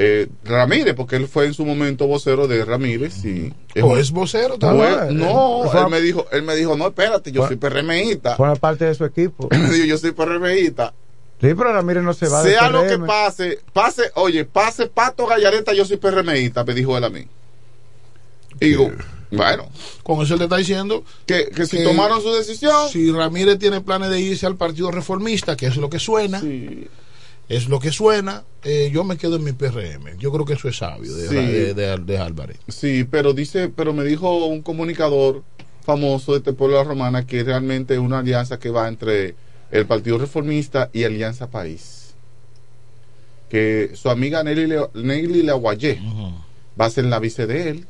eh, 0.00 0.28
Ramírez, 0.44 0.94
porque 0.94 1.16
él 1.16 1.26
fue 1.26 1.46
en 1.46 1.54
su 1.54 1.66
momento 1.66 2.06
vocero 2.06 2.46
de 2.46 2.64
Ramírez 2.64 3.24
y 3.24 3.52
¿O 3.82 3.96
es 3.96 4.12
vocero 4.12 4.56
todavía? 4.56 5.08
no, 5.10 5.64
él 5.72 5.90
me 5.90 6.00
dijo, 6.00 6.24
él 6.30 6.44
me 6.44 6.54
dijo, 6.54 6.76
no, 6.76 6.86
espérate, 6.86 7.32
yo 7.32 7.48
soy 7.48 7.56
PRMista. 7.56 8.36
Forma 8.36 8.54
parte 8.54 8.84
de 8.84 8.94
su 8.94 9.04
equipo. 9.04 9.48
Él 9.50 9.58
me 9.62 9.70
dijo, 9.70 9.86
yo 9.86 9.98
soy 9.98 10.12
PRMista. 10.12 10.94
Sí, 11.40 11.48
pero 11.52 11.72
Ramírez 11.72 12.04
no 12.04 12.14
se 12.14 12.28
va 12.28 12.44
Sea 12.44 12.70
lo 12.70 12.86
que 12.86 12.96
pase, 13.00 13.58
pase, 13.72 14.12
oye, 14.14 14.44
pase 14.44 14.86
Pato 14.86 15.26
Gallareta, 15.26 15.72
yo 15.72 15.84
soy 15.84 15.96
PRMista, 15.96 16.62
me 16.62 16.74
dijo 16.74 16.96
él 16.96 17.02
a 17.02 17.10
mí. 17.10 17.26
Y 18.60 18.68
digo, 18.68 18.92
bueno, 19.32 19.68
Con 20.04 20.22
eso 20.22 20.34
él 20.34 20.38
te 20.38 20.44
está 20.44 20.58
diciendo 20.58 21.02
que, 21.26 21.48
que 21.48 21.66
si 21.66 21.82
tomaron 21.82 22.22
su 22.22 22.32
decisión. 22.32 22.88
Si 22.88 23.10
Ramírez 23.10 23.58
tiene 23.58 23.80
planes 23.80 24.10
de 24.10 24.20
irse 24.20 24.46
al 24.46 24.54
Partido 24.54 24.92
Reformista, 24.92 25.56
que 25.56 25.66
es 25.66 25.76
lo 25.76 25.90
que 25.90 25.98
suena, 25.98 26.40
es 27.48 27.68
lo 27.68 27.80
que 27.80 27.90
suena, 27.92 28.44
eh, 28.62 28.90
yo 28.92 29.04
me 29.04 29.16
quedo 29.16 29.36
en 29.36 29.44
mi 29.44 29.52
PRM. 29.52 30.16
Yo 30.18 30.30
creo 30.32 30.44
que 30.44 30.52
eso 30.54 30.68
es 30.68 30.76
sabio 30.76 31.14
de, 31.14 31.28
Sí. 31.28 31.34
de, 31.34 31.74
de- 31.74 31.96
de 31.98 32.18
Álvarez. 32.18 32.58
Sí, 32.68 33.04
pero 33.10 33.32
dice, 33.32 33.68
pero 33.68 33.92
me 33.94 34.04
dijo 34.04 34.46
un 34.46 34.62
comunicador 34.62 35.42
famoso 35.84 36.32
de 36.32 36.38
este 36.38 36.52
pueblo 36.52 36.76
de 36.76 36.82
la 36.84 36.88
Romana 36.88 37.26
que 37.26 37.42
realmente 37.44 37.94
es 37.94 38.00
una 38.00 38.18
alianza 38.18 38.58
que 38.58 38.68
va 38.70 38.88
entre 38.88 39.34
el 39.70 39.86
Partido 39.86 40.18
Reformista 40.18 40.90
y 40.92 41.04
Alianza 41.04 41.48
País. 41.50 42.14
Que 43.48 43.92
su 43.94 44.10
amiga 44.10 44.42
Nelly, 44.44 44.66
Le- 44.66 44.88
Nelly 44.94 45.42
Leguayé 45.42 45.98
va 46.78 46.84
a 46.86 46.90
ser 46.90 47.06
la 47.06 47.18
vice 47.18 47.46
de 47.46 47.70
él 47.70 47.86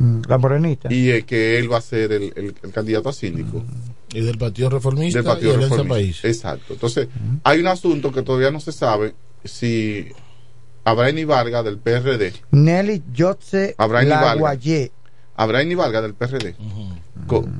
Mm, 0.00 0.20
La 0.28 0.38
morenita. 0.38 0.92
y 0.92 1.10
eh, 1.10 1.24
que 1.24 1.58
él 1.58 1.72
va 1.72 1.78
a 1.78 1.80
ser 1.80 2.12
el, 2.12 2.32
el- 2.36 2.54
el 2.62 2.70
candidato 2.72 3.08
a 3.08 3.12
síndico. 3.12 3.64
Y 4.12 4.20
del 4.22 4.38
Partido 4.38 4.70
Reformista 4.70 5.18
del 5.18 5.26
Partido 5.26 5.50
y 5.50 5.54
Alianza 5.54 5.74
Reformista. 5.76 5.94
País. 5.94 6.24
Exacto. 6.24 6.72
Entonces, 6.74 7.08
hay 7.44 7.60
un 7.60 7.66
asunto 7.66 8.10
que 8.12 8.22
todavía 8.22 8.50
no 8.50 8.60
se 8.60 8.72
sabe 8.72 9.14
si 9.44 10.08
Abraham 10.84 11.26
Vargas 11.26 11.64
del 11.64 11.78
PRD, 11.78 12.32
Nelly 12.52 13.02
Jotze. 13.16 13.74
Laguayé. 13.78 14.90
Abraham 15.36 15.76
Vargas 15.76 16.02
del 16.02 16.14
PRD, 16.14 16.54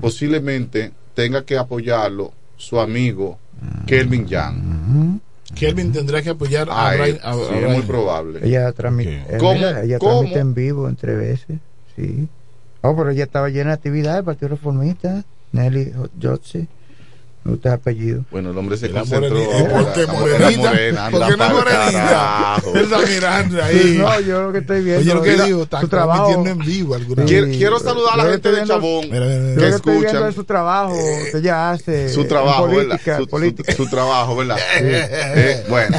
posiblemente 0.01 0.93
tenga 1.15 1.45
que 1.45 1.57
apoyarlo 1.57 2.33
su 2.57 2.81
amigo 2.81 3.39
Kelvin 3.87 4.27
Yang. 4.27 5.20
Kelvin 5.55 5.93
tendrá 5.93 6.23
que 6.23 6.31
apoyar 6.31 6.69
a 6.70 6.91
a- 6.91 6.93
a 6.93 7.05
sí, 7.07 7.19
es 7.55 7.70
muy 7.73 7.83
probable. 7.83 8.41
Ella 8.43 8.70
transmite, 8.73 9.15
eh, 9.29 9.37
¿Cómo? 9.39 9.53
ella 9.55 9.99
¿Cómo? 9.99 10.12
transmite 10.20 10.39
en 10.41 10.55
vivo 10.55 10.89
entre 10.89 11.15
veces. 11.16 11.59
Sí. 11.97 12.29
Oh, 12.83 12.95
pero 12.97 13.11
ella 13.11 13.25
estaba 13.25 13.49
llena 13.49 13.70
de 13.70 13.75
actividad, 13.75 14.19
el 14.19 14.25
Partido 14.25 14.49
Reformista. 14.51 15.25
Nelly 15.53 15.93
Jotze. 16.23 16.66
Me 17.45 17.53
gusta 17.53 17.69
el 17.70 17.75
apellido. 17.77 18.25
Bueno, 18.31 18.51
el 18.51 18.59
hombre 18.59 18.77
se 18.77 18.89
La 18.89 19.01
concentró. 19.01 19.31
morenita. 19.31 19.69
¿Por 19.70 19.93
qué 19.95 20.07
morenita? 20.07 20.70
morena, 20.70 21.11
¿Por 21.11 21.27
qué 21.29 21.37
no 21.37 21.49
morenita? 21.51 22.62
Él 22.75 22.81
está 22.83 22.99
mirando 22.99 23.62
ahí. 23.62 23.97
No, 23.99 24.20
yo 24.20 24.43
lo 24.43 24.53
que 24.53 24.59
estoy 24.59 24.85
viendo 24.85 25.01
Oye, 25.01 25.15
lo 25.15 25.23
que 25.23 25.35
es 25.35 25.45
digo, 25.47 25.62
está 25.62 25.81
su 25.81 25.89
trabajo. 25.89 26.25
transmitiendo 26.27 26.61
en 26.62 26.69
vivo 26.69 26.95
alguna 26.97 27.27
Sí. 27.27 27.35
vez. 27.41 27.57
Quiero 27.57 27.79
saludar 27.79 28.15
a 28.20 28.25
la 28.25 28.31
gente 28.33 28.53
de 28.53 28.65
Chabón 28.66 29.09
Mira, 29.11 29.25
mira, 29.25 29.39
mira. 29.39 29.55
Yo 29.55 29.55
que 29.55 29.61
lo 29.61 29.61
que 29.70 29.77
estoy 29.77 29.93
viendo 29.93 30.09
escuchan 30.09 30.29
es 30.29 30.35
su 30.35 30.45
trabajo 30.45 30.95
que 31.33 31.39
ella 31.39 31.70
hace. 31.70 32.09
su 32.12 32.25
trabajo, 32.27 32.66
política, 32.66 32.97
¿verdad? 33.07 33.19
Su, 33.20 33.27
política. 33.29 33.73
su 33.73 33.87
trabajo, 33.89 34.37
¿verdad? 34.37 34.59
Eh, 34.81 35.65
bueno, 35.70 35.97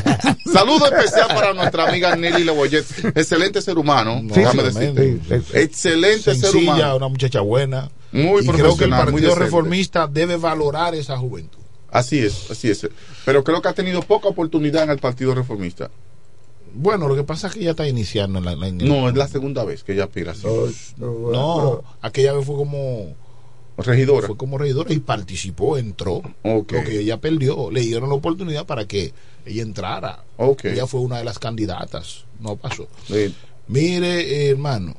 saludo 0.54 0.86
especial 0.86 1.28
para 1.30 1.54
nuestra 1.54 1.88
amiga 1.90 2.16
Nelly 2.16 2.44
Leguayet. 2.44 2.86
Excelente 3.16 3.62
ser 3.64 3.78
humano, 3.78 4.20
No, 4.22 4.36
déjame 4.36 4.64
excelente. 4.64 5.02
decirte. 5.30 5.62
Excelente 5.64 6.24
ser 6.24 6.36
Sencilla, 6.36 6.74
humano. 6.74 6.96
una 6.98 7.08
muchacha 7.08 7.40
buena. 7.42 7.90
Muy 8.12 8.44
y 8.44 8.48
creo 8.48 8.76
que 8.78 8.86
el 8.86 8.90
Partido. 8.90 9.36
Reformista 9.36 10.08
debe 10.08 10.38
valorar 10.38 10.96
esa 10.96 11.18
juventud. 11.18 11.60
Así 11.92 12.20
es, 12.20 12.50
así 12.52 12.70
es. 12.70 12.88
Pero 13.26 13.44
creo 13.44 13.62
que 13.62 13.68
ha 13.68 13.74
tenido 13.74 14.02
poca 14.02 14.28
oportunidad 14.28 14.84
en 14.84 14.92
el 14.92 15.00
Partido 15.00 15.34
Reformista. 15.36 15.90
Bueno, 16.74 17.08
lo 17.08 17.16
que 17.16 17.24
pasa 17.24 17.48
es 17.48 17.54
que 17.56 17.62
ya 17.64 17.72
está 17.72 17.88
iniciando 17.88 18.38
en 18.40 18.46
la, 18.46 18.52
en 18.54 18.82
el- 18.82 18.88
No, 18.88 19.10
es 19.10 19.16
la 19.16 19.28
segunda 19.28 19.64
vez 19.64 19.84
que 19.84 19.94
ella 19.94 20.04
aspira 20.04 20.34
así. 20.34 20.46
No, 20.98 21.84
aquella 22.02 22.34
vez 22.34 22.46
fue 22.46 22.56
como 22.56 23.16
Regidora. 23.78 24.28
fue 24.28 24.38
como 24.38 24.58
regidora 24.58 24.94
y 24.94 25.00
participó, 25.00 25.78
entró. 25.78 26.18
Ok. 26.44 26.72
Lo 26.74 26.84
que 26.84 27.00
ella 27.00 27.18
perdió, 27.20 27.72
le 27.72 27.82
dieron 27.82 28.10
la 28.10 28.16
oportunidad 28.16 28.66
para 28.66 28.86
que 28.86 29.14
ella 29.46 29.62
entrara. 29.64 30.24
Ok. 30.38 30.66
Ella 30.66 30.86
fue 30.86 31.00
una 31.00 31.18
de 31.18 31.24
las 31.24 31.40
candidatas, 31.40 32.26
no 32.40 32.56
pasó. 32.56 32.88
Sí. 33.08 33.34
Mire, 33.68 34.20
eh, 34.48 34.50
hermano, 34.50 34.96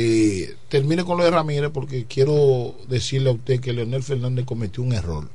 eh, 0.00 0.54
termine 0.68 1.02
con 1.04 1.18
lo 1.18 1.24
de 1.24 1.30
Ramírez 1.32 1.70
porque 1.72 2.04
quiero 2.06 2.76
decirle 2.88 3.30
a 3.30 3.32
usted 3.32 3.58
que 3.58 3.72
Leonel 3.72 4.02
Fernández 4.04 4.44
cometió 4.44 4.82
un 4.84 4.92
error 4.92 5.28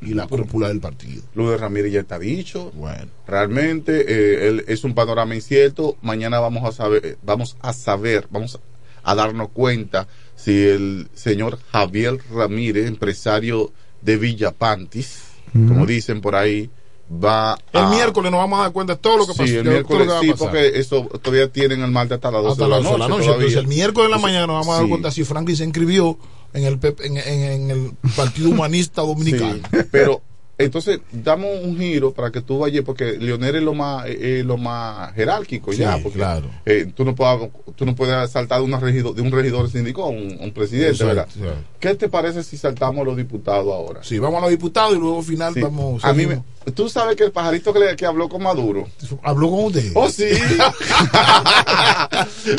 y 0.00 0.14
la 0.14 0.26
cúpula 0.28 0.68
del 0.68 0.80
partido. 0.80 1.22
Lo 1.34 1.50
de 1.50 1.56
Ramírez 1.56 1.92
ya 1.92 2.00
está 2.00 2.18
dicho. 2.18 2.70
Bueno, 2.74 3.06
Realmente 3.26 4.02
eh, 4.06 4.48
él- 4.48 4.64
es 4.68 4.84
un 4.84 4.94
panorama 4.94 5.34
incierto. 5.34 5.96
Mañana 6.02 6.38
vamos 6.40 6.62
a 6.68 6.72
saber, 6.72 7.04
eh, 7.04 7.16
vamos 7.24 7.56
a 7.60 7.72
saber, 7.72 8.28
vamos 8.30 8.60
a 9.02 9.14
darnos 9.14 9.48
cuenta 9.50 10.06
si 10.36 10.62
el 10.66 11.08
señor 11.14 11.58
Javier 11.72 12.18
Ramírez, 12.32 12.86
empresario 12.86 13.72
de 14.02 14.16
Villa 14.18 14.52
Pantis, 14.52 15.22
como 15.52 15.84
dicen 15.86 16.20
por 16.20 16.34
ahí, 16.36 16.68
va 17.12 17.58
el 17.72 17.80
a... 17.80 17.88
miércoles 17.90 18.30
nos 18.32 18.38
vamos 18.40 18.58
a 18.58 18.62
dar 18.62 18.72
cuenta 18.72 18.94
de 18.94 18.98
todo 19.00 19.18
lo 19.18 19.26
que 19.26 19.32
Sí, 19.34 19.38
pasó. 19.38 19.52
el 19.58 19.64
de 19.64 19.70
miércoles 19.70 20.08
sí, 20.20 20.32
porque 20.38 20.72
eso 20.78 21.02
todavía 21.22 21.48
tienen 21.52 21.82
el 21.82 21.90
martes 21.90 22.16
hasta 22.16 22.30
las 22.30 22.42
12 22.42 22.52
hasta 22.52 22.64
de 22.64 22.70
la 22.70 22.76
las 22.76 22.84
12 22.84 22.92
de 22.94 22.98
la 22.98 23.08
noche. 23.08 23.18
noche. 23.26 23.32
Entonces, 23.36 23.58
el 23.58 23.66
miércoles 23.68 24.04
en 24.06 24.10
la 24.10 24.18
mañana 24.18 24.46
nos 24.46 24.56
vamos 24.56 24.68
a 24.68 24.72
dar 24.74 24.82
sí. 24.84 24.88
cuenta 24.90 25.10
si 25.10 25.24
Franklin 25.24 25.56
se 25.56 25.64
inscribió 25.64 26.18
en 26.54 26.64
el, 26.64 26.78
en, 27.02 27.16
en- 27.18 27.42
en 27.62 27.70
el 27.70 27.92
Partido 28.16 28.48
Humanista 28.50 29.02
Dominicano. 29.02 29.54
Sí, 29.70 29.78
pero 29.90 30.22
entonces 30.56 31.00
damos 31.10 31.50
un 31.64 31.76
giro 31.76 32.12
para 32.12 32.30
que 32.30 32.40
tú 32.40 32.60
vayas 32.60 32.84
porque 32.84 33.14
Leonel 33.18 33.56
es 33.56 33.62
lo 33.64 33.74
más 33.74 34.04
eh, 34.06 34.44
lo 34.46 34.56
más 34.56 35.12
jerárquico 35.14 35.72
Sí, 35.72 35.78
ya 35.80 35.98
porque 36.00 36.18
claro. 36.20 36.46
eh, 36.64 36.92
tú 36.94 37.04
no 37.04 37.12
puedes 37.16 37.50
tú 37.74 37.84
no 37.84 37.96
puedes 37.96 38.30
saltar 38.30 38.60
de, 38.60 38.64
una 38.64 38.78
regidor, 38.78 39.16
de 39.16 39.22
un 39.22 39.32
regidor 39.32 39.68
síndico 39.68 40.04
a 40.04 40.08
un, 40.10 40.52
presidente 40.54 40.90
Exacto, 40.92 41.06
¿verdad? 41.08 41.28
exacto. 41.36 41.58
¿qué 41.80 41.94
te 41.96 42.08
parece 42.08 42.44
si 42.44 42.56
saltamos 42.56 43.00
a 43.02 43.04
los 43.04 43.16
diputados 43.16 43.66
ahora? 43.66 44.04
Sí, 44.04 44.20
vamos 44.20 44.38
a 44.38 44.42
los 44.42 44.50
diputados 44.50 44.94
y 44.94 45.00
luego 45.00 45.18
al 45.18 45.24
final 45.24 45.54
Sí. 45.54 45.60
vamos. 45.60 46.04
a 46.04 46.12
mí 46.12 46.24
me. 46.24 46.40
Tú 46.72 46.88
sabes 46.88 47.16
que 47.16 47.24
el 47.24 47.32
pajarito 47.32 47.72
que, 47.72 47.78
le- 47.78 47.96
que 47.96 48.06
habló 48.06 48.28
con 48.28 48.42
Maduro 48.42 48.88
Habló 49.22 49.50
con 49.50 49.64
usted. 49.66 49.92
oh 49.94 50.08
sí 50.08 50.28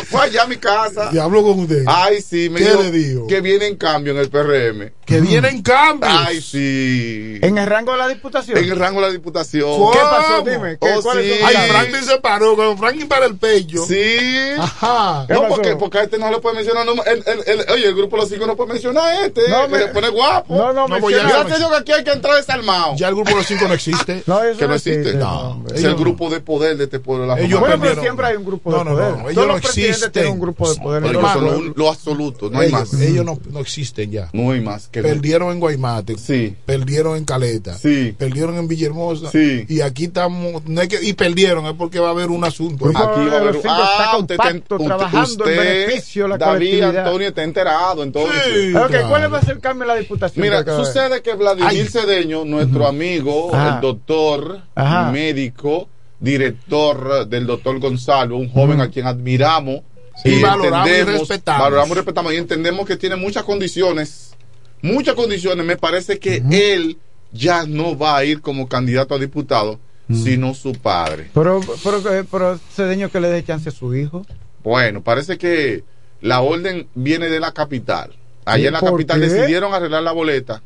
fue 0.10 0.22
allá 0.22 0.44
a 0.44 0.48
mi 0.48 0.58
casa 0.58 1.10
Y 1.12 1.18
habló 1.18 1.44
con 1.44 1.60
usted. 1.60 1.84
ay 1.88 2.22
sí 2.22 2.50
me 2.50 2.60
¿Qué 2.60 2.70
dijo 2.70 2.84
le 2.84 2.92
dijo? 2.92 3.28
que 3.28 3.42
viene 3.42 3.68
en 3.68 3.76
cambio 3.78 4.14
en 4.14 4.20
el 4.20 4.30
PRM 4.30 4.92
que 5.06 5.22
viene 5.22 5.50
en 5.50 5.62
cambio. 5.62 6.10
ay 6.10 6.42
sí 6.42 7.40
En 7.42 7.58
el 7.58 7.68
rango 7.68 7.92
de 7.92 7.98
la 8.00 8.08
diputación. 8.08 8.58
en 8.58 8.72
el 8.72 8.80
rango 8.80 9.02
de 9.02 9.08
la 9.08 9.14
diputación 9.14 9.92
¿Qué 9.92 10.00
pasó? 10.00 10.42
Dime. 10.42 10.78
¿qué- 10.82 10.96
Oh, 10.96 11.02
cuáles 11.02 11.38
sí. 11.38 11.44
Ay? 11.44 11.70
Franklin 11.70 12.04
se 12.04 12.18
paró. 12.20 12.56
Cuando 12.56 12.78
Franklin 12.78 13.08
para 13.08 13.26
el 13.26 13.36
pecho. 13.38 13.86
Sí. 13.86 14.18
Ajá. 14.58 15.26
¿Qué 15.28 15.34
No, 15.34 15.42
pasó? 15.44 15.56
porque, 15.56 15.76
porque 15.76 15.98
a 16.00 16.04
este 16.04 16.18
no 16.18 16.32
le 16.32 16.40
puede 16.40 16.56
mencionar. 16.58 16.86
no, 16.86 16.94
el, 17.04 17.24
el- 17.26 17.60
el- 17.60 17.72
oye, 17.72 17.88
el 17.88 17.96
grupo 17.96 18.16
de 18.16 18.22
los 18.22 18.30
cinco 18.30 18.46
no 18.48 18.56
puede 18.56 18.74
mencionar 18.74 19.04
a 19.04 19.26
este. 19.26 19.48
No, 19.50 19.68
me- 19.68 19.80
se 19.80 19.88
pone 19.88 20.10
guapo. 20.10 20.56
No, 20.56 20.74
no, 20.74 20.88
No, 20.88 21.00
pues 21.00 21.16
ya- 21.18 21.46
te 21.46 21.58
digo 21.58 21.70
que 21.70 21.76
aquí 21.78 21.92
hay 21.92 22.04
que 22.04 22.12
entrar 22.12 22.36
desarmado. 22.36 22.94
Ya 22.96 23.10
el 23.10 23.16
grupo 23.16 23.32
de 23.32 23.36
los 23.38 23.46
cinco 23.48 23.68
no 23.68 23.74
existe. 23.74 23.95
No, 24.28 24.44
eso 24.44 24.60
que 24.60 24.68
no 24.68 24.74
existe. 24.76 25.14
No. 25.16 25.64
Es 25.68 25.80
Ellos 25.80 25.94
el 25.94 25.96
grupo 26.00 26.30
de 26.30 26.40
poder 26.42 26.78
de 26.78 26.86
este 26.86 27.00
pueblo 27.00 27.24
de 27.24 27.28
la 27.36 27.40
Ellos. 27.40 27.60
Bueno, 27.60 27.76
pero 27.76 27.82
perdieron. 27.82 28.04
siempre 28.04 28.26
hay 28.28 28.36
un 28.36 28.46
grupo 28.46 28.72
de 28.72 28.78
No, 28.78 28.84
no, 28.84 28.92
poder. 28.92 29.12
no, 29.12 29.22
ellos 29.30 29.34
Todos 29.36 29.48
no 29.48 29.58
existen. 29.58 30.28
un 30.28 30.40
grupo 30.40 30.70
de 30.74 30.80
poder. 30.82 31.06
Ellos 31.06 31.32
son 31.34 31.46
lo, 31.46 31.74
lo 31.76 31.90
absoluto, 31.90 32.50
no 32.50 32.60
hay 32.60 32.68
ellos, 32.68 32.94
más. 32.94 33.02
ellos 33.02 33.26
no, 33.26 33.40
no 33.52 33.60
existen 33.60 34.12
ya. 34.12 34.30
No 34.34 34.52
hay 34.52 34.62
más. 34.62 34.88
Que 34.88 35.02
Perdieron 35.02 35.52
en 35.52 35.60
Guaymate. 35.60 36.18
Sí. 36.18 36.56
Perdieron 36.66 37.18
en 37.18 37.26
Caleta. 37.26 37.78
Sí. 37.78 38.14
Perdieron 38.18 38.56
en 38.58 38.68
Villahermosa. 38.68 39.32
Sí. 39.32 39.66
Y 39.70 39.82
aquí 39.82 40.06
estamos. 40.06 40.64
No 40.66 40.82
es 40.82 40.88
que, 40.88 41.00
y 41.02 41.14
perdieron, 41.14 41.66
es 41.66 41.74
porque 41.74 42.00
va 42.00 42.08
a 42.10 42.12
haber 42.12 42.30
un 42.30 42.44
asunto. 42.44 42.86
Aquí 42.86 42.94
va 42.96 43.38
a 43.38 43.40
haber 43.42 43.56
está 43.56 43.70
Ah, 43.76 44.18
usted, 44.20 44.38
usted- 44.38 44.64
trabajando 44.86 45.46
en 45.46 45.52
usted, 45.52 45.58
beneficio 45.86 46.24
de 46.24 46.30
la 46.30 46.38
David. 46.38 46.82
Antonio 46.84 47.28
está 47.28 47.44
enterado, 47.44 48.04
entonces. 48.04 48.42
Sí. 48.54 48.76
Ok, 48.76 48.88
Claro. 48.88 49.10
¿cuál 49.10 49.34
va 49.34 49.38
a 49.38 49.42
ser 49.42 49.56
el 49.56 49.60
cambio 49.60 49.84
en 49.84 49.88
la 49.90 49.96
diputación? 49.96 50.44
Mira, 50.44 50.64
sucede 50.64 51.22
que 51.22 51.34
Vladimir. 51.34 51.90
Cedeño, 51.90 52.46
nuestro 52.46 52.88
amigo, 52.88 53.52
doctor, 53.88 54.62
Ajá. 54.76 55.12
médico, 55.12 55.88
director 56.20 57.28
del 57.28 57.46
doctor 57.46 57.80
Gonzalo, 57.80 58.38
un 58.38 58.50
joven 58.50 58.82
a 58.82 58.90
quien 58.90 59.06
admiramos 59.08 59.82
Sí, 60.24 60.42
valoramos 60.42 60.90
y 60.90 61.04
respetamos. 61.04 61.62
valoramos 61.62 61.92
y 61.92 61.94
respetamos 61.96 62.34
y 62.34 62.38
entendemos 62.38 62.88
que 62.88 62.96
tiene 62.96 63.18
muchas 63.18 63.44
condiciones, 63.44 64.34
muchas 64.82 65.14
condiciones. 65.14 65.66
Me 65.66 65.76
parece 65.76 66.20
que 66.20 66.42
él 66.52 66.98
ya 67.34 67.66
no 67.66 67.98
va 67.98 68.16
a 68.16 68.24
ir 68.24 68.40
como 68.40 68.70
candidato 68.70 69.14
a 69.14 69.20
diputado, 69.20 69.78
sino 70.10 70.54
su 70.54 70.72
padre. 70.72 71.30
Pero, 71.34 71.60
pero, 71.84 72.14
eh, 72.14 72.24
pero 72.32 72.58
Cedeño 72.74 73.10
que 73.12 73.20
le 73.20 73.28
dé 73.28 73.44
chance 73.44 73.68
a 73.68 73.72
su 73.74 73.94
hijo. 73.94 74.26
Bueno, 74.64 75.04
parece 75.04 75.38
que 75.38 75.84
la 76.22 76.40
orden 76.40 76.88
viene 76.96 77.28
de 77.30 77.42
la 77.42 77.52
capital. 77.52 78.16
Allá 78.46 78.64
¿Y 78.64 78.68
en 78.68 78.74
la 78.74 78.80
capital 78.80 79.20
qué? 79.20 79.28
decidieron 79.28 79.74
arreglar 79.74 80.02
la 80.04 80.14
boleta. 80.14 80.62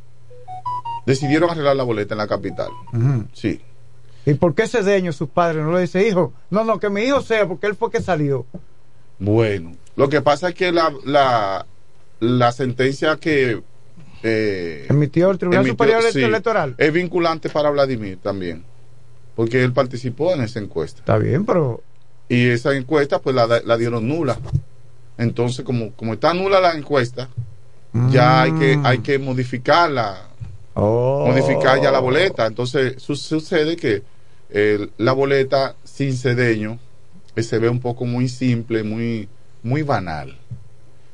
Decidieron 1.09 1.49
arreglar 1.49 1.75
la 1.75 1.83
boleta 1.83 2.13
en 2.13 2.19
la 2.19 2.27
capital. 2.27 2.69
Sí. 3.33 3.59
¿Y 4.25 4.33
por 4.35 4.53
qué 4.53 4.67
Cedeño, 4.67 5.11
su 5.11 5.27
padre, 5.29 5.61
no 5.63 5.71
le 5.73 5.81
dice, 5.81 6.07
hijo? 6.07 6.33
No, 6.51 6.63
no, 6.63 6.79
que 6.79 6.89
mi 6.89 7.01
hijo 7.01 7.21
sea, 7.21 7.47
porque 7.47 7.67
él 7.67 7.75
fue 7.75 7.89
que 7.89 8.01
salió. 8.01 8.45
Bueno, 9.17 9.71
lo 9.95 10.07
que 10.09 10.21
pasa 10.21 10.49
es 10.49 10.55
que 10.55 10.71
la, 10.71 10.93
la, 11.05 11.65
la 12.19 12.51
sentencia 12.51 13.15
que 13.17 13.61
eh, 14.23 14.85
Emitió 14.89 15.31
el 15.31 15.37
Tribunal 15.37 15.65
emitió- 15.65 15.71
Superior 15.73 16.03
sí, 16.11 16.21
Electoral. 16.21 16.75
es 16.77 16.93
vinculante 16.93 17.49
para 17.49 17.69
Vladimir 17.71 18.19
también, 18.21 18.63
porque 19.35 19.63
él 19.63 19.73
participó 19.73 20.33
en 20.33 20.41
esa 20.41 20.59
encuesta. 20.59 20.99
Está 20.99 21.17
bien, 21.17 21.45
pero 21.45 21.81
Y 22.27 22.49
esa 22.49 22.75
encuesta 22.75 23.19
pues 23.19 23.35
la, 23.35 23.47
la 23.47 23.77
dieron 23.77 24.07
nula. 24.07 24.37
Entonces, 25.17 25.65
como, 25.65 25.91
como 25.93 26.13
está 26.13 26.33
nula 26.33 26.59
la 26.61 26.73
encuesta, 26.73 27.29
ya 28.11 28.43
hay 28.43 28.51
que, 28.53 28.79
hay 28.83 28.99
que 28.99 29.17
modificarla. 29.19 30.27
Modificar 31.31 31.81
ya 31.81 31.91
la 31.91 31.99
boleta. 31.99 32.45
Entonces, 32.45 33.01
su- 33.01 33.15
sucede 33.15 33.75
que 33.75 34.03
eh, 34.49 34.89
la 34.97 35.13
boleta 35.13 35.75
sin 35.83 36.15
cedeño 36.17 36.79
eh, 37.35 37.43
se 37.43 37.59
ve 37.59 37.69
un 37.69 37.79
poco 37.79 38.05
muy 38.05 38.27
simple, 38.29 38.83
muy, 38.83 39.27
muy 39.63 39.81
banal. 39.83 40.37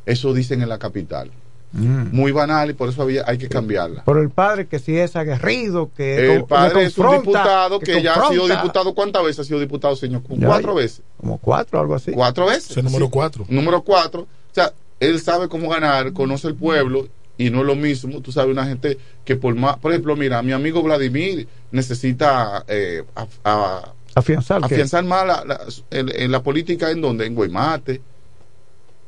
Eso 0.05 0.33
dicen 0.33 0.61
en 0.61 0.69
la 0.69 0.77
capital. 0.77 1.31
Mm. 1.73 2.15
Muy 2.15 2.31
banal 2.31 2.69
y 2.69 2.73
por 2.73 2.87
eso 2.87 3.01
había, 3.01 3.23
hay 3.27 3.37
que 3.37 3.49
cambiarla. 3.49 4.05
por 4.05 4.17
el 4.19 4.29
padre 4.29 4.65
que 4.67 4.79
sí 4.79 4.97
es 4.97 5.17
aguerrido, 5.17 5.89
que 5.97 6.35
El 6.35 6.45
padre 6.45 6.85
es 6.85 6.97
un 6.97 7.11
diputado 7.17 7.79
que, 7.81 8.01
ya 8.01 8.13
ha 8.13 8.29
sido 8.29 8.47
diputado. 8.47 8.93
¿Cuántas 8.95 9.23
veces 9.25 9.39
ha 9.39 9.43
sido 9.43 9.59
diputado, 9.59 9.93
señor? 9.97 10.21
Ya, 10.29 10.47
Cuatro 10.47 10.73
ya. 10.73 10.81
veces. 10.83 11.01
Como 11.19 11.37
cuatro, 11.37 11.79
algo 11.81 11.95
así. 11.95 12.11
Cuatro 12.13 12.45
veces. 12.45 12.71
Es 12.71 12.77
el 12.77 12.85
número 12.85 13.05
Sí. 13.07 13.11
cuatro. 13.11 13.45
Número 13.49 13.81
cuatro. 13.81 14.21
O 14.21 14.53
sea, 14.53 14.71
él 15.01 15.19
sabe 15.19 15.49
cómo 15.49 15.67
ganar, 15.67 16.13
conoce 16.13 16.47
el 16.47 16.55
pueblo 16.55 17.09
y 17.37 17.49
no 17.49 17.59
es 17.61 17.65
lo 17.65 17.75
mismo. 17.75 18.21
Tú 18.21 18.31
sabes, 18.31 18.51
una 18.51 18.65
gente 18.65 18.97
que 19.23 19.35
por 19.35 19.55
más. 19.55 19.77
Por 19.77 19.91
ejemplo, 19.91 20.15
mira, 20.15 20.41
mi 20.41 20.51
amigo 20.51 20.81
Vladimir 20.81 21.47
necesita 21.71 22.63
eh, 22.67 23.03
a- 23.15 23.27
a- 23.43 23.93
Afianzar. 24.15 24.59
¿qué? 24.61 24.65
afianzar 24.75 25.03
más 25.03 25.27
la, 25.27 25.43
la- 25.45 25.61
en, 25.91 26.09
en 26.15 26.31
la 26.31 26.41
política 26.41 26.91
en 26.91 27.01
donde, 27.01 27.25
en 27.25 27.35
Guaymate, 27.35 28.01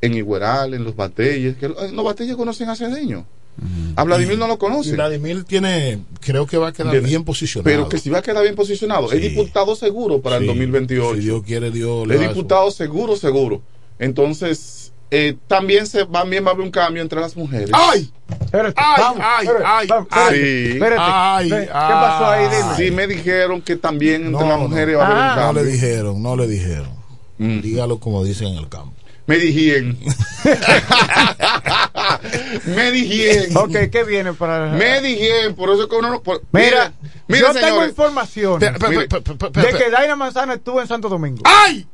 en 0.01 0.13
Igueral, 0.13 0.73
en 0.73 0.83
los 0.83 0.95
Batelles. 0.95 1.55
Que 1.57 1.69
los 1.69 2.03
Batelles 2.03 2.35
conocen 2.35 2.69
a 2.69 2.75
Cedeño. 2.75 3.25
A 3.95 4.03
Vladimir 4.03 4.37
no 4.37 4.47
lo 4.47 4.59
conoce. 4.59 4.91
Vladimir 4.91 5.43
tiene, 5.43 5.99
creo 6.19 6.45
que 6.45 6.57
va 6.57 6.67
a 6.67 6.73
quedar 6.73 6.91
Bien. 6.91 7.03
bien 7.03 7.23
posicionado. 7.23 7.63
Pero 7.63 7.89
que 7.89 7.97
si 7.97 8.11
va 8.11 8.19
a 8.19 8.21
quedar 8.21 8.43
bien 8.43 8.53
posicionado. 8.53 9.11
Es 9.11 9.19
diputado 9.19 9.75
seguro 9.75 10.21
para 10.21 10.35
el 10.35 10.43
Sí. 10.43 10.47
2028. 10.49 11.15
Si 11.15 11.21
Dios 11.21 11.41
quiere, 11.43 11.71
Dios 11.71 12.05
le 12.07 12.15
Es 12.15 12.21
diputado 12.21 12.69
seguro, 12.69 13.15
seguro. 13.15 13.63
Entonces, 13.97 14.86
eh, 15.11 15.35
también 15.47 15.87
se 15.87 16.05
también 16.05 16.45
va 16.45 16.49
a 16.49 16.53
haber 16.53 16.65
un 16.65 16.71
cambio 16.71 17.01
entre 17.01 17.19
las 17.21 17.35
mujeres. 17.35 17.69
¡Ay! 17.73 18.11
Espérate, 18.41 18.73
Ay, 18.77 18.95
vamos, 19.01 19.21
ay, 19.23 19.45
espérate, 19.45 19.65
ay, 19.67 19.87
vamos, 19.87 20.07
espérate, 20.09 20.35
Sí. 20.35 20.71
espérate. 20.73 21.01
Ay, 21.03 21.49
¿Qué 21.49 21.55
ay. 21.55 21.67
pasó 21.71 22.25
ahí? 22.27 22.43
Dime. 22.45 22.75
Sí, 22.75 22.91
me 22.91 23.07
dijeron 23.07 23.61
que 23.61 23.75
también 23.77 24.25
entre 24.25 24.31
No, 24.43 24.49
las 24.49 24.59
no. 24.59 24.67
mujeres 24.67 24.97
va 24.97 25.03
a 25.03 25.05
haber 25.07 25.17
Ah. 25.17 25.21
un 25.21 25.27
No 25.39 25.45
cambio. 25.45 25.63
le 25.63 25.71
dijeron, 25.71 26.23
no 26.23 26.35
le 26.35 26.47
dijeron. 26.47 26.89
Mm. 27.37 27.61
Dígalo 27.61 27.99
como 27.99 28.23
dicen 28.23 28.47
en 28.49 28.57
el 28.57 28.67
campo. 28.69 28.93
Me 29.27 29.37
dijeron. 29.37 29.97
me 32.65 32.91
dijeron. 32.91 33.57
Ok, 33.57 33.71
¿qué 33.91 34.03
viene 34.05 34.33
para.? 34.33 34.71
Me 34.71 35.01
dijeron. 35.01 35.55
Por 35.55 35.69
eso 35.71 35.87
que 35.87 35.95
uno 35.95 36.09
no. 36.09 36.21
por- 36.23 36.41
Mira, 36.51 36.93
mira, 37.27 37.47
yo 37.47 37.53
tengo 37.53 37.67
señores. 37.67 37.89
información 37.89 38.59
Pe- 38.59 38.71
pe- 38.71 38.89
Mire. 38.89 39.07
pe- 39.07 39.21
pe- 39.21 39.35
pe- 39.35 39.61
de 39.61 39.67
pe- 39.67 39.77
que 39.77 39.89
Daina 39.89 40.15
Manzana 40.15 40.55
estuvo 40.55 40.81
en 40.81 40.87
Santo 40.87 41.09
Domingo. 41.09 41.41
¡Ay! 41.45 41.87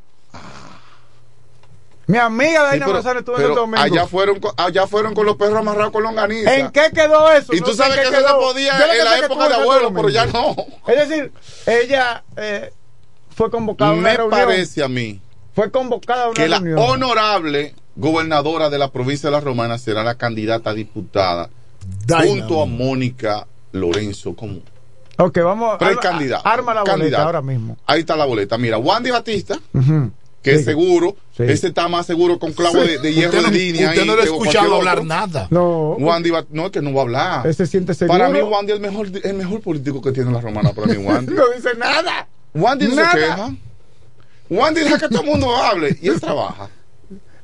Mi 2.08 2.18
amiga 2.18 2.50
Sí, 2.50 2.66
Daina 2.72 2.86
pero- 2.86 2.94
Manzana 2.98 3.20
estuvo 3.20 3.36
en 3.38 3.42
Santo 3.44 3.60
Domingo. 3.62 3.82
allá 3.82 4.08
fueron, 4.08 4.40
con- 4.40 4.52
allá 4.58 4.88
fueron 4.88 5.14
con 5.14 5.26
los 5.26 5.38
perros 5.38 5.58
amarrados 5.58 5.92
con 5.94 6.04
longaniza. 6.04 6.54
¿En 6.58 6.70
qué 6.72 6.90
quedó 6.94 7.32
eso? 7.32 7.54
Y 7.54 7.60
No 7.62 7.66
tú 7.68 7.74
sabes 7.74 7.96
que 7.96 8.02
eso 8.02 8.28
se 8.28 8.34
podía 8.34 8.78
Yo 8.78 8.86
en 8.94 9.06
la 9.06 9.20
época 9.20 9.48
de 9.50 9.56
abuelo, 9.56 9.94
pero 9.94 10.10
ya 10.10 10.26
no. 10.26 10.56
Es 10.88 11.08
decir, 11.08 11.32
ella 11.66 12.24
eh, 12.36 12.74
fue 13.36 13.50
convocada 13.50 13.92
a 13.92 13.94
una 13.94 14.02
Me 14.02 14.18
reunión. 14.18 14.40
parece 14.48 14.84
a 14.84 14.88
mí 14.90 15.22
Fue 15.56 15.72
convocada 15.72 16.24
a 16.24 16.28
una 16.28 16.34
que 16.34 16.48
la 16.50 16.58
honorable 16.78 17.74
gobernadora 17.96 18.70
de 18.70 18.80
la 18.80 18.92
provincia 18.92 19.30
de 19.30 19.36
La 19.36 19.40
Romana 19.40 19.78
será 19.78 20.04
la 20.04 20.16
candidata 20.16 20.72
a 20.72 20.74
diputada 20.74 21.50
Daina. 22.06 22.26
junto 22.46 22.62
a 22.62 22.66
Mónica 22.66 23.48
Lorenzo 23.72 24.36
como 24.36 24.60
Ok, 25.18 25.38
vamos. 25.44 25.76
arma- 25.76 25.78
precandidata. 25.78 26.50
Arma 26.50 26.74
la 26.74 26.82
boleta 26.82 26.98
Candidata. 27.00 27.24
ahora 27.24 27.42
mismo. 27.42 27.78
Ahí 27.86 28.00
está 28.02 28.16
la 28.16 28.26
boleta. 28.26 28.58
Mira, 28.58 28.78
Wandy 28.80 29.12
Batista, 29.12 29.60
Ujú. 29.74 30.12
Que 30.44 30.52
Sí. 30.52 30.60
es 30.60 30.65
seguro, 30.65 31.15
Sí. 31.36 31.44
ese 31.44 31.68
está 31.70 31.88
más 31.88 32.06
seguro 32.06 32.38
con 32.38 32.52
clavo 32.53 32.78
de, 32.84 32.99
de 32.99 33.14
hierro 33.14 33.41
no, 33.41 33.49
de 33.49 33.57
línea. 33.57 33.88
usted 33.90 34.02
ahí 34.02 34.07
no 34.07 34.15
le 34.15 34.22
ha 34.22 34.26
que 34.26 34.30
cualquier 34.30 34.49
escuchado 34.56 34.76
otro. 34.76 34.90
hablar 34.90 35.06
nada. 35.06 35.48
No. 35.49 35.94
Wandy 35.94 36.30
Bat- 36.32 36.48
no, 36.52 36.65
es 36.65 36.72
que 36.72 36.82
no 36.82 36.94
va 36.94 36.99
a 36.99 37.03
hablar. 37.03 37.48
Él 37.48 37.56
se 37.56 37.65
siente 37.65 37.94
seguro. 37.94 38.20
Para 38.20 38.30
mí, 38.30 38.40
Wandy 38.41 38.72
es 38.74 38.76
el 38.76 38.82
mejor, 38.82 39.07
el 39.24 39.34
mejor 39.34 39.61
político 39.61 40.02
que 40.02 40.11
tiene 40.11 40.32
la 40.32 40.41
romana. 40.41 40.72
Para 40.74 40.88
mí, 40.88 40.98
Wandy. 40.98 41.34
No 41.34 41.44
dice 41.56 41.70
nada. 41.78 42.28
Wandy 42.53 42.88
no 42.90 42.95
Nada. 42.95 43.11
se 43.11 43.18
queja. 43.18 43.56
Wandy 44.49 44.82
deja 44.82 44.99
que 44.99 45.07
todo 45.10 45.22
el 45.22 45.28
mundo 45.28 45.56
hable 45.56 45.98
y 46.02 46.07
él 46.10 46.20
trabaja. 46.22 46.70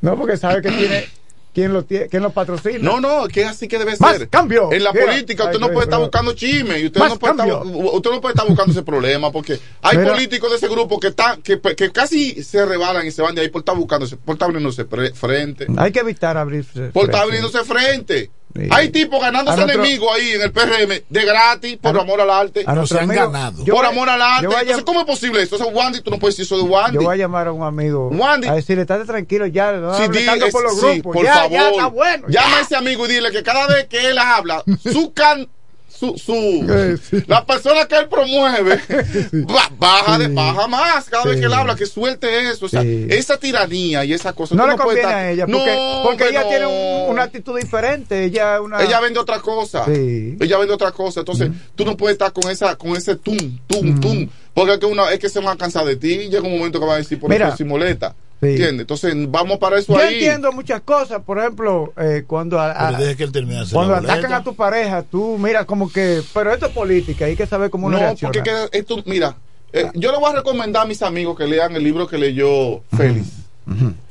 No, 0.01 0.15
porque 0.17 0.37
sabe 0.37 0.61
que 0.61 0.69
tiene. 0.69 1.05
¿Quién 1.53 1.73
lo, 1.73 1.83
tiene, 1.83 2.07
quién 2.07 2.21
lo 2.21 2.29
patrocina? 2.29 2.77
No, 2.79 3.01
no, 3.01 3.27
que 3.27 3.43
así 3.43 3.67
que 3.67 3.79
debe 3.79 3.95
Más 3.99 4.17
ser. 4.17 4.29
cambio. 4.29 4.71
En 4.71 4.83
la 4.83 4.93
Mira. 4.93 5.07
política 5.07 5.45
usted 5.45 5.55
Ay, 5.55 5.61
no 5.67 5.73
puede 5.73 5.85
estar 5.85 5.99
buscando 5.99 6.33
chisme 6.33 6.79
y 6.79 6.85
usted 6.85 6.99
Más 6.99 7.09
no, 7.09 7.19
puede 7.19 7.33
estar, 7.33 7.47
usted 7.65 8.11
no 8.11 8.21
puede 8.21 8.33
estar 8.33 8.47
buscando 8.47 8.71
ese 8.71 8.83
problema 8.83 9.31
porque 9.31 9.59
hay 9.81 9.97
Mira. 9.97 10.13
políticos 10.13 10.51
de 10.51 10.57
ese 10.57 10.67
grupo 10.67 10.99
que 10.99 11.07
están 11.07 11.41
que, 11.41 11.59
que 11.59 11.91
casi 11.91 12.43
se 12.43 12.63
rebalan 12.65 13.05
y 13.07 13.11
se 13.11 13.21
van 13.23 13.33
de 13.33 13.41
ahí 13.41 13.49
por 13.49 13.61
estar 13.61 13.75
buscándose, 13.75 14.15
por 14.17 14.35
estar 14.35 14.45
abriéndose 14.47 14.85
frente, 15.15 15.65
Hay 15.77 15.91
que 15.91 15.99
evitar 15.99 16.37
abrirse. 16.37 16.89
por 16.89 17.05
estar 17.05 17.23
abriéndose 17.23 17.63
frente. 17.63 18.29
Hay 18.71 18.89
tipos 18.89 19.21
ganándose 19.21 19.57
nuestro- 19.57 19.81
enemigos 19.83 20.09
ahí 20.15 20.31
en 20.31 20.41
el 20.41 20.51
PRM 20.51 21.03
de 21.07 21.25
gratis 21.25 21.77
por 21.77 21.95
A- 21.97 22.01
amor 22.01 22.19
al 22.19 22.29
arte. 22.31 22.63
a 22.65 22.85
se 22.87 22.97
han 22.97 23.03
amigo- 23.03 23.31
ganado. 23.31 23.63
Por 23.63 23.75
voy- 23.75 23.85
amor 23.85 24.09
al 24.09 24.21
arte. 24.21 24.45
Entonces, 24.45 24.67
llam- 24.77 24.83
¿cómo 24.83 24.99
es 25.01 25.05
posible 25.05 25.41
eso? 25.43 25.55
Eso 25.55 25.69
es 25.69 25.73
Wandy, 25.75 26.01
tú 26.01 26.09
no 26.11 26.17
puedes 26.17 26.35
decir 26.35 26.45
eso 26.51 26.63
de 26.63 26.69
Wandy. 26.69 26.95
Yo 26.95 27.03
voy 27.03 27.13
a 27.13 27.17
llamar 27.17 27.47
a 27.47 27.51
un 27.51 27.63
amigo 27.63 28.09
Wandy. 28.09 28.47
a 28.47 28.53
decirle, 28.55 28.81
estate 28.81 29.05
tranquilo 29.05 29.45
ya, 29.45 29.73
no 29.73 29.95
Sí, 29.95 30.03
di- 30.11 30.17
es- 30.27 30.51
por 30.51 30.63
los 30.63 30.79
sí, 30.79 30.85
grupos. 30.99 31.13
por 31.13 31.23
ya, 31.25 31.33
favor. 31.35 31.51
ya 31.51 31.69
está 31.69 31.85
bueno. 31.87 32.27
Llama 32.27 32.47
ya. 32.49 32.57
a 32.57 32.61
ese 32.61 32.75
amigo 32.75 33.05
y 33.05 33.09
dile 33.09 33.31
que 33.31 33.43
cada 33.43 33.67
vez 33.67 33.85
que 33.87 34.09
él 34.09 34.17
habla, 34.17 34.63
su 34.81 35.13
can, 35.13 35.47
su, 35.99 36.17
su, 36.17 36.33
Eh, 36.69 36.97
sí. 37.09 37.23
la 37.27 37.45
persona 37.45 37.85
que 37.85 37.95
él 37.97 38.07
promueve, 38.07 38.79
ba- 39.33 39.69
baja, 39.77 40.17
de, 40.17 40.27
baja 40.29 40.67
más 40.67 41.09
cada 41.09 41.25
vez 41.25 41.39
que 41.39 41.45
él 41.45 41.53
habla, 41.53 41.75
que 41.75 41.85
suelte 41.85 42.49
eso. 42.49 42.67
O 42.67 42.69
sea, 42.69 42.81
Sí. 42.83 43.07
esa 43.09 43.37
tiranía 43.37 44.05
y 44.05 44.13
esa 44.13 44.31
cosa. 44.33 44.55
No 44.55 44.65
le 44.67 44.75
puedes 44.75 45.01
conviene 45.03 45.09
estar- 45.09 45.15
a 45.15 45.31
ella, 45.31 45.45
porque, 45.45 45.75
No, 45.75 46.01
porque 46.03 46.29
ella 46.29 46.43
no. 46.43 46.47
tiene 46.49 46.65
un- 46.67 47.09
una 47.11 47.23
actitud 47.23 47.59
diferente. 47.59 48.23
Ella 48.25 48.61
una. 48.61 48.81
Ella 48.81 48.99
vende 49.01 49.19
otra 49.19 49.39
cosa. 49.41 49.83
Sí. 49.85 50.37
Ella 50.39 50.57
vende 50.57 50.73
otra 50.73 50.91
cosa. 50.91 51.19
Entonces, 51.21 51.49
tú 51.75 51.83
no 51.85 51.97
puedes 51.97 52.13
estar 52.13 52.31
con 52.31 52.49
esa, 52.49 52.75
con 52.75 52.95
ese 52.95 53.15
tum, 53.15 53.37
tum, 53.67 53.99
tum. 53.99 54.29
Porque 54.53 54.73
es 54.73 54.79
que, 54.79 54.85
una, 54.85 55.11
es 55.11 55.19
que 55.19 55.29
se 55.29 55.39
van 55.39 55.55
a 55.55 55.57
cansar 55.57 55.85
de 55.85 55.95
ti. 55.95 56.29
Llega 56.29 56.41
un 56.41 56.57
momento 56.57 56.79
que 56.79 56.85
van 56.85 56.95
a 56.95 56.97
decir 56.99 57.19
por 57.19 57.29
Mira. 57.29 57.49
el 57.49 57.57
simoleta. 57.57 58.15
Sí. 58.41 58.47
¿Entiendes? 58.47 58.81
Entonces, 58.81 59.13
vamos 59.29 59.57
para 59.57 59.77
eso 59.79 59.93
Yo 59.93 59.99
ahí. 59.99 60.13
entiendo 60.15 60.51
muchas 60.53 60.79
cosas, 60.81 61.21
por 61.25 61.39
ejemplo, 61.39 61.91
eh, 61.97 62.23
cuando, 62.25 62.57
a- 62.59 62.71
a- 62.87 62.97
que 62.97 63.23
él 63.25 63.31
cuando 63.73 63.95
atacan 63.95 64.31
a 64.33 64.43
tu 64.43 64.55
pareja, 64.55 65.03
tú 65.03 65.37
mira 65.37 65.65
como 65.65 65.91
que, 65.91 66.21
pero 66.33 66.53
esto 66.53 66.67
es 66.67 66.71
política, 66.71 67.25
hay 67.25 67.35
que 67.35 67.45
saber 67.45 67.69
cómo 67.69 67.87
uno 67.87 67.97
No, 67.97 68.03
reacciona. 68.03 68.31
porque 68.31 68.49
que 68.49 68.77
esto, 68.79 69.03
mira, 69.05 69.35
eh, 69.73 69.91
yo 69.93 70.11
le 70.13 70.17
voy 70.19 70.31
a 70.31 70.35
recomendar 70.37 70.83
a 70.83 70.85
mis 70.85 71.01
amigos 71.01 71.37
que 71.37 71.45
lean 71.47 71.75
el 71.75 71.83
libro 71.83 72.07
que 72.07 72.17
leyó 72.17 72.81
Félix. 72.95 73.27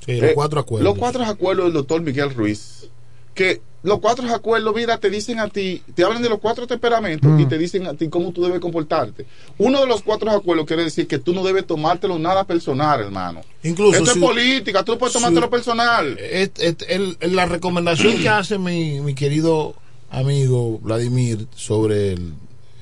Sí, 0.04 0.20
los 0.20 0.30
Eh, 0.30 0.32
cuatro 0.34 0.60
acuerdos. 0.60 0.88
Los 0.90 0.98
cuatro 0.98 1.24
acuerdos 1.24 1.64
del 1.66 1.72
doctor 1.74 2.00
Miguel 2.02 2.32
Ruiz. 2.34 2.88
Que 3.38 3.60
los 3.84 4.00
cuatro 4.00 4.28
acuerdos, 4.34 4.74
mira, 4.74 4.98
te 4.98 5.08
dicen 5.10 5.38
a 5.38 5.46
ti, 5.48 5.80
te 5.94 6.02
hablan 6.02 6.20
de 6.22 6.28
los 6.28 6.40
cuatro 6.40 6.66
temperamentos 6.66 7.40
y 7.40 7.46
te 7.46 7.56
dicen 7.56 7.86
a 7.86 7.94
ti 7.94 8.08
cómo 8.08 8.32
tú 8.32 8.42
debes 8.42 8.58
comportarte. 8.58 9.26
Uno 9.58 9.80
de 9.80 9.86
los 9.86 10.02
cuatro 10.02 10.28
acuerdos 10.32 10.66
quiere 10.66 10.82
decir 10.82 11.06
que 11.06 11.20
tú 11.20 11.32
no 11.32 11.44
debes 11.44 11.64
tomártelo 11.64 12.18
nada 12.18 12.42
personal, 12.42 13.00
hermano. 13.00 13.42
Incluso 13.62 13.96
Esto 13.98 14.12
si- 14.12 14.18
es 14.18 14.24
política, 14.24 14.82
tú 14.84 14.92
no 14.92 14.98
puedes 14.98 15.12
si- 15.12 15.18
tomártelo 15.20 15.48
personal. 15.48 16.18
Et- 16.18 16.58
et- 16.60 16.84
el- 16.88 17.16
el- 17.20 17.36
la 17.36 17.46
recomendación 17.46 18.16
que 18.16 18.28
hace 18.28 18.58
mi, 18.58 19.00
mi 19.00 19.14
querido 19.14 19.76
amigo 20.10 20.78
Vladimir 20.82 21.46
sobre 21.54 22.14
el 22.14 22.34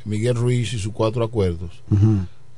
Miguel 0.07 0.37
Ruiz 0.37 0.73
y 0.73 0.79
sus 0.79 0.93
cuatro 0.95 1.23
acuerdos. 1.23 1.71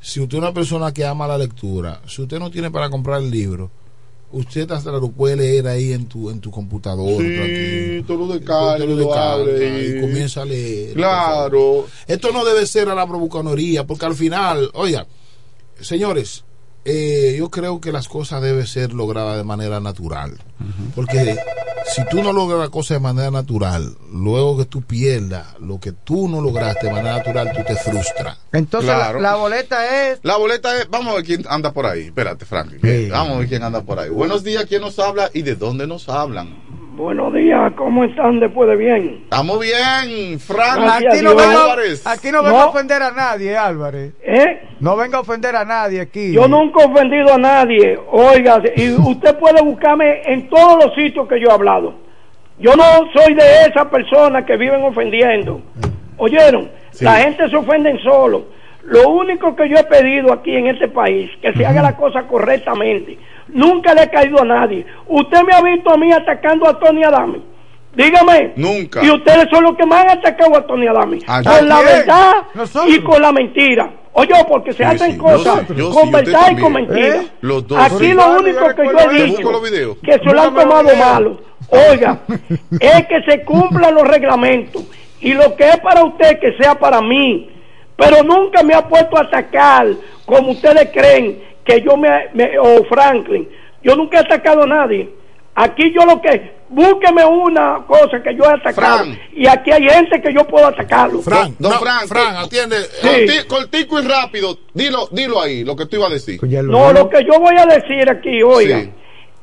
Si 0.01 0.21
usted 0.21 0.37
es 0.37 0.43
una 0.43 0.55
persona 0.55 0.93
que 0.95 1.05
ama 1.05 1.27
la 1.27 1.37
lectura, 1.39 2.01
si 2.07 2.23
usted 2.23 2.39
no 2.39 2.51
tiene 2.53 2.71
para 2.71 2.89
comprar 2.91 3.21
el 3.21 3.31
libro, 3.33 3.71
usted 4.33 4.71
hasta 4.71 4.91
lo 4.91 5.11
puede 5.11 5.37
leer 5.37 5.69
ahí 5.69 5.93
en 5.93 6.07
tu 6.07 6.31
en 6.31 6.41
tu 6.41 6.51
computador. 6.51 7.23
Sí, 7.23 8.05
tú 8.07 8.17
lo 8.17 8.27
descargas, 8.27 8.81
lo 8.81 8.97
descarga 8.97 9.81
y 9.81 10.01
comienza 10.01 10.43
a 10.43 10.45
leer. 10.45 10.95
Claro. 10.95 11.87
Esto 12.07 12.33
no 12.33 12.45
debe 12.45 12.67
ser 12.67 12.89
a 12.89 12.95
la 12.95 13.07
provocanoría, 13.07 13.87
porque 13.87 14.07
al 14.07 14.15
final, 14.15 14.71
oiga, 14.75 15.07
señores, 15.81 16.45
eh, 16.85 17.37
yo 17.39 17.51
creo 17.51 17.81
que 17.81 17.93
las 17.93 18.09
cosas 18.09 18.43
deben 18.43 18.67
ser 18.67 18.93
logradas 18.93 19.37
de 19.37 19.45
manera 19.45 19.81
natural. 19.81 20.39
Porque 20.95 21.37
si 21.95 22.05
tú 22.11 22.23
no 22.23 22.33
logras 22.33 22.61
la 22.61 22.69
cosa 22.69 22.95
de 22.95 23.01
manera 23.01 23.31
natural, 23.31 23.97
luego 24.13 24.59
que 24.59 24.65
tú 24.67 24.83
pierdas 24.83 25.47
lo 25.61 25.81
que 25.81 25.93
tú 25.93 26.29
no 26.29 26.41
lograste 26.41 26.87
de 26.87 26.93
manera 26.93 27.17
natural, 27.19 27.53
tú 27.57 27.63
te 27.67 27.77
frustras. 27.77 28.39
Entonces 28.53 28.91
Claro. 28.91 29.21
la, 29.21 29.31
la 29.31 29.37
boleta 29.37 30.11
es 30.11 30.21
La 30.23 30.37
boleta 30.37 30.77
es, 30.79 30.89
vamos 30.91 31.13
a 31.13 31.17
ver 31.17 31.25
quién 31.25 31.45
anda 31.49 31.73
por 31.73 31.87
ahí. 31.87 32.07
Espérate, 32.07 32.45
Franklin. 32.45 33.09
Vamos 33.11 33.37
a 33.37 33.39
ver 33.41 33.49
quién 33.49 33.63
anda 33.63 33.83
por 33.83 33.99
ahí. 33.99 34.11
Buenos 34.11 34.45
días, 34.45 34.65
¿quién 34.67 34.83
nos 34.83 34.99
habla 34.99 35.31
y 35.33 35.43
de 35.43 35.55
dónde 35.57 35.87
nos 35.87 36.09
hablan? 36.09 36.68
Buenos 36.99 37.33
días, 37.33 37.75
¿cómo 37.77 38.03
están 38.03 38.41
después 38.41 38.69
de 38.69 38.75
bien? 38.75 39.21
Estamos 39.23 39.61
bien, 39.61 40.41
Frank 40.41 40.81
aquí 40.81 41.23
no, 41.23 41.37
vengo, 41.37 41.61
Álvarez. 41.61 42.05
aquí 42.05 42.33
no 42.33 42.43
vengo 42.43 42.59
a 42.59 42.67
ofender 42.67 43.01
a 43.01 43.13
nadie, 43.13 43.57
Álvarez. 43.57 44.15
¿Eh? 44.21 44.63
No 44.81 44.97
venga 44.97 45.19
a 45.19 45.21
ofender 45.21 45.55
a 45.55 45.65
nadie 45.65 46.01
aquí. 46.01 46.33
Yo 46.33 46.49
nunca 46.49 46.83
he 46.83 46.87
ofendido 46.87 47.35
a 47.35 47.39
nadie, 47.39 47.97
oiga, 48.11 48.61
y 48.75 48.91
usted 49.09 49.39
puede 49.39 49.63
buscarme 49.63 50.23
en 50.25 50.49
todos 50.49 50.87
los 50.87 50.95
sitios 50.97 51.29
que 51.29 51.41
yo 51.41 51.51
he 51.51 51.53
hablado. 51.53 51.95
Yo 52.59 52.75
no 52.75 52.85
soy 53.15 53.33
de 53.33 53.67
esas 53.69 53.87
personas 53.87 54.45
que 54.45 54.57
viven 54.57 54.83
ofendiendo. 54.83 55.63
¿Oyeron? 56.17 56.69
La 56.99 57.19
gente 57.19 57.49
se 57.49 57.55
ofende 57.55 57.97
solo. 58.03 58.47
Lo 58.85 59.09
único 59.11 59.55
que 59.55 59.69
yo 59.69 59.77
he 59.77 59.85
pedido 59.85 60.33
aquí 60.33 60.55
en 60.55 60.69
este 60.69 60.89
país, 60.89 61.31
que 61.43 61.53
se 61.53 61.67
haga 61.67 61.83
la 61.83 61.97
cosa 61.97 62.23
correctamente. 62.27 63.19
Nunca 63.49 63.95
le 63.95 64.05
he 64.05 64.11
caído 64.11 64.41
a 64.41 64.45
nadie. 64.45 64.87
Usted 65.07 65.43
me 65.43 65.55
ha 65.55 65.63
visto 65.63 65.93
a 65.93 65.97
mí 65.97 66.13
atacando 66.13 66.69
a 66.69 66.79
Tony 66.79 67.05
Adame. 67.05 67.41
Dígame. 67.95 68.53
Nunca. 68.57 69.05
Y 69.05 69.11
ustedes 69.11 69.47
son 69.51 69.65
los 69.65 69.77
que 69.77 69.85
más 69.85 70.05
han 70.05 70.19
atacado 70.19 70.57
a 70.57 70.67
Tony 70.67 70.87
Adame. 70.87 71.19
Ah, 71.27 71.43
con 71.43 71.69
la 71.69 71.81
verdad 71.81 72.33
y 72.87 73.01
con 73.01 73.21
la 73.21 73.33
mentira. 73.33 73.91
Oye, 74.13 74.35
porque 74.49 74.73
se 74.73 74.85
hacen 74.85 75.13
sí, 75.13 75.19
cosas 75.19 75.69
yo 75.69 75.75
sí, 75.75 75.81
yo 75.81 75.91
con 75.91 76.11
verdad 76.11 76.51
y 76.51 76.61
con 76.61 76.73
mentira. 76.73 77.23
¿Eh? 77.23 77.29
Los 77.41 77.67
dos. 77.67 77.79
Aquí 77.79 78.13
lo 78.13 78.39
único 78.39 78.75
que 78.75 78.85
yo 78.85 79.11
he 79.11 79.25
dicho 79.25 79.63
que 80.03 80.13
se 80.13 80.35
lo 80.35 80.43
han 80.43 80.55
tomado 80.55 80.97
malo. 80.97 81.41
Oiga, 81.69 82.21
es 82.81 83.07
que 83.07 83.23
se 83.29 83.45
cumplan 83.45 83.95
los 83.95 84.09
reglamentos 84.09 84.85
y 85.21 85.35
lo 85.35 85.55
que 85.55 85.69
es 85.69 85.77
para 85.79 86.05
usted 86.05 86.39
que 86.41 86.57
sea 86.57 86.75
para 86.75 87.01
mí. 87.01 87.51
Pero 87.99 88.23
nunca 88.23 88.63
me 88.63 88.75
ha 88.75 88.87
puesto 88.89 89.19
a 89.19 89.23
atacar 89.23 89.89
como 90.25 90.53
ustedes 90.53 90.89
creen 90.93 91.43
que 91.65 91.83
yo 91.83 91.97
me, 91.97 92.09
me- 92.33 92.57
o 92.59 92.85
Franklin. 92.85 93.47
Yo 93.83 93.97
nunca 93.97 94.19
he 94.19 94.21
atacado 94.21 94.63
a 94.63 94.67
nadie. 94.67 95.11
Aquí 95.57 95.93
yo 95.93 96.07
lo 96.07 96.23
que 96.23 96.53
búsqueme 96.69 97.25
una 97.25 97.85
cosa 97.89 98.23
que 98.23 98.37
yo 98.37 98.45
he 98.45 98.53
atacado 98.55 98.99
Fran. 98.99 99.19
y 99.33 99.49
aquí 99.49 99.73
hay 99.73 99.83
gente 99.89 100.23
que 100.23 100.33
yo 100.33 100.47
puedo 100.47 100.67
atacarlo. 100.69 101.21
Don, 101.23 101.57
don 101.59 101.73
Frank, 101.73 102.07
Fran, 102.07 102.37
atiende. 102.37 102.77
Corti- 103.03 103.47
cortico 103.49 103.99
y 104.01 104.07
rápido. 104.07 104.57
Dilo, 104.73 105.09
dilo 105.11 105.43
ahí, 105.43 105.65
lo 105.65 105.75
que 105.75 105.87
tú 105.87 105.97
ibas 105.97 106.11
a 106.11 106.15
decir. 106.15 106.39
No, 106.65 106.93
lo 106.93 107.09
que 107.11 107.25
yo 107.25 107.41
voy 107.41 107.57
a 107.59 107.67
decir 107.67 108.09
aquí, 108.09 108.41
oiga, 108.45 108.81
Sí. 108.83 108.91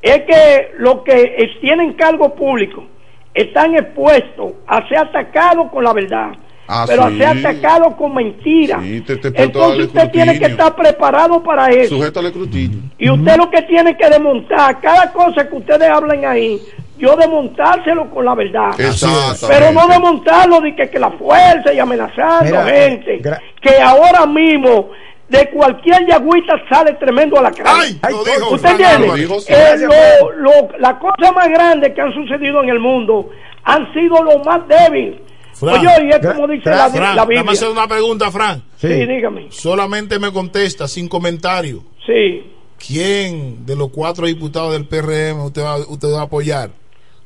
es 0.02 0.22
que 0.22 0.72
los 0.77 1.02
que 1.03 1.52
tienen 1.60 1.94
cargo 1.94 2.34
público 2.34 2.86
están 3.34 3.76
expuestos 3.76 4.53
a 4.68 4.88
ser 4.88 4.99
atacados 4.99 5.69
con 5.72 5.84
la 5.84 5.91
verdad, 5.91 6.30
Ah, 6.68 6.86
pero 6.88 7.10
sí. 7.10 7.22
a 7.22 7.34
ser 7.34 7.46
atacados 7.48 7.94
con 7.96 8.14
mentiras. 8.16 8.82
Sí, 8.82 9.02
te- 9.02 9.18
te 9.18 9.28
expuesto 9.28 9.64
al 9.64 9.72
Entonces 9.74 9.88
usted 9.88 10.12
tiene 10.12 10.40
que 10.40 10.46
estar 10.46 10.76
preparado 10.76 11.44
para 11.44 11.68
eso. 11.70 11.96
Sujeto 11.98 12.20
al 12.20 12.26
escrutinio. 12.28 12.80
Y 12.98 13.10
usted 13.10 13.38
lo 13.38 13.50
que 13.52 13.62
tiene 13.64 13.96
que 13.96 14.10
desmontar, 14.10 14.80
cada 14.82 15.12
cosa 15.14 15.48
que 15.48 15.56
ustedes 15.56 15.88
hablen 15.90 16.26
ahí, 16.26 16.60
yo 16.98 17.16
desmontárselo 17.16 18.10
con 18.10 18.26
la 18.26 18.34
verdad. 18.36 18.80
Exactamente. 18.80 19.46
Pero 19.48 19.72
no 19.74 19.88
desmontarlo 19.88 20.62
de 20.62 20.76
que, 20.76 20.90
que 20.90 20.98
la 21.00 21.12
fuerza 21.12 21.72
y 21.74 21.80
amenazando 21.80 22.46
Mira, 22.46 22.66
gente. 22.66 23.22
gra- 23.22 23.40
Que 23.62 23.80
ahora 23.82 24.26
mismo 24.26 24.90
de 25.30 25.50
cualquier 25.50 26.06
yagüita 26.08 26.54
sale 26.70 26.94
tremendo 26.94 27.38
a 27.38 27.42
la 27.44 27.52
calle. 27.52 27.98
Ay, 28.02 28.12
lo 28.14 28.24
dijo 28.24 28.52
¿Usted 28.56 28.70
entiende? 28.72 29.16
Dijo, 29.18 29.40
sí. 29.40 29.54
Eh, 29.54 29.76
lo- 29.80 30.32
lo- 30.32 30.70
las 30.80 30.94
cosas 30.96 31.34
más 31.36 31.48
grandes 31.50 31.94
que 31.94 32.02
han 32.02 32.14
sucedido 32.14 32.64
en 32.64 32.70
el 32.70 32.80
mundo 32.80 33.30
han 33.64 33.92
sido 33.94 34.24
lo 34.24 34.40
más 34.44 34.62
débil. 34.68 35.20
Fran, 35.56 35.76
Oye, 35.80 35.90
y 36.06 36.10
es 36.10 36.19
como 36.34 36.48
dice 36.48 36.69
la, 36.69 36.90
Fran, 36.90 37.15
la 37.15 37.22
dame 37.23 37.36
Biblia. 37.36 37.52
hacer 37.53 37.69
una 37.69 37.88
pregunta, 37.88 38.30
Fran. 38.30 38.61
Sí. 38.77 38.88
dígame. 38.88 39.48
Solamente 39.49 40.19
me 40.19 40.32
contesta 40.32 40.88
sin 40.88 41.07
comentario. 41.07 41.82
Sí. 42.06 42.52
¿Quién 42.86 43.65
de 43.65 43.76
los 43.76 43.90
cuatro 43.90 44.27
diputados 44.27 44.73
del 44.73 44.86
PRM 44.86 45.40
usted 45.45 45.64
va, 45.64 45.77
usted 45.77 46.10
va 46.14 46.19
a 46.19 46.23
apoyar? 46.23 46.69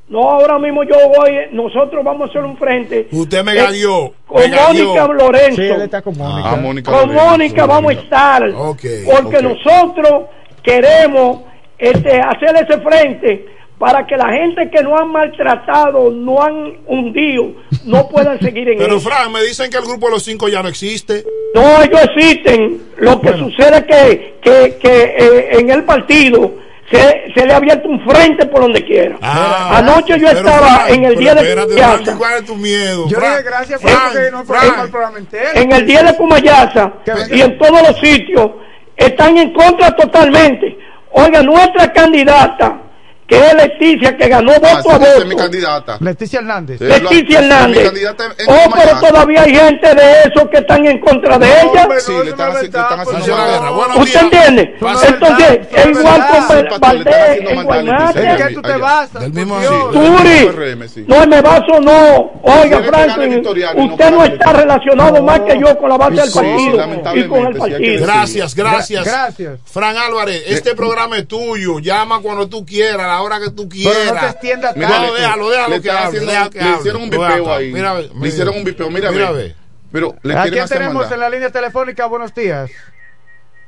No, 0.08 0.22
ahora 0.28 0.58
mismo 0.58 0.84
yo 0.84 0.96
voy, 1.16 1.32
nosotros 1.52 2.04
vamos 2.04 2.28
a 2.28 2.30
hacer 2.32 2.44
un 2.44 2.58
frente. 2.58 3.08
Usted 3.12 3.44
me 3.44 3.52
Eh, 3.54 3.56
ganó. 3.56 4.12
Con 4.26 4.42
me 4.42 4.48
ganó. 4.50 4.68
Mónica 4.74 5.08
Lorenzo. 5.08 5.62
Sí, 5.62 5.68
él 5.68 5.82
está 5.82 6.02
con 6.02 6.18
Mónica. 6.18 6.50
Ah, 6.52 6.56
Mónica 6.56 6.92
con 6.92 7.02
Lorenzo. 7.10 7.30
Mónica 7.30 7.66
vamos 7.66 7.92
a 7.92 8.00
estar. 8.00 8.50
Ok, 8.56 8.82
porque 9.12 9.42
nosotros 9.42 10.24
queremos 10.64 11.42
este, 11.78 12.20
hacer 12.22 12.56
ese 12.56 12.80
frente 12.82 13.46
para 13.80 14.06
que 14.06 14.18
la 14.18 14.30
gente 14.30 14.70
que 14.70 14.84
no 14.84 14.98
han 14.98 15.10
maltratado, 15.12 16.12
no 16.12 16.44
han 16.44 16.74
hundido, 16.86 17.54
no 17.86 18.08
puedan 18.10 18.38
seguir 18.42 18.70
en 18.70 18.78
Pero 18.78 18.98
eso. 18.98 19.10
Fran, 19.10 19.32
me 19.32 19.42
dicen 19.42 19.72
que 19.72 19.78
el 19.78 19.86
grupo 19.86 20.08
de 20.08 20.12
los 20.14 20.24
cinco 20.24 20.48
ya 20.50 20.62
no 20.62 20.68
existe. 20.70 21.26
No, 21.56 21.82
ellos 21.82 22.02
existen. 22.14 22.82
Lo 22.98 23.20
que 23.22 23.34
sucede 23.34 23.78
es 23.78 23.84
que, 23.86 24.40
que, 24.42 24.78
que 24.78 25.04
eh, 25.18 25.50
en 25.60 25.70
el 25.70 25.84
partido 25.86 26.52
se, 26.92 27.32
se 27.36 27.46
le 27.46 27.54
ha 27.54 27.58
abierto 27.58 27.88
un 27.88 28.02
frente 28.02 28.46
por 28.48 28.62
donde 28.62 28.84
quiera. 28.84 29.18
Anoche 29.22 30.20
yo 30.20 30.28
Ah, 30.28 30.32
Pero, 30.34 30.40
estaba 30.40 30.68
Fran, 30.68 30.94
en 30.94 31.04
el 31.06 31.10
pero 31.16 31.20
día 31.22 31.36
de. 31.36 31.78
Franklin, 31.78 32.18
¿Cuál 32.18 32.34
es 32.40 32.46
tu 32.46 32.56
miedo? 32.56 33.08
Yo 33.08 33.18
Fran, 33.18 33.32
dije 33.38 33.44
gracias 33.44 33.82
Fran, 33.82 33.96
porque 34.12 34.32
no 34.32 34.84
el 34.84 34.90
programa 34.90 35.18
entero. 35.20 35.50
En 35.54 35.72
el 35.72 35.86
día 35.86 36.04
de 36.04 36.18
Cumayasa 36.18 36.94
y 37.32 37.42
en 37.42 37.58
todos 37.58 37.82
los 37.88 38.00
sitios 38.00 38.52
están 38.98 39.38
en 39.38 39.54
contra 39.54 39.96
totalmente. 39.96 40.78
Oiga, 41.12 41.42
nuestra 41.42 41.92
candidata, 41.94 42.82
que 43.30 43.38
es 43.38 43.54
Leticia, 43.54 44.18
que 44.18 44.28
ganó 44.28 44.52
Ah, 44.52 44.56
voto 44.60 44.68
a 44.68 44.96
esa 44.96 45.08
es 45.10 45.14
voto. 45.16 45.26
mi 45.28 45.36
candidata. 45.36 45.98
Leticia 46.00 46.40
Hernández. 46.40 46.80
Sí, 46.80 46.86
Leticia 46.86 47.42
la- 47.42 47.46
Hernández. 47.56 47.78
Mi 47.80 47.86
candidata 47.86 48.24
en 48.26 48.32
Oh, 48.50 48.74
pero 48.76 49.00
todavía 49.08 49.42
hay 49.44 49.56
gente 49.56 49.96
de 49.96 50.12
esos 50.26 50.50
que 50.50 50.58
están 50.58 50.86
en 50.88 51.00
contra 51.00 51.38
de 51.38 51.46
ella. 51.48 51.88
Sí, 52.00 52.12
le 52.24 52.30
están, 52.32 52.52
haci- 52.52 52.60
le 52.62 52.66
están 52.66 53.00
haciendo 53.00 53.28
maldad. 53.38 53.48
guerra. 53.60 53.72
Buenos 53.72 53.98
¿Usted 53.98 54.22
entiende? 54.22 54.62
Entonces, 54.74 55.12
verdad, 55.20 55.70
verdad. 56.00 56.56
le 56.56 56.60
están 56.62 56.80
Valdés. 56.80 57.16
¿En 57.40 58.26
Leticia. 58.26 58.48
qué 58.48 58.54
tú 58.56 58.62
te 58.62 58.78
basas? 58.78 59.22
Del 59.22 59.34
mismo? 59.34 59.60
Turi, 59.92 61.06
no, 61.08 61.24
en 61.24 61.34
el 61.34 61.42
vaso 61.42 61.80
no. 61.82 62.32
Oiga, 62.44 62.82
Franklin, 62.84 63.42
no 63.44 63.50
usted 63.86 64.12
no 64.12 64.24
está 64.26 64.54
relacionado 64.54 65.24
más 65.24 65.40
que 65.42 65.60
yo 65.60 65.78
con 65.78 65.90
la 65.90 65.98
base 65.98 66.16
del 66.16 66.32
partido 66.32 67.16
y 67.16 67.24
con 67.28 67.46
el 67.48 67.56
partido. 67.58 68.06
Gracias, 68.06 68.56
gracias. 68.56 69.06
Gracias. 69.06 69.60
Fran 69.66 69.98
Álvarez, 69.98 70.44
este 70.48 70.74
programa 70.76 71.18
es 71.18 71.28
tuyo. 71.28 71.80
Llama 71.80 72.20
cuando 72.22 72.48
tú 72.48 72.66
quieras, 72.66 73.19
la 73.20 73.26
hora 73.26 73.40
que 73.40 73.50
tú 73.52 73.68
quieras. 73.68 73.98
Pero 73.98 74.14
no 74.16 74.20
te 74.22 74.26
extiendas 74.28 74.76
Mira, 74.76 74.88
tanto. 74.90 75.08
No, 75.08 75.14
déjalo, 75.14 75.50
déjalo 75.50 75.76
le 75.76 75.82
que 75.82 75.92
hable, 75.92 76.20
deja 76.22 76.50
que 76.50 76.62
le 76.62 76.70
hicieron 76.78 77.02
un 77.04 77.14
acá, 77.14 77.56
ahí. 77.56 77.72
mira, 77.74 77.94
le 77.96 78.10
mira. 78.14 78.28
hicieron 78.28 78.56
un 78.56 78.64
vipeo, 78.64 78.90
mira, 78.90 79.12
Mira, 79.12 79.32
ve. 79.32 79.56
Pero 79.92 80.16
le 80.24 80.38
¿A 80.38 80.44
quién 80.44 80.68
tenemos 80.68 80.94
maldad. 80.96 81.14
en 81.14 81.20
la 81.20 81.30
línea 81.30 81.50
telefónica? 81.50 82.06
Buenos 82.06 82.34
días. 82.34 82.70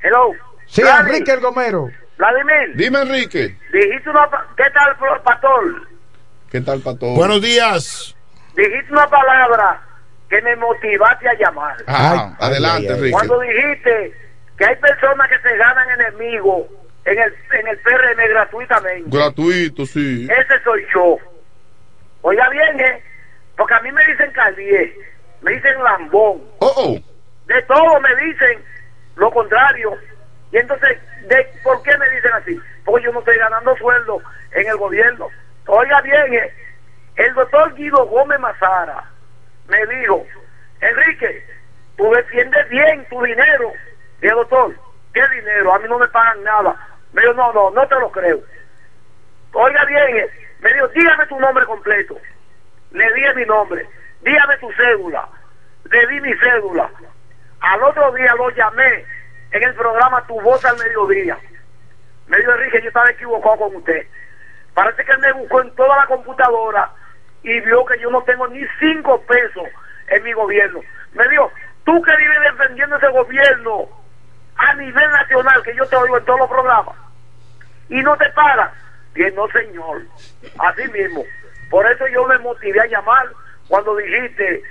Hello. 0.03 0.32
Sí, 0.68 0.82
Vladi, 0.82 1.10
Enrique 1.10 1.32
el 1.32 1.40
Gomero. 1.40 1.90
Vladimir, 2.18 2.76
Dime, 2.76 3.02
Enrique. 3.02 3.57
dijiste 3.73 4.10
una... 4.10 4.30
¿Qué 4.56 4.64
tal, 4.73 5.22
pastor? 5.23 5.88
¿Qué 6.52 6.61
tal, 6.61 6.80
Pato? 6.82 7.07
Buenos 7.07 7.41
días. 7.41 8.15
Dijiste 8.56 8.91
una 8.91 9.07
palabra 9.07 9.82
que 10.30 10.41
me 10.41 10.56
motivaste 10.57 11.28
a 11.28 11.34
llamar. 11.34 11.78
Ah, 11.88 12.36
Ay, 12.40 12.48
adelante, 12.52 12.88
ay, 12.88 12.94
ay. 12.94 12.98
Enrique. 12.98 13.11
Cuando 13.14 13.40
dijiste 13.40 14.14
que 14.57 14.65
hay 14.65 14.76
personas 14.76 15.28
que 15.30 15.40
se 15.49 15.57
ganan 15.57 15.88
enemigos 15.99 16.68
en 17.06 17.19
el, 17.19 17.36
en 17.53 17.68
el 17.68 17.78
PRM 17.80 18.30
gratuitamente. 18.30 19.10
Gratuito, 19.18 19.86
sí. 19.86 20.28
Ese 20.30 20.64
soy 20.64 20.86
yo. 20.94 21.18
Oiga 22.22 22.49
bien, 22.49 22.80
¿eh? 22.80 23.03
Porque 23.57 23.73
a 23.73 23.80
mí 23.82 23.91
me 23.91 24.06
dicen 24.06 24.32
Calvier, 24.32 24.94
me 25.41 25.52
dicen 25.53 25.84
Lambón, 25.84 26.41
Oh, 26.60 26.73
oh. 26.78 26.99
de 27.48 27.61
todo 27.64 27.99
me 27.99 28.15
dicen 28.26 28.64
lo 29.15 29.32
contrario. 29.32 29.98
Y 30.52 30.57
entonces, 30.57 30.98
¿de 31.28 31.48
¿por 31.64 31.82
qué 31.84 31.98
me 31.98 32.10
dicen 32.10 32.32
así? 32.34 32.60
Porque 32.86 33.06
yo 33.06 33.11
no 33.11 33.19
estoy 33.19 33.38
ganando 33.38 33.76
sueldo 33.78 34.22
en 34.52 34.68
el 34.68 34.78
gobierno. 34.78 35.30
Oiga 35.68 36.02
bien, 36.02 36.34
¿eh? 36.34 36.53
el 37.15 37.34
doctor 37.34 37.73
Guido 37.76 38.06
Gómez 38.07 38.40
Mazara 38.40 39.03
me 39.68 39.86
dijo, 39.86 40.26
Enrique, 40.82 41.45
tú 41.98 42.11
defiendes 42.11 42.69
bien 42.69 43.06
tu 43.10 43.22
dinero. 43.23 43.72
Y 44.22 44.28
el 44.28 44.34
doctor, 44.36 44.76
¿qué 45.14 45.22
dinero? 45.36 45.73
A 45.73 45.80
mí 45.80 45.86
no 45.90 45.99
me 45.99 46.07
pagan 46.07 46.44
nada. 46.44 46.76
Me 47.13 47.21
dijo, 47.21 47.33
no, 47.33 47.51
no, 47.53 47.71
no 47.71 47.88
te 47.88 47.95
lo 47.95 48.11
creo. 48.11 48.39
Oiga 49.53 49.85
bien, 49.85 50.17
eh, 50.17 50.29
me 50.59 50.73
dijo, 50.73 50.88
dígame 50.89 51.25
tu 51.27 51.39
nombre 51.39 51.65
completo. 51.65 52.17
Le 52.91 53.13
dije 53.13 53.33
mi 53.35 53.45
nombre. 53.45 53.88
Dígame 54.21 54.57
tu 54.57 54.71
cédula. 54.73 55.27
Le 55.89 56.07
di 56.07 56.21
mi 56.21 56.33
cédula. 56.35 56.89
Al 57.59 57.83
otro 57.83 58.11
día 58.13 58.33
lo 58.35 58.49
llamé 58.51 59.05
en 59.51 59.63
el 59.63 59.75
programa 59.75 60.25
Tu 60.27 60.39
Voz 60.41 60.63
al 60.65 60.77
Mediodía. 60.77 61.38
Me 62.27 62.38
dijo, 62.38 62.51
Enrique, 62.51 62.81
yo 62.81 62.88
estaba 62.88 63.09
equivocado 63.09 63.57
con 63.57 63.75
usted. 63.75 64.07
Parece 64.73 65.03
que 65.03 65.11
él 65.11 65.19
me 65.19 65.33
buscó 65.33 65.61
en 65.61 65.75
toda 65.75 65.97
la 65.97 66.05
computadora 66.07 66.91
y 67.43 67.59
vio 67.61 67.85
que 67.85 67.99
yo 67.99 68.09
no 68.09 68.23
tengo 68.23 68.47
ni 68.47 68.65
cinco 68.79 69.21
pesos 69.23 69.67
en 70.07 70.23
mi 70.23 70.31
gobierno. 70.33 70.79
Me 71.13 71.27
dijo, 71.27 71.51
tú 71.83 72.01
que 72.01 72.15
vives 72.15 72.41
defendiendo 72.41 72.95
ese 72.95 73.07
gobierno 73.09 73.89
a 74.61 74.75
nivel 74.75 75.09
nacional, 75.11 75.63
que 75.63 75.75
yo 75.75 75.85
te 75.88 75.95
oigo 75.95 76.17
en 76.17 76.25
todos 76.25 76.39
los 76.39 76.49
programas, 76.49 76.95
y 77.89 77.95
no 78.01 78.15
te 78.17 78.29
pagas. 78.31 78.71
Bien, 79.13 79.33
no 79.35 79.47
señor. 79.49 80.03
Así 80.59 80.88
mismo. 80.91 81.23
Por 81.69 81.89
eso 81.91 82.05
yo 82.13 82.25
me 82.27 82.38
motivé 82.39 82.79
a 82.79 82.85
llamar 82.88 83.25
cuando 83.67 83.95
dijiste, 83.97 84.63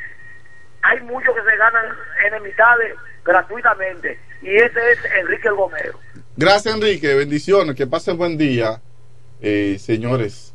hay 0.82 1.00
muchos 1.02 1.34
que 1.34 1.42
se 1.42 1.56
ganan 1.56 1.84
enemistades 2.26 2.94
gratuitamente. 3.24 4.18
Y 4.42 4.54
ese 4.54 4.92
es 4.92 4.98
Enrique 5.20 5.48
el 5.48 5.54
Gomero. 5.54 5.98
Gracias, 6.36 6.74
Enrique. 6.74 7.14
Bendiciones. 7.14 7.76
Que 7.76 7.86
pasen 7.86 8.16
buen 8.16 8.38
día. 8.38 8.80
Eh, 9.42 9.76
señores, 9.78 10.54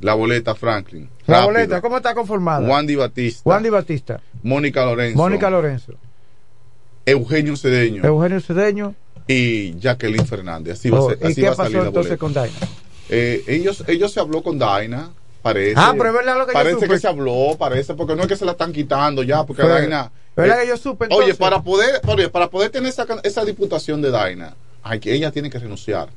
la 0.00 0.14
boleta 0.14 0.54
Franklin. 0.54 1.08
La 1.26 1.38
Rápido. 1.38 1.52
boleta, 1.52 1.80
¿cómo 1.80 1.96
está 1.96 2.14
conformada? 2.14 2.68
Wandy 2.68 2.94
Batista. 2.94 3.48
Wandy 3.48 3.70
Batista, 3.70 4.20
Mónica 4.42 4.84
Lorenzo. 4.84 5.18
Mónica 5.18 5.50
Lorenzo, 5.50 5.94
Eugenio 7.06 7.56
Cedeño. 7.56 8.04
Eugenio 8.04 8.40
Cedeño. 8.40 8.94
y 9.28 9.78
Jacqueline 9.80 10.26
Fernández. 10.26 10.74
Así 10.74 10.90
va 10.90 11.00
Oh, 11.00 11.08
a, 11.08 11.14
ser, 11.14 11.18
¿Y 11.22 11.26
así 11.26 11.34
qué 11.40 11.46
va 11.46 11.52
a 11.52 11.56
salir 11.56 11.72
pasó 11.72 11.82
la 11.82 11.88
entonces 11.88 12.18
con 12.18 12.32
Daina? 12.34 12.56
Eh, 13.08 13.42
ellos, 13.48 13.84
ellos 13.88 14.12
se 14.12 14.20
habló 14.20 14.42
con 14.42 14.58
Daina, 14.58 15.10
parece. 15.42 15.74
Ah, 15.76 15.94
pero 15.96 16.10
es 16.10 16.14
verdad 16.14 16.38
lo 16.38 16.46
que 16.46 16.50
yo 16.52 16.54
Parece 16.58 16.74
supe. 16.74 16.88
que 16.88 16.98
se 16.98 17.08
habló, 17.08 17.56
parece, 17.58 17.94
porque 17.94 18.14
no 18.16 18.22
es 18.22 18.28
que 18.28 18.36
se 18.36 18.44
la 18.44 18.52
están 18.52 18.72
quitando 18.72 19.22
ya, 19.22 19.44
porque 19.44 19.62
Daina. 19.62 20.10
¿Verdad 20.36 20.58
eh, 20.58 20.62
que 20.64 20.68
yo 20.68 20.76
supe 20.76 21.06
Oye, 21.10 21.34
para 21.34 21.62
poder, 21.62 22.00
para 22.30 22.50
poder 22.50 22.70
tener 22.70 22.88
esa, 22.90 23.06
esa 23.22 23.44
diputación 23.44 24.02
de 24.02 24.10
Daina, 24.10 24.54
que, 25.00 25.14
ella 25.14 25.30
tiene 25.32 25.48
que 25.50 25.58
renunciar. 25.58 26.08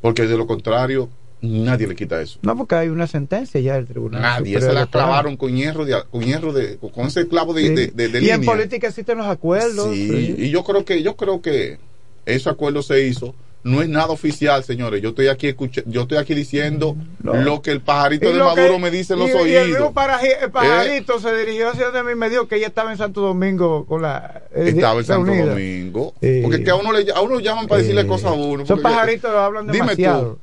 Porque 0.00 0.26
de 0.26 0.36
lo 0.36 0.46
contrario, 0.46 1.08
nadie 1.44 1.86
le 1.86 1.94
quita 1.94 2.20
eso. 2.20 2.38
No, 2.42 2.56
porque 2.56 2.74
hay 2.74 2.88
una 2.88 3.06
sentencia 3.06 3.60
ya 3.60 3.74
del 3.74 3.86
tribunal. 3.86 4.22
Nadie, 4.22 4.60
se 4.60 4.72
la 4.72 4.86
clavaron 4.86 5.36
con 5.36 5.54
hierro 5.54 5.84
de, 5.84 6.02
con 6.10 6.22
hierro 6.22 6.52
de, 6.52 6.78
con 6.78 7.06
ese 7.06 7.26
clavo 7.28 7.52
de, 7.54 7.62
Sí. 7.62 7.68
de, 7.74 7.86
de- 7.88 8.08
de 8.08 8.20
y 8.22 8.30
en 8.30 8.44
política 8.44 8.88
existen 8.88 9.18
los 9.18 9.26
acuerdos. 9.26 9.92
Sí, 9.94 10.08
sí. 10.08 10.34
y 10.38 10.50
yo 10.50 10.64
creo 10.64 10.84
que 10.84 11.02
yo 11.02 11.16
creo 11.16 11.40
que 11.42 11.78
ese 12.26 12.48
acuerdo 12.50 12.82
se 12.82 13.06
hizo. 13.06 13.34
No 13.66 13.80
es 13.80 13.88
nada 13.88 14.08
oficial, 14.08 14.62
señores. 14.62 15.00
Yo 15.00 15.08
estoy 15.08 15.28
aquí 15.28 15.46
escucha- 15.48 15.82
yo 15.86 16.02
estoy 16.02 16.18
aquí 16.18 16.34
diciendo 16.34 16.98
lo 17.22 17.62
que 17.62 17.70
el 17.70 17.80
pajarito 17.80 18.30
de 18.30 18.38
Maduro 18.38 18.74
que- 18.74 18.78
me 18.78 18.90
dice 18.90 19.14
en 19.14 19.20
y- 19.20 19.22
los 19.22 19.30
y 19.30 19.32
el 19.32 19.38
oídos. 19.40 19.68
mismo 19.68 19.86
¿Eh? 20.22 20.36
el 20.42 20.50
pajarito 20.50 21.18
se 21.18 21.34
dirigió 21.34 21.70
hacia 21.70 21.86
donde 21.86 22.02
mí 22.04 22.14
me 22.14 22.28
dijo 22.28 22.46
que 22.46 22.56
ella 22.56 22.66
estaba 22.66 22.92
en 22.92 22.98
Santo 22.98 23.22
Domingo 23.22 23.86
con 23.86 24.02
la. 24.02 24.42
eh, 24.54 24.64
Estaba 24.68 25.00
en 25.00 25.06
Santo. 25.06 25.32
Domingo. 25.32 26.12
Porque 26.20 26.56
es 26.56 26.60
que 26.62 26.70
a 26.70 26.74
uno 26.74 26.92
le 26.92 27.10
a 27.10 27.22
uno 27.22 27.40
llaman 27.40 27.66
para 27.66 27.80
decirle 27.80 28.06
cosas 28.06 28.32
a 28.32 28.34
uno. 28.34 28.64
Esos 28.64 28.80
pajaritos 28.80 29.30
lo 29.32 29.38
hablan 29.38 29.66
Dime 29.68 29.78
demasiado. 29.78 30.32
tú. 30.34 30.38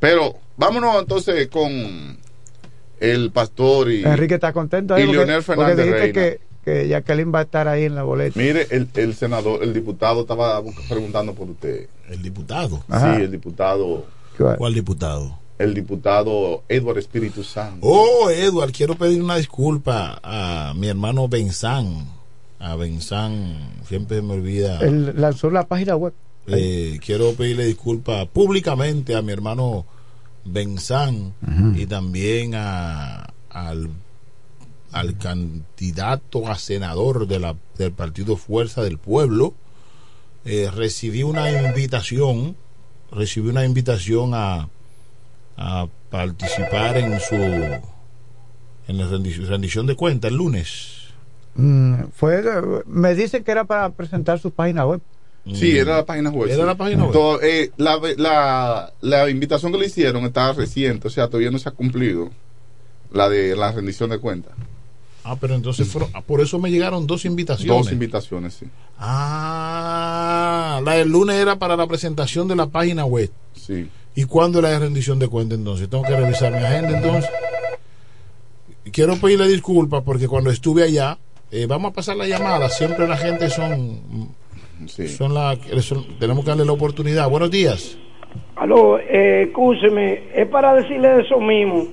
Pero 0.00 0.34
vámonos 0.56 1.00
entonces 1.00 1.46
con 1.48 2.18
el 2.98 3.30
pastor 3.30 3.92
y, 3.92 4.02
Enrique 4.04 4.34
está 4.34 4.52
contento 4.52 4.94
ahí 4.94 5.04
y 5.04 5.06
porque- 5.06 5.18
Leonel 5.18 5.42
porque 5.44 5.60
Fernández 5.62 5.86
dijiste 5.86 6.00
Reina. 6.00 6.12
que, 6.14 6.40
que 6.64 6.88
Jacqueline 6.88 7.32
va 7.34 7.38
a 7.38 7.42
estar 7.42 7.68
ahí 7.68 7.84
en 7.84 7.94
la 7.94 8.02
boleta. 8.02 8.38
Mire, 8.38 8.66
el, 8.70 8.88
el 8.94 9.14
senador, 9.14 9.62
el 9.62 9.72
diputado 9.72 10.22
estaba 10.22 10.60
preguntando 10.88 11.34
por 11.34 11.48
usted. 11.50 11.86
¿El 12.08 12.22
diputado? 12.22 12.82
Ajá. 12.88 13.16
Sí, 13.16 13.22
el 13.22 13.30
diputado. 13.30 14.04
¿Cuál 14.58 14.74
diputado? 14.74 15.38
El 15.58 15.74
diputado 15.74 16.62
Edward 16.68 16.96
Espíritu 16.98 17.44
Santo. 17.44 17.86
Oh, 17.86 18.30
Edward, 18.30 18.72
quiero 18.72 18.94
pedir 18.94 19.22
una 19.22 19.36
disculpa 19.36 20.18
a 20.22 20.72
mi 20.74 20.88
hermano 20.88 21.28
Benzán. 21.28 22.06
A 22.58 22.76
Benzán, 22.76 23.56
siempre 23.86 24.22
me 24.22 24.34
olvida. 24.34 24.78
Él 24.80 25.12
lanzó 25.16 25.50
la 25.50 25.66
página 25.66 25.96
web. 25.96 26.14
Eh, 26.52 26.98
quiero 27.04 27.32
pedirle 27.34 27.64
disculpas 27.66 28.26
públicamente 28.28 29.14
a 29.14 29.22
mi 29.22 29.32
hermano 29.32 29.86
Benzán 30.44 31.34
y 31.76 31.86
también 31.86 32.54
a, 32.54 33.32
al, 33.50 33.90
al 34.92 35.18
candidato 35.18 36.48
a 36.48 36.56
senador 36.56 37.26
de 37.26 37.38
la, 37.38 37.56
del 37.76 37.92
partido 37.92 38.36
Fuerza 38.36 38.82
del 38.82 38.98
Pueblo. 38.98 39.54
Eh, 40.44 40.70
recibí 40.74 41.22
una 41.22 41.50
invitación, 41.50 42.56
recibí 43.12 43.48
una 43.50 43.64
invitación 43.64 44.32
a, 44.34 44.68
a 45.56 45.86
participar 46.10 46.96
en 46.96 47.20
su 47.20 47.34
en 48.88 48.98
la 48.98 49.06
rendición, 49.06 49.46
rendición 49.46 49.86
de 49.86 49.94
cuentas 49.94 50.30
el 50.30 50.38
lunes. 50.38 51.00
Mm, 51.54 52.04
fue, 52.14 52.42
me 52.86 53.14
dicen 53.14 53.44
que 53.44 53.52
era 53.52 53.64
para 53.64 53.90
presentar 53.90 54.38
su 54.38 54.50
página 54.50 54.86
web. 54.86 55.00
Sí, 55.54 55.76
era 55.76 55.96
la 55.96 56.04
página 56.04 56.30
web. 56.30 56.48
Era 56.48 56.62
sí. 56.62 56.66
la 56.66 56.74
página 56.74 57.04
web. 57.04 57.12
Todo, 57.12 57.42
eh, 57.42 57.70
la, 57.76 57.98
la, 58.16 58.92
la 59.00 59.30
invitación 59.30 59.72
que 59.72 59.78
le 59.78 59.86
hicieron 59.86 60.24
está 60.24 60.52
reciente, 60.52 61.08
o 61.08 61.10
sea, 61.10 61.26
todavía 61.28 61.50
no 61.50 61.58
se 61.58 61.68
ha 61.68 61.72
cumplido 61.72 62.30
la 63.12 63.28
de 63.28 63.56
la 63.56 63.72
rendición 63.72 64.10
de 64.10 64.18
cuentas. 64.18 64.52
Ah, 65.24 65.36
pero 65.38 65.54
entonces 65.54 65.86
fueron, 65.86 66.10
ah, 66.14 66.22
por 66.22 66.40
eso 66.40 66.58
me 66.58 66.70
llegaron 66.70 67.06
dos 67.06 67.24
invitaciones. 67.24 67.84
Dos 67.84 67.92
invitaciones, 67.92 68.54
sí. 68.54 68.66
Ah, 68.98 70.80
la 70.84 70.94
del 70.94 71.08
lunes 71.08 71.36
era 71.36 71.58
para 71.58 71.76
la 71.76 71.86
presentación 71.86 72.48
de 72.48 72.56
la 72.56 72.66
página 72.66 73.04
web. 73.04 73.30
Sí. 73.54 73.88
¿Y 74.14 74.24
cuándo 74.24 74.62
la 74.62 74.70
de 74.70 74.78
rendición 74.78 75.18
de 75.18 75.28
cuenta 75.28 75.54
entonces? 75.54 75.88
Tengo 75.88 76.04
que 76.04 76.16
revisar 76.16 76.52
mi 76.52 76.58
agenda 76.58 76.96
entonces. 76.98 77.30
Quiero 78.92 79.16
pedirle 79.18 79.46
disculpas 79.46 80.02
porque 80.02 80.26
cuando 80.26 80.50
estuve 80.50 80.82
allá, 80.84 81.18
eh, 81.50 81.66
vamos 81.66 81.90
a 81.90 81.94
pasar 81.94 82.16
la 82.16 82.26
llamada. 82.26 82.68
Siempre 82.70 83.06
la 83.06 83.16
gente 83.16 83.50
son, 83.50 84.34
son 84.88 85.34
la, 85.34 85.56
son- 85.80 86.06
tenemos 86.18 86.44
que 86.44 86.50
darle 86.50 86.64
la 86.64 86.72
oportunidad. 86.72 87.28
Buenos 87.28 87.50
días. 87.50 87.98
Aló, 88.56 88.98
eh, 88.98 89.44
escúcheme, 89.48 90.22
es 90.34 90.46
para 90.48 90.74
decirle 90.74 91.22
eso 91.22 91.40
mismo. 91.40 91.86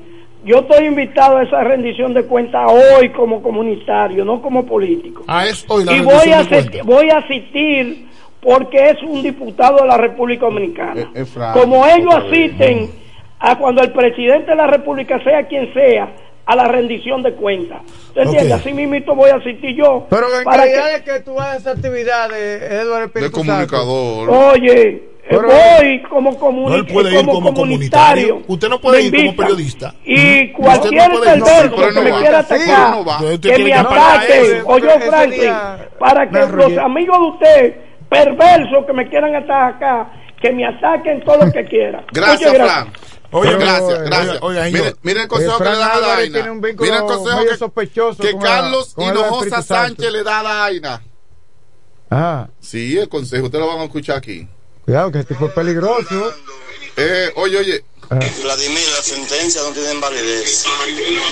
Yo 0.44 0.60
estoy 0.60 0.86
invitado 0.86 1.38
a 1.38 1.44
esa 1.44 1.64
rendición 1.64 2.14
de 2.14 2.24
cuentas 2.24 2.72
hoy 2.72 3.10
como 3.10 3.42
comunitario, 3.42 4.24
no 4.24 4.42
como 4.42 4.66
político. 4.66 5.24
Ah, 5.28 5.46
es 5.48 5.66
hoy 5.68 5.84
la 5.84 5.94
y 5.94 5.96
rendición 6.00 6.20
voy 6.20 6.32
a, 6.32 6.44
de 6.44 6.58
asistir, 6.58 6.84
voy 6.84 7.10
a 7.10 7.18
asistir 7.18 8.08
porque 8.42 8.90
es 8.92 9.02
un 9.04 9.24
diputado 9.24 9.78
de 9.82 9.88
la 9.88 9.98
República 9.98 10.46
Dominicana. 10.46 11.10
Es 11.14 11.36
como 11.54 11.86
ellos 11.86 12.14
asisten 12.16 12.92
a 13.40 13.58
cuando 13.58 13.82
el 13.82 13.92
presidente 13.92 14.52
de 14.52 14.56
la 14.58 14.68
República, 14.68 15.22
sea 15.24 15.48
quien 15.48 15.74
sea, 15.74 16.14
a 16.48 16.56
la 16.56 16.68
rendición 16.68 17.22
de 17.24 17.34
cuentas. 17.34 17.82
¿Te 18.14 18.22
entiendes? 18.24 18.54
Así 18.54 18.74
mismo 18.74 19.16
voy 19.16 19.30
a 19.30 19.36
asistir 19.36 19.76
yo. 19.76 20.08
Pero 20.10 20.26
en 20.38 20.44
para 20.46 20.64
calidad 20.64 20.86
que- 21.04 21.12
de 21.12 21.18
que 21.20 21.20
tú 21.26 21.40
hagas 21.40 21.58
esa 21.58 21.72
actividad 21.72 22.30
de 22.30 22.56
Eduardo 22.82 23.06
Espíritu 23.06 23.26
De 23.30 23.32
comunicador. 23.46 24.30
Oye, 24.30 24.82
eh, 24.90 25.04
Pero- 25.30 25.42
voy 25.50 26.02
como, 26.10 26.40
comuni- 26.40 26.70
No, 26.70 26.76
él 26.76 26.86
puede 26.88 27.10
ir 27.12 27.18
como 27.18 27.34
como 27.34 27.54
comunitario. 27.54 28.28
comunitario. 28.30 28.46
Usted 28.48 28.70
no 28.70 28.80
puede 28.80 29.02
ir 29.02 29.14
como 29.16 29.36
periodista. 29.36 29.94
Y 30.06 30.54
cualquier 30.54 31.10
no 31.12 31.20
perverso 31.20 31.76
No, 31.76 31.76
que 31.88 31.92
no 31.94 32.02
me 32.02 32.12
va. 32.12 32.20
quiera 32.20 32.44
Sí, 32.44 32.54
atacar, 32.54 33.40
que 33.42 33.58
me 33.60 33.74
ataque, 33.74 34.62
o 34.66 34.78
yo, 34.78 34.90
Franklin, 35.02 35.42
día 35.42 35.90
para 36.00 36.30
que 36.30 36.40
los 36.40 36.78
amigos 36.78 37.18
de 37.20 37.26
usted, 37.28 37.76
perversos 38.10 38.86
que 38.86 38.94
me 38.94 39.10
quieran 39.10 39.36
atacar, 39.36 40.08
que 40.42 40.52
me 40.54 40.66
ataquen 40.66 41.22
todo 41.26 41.46
lo 41.46 41.52
que 41.52 41.66
quieran. 41.66 42.06
Gracias, 42.14 42.54
Muchas 42.54 42.72
Fran. 42.72 42.88
Oye, 43.32 43.54
gracias, 43.58 43.84
oiga, 43.84 44.04
gracias. 44.04 44.40
señor. 44.72 44.98
mire 45.04 45.22
el 45.24 45.28
consejo 45.28 45.54
Eh, 45.54 45.58
que 45.58 45.64
le 45.70 45.78
da 45.78 45.94
a 45.94 46.20
vínculo 46.22 46.82
Mire 46.82 46.96
el 46.96 47.02
consejo 47.04 47.46
que, 47.46 47.58
sospechoso 47.58 48.24
que 48.24 48.32
la- 48.34 48.40
Carlos 48.40 48.94
el 48.98 49.04
Hinojosa. 49.04 49.62
Sánchez 49.62 50.12
le 50.12 50.24
da 50.24 50.40
a 50.40 50.44
Daina. 50.44 51.04
Ah, 52.10 52.48
Sí, 52.62 52.98
el 52.98 53.10
consejo, 53.10 53.46
ustedes 53.46 53.64
lo 53.66 53.70
van 53.72 53.82
a 53.82 53.84
escuchar 53.86 54.18
aquí. 54.18 54.48
cuidado 54.86 55.12
que 55.12 55.20
este 55.20 55.34
tipo 55.34 55.48
es 55.48 55.54
peligroso. 55.54 56.34
Eh, 56.96 57.32
oye, 57.36 57.58
oye. 57.58 57.84
Vladimir, 58.10 58.88
la 58.96 59.04
sentencia 59.04 59.62
no 59.64 59.72
tiene 59.72 60.00
validez. 60.00 60.64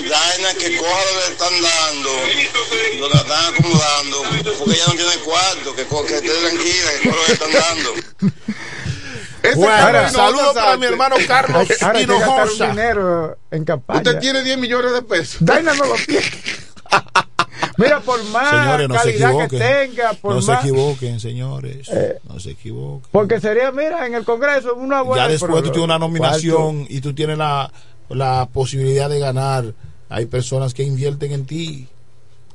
Daina 0.06 0.52
que 0.58 0.76
coja 0.76 0.90
lo 0.90 1.20
que 1.20 1.26
le 1.26 1.32
están 1.32 1.62
dando, 1.62 2.10
lo 3.00 3.08
que 3.08 3.16
están 3.16 3.54
acomodando, 3.54 4.22
porque 4.58 4.74
ella 4.74 4.84
no 4.88 4.92
tiene 4.94 5.16
cuarto, 5.24 5.74
que, 5.74 5.86
que 5.86 6.14
esté 6.16 6.28
tranquila, 6.28 6.90
que 7.02 7.08
coja 7.08 7.16
lo 7.16 7.22
que 7.22 7.28
le 7.28 7.32
están 7.32 7.52
dando. 7.52 7.90
Bueno, 9.54 10.08
saludos 10.10 10.54
para 10.54 10.76
mi 10.76 10.86
hermano 10.86 11.16
Carlos 11.26 11.68
Ahora 11.82 12.00
Hinojosa. 12.00 12.68
dinero 12.70 13.38
en 13.50 13.64
campaña. 13.64 13.98
Usted 13.98 14.18
tiene 14.18 14.42
10 14.42 14.58
millones 14.58 14.92
de 14.92 15.02
pesos. 15.02 15.36
Daina 15.40 15.74
no 15.74 15.84
lo 15.84 15.94
tiene. 16.06 16.26
Mira, 17.78 18.00
por 18.00 18.22
más 18.26 18.50
Señores, 18.50 18.88
no 18.88 18.94
se 18.94 19.00
calidad 19.00 19.28
que 19.30 19.44
equivoquen. 19.56 19.90
tenga, 19.90 20.12
por 20.14 20.34
No 20.34 20.42
se 20.42 20.52
equivoquen, 20.54 21.20
señores. 21.20 21.88
Eh, 21.90 22.18
no 22.28 22.40
se 22.40 22.50
equivoquen. 22.52 23.08
Porque 23.10 23.40
sería, 23.40 23.70
mira, 23.72 24.06
en 24.06 24.14
el 24.14 24.24
Congreso 24.24 24.74
una 24.74 25.02
buena... 25.02 25.24
ya 25.24 25.30
después 25.32 25.52
tú 25.62 25.70
tienes 25.70 25.78
una 25.84 25.98
cuarto. 25.98 26.06
nominación 26.06 26.86
y 26.88 27.00
tú 27.00 27.12
tienes 27.14 27.36
la, 27.38 27.70
la 28.08 28.48
posibilidad 28.52 29.10
de 29.10 29.18
ganar. 29.18 29.74
Hay 30.08 30.26
personas 30.26 30.72
que 30.72 30.84
invierten 30.84 31.32
en 31.32 31.44
ti. 31.46 31.88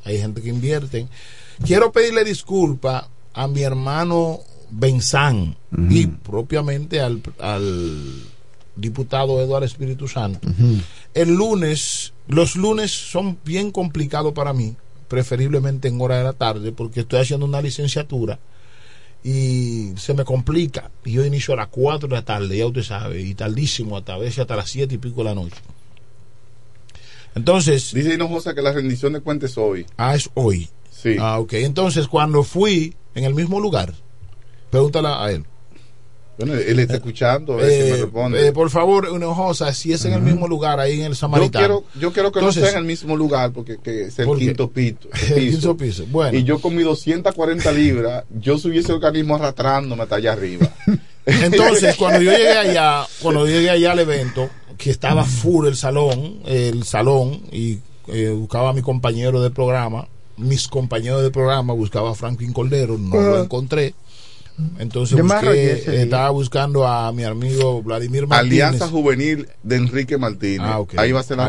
Hay 0.06 0.18
gente 0.20 0.42
que 0.42 0.50
invierte. 0.50 1.08
Quiero 1.66 1.92
pedirle 1.92 2.24
disculpa 2.24 3.08
a 3.34 3.48
mi 3.48 3.62
hermano 3.62 4.40
Benzán 4.72 5.56
y 5.90 6.08
propiamente 6.08 7.02
al, 7.02 7.22
al 7.40 8.24
diputado 8.76 9.42
Eduardo 9.42 9.66
Espíritu 9.66 10.08
Santo. 10.08 10.48
El 11.14 11.36
lunes, 11.36 12.14
los 12.28 12.56
lunes 12.56 12.92
son 12.92 13.38
bien 13.46 13.72
complicados 13.72 14.34
para 14.34 14.54
mí, 14.54 14.76
preferiblemente 15.08 15.88
en 15.88 16.00
hora 16.02 16.18
de 16.18 16.24
la 16.24 16.34
tarde, 16.34 16.72
porque 16.72 17.02
estoy 17.02 17.20
haciendo 17.20 17.46
una 17.46 17.62
licenciatura 17.62 18.40
y 19.24 19.92
se 19.98 20.14
me 20.14 20.24
complica. 20.24 20.92
Y 21.06 21.14
yo 21.14 21.26
inicio 21.26 21.54
a 21.54 21.58
las 21.58 21.68
4 21.68 22.08
de 22.08 22.16
la 22.16 22.26
tarde, 22.26 22.58
ya 22.58 22.66
usted 22.66 22.84
sabe, 22.84 23.22
y 23.22 23.36
tardísimo, 23.36 23.98
hasta 23.98 24.16
a 24.16 24.18
veces 24.18 24.40
hasta 24.40 24.56
las 24.56 24.70
7 24.70 24.96
y 24.96 24.98
pico 24.98 25.18
de 25.18 25.24
la 25.26 25.36
noche. 25.36 25.58
Entonces. 27.36 27.94
Dice 27.94 28.14
Hinojosa 28.14 28.54
que 28.54 28.62
la 28.62 28.74
rendición 28.74 29.14
de 29.14 29.22
cuentas 29.22 29.52
es 29.52 29.58
hoy. 29.58 29.86
Ah, 29.98 30.16
es 30.16 30.30
hoy. 30.34 30.70
Sí. 30.90 31.16
Ah, 31.20 31.40
ok. 31.40 31.54
Entonces, 31.54 32.08
cuando 32.08 32.44
fui 32.44 32.96
en 33.16 33.24
el 33.24 33.34
mismo 33.34 33.60
lugar, 33.60 33.94
pregúntale 34.72 35.08
a 35.10 35.32
él. 35.32 35.46
Bueno, 36.38 36.56
él 36.56 36.80
está 36.80 36.96
escuchando, 36.96 37.54
a 37.54 37.58
ver 37.58 37.70
si 37.72 37.78
me 37.92 37.98
Eh, 37.98 38.02
responde. 38.02 38.48
eh, 38.48 38.52
por 38.52 38.70
favor, 38.72 39.08
Hinojosa, 39.14 39.72
si 39.76 39.94
es 39.94 40.04
en 40.06 40.14
el 40.14 40.22
mismo 40.22 40.48
lugar, 40.48 40.80
ahí 40.80 40.94
en 41.00 41.06
el 41.06 41.12
yo 41.12 41.16
Samaritano. 41.16 41.52
quiero, 41.60 41.84
yo 42.00 42.14
quiero 42.14 42.32
que 42.32 42.40
Entonces, 42.40 42.62
no 42.64 42.68
esté 42.68 42.78
en 42.80 42.84
el 42.84 42.88
mismo 42.88 43.16
lugar 43.16 43.52
porque 43.52 43.78
que 43.78 44.06
es 44.06 44.18
el 44.18 44.28
quinto 44.38 44.72
pito. 44.72 45.08
El 45.36 45.52
quinto 45.52 45.78
piso. 45.78 46.06
Bueno. 46.10 46.36
Y 46.36 46.44
yo 46.44 46.60
con 46.60 46.76
mis 46.76 46.86
240 46.86 47.72
libras, 47.74 48.24
yo 48.40 48.58
subí 48.58 48.80
ese 48.80 48.92
organismo 48.92 49.36
arrastrándome 49.36 50.02
hasta 50.02 50.16
allá 50.16 50.34
arriba. 50.34 50.68
Entonces, 51.28 51.96
cuando 51.98 52.22
yo 52.22 52.32
llegué 52.32 52.58
allá, 52.58 53.06
cuando 53.22 53.46
yo 53.46 53.52
llegué 53.54 53.70
allá 53.70 53.92
al 53.92 54.00
evento, 54.00 54.50
que 54.80 54.90
estaba 54.90 55.24
full 55.26 55.68
el 55.68 55.76
salón, 55.76 56.40
el 56.46 56.84
salón, 56.86 57.42
y 57.52 57.80
eh, 58.08 58.30
buscaba 58.36 58.70
a 58.70 58.74
mi 58.74 58.82
compañero 58.82 59.42
de 59.44 59.52
programa, 59.52 60.08
mis 60.38 60.68
compañeros 60.68 61.22
de 61.22 61.30
programa, 61.30 61.74
buscaba 61.74 62.12
a 62.12 62.16
Franklin 62.16 62.52
Cordero, 62.52 62.98
no 62.98 63.22
lo 63.22 63.44
encontré. 63.44 63.94
Entonces 64.80 65.22
busqué, 65.22 66.02
estaba 66.02 66.30
buscando 66.30 66.88
a 66.88 67.12
mi 67.12 67.24
amigo 67.24 67.82
Vladimir 67.84 68.28
Martínez. 68.28 68.64
Alianza 68.64 68.88
Juvenil 68.88 69.48
de 69.64 69.76
Enrique 69.76 70.18
Martínez. 70.18 70.62
Ah, 70.62 70.80
ok. 70.80 70.96
Ahí 70.98 71.12
va 71.12 71.20
a 71.20 71.24
ser 71.24 71.38
la 71.38 71.46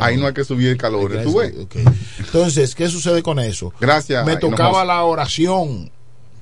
Ahí 0.00 0.16
no 0.16 0.26
hay 0.26 0.32
que 0.32 0.44
subir 0.44 0.68
el 0.68 0.76
calor. 0.76 1.10
Gracias, 1.10 1.32
¿Tú 1.32 1.38
ves? 1.38 1.54
ok. 1.58 1.76
Entonces, 2.18 2.74
¿qué 2.74 2.88
sucede 2.88 3.22
con 3.22 3.38
eso? 3.38 3.72
Gracias. 3.80 4.24
Me 4.24 4.36
tocaba 4.36 4.84
la 4.84 5.02
oración, 5.04 5.90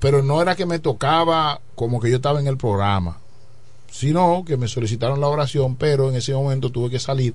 pero 0.01 0.23
no 0.23 0.43
era 0.43 0.55
que 0.55 0.67
me 0.67 0.79
tocaba 0.79 1.61
como 1.75 2.01
que 2.01 2.11
yo 2.11 2.17
estaba 2.17 2.41
en 2.41 2.47
el 2.47 2.57
programa, 2.57 3.19
sino 3.91 4.45
que 4.47 4.57
me 4.57 4.69
solicitaron 4.69 5.21
la 5.21 5.29
oración, 5.29 5.77
pero 5.77 6.11
en 6.11 6.17
ese 6.17 6.35
momento 6.35 6.71
tuve 6.71 6.91
que 6.91 6.99
salir, 6.99 7.35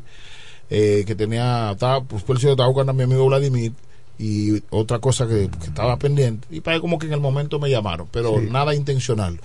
eh, 0.70 1.04
que 1.08 1.16
tenía, 1.16 1.72
estaba, 1.72 2.04
pues 2.04 2.24
por 2.24 2.38
eso 2.38 2.52
estaba 2.52 2.70
buscando 2.70 2.92
a 2.92 2.96
mi 2.96 3.04
amigo 3.04 3.26
Vladimir 3.26 3.74
y 4.20 4.62
otra 4.70 5.00
cosa 5.00 5.26
que, 5.28 5.50
que 5.50 5.68
estaba 5.68 5.98
pendiente, 5.98 6.46
y 6.52 6.60
para 6.60 6.80
como 6.82 7.00
que 7.00 7.08
en 7.08 7.14
el 7.14 7.22
momento 7.22 7.58
me 7.58 7.70
llamaron, 7.72 8.08
pero 8.12 8.38
Sí. 8.40 8.48
nada 8.52 8.76
intencional. 8.76 9.40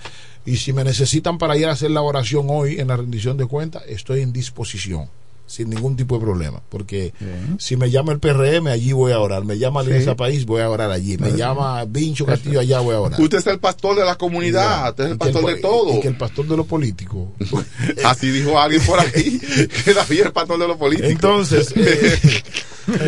Y 0.45 0.57
si 0.57 0.73
me 0.73 0.83
necesitan 0.83 1.37
para 1.39 1.57
ir 1.57 1.65
a 1.65 1.71
hacer 1.71 1.89
la 1.91 2.01
oración 2.01 2.47
hoy 2.49 2.79
en 2.79 2.89
la 2.89 2.97
rendición 2.97 3.37
de 3.37 3.45
cuentas, 3.47 3.83
estoy 3.87 4.21
en 4.21 4.31
disposición. 4.33 5.07
Sin 5.47 5.69
ningún 5.69 5.95
tipo 5.95 6.15
de 6.17 6.21
problema, 6.25 6.59
porque 6.69 7.13
si 7.59 7.77
me 7.77 7.91
llama 7.91 8.11
el 8.13 8.17
PRM, 8.19 8.67
allí 8.67 8.93
voy 8.93 9.11
a 9.11 9.19
orar. 9.19 9.45
Me 9.45 9.59
llama 9.59 9.83
Sí. 9.83 9.89
Alianza 9.91 10.15
País, 10.15 10.43
voy 10.47 10.61
a 10.61 10.69
orar 10.71 10.89
allí. 10.89 11.19
Me 11.19 11.29
Sí. 11.31 11.37
llama 11.37 11.85
Vincho 11.85 12.25
Castillo, 12.25 12.59
allá 12.61 12.79
voy 12.79 12.95
a 12.95 12.99
orar. 12.99 13.21
Usted 13.21 13.37
es 13.37 13.45
el 13.45 13.59
pastor 13.59 13.95
de 13.95 14.05
la 14.05 14.15
comunidad, 14.15 14.89
usted 14.89 15.03
es 15.05 15.11
el 15.11 15.17
pastor 15.19 15.45
de 15.45 15.61
todo. 15.61 15.97
Y 15.97 15.99
que 16.01 16.07
el 16.07 16.17
pastor 16.17 16.47
de 16.47 16.57
los 16.57 16.65
políticos. 16.65 17.27
Así 18.05 18.31
dijo 18.31 18.59
alguien 18.59 18.81
por 18.87 18.99
ahí, 18.99 19.39
que 19.85 19.93
David 19.93 20.19
es 20.21 20.25
el 20.25 20.31
pastor 20.33 20.57
de 20.59 20.67
los 20.67 20.77
políticos. 20.77 21.11
Entonces, 21.11 21.71
eh, 21.75 22.41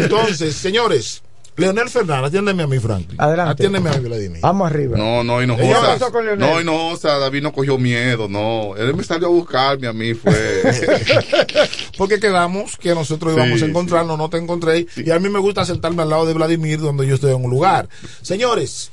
entonces, 0.03 0.55
señores, 0.55 1.23
Leonel 1.57 1.89
Fernández, 1.89 2.27
atiéndeme 2.27 2.63
a 2.63 2.67
mí, 2.67 2.79
Franklin. 2.79 3.19
Adelante. 3.19 3.51
Atiéndeme 3.53 3.89
a 3.89 3.93
mí, 3.93 4.07
Vladimir. 4.07 4.41
Vamos 4.41 4.69
arriba. 4.69 4.97
No, 4.97 5.23
no, 5.23 5.37
¿Qué 5.39 5.43
Hinojosa. 5.45 5.81
pasó 5.81 6.11
con 6.11 6.25
Leonel? 6.25 6.47
No, 6.47 6.61
Hinojosa, 6.61 7.17
David 7.17 7.41
no 7.41 7.51
cogió 7.51 7.77
miedo, 7.77 8.27
no. 8.29 8.75
Él 8.77 8.95
me 8.95 9.03
salió 9.03 9.27
a 9.27 9.31
buscarme 9.31 9.87
a 9.87 9.93
mí, 9.93 10.13
fue. 10.13 10.33
Porque 11.97 12.19
quedamos 12.19 12.77
que 12.77 12.93
nosotros 12.93 13.33
Sí, 13.33 13.39
íbamos 13.39 13.61
a 13.61 13.65
encontrarnos, 13.65 14.17
no 14.17 14.29
te 14.29 14.37
encontré. 14.37 14.85
Y 14.95 15.09
a 15.09 15.19
mí 15.19 15.29
me 15.29 15.39
gusta 15.39 15.65
sentarme 15.65 16.03
al 16.03 16.09
lado 16.09 16.25
de 16.27 16.33
Vladimir, 16.33 16.79
donde 16.79 17.07
yo 17.07 17.15
estoy 17.15 17.33
en 17.33 17.43
un 17.43 17.49
lugar. 17.49 17.89
Señores, 18.21 18.91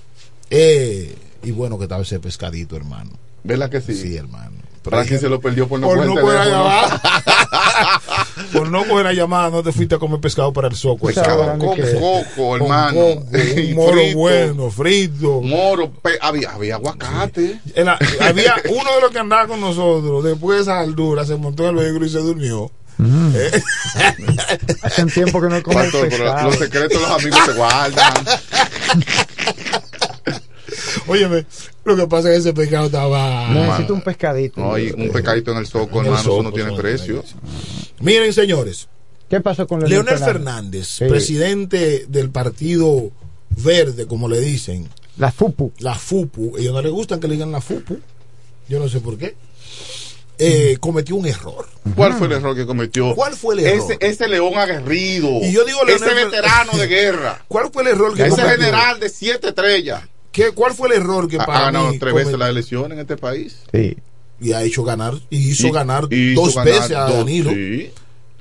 eh, 0.51 1.15
y 1.43 1.51
bueno 1.51 1.77
que 1.79 1.85
estaba 1.85 2.03
ese 2.03 2.19
pescadito, 2.19 2.77
hermano. 2.77 3.11
¿Verdad 3.43 3.69
que 3.69 3.81
sí? 3.83 3.95
Sí, 3.95 4.17
hermano. 4.17 4.53
Franklin 4.83 5.19
se 5.19 5.29
lo 5.31 5.41
perdió 5.41 5.67
por 5.67 5.81
no 5.81 5.87
por 5.89 5.97
no 5.97 6.03
el 6.03 6.09
por 8.53 8.71
no 8.71 8.85
coger 8.87 9.05
la 9.07 9.13
llamada, 9.13 9.51
no 9.51 9.63
te 9.63 9.73
fuiste 9.73 9.95
a 9.95 9.99
comer 9.99 10.21
pescado 10.21 10.53
para 10.53 10.69
el 10.69 10.75
soco. 10.77 11.07
Pescado 11.07 11.47
con 11.59 11.59
coco, 11.59 11.77
Con 12.37 12.63
hermano. 12.63 13.01
coco, 13.01 13.27
Y 13.57 13.71
un 13.73 13.75
moro 13.77 13.93
frito. 14.01 14.19
bueno, 14.19 14.71
frito. 14.71 15.41
Moro, 15.43 15.93
había, 16.21 16.51
había 16.51 16.75
aguacate. 16.77 17.61
Había 18.21 18.55
uno 18.71 18.95
de 18.95 19.01
los 19.01 19.11
que 19.11 19.19
andaba 19.19 19.47
con 19.47 19.61
nosotros, 19.61 20.23
después 20.25 20.59
de 20.59 20.63
esa 20.63 20.81
aldura, 20.81 21.25
se 21.25 21.37
montó 21.37 21.65
en 21.65 21.71
el 21.79 21.85
vehículo 21.85 22.07
y 22.07 22.11
se 22.11 22.19
durmió. 22.19 22.71
Eh, 23.35 23.63
Hace 24.83 25.03
un 25.03 25.11
tiempo 25.11 25.41
que 25.41 25.49
no 25.49 25.61
como 25.65 25.79
Pastor, 25.81 26.07
pero 26.09 26.25
pescado. 26.25 26.47
los 26.51 26.59
secretos 26.59 27.03
los 27.03 27.11
amigos 27.11 27.41
se 27.45 27.53
guardan. 27.55 28.15
Óyeme, 31.07 31.47
lo 31.85 31.97
que 31.97 32.07
pasa 32.07 32.29
es 32.29 32.35
que 32.35 32.41
ese 32.41 32.53
pescado 32.55 32.87
estaba. 32.87 33.49
Necesito 33.51 33.95
un 33.95 34.03
pescadito. 34.03 34.61
No, 34.61 34.75
hay 34.75 34.91
un 34.97 35.11
pescadito 35.11 35.53
en 35.53 35.59
el 35.59 35.67
soco, 35.67 36.01
hermano, 36.01 36.21
eso 36.21 36.43
no 36.43 36.53
tiene 36.53 36.77
precio. 36.77 37.25
Miren, 38.01 38.33
señores, 38.33 38.89
¿Qué 39.29 39.41
pasó 39.41 39.67
con 39.67 39.81
Leonel, 39.81 40.05
Leonel 40.05 40.19
Fernández, 40.25 40.87
Sí. 40.87 41.07
presidente 41.07 42.05
del 42.09 42.31
Partido 42.31 43.11
Verde, 43.51 44.07
como 44.07 44.29
le 44.29 44.41
dicen. 44.41 44.89
La 45.17 45.33
FUPU. 45.33 45.73
La 45.79 45.95
FUPU. 45.95 46.57
Ellos 46.59 46.73
no 46.75 46.83
les 46.83 46.93
gustan 46.93 47.21
que 47.21 47.29
le 47.29 47.35
digan 47.35 47.51
la 47.53 47.61
FUPU. 47.61 47.99
Yo 48.69 48.79
no 48.79 48.89
sé 48.89 49.01
por 49.01 49.17
qué. 49.17 49.35
Eh, 50.37 50.77
cometió 50.81 51.15
un 51.15 51.27
error. 51.27 51.67
¿Cuál 51.95 52.15
fue 52.15 52.27
el 52.27 52.33
error 52.35 52.57
que 52.57 52.67
cometió? 52.67 53.15
¿Cuál 53.15 53.35
fue 53.35 53.55
el 53.55 53.61
error? 53.61 53.93
Ese, 53.93 53.99
ese 54.01 54.27
león 54.29 54.59
aguerrido. 54.59 55.29
Y 55.43 55.53
yo 55.53 55.65
digo, 55.65 55.79
ese 55.87 56.05
Leonel- 56.07 56.25
veterano 56.25 56.73
de 56.77 56.87
guerra. 56.89 57.45
¿Cuál 57.47 57.71
fue 57.73 57.83
el 57.85 57.89
error 57.91 58.15
que 58.17 58.23
Ese 58.23 58.31
cometió? 58.31 58.51
general 58.57 58.99
de 58.99 59.09
siete 59.09 59.49
estrellas. 59.49 60.03
¿Qué, 60.35 60.51
¿Cuál 60.51 60.75
fue 60.75 60.89
el 60.89 60.95
error 61.01 61.29
que 61.29 61.37
Ha, 61.37 61.47
para 61.47 61.59
ha 61.59 61.63
ganado 61.67 61.91
mí 61.93 61.99
tres 61.99 62.13
veces 62.13 62.39
las 62.39 62.51
elecciones 62.51 62.93
en 62.93 62.99
este 62.99 63.17
país. 63.17 63.57
Sí. 63.73 63.97
y 64.41 64.53
ha 64.53 64.63
hecho 64.65 64.83
ganar 64.83 65.15
y 65.31 65.51
hizo 65.51 65.69
Y- 65.69 65.71
ganar 65.71 66.07
y 66.11 66.33
hizo 66.33 66.43
dos 66.43 66.55
ganar 66.57 66.75
veces 66.75 66.91
a 66.97 67.05
dos, 67.07 67.19
Danilo? 67.19 67.51
sí. 67.51 67.91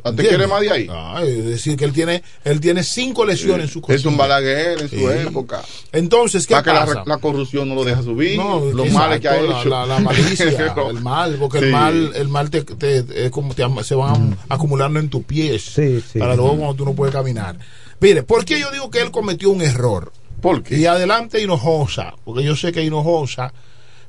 ¿Te 0.03 0.10
¿Entiendes? 0.10 0.36
quiere 0.36 0.48
más 0.48 0.60
de 0.61 0.70
ahí? 0.72 0.88
Ah, 0.91 1.22
es 1.26 1.45
decir, 1.45 1.78
que 1.78 1.86
él 1.86 1.94
tiene, 1.94 2.22
él 2.44 2.60
tiene 2.60 2.84
cinco 2.84 3.24
lesiones 3.26 3.68
en 3.68 3.70
su 3.72 3.80
Es 3.88 4.03
un 4.03 4.18
costilla. 4.18 4.18
Balaguer 4.18 4.82
en 4.82 4.90
su 4.90 4.95
Sí. 4.98 5.06
época. 5.06 5.61
Entonces, 5.94 6.45
¿qué 6.45 6.56
Para 6.56 6.64
que 6.64 6.72
pasa? 6.72 6.94
la, 6.95 7.03
la 7.06 7.18
corrupción 7.20 7.70
no 7.70 7.76
lo 7.76 7.86
deja 7.86 8.03
subir. 8.03 8.36
No, 8.38 8.60
los 8.60 8.88
exacto, 8.88 8.94
males 8.99 9.22
que 9.22 9.28
ha 9.30 9.41
la, 9.41 9.60
hecho. 9.61 9.70
La, 9.70 9.86
la 9.86 9.99
malicia, 9.99 10.45
el 10.90 10.99
mal, 10.99 11.38
porque 11.40 11.60
el 11.60 11.72
mal, 11.72 12.11
el 12.15 12.28
mal 12.28 12.49
te, 12.49 12.64
te- 12.64 13.26
es 13.28 13.32
como 13.32 13.53
te 13.53 13.64
se 13.84 13.95
van 13.95 14.38
acumulando 14.49 14.99
en 14.99 15.07
tus 15.07 15.24
pies 15.24 15.61
Sí, 15.74 16.03
sí. 16.11 16.20
para 16.20 16.36
luego 16.36 16.57
cuando 16.57 16.74
tú 16.76 16.84
no 16.84 16.94
puedes 16.94 17.14
caminar. 17.14 17.57
Mire, 18.02 18.24
¿por 18.24 18.44
qué 18.44 18.60
yo 18.60 18.72
digo 18.72 18.91
que 18.91 18.99
él 18.99 19.10
cometió 19.11 19.52
un 19.52 19.61
error? 19.61 20.11
¿Por 20.44 20.61
qué? 20.61 20.78
Y 20.78 20.86
adelante 20.86 21.41
Hinojosa, 21.41 22.14
porque 22.24 22.44
yo 22.44 22.56
sé 22.56 22.72
que 22.72 22.84
Hinojosa 22.84 23.52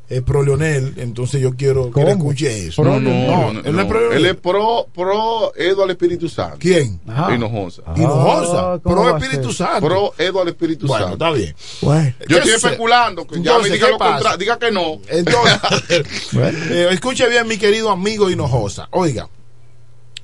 es 0.06 0.20
pro 0.20 0.42
Leonel, 0.42 0.92
entonces 0.98 1.40
yo 1.40 1.54
quiero 1.56 1.90
que 1.90 2.00
le 2.04 2.10
¿Cómo? 2.12 2.24
escuche 2.32 2.66
eso. 2.66 2.84
No, 2.84 3.00
no, 3.00 3.08
no, 3.10 3.52
no, 3.54 3.60
él 3.60 3.74
no 3.74 3.80
es 3.80 3.86
pro 3.88 4.12
Él 4.12 4.26
es 4.26 4.34
pro, 4.36 4.86
pro 4.94 5.54
Eduardo 5.56 5.92
Espíritu 5.92 6.28
Santo. 6.28 6.58
¿Quién? 6.60 7.00
Ajá. 7.08 7.34
Hinojosa. 7.34 7.82
Hinojosa, 7.96 8.72
Ah, 8.74 8.78
¿cómo 8.82 8.96
pro 8.96 9.16
Espíritu? 9.16 9.50
Santo. 9.52 9.86
Pro 9.86 10.12
Eduardo 10.18 10.50
Espíritu 10.50 10.86
bueno, 10.86 11.08
Santo. 11.08 11.24
está 11.24 11.36
bien. 11.38 11.54
Bueno. 11.80 12.12
Yo 12.20 12.26
¿Qué 12.26 12.34
estoy 12.36 12.52
especulando. 12.52 13.26
Que 13.26 13.40
ya 13.42 13.58
me 13.58 13.70
diga 13.70 13.86
¿qué 13.86 13.92
lo 13.92 13.98
contrario. 13.98 14.36
Diga 14.38 14.58
que 14.58 14.70
no. 14.70 14.98
Entonces, 15.08 15.58
eh, 16.70 16.88
escuche 16.90 17.26
bien, 17.30 17.48
mi 17.48 17.56
querido 17.56 17.90
amigo 17.90 18.28
Hinojosa. 18.28 18.88
Oiga, 18.90 19.26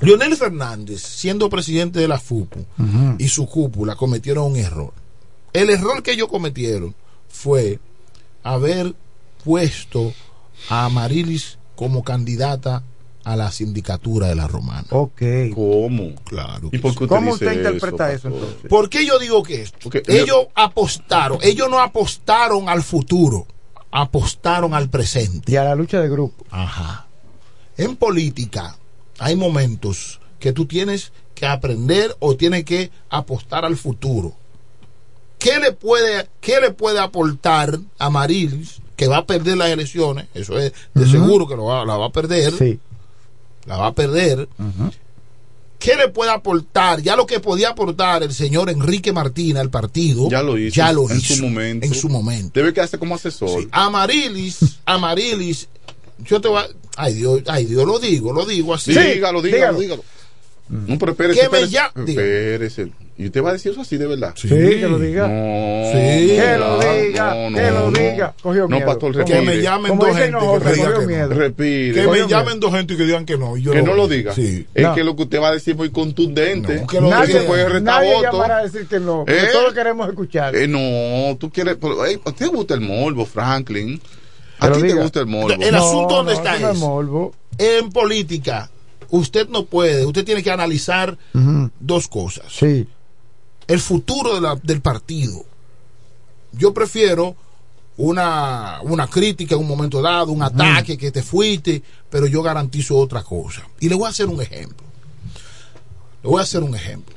Leonel 0.00 0.36
Fernández, 0.36 1.00
siendo 1.02 1.48
presidente 1.48 2.00
de 2.00 2.08
la 2.08 2.18
FUPU 2.18 2.66
y 3.18 3.28
su 3.28 3.46
cúpula, 3.46 3.94
cometieron 3.96 4.44
un 4.52 4.56
error. 4.56 4.92
El 5.52 5.70
error 5.70 6.02
que 6.02 6.12
ellos 6.12 6.28
cometieron 6.28 6.94
fue 7.28 7.78
haber 8.42 8.94
puesto 9.44 10.12
a 10.68 10.84
Amarilis 10.86 11.58
como 11.76 12.04
candidata 12.04 12.82
a 13.24 13.36
la 13.36 13.50
sindicatura 13.50 14.28
de 14.28 14.34
la 14.34 14.48
Romana. 14.48 14.86
Ok. 14.90 15.22
¿Cómo? 15.54 16.14
Claro. 16.24 16.70
¿Y 16.72 16.78
por 16.78 16.94
qué 16.94 17.04
usted 17.04 17.16
¿Cómo 17.16 17.32
usted 17.32 17.52
interpreta 17.52 18.12
eso, 18.12 18.28
entonces? 18.28 18.68
¿Por 18.68 18.88
qué 18.88 19.04
yo 19.06 19.18
digo 19.18 19.42
que 19.42 19.62
esto? 19.62 19.78
Porque- 19.82 20.02
ellos 20.08 20.46
apostaron, 20.54 21.38
ellos 21.42 21.68
no 21.70 21.80
apostaron 21.80 22.68
al 22.68 22.82
futuro, 22.82 23.46
apostaron 23.90 24.74
al 24.74 24.88
presente. 24.88 25.52
Y 25.52 25.56
a 25.56 25.64
la 25.64 25.74
lucha 25.74 26.00
de 26.00 26.08
grupo. 26.08 26.44
Ajá. 26.50 27.06
En 27.76 27.96
política 27.96 28.76
hay 29.18 29.36
momentos 29.36 30.20
que 30.38 30.52
tú 30.52 30.66
tienes 30.66 31.12
que 31.34 31.46
aprender 31.46 32.16
o 32.20 32.36
tienes 32.36 32.64
que 32.64 32.90
apostar 33.10 33.64
al 33.64 33.76
futuro. 33.76 34.34
¿Qué 35.40 35.58
le 35.58 35.72
puede, 35.72 36.28
qué 36.40 36.60
le 36.60 36.70
puede 36.70 37.00
aportar 37.00 37.78
a 37.98 38.10
Marilis, 38.10 38.76
que 38.94 39.08
va 39.08 39.16
a 39.18 39.26
perder 39.26 39.56
las 39.56 39.70
elecciones? 39.70 40.26
Eso 40.34 40.56
es 40.58 40.72
de 40.94 41.06
seguro 41.08 41.48
que 41.48 41.56
lo 41.56 41.64
va- 41.64 41.84
la 41.84 41.96
va 41.96 42.06
a 42.06 42.12
perder. 42.12 42.52
Sí. 42.56 42.78
La 43.66 43.76
va 43.76 43.88
a 43.88 43.92
perder. 43.94 44.48
¿Qué 45.78 45.96
le 45.96 46.08
puede 46.08 46.30
aportar? 46.30 47.00
Ya 47.00 47.16
lo 47.16 47.24
que 47.26 47.40
podía 47.40 47.70
aportar 47.70 48.22
el 48.22 48.34
señor 48.34 48.68
Enrique 48.68 49.12
Martina 49.14 49.60
al 49.60 49.70
partido. 49.70 50.28
Ya 50.28 50.42
lo 50.42 50.58
hizo. 50.58 50.74
Ya 50.76 50.92
lo 50.92 51.08
en 51.10 51.16
hizo 51.16 51.34
su 51.36 51.42
momento. 51.42 51.86
En 51.86 51.94
su 51.94 52.08
momento. 52.10 52.50
Debe 52.60 52.74
quedarse 52.74 52.98
como 52.98 53.14
asesor. 53.14 53.62
Sí. 53.62 53.68
Amarilis, 53.72 54.58
Amarilis, 54.84 55.68
yo 56.18 56.38
te 56.42 56.48
voy 56.48 56.58
a, 56.62 56.68
ay 56.96 57.14
Dios, 57.14 57.40
ay 57.46 57.64
Dios, 57.64 57.86
lo 57.86 57.98
digo, 57.98 58.30
lo 58.34 58.44
digo 58.44 58.74
así. 58.74 58.90
dígalo, 58.92 59.40
dígalo, 59.40 59.78
dígalo. 59.78 59.78
dígalo. 59.80 60.04
No, 60.68 60.98
pero 60.98 61.12
espérese. 61.12 61.40
Espérese. 61.96 62.92
¿Y 63.20 63.26
usted 63.26 63.42
va 63.44 63.50
a 63.50 63.52
decir 63.52 63.72
eso 63.72 63.82
así 63.82 63.98
de 63.98 64.06
verdad? 64.06 64.32
Sí, 64.34 64.48
que 64.48 64.88
lo 64.88 64.98
diga. 64.98 65.28
No. 65.28 65.92
Sí. 65.92 66.26
Que 66.36 66.56
lo 66.58 66.68
no, 66.68 66.78
diga, 66.80 67.34
no, 67.50 67.56
que 67.56 67.62
no, 67.62 67.70
lo 67.70 67.90
no. 67.90 67.98
diga. 67.98 68.34
Cogió 68.42 68.62
No, 68.62 68.76
miedo. 68.76 68.86
pastor, 68.86 69.12
Como- 69.12 69.24
Que 69.26 69.40
me 69.42 69.60
llamen 69.60 69.98
dos 69.98 70.08
gente 70.16 70.20
que 70.20 71.00
que 71.00 71.06
miedo. 71.06 71.28
no. 71.28 71.34
Respire. 71.34 71.92
Que 71.94 72.00
me 72.00 72.06
Cogió 72.06 72.28
llamen 72.28 72.46
miedo. 72.54 72.60
dos 72.60 72.72
gente 72.74 72.94
y 72.94 72.96
que 72.96 73.04
digan 73.04 73.26
que 73.26 73.36
no. 73.36 73.56
yo 73.58 73.72
que 73.72 73.82
no 73.82 73.94
lo 73.94 74.08
diga. 74.08 74.32
Sí. 74.34 74.66
Es 74.74 74.82
No. 74.84 74.94
que 74.94 75.04
lo 75.04 75.16
que 75.16 75.22
usted 75.24 75.40
va 75.40 75.48
a 75.48 75.52
decir 75.52 75.72
es 75.72 75.76
muy 75.78 75.90
contundente. 75.90 76.80
No, 76.80 76.86
que 76.86 77.00
lo 77.00 77.10
Nadie, 77.10 77.34
diga. 77.34 77.46
puede 77.46 77.64
restar 77.68 77.82
nadie 77.82 78.14
votos. 78.14 78.32
llamará 78.32 78.56
a 78.58 78.62
decir 78.62 78.86
que 78.86 79.00
no. 79.00 79.16
porque 79.26 79.38
¿Eh? 79.38 79.48
Todos 79.52 79.74
queremos 79.74 80.08
escuchar. 80.08 80.56
Eh, 80.56 80.66
no, 80.66 81.36
tú 81.36 81.50
quieres. 81.50 81.76
pero, 81.80 82.04
ey, 82.06 82.18
¿A 82.24 82.30
usted 82.30 82.46
gusta 82.48 82.72
el 82.74 82.80
morbo, 82.80 83.26
Franklin? 83.26 84.00
¿A 84.60 84.70
ti 84.72 84.80
te 84.80 84.94
gusta 84.94 85.20
el 85.20 85.26
morbo? 85.26 85.62
El 85.62 85.74
asunto 85.74 86.14
donde 86.16 86.32
no, 86.32 86.38
está 86.38 86.58
no 86.58 86.70
es 86.70 86.78
morbo. 86.78 87.34
en 87.58 87.90
política, 87.90 88.70
usted 89.10 89.48
no 89.48 89.64
puede, 89.66 90.04
usted 90.06 90.24
tiene 90.24 90.42
que 90.42 90.50
analizar 90.50 91.16
dos 91.80 92.08
cosas. 92.08 92.44
Sí. 92.48 92.86
El 93.70 93.80
futuro 93.80 94.34
de 94.34 94.40
la- 94.40 94.56
del 94.62 94.80
partido. 94.80 95.44
Yo 96.52 96.74
prefiero 96.74 97.36
una, 97.96 98.78
una 98.82 99.06
crítica 99.06 99.54
en 99.54 99.60
un 99.60 99.68
momento 99.68 100.00
dado, 100.02 100.32
un 100.32 100.42
ataque, 100.42 100.96
que 100.98 101.10
te 101.12 101.22
fuiste, 101.22 101.82
pero 102.08 102.26
yo 102.26 102.42
garantizo 102.42 102.96
otra 102.96 103.22
cosa. 103.22 103.62
Y 103.78 103.88
le 103.88 103.94
voy 103.94 104.06
a 104.06 104.10
hacer 104.10 104.26
un 104.26 104.40
ejemplo. 104.40 104.86
Le 106.22 106.28
voy 106.28 106.40
a 106.40 106.42
hacer 106.42 106.62
un 106.62 106.74
ejemplo. 106.74 107.14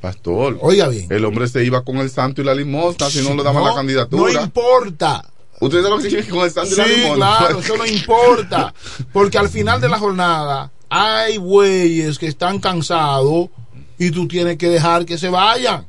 Pastor. 0.00 0.58
Oiga 0.62 0.88
bien. 0.88 1.06
El 1.10 1.24
hombre 1.24 1.48
se 1.48 1.64
iba 1.64 1.82
con 1.82 1.96
el 1.98 2.10
santo 2.10 2.40
y 2.40 2.44
la 2.44 2.54
limosna 2.54 3.10
si 3.10 3.20
no 3.22 3.34
le 3.34 3.42
daban 3.42 3.62
No, 3.64 3.68
la 3.70 3.74
candidatura. 3.74 4.32
No 4.34 4.42
importa. 4.44 5.28
¿Usted 5.60 5.82
sabe 5.82 5.90
lo 5.96 5.98
que 5.98 6.28
con 6.28 6.44
el 6.44 6.50
santo 6.52 6.74
y 6.74 6.76
la 6.78 6.84
Sí, 6.84 6.90
limosna? 7.00 7.36
claro, 7.38 7.58
eso 7.58 7.76
no 7.76 7.84
importa. 7.86 8.72
Porque 9.12 9.36
al 9.38 9.48
final 9.48 9.80
de 9.80 9.88
la 9.88 9.98
jornada 9.98 10.70
hay 10.88 11.36
güeyes 11.36 12.16
que 12.18 12.28
están 12.28 12.60
cansados 12.60 13.48
y 13.98 14.12
tú 14.12 14.28
tienes 14.28 14.56
que 14.58 14.68
dejar 14.68 15.04
que 15.04 15.18
se 15.18 15.28
vayan 15.28 15.87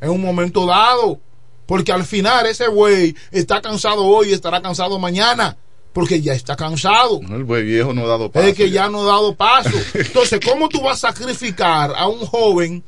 en 0.00 0.10
un 0.10 0.20
momento 0.20 0.66
dado. 0.66 1.20
Porque 1.66 1.92
al 1.92 2.04
final 2.04 2.46
ese 2.46 2.66
güey 2.66 3.14
está 3.30 3.60
cansado 3.60 4.04
hoy 4.04 4.30
y 4.30 4.32
estará 4.32 4.62
cansado 4.62 4.98
mañana. 4.98 5.56
Porque 5.92 6.20
ya 6.20 6.32
está 6.32 6.56
cansado. 6.56 7.20
El 7.28 7.44
güey 7.44 7.64
viejo 7.64 7.92
no 7.92 8.04
ha 8.04 8.08
dado 8.08 8.30
paso. 8.30 8.46
Es 8.46 8.54
que 8.54 8.70
ya 8.70 8.88
no 8.88 9.02
ha 9.02 9.06
dado 9.06 9.34
paso. 9.34 9.76
Entonces, 9.94 10.40
¿cómo 10.44 10.68
tú 10.68 10.80
vas 10.80 11.04
a 11.04 11.12
sacrificar 11.12 11.92
a 11.96 12.08
un 12.08 12.20
joven 12.20 12.82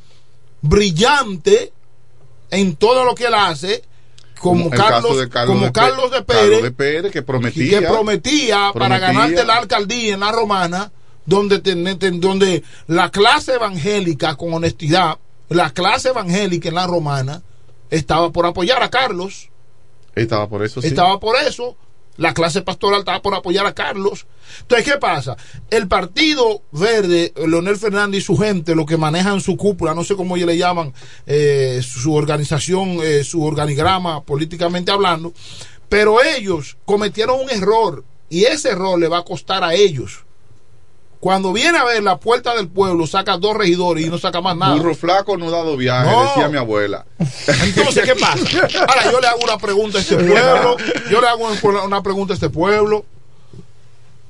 brillante 0.62 1.72
en 2.50 2.76
todo 2.76 3.04
lo 3.04 3.14
que 3.14 3.26
él 3.26 3.34
hace? 3.34 3.82
Como, 4.40 4.70
Carlos, 4.70 5.18
de 5.18 5.28
Carlos 5.28 5.54
como 5.54 5.66
de 5.66 5.72
Carlos 5.72 6.10
de 6.10 6.22
Pérez, 6.22 6.42
Carlos 6.42 6.62
de 6.62 6.70
Pérez, 6.70 7.12
que 7.12 7.20
prometía. 7.20 7.80
que 7.80 7.86
prometía, 7.86 8.70
para 8.72 8.98
ganarte 8.98 9.44
la 9.44 9.56
alcaldía 9.56 10.14
en 10.14 10.20
la 10.20 10.32
romana, 10.32 10.90
donde, 11.26 11.58
donde 11.58 12.62
la 12.86 13.10
clase 13.10 13.54
evangélica, 13.54 14.36
con 14.36 14.54
honestidad, 14.54 15.18
la 15.50 15.70
clase 15.70 16.08
evangélica 16.08 16.68
en 16.68 16.76
la 16.76 16.86
romana 16.86 17.42
estaba 17.90 18.30
por 18.30 18.46
apoyar 18.46 18.82
a 18.82 18.88
Carlos, 18.88 19.50
Estaba 20.14 20.48
por 20.48 20.64
eso, 20.64 20.80
sí. 20.80 20.88
estaba 20.88 21.20
por 21.20 21.36
eso, 21.36 21.76
la 22.16 22.34
clase 22.34 22.62
pastoral 22.62 23.00
estaba 23.00 23.22
por 23.22 23.34
apoyar 23.34 23.66
a 23.66 23.74
Carlos. 23.74 24.26
Entonces, 24.62 24.92
¿qué 24.92 24.98
pasa? 24.98 25.36
El 25.70 25.88
Partido 25.88 26.62
Verde, 26.72 27.32
Leonel 27.46 27.76
Fernández 27.76 28.22
y 28.22 28.24
su 28.24 28.36
gente, 28.36 28.74
lo 28.74 28.86
que 28.86 28.96
manejan 28.96 29.40
su 29.40 29.56
cúpula, 29.56 29.94
no 29.94 30.04
sé 30.04 30.16
cómo 30.16 30.36
ellos 30.36 30.48
le 30.48 30.58
llaman, 30.58 30.92
eh, 31.26 31.80
su 31.82 32.14
organización, 32.14 32.98
eh, 33.02 33.24
su 33.24 33.42
organigrama, 33.44 34.22
políticamente 34.22 34.90
hablando, 34.92 35.32
pero 35.88 36.22
ellos 36.22 36.76
cometieron 36.84 37.40
un 37.40 37.50
error 37.50 38.04
y 38.28 38.44
ese 38.44 38.70
error 38.70 38.98
le 38.98 39.08
va 39.08 39.18
a 39.18 39.24
costar 39.24 39.64
a 39.64 39.74
ellos. 39.74 40.24
Cuando 41.20 41.52
viene 41.52 41.76
a 41.76 41.84
ver 41.84 42.02
la 42.02 42.18
puerta 42.18 42.56
del 42.56 42.68
pueblo, 42.68 43.06
saca 43.06 43.36
dos 43.36 43.54
regidores 43.54 44.06
y 44.06 44.08
no 44.08 44.16
saca 44.16 44.40
más 44.40 44.56
nada. 44.56 44.74
Burro 44.74 44.94
flaco 44.94 45.36
no 45.36 45.48
ha 45.48 45.50
dado 45.50 45.76
viaje, 45.76 46.10
No. 46.10 46.22
decía 46.24 46.48
mi 46.48 46.56
abuela. 46.56 47.04
Entonces, 47.18 48.04
¿qué 48.06 48.14
pasa? 48.16 48.42
Ahora, 48.88 49.12
yo 49.12 49.20
le 49.20 49.26
hago 49.26 49.40
una 49.44 49.58
pregunta 49.58 49.98
a 49.98 50.00
este 50.00 50.16
pueblo. 50.24 50.76
Yo 51.10 51.20
le 51.20 51.28
hago 51.28 51.46
una- 51.84 52.02
pregunta 52.02 52.32
a 52.32 52.36
este 52.36 52.48
pueblo. 52.48 53.04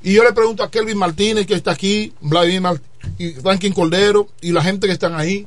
Y 0.03 0.15
yo 0.15 0.25
le 0.25 0.33
pregunto 0.33 0.65
a 0.65 0.71
Kelvin 0.71 0.99
Martínez, 0.99 1.47
que 1.47 1.55
está 1.55 1.71
aquí, 1.73 2.13
Vladimir 2.21 2.61
Mart- 2.63 2.83
y 3.19 3.31
Franklin 3.35 3.73
Cordero, 3.73 4.29
y 4.41 4.51
la 4.51 4.63
gente 4.63 4.87
que 4.89 4.93
están 4.93 5.15
ahí. 5.15 5.47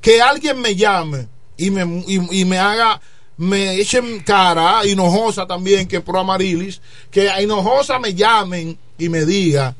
Que 0.00 0.20
alguien 0.20 0.60
me 0.60 0.74
llame 0.74 1.28
y 1.56 1.70
me, 1.70 1.84
y, 2.08 2.40
y 2.40 2.44
me 2.44 2.58
haga, 2.58 3.00
me 3.36 3.74
echen 3.76 4.18
cara, 4.20 4.84
Hinojosa 4.84 5.46
también, 5.46 5.86
que 5.86 6.00
pro 6.00 6.18
Amarilis, 6.20 6.80
que 7.10 7.30
a 7.30 7.40
Hinojosa 7.40 8.00
me 8.00 8.14
llamen 8.14 8.76
y 8.98 9.08
me 9.08 9.24
diga 9.24 9.76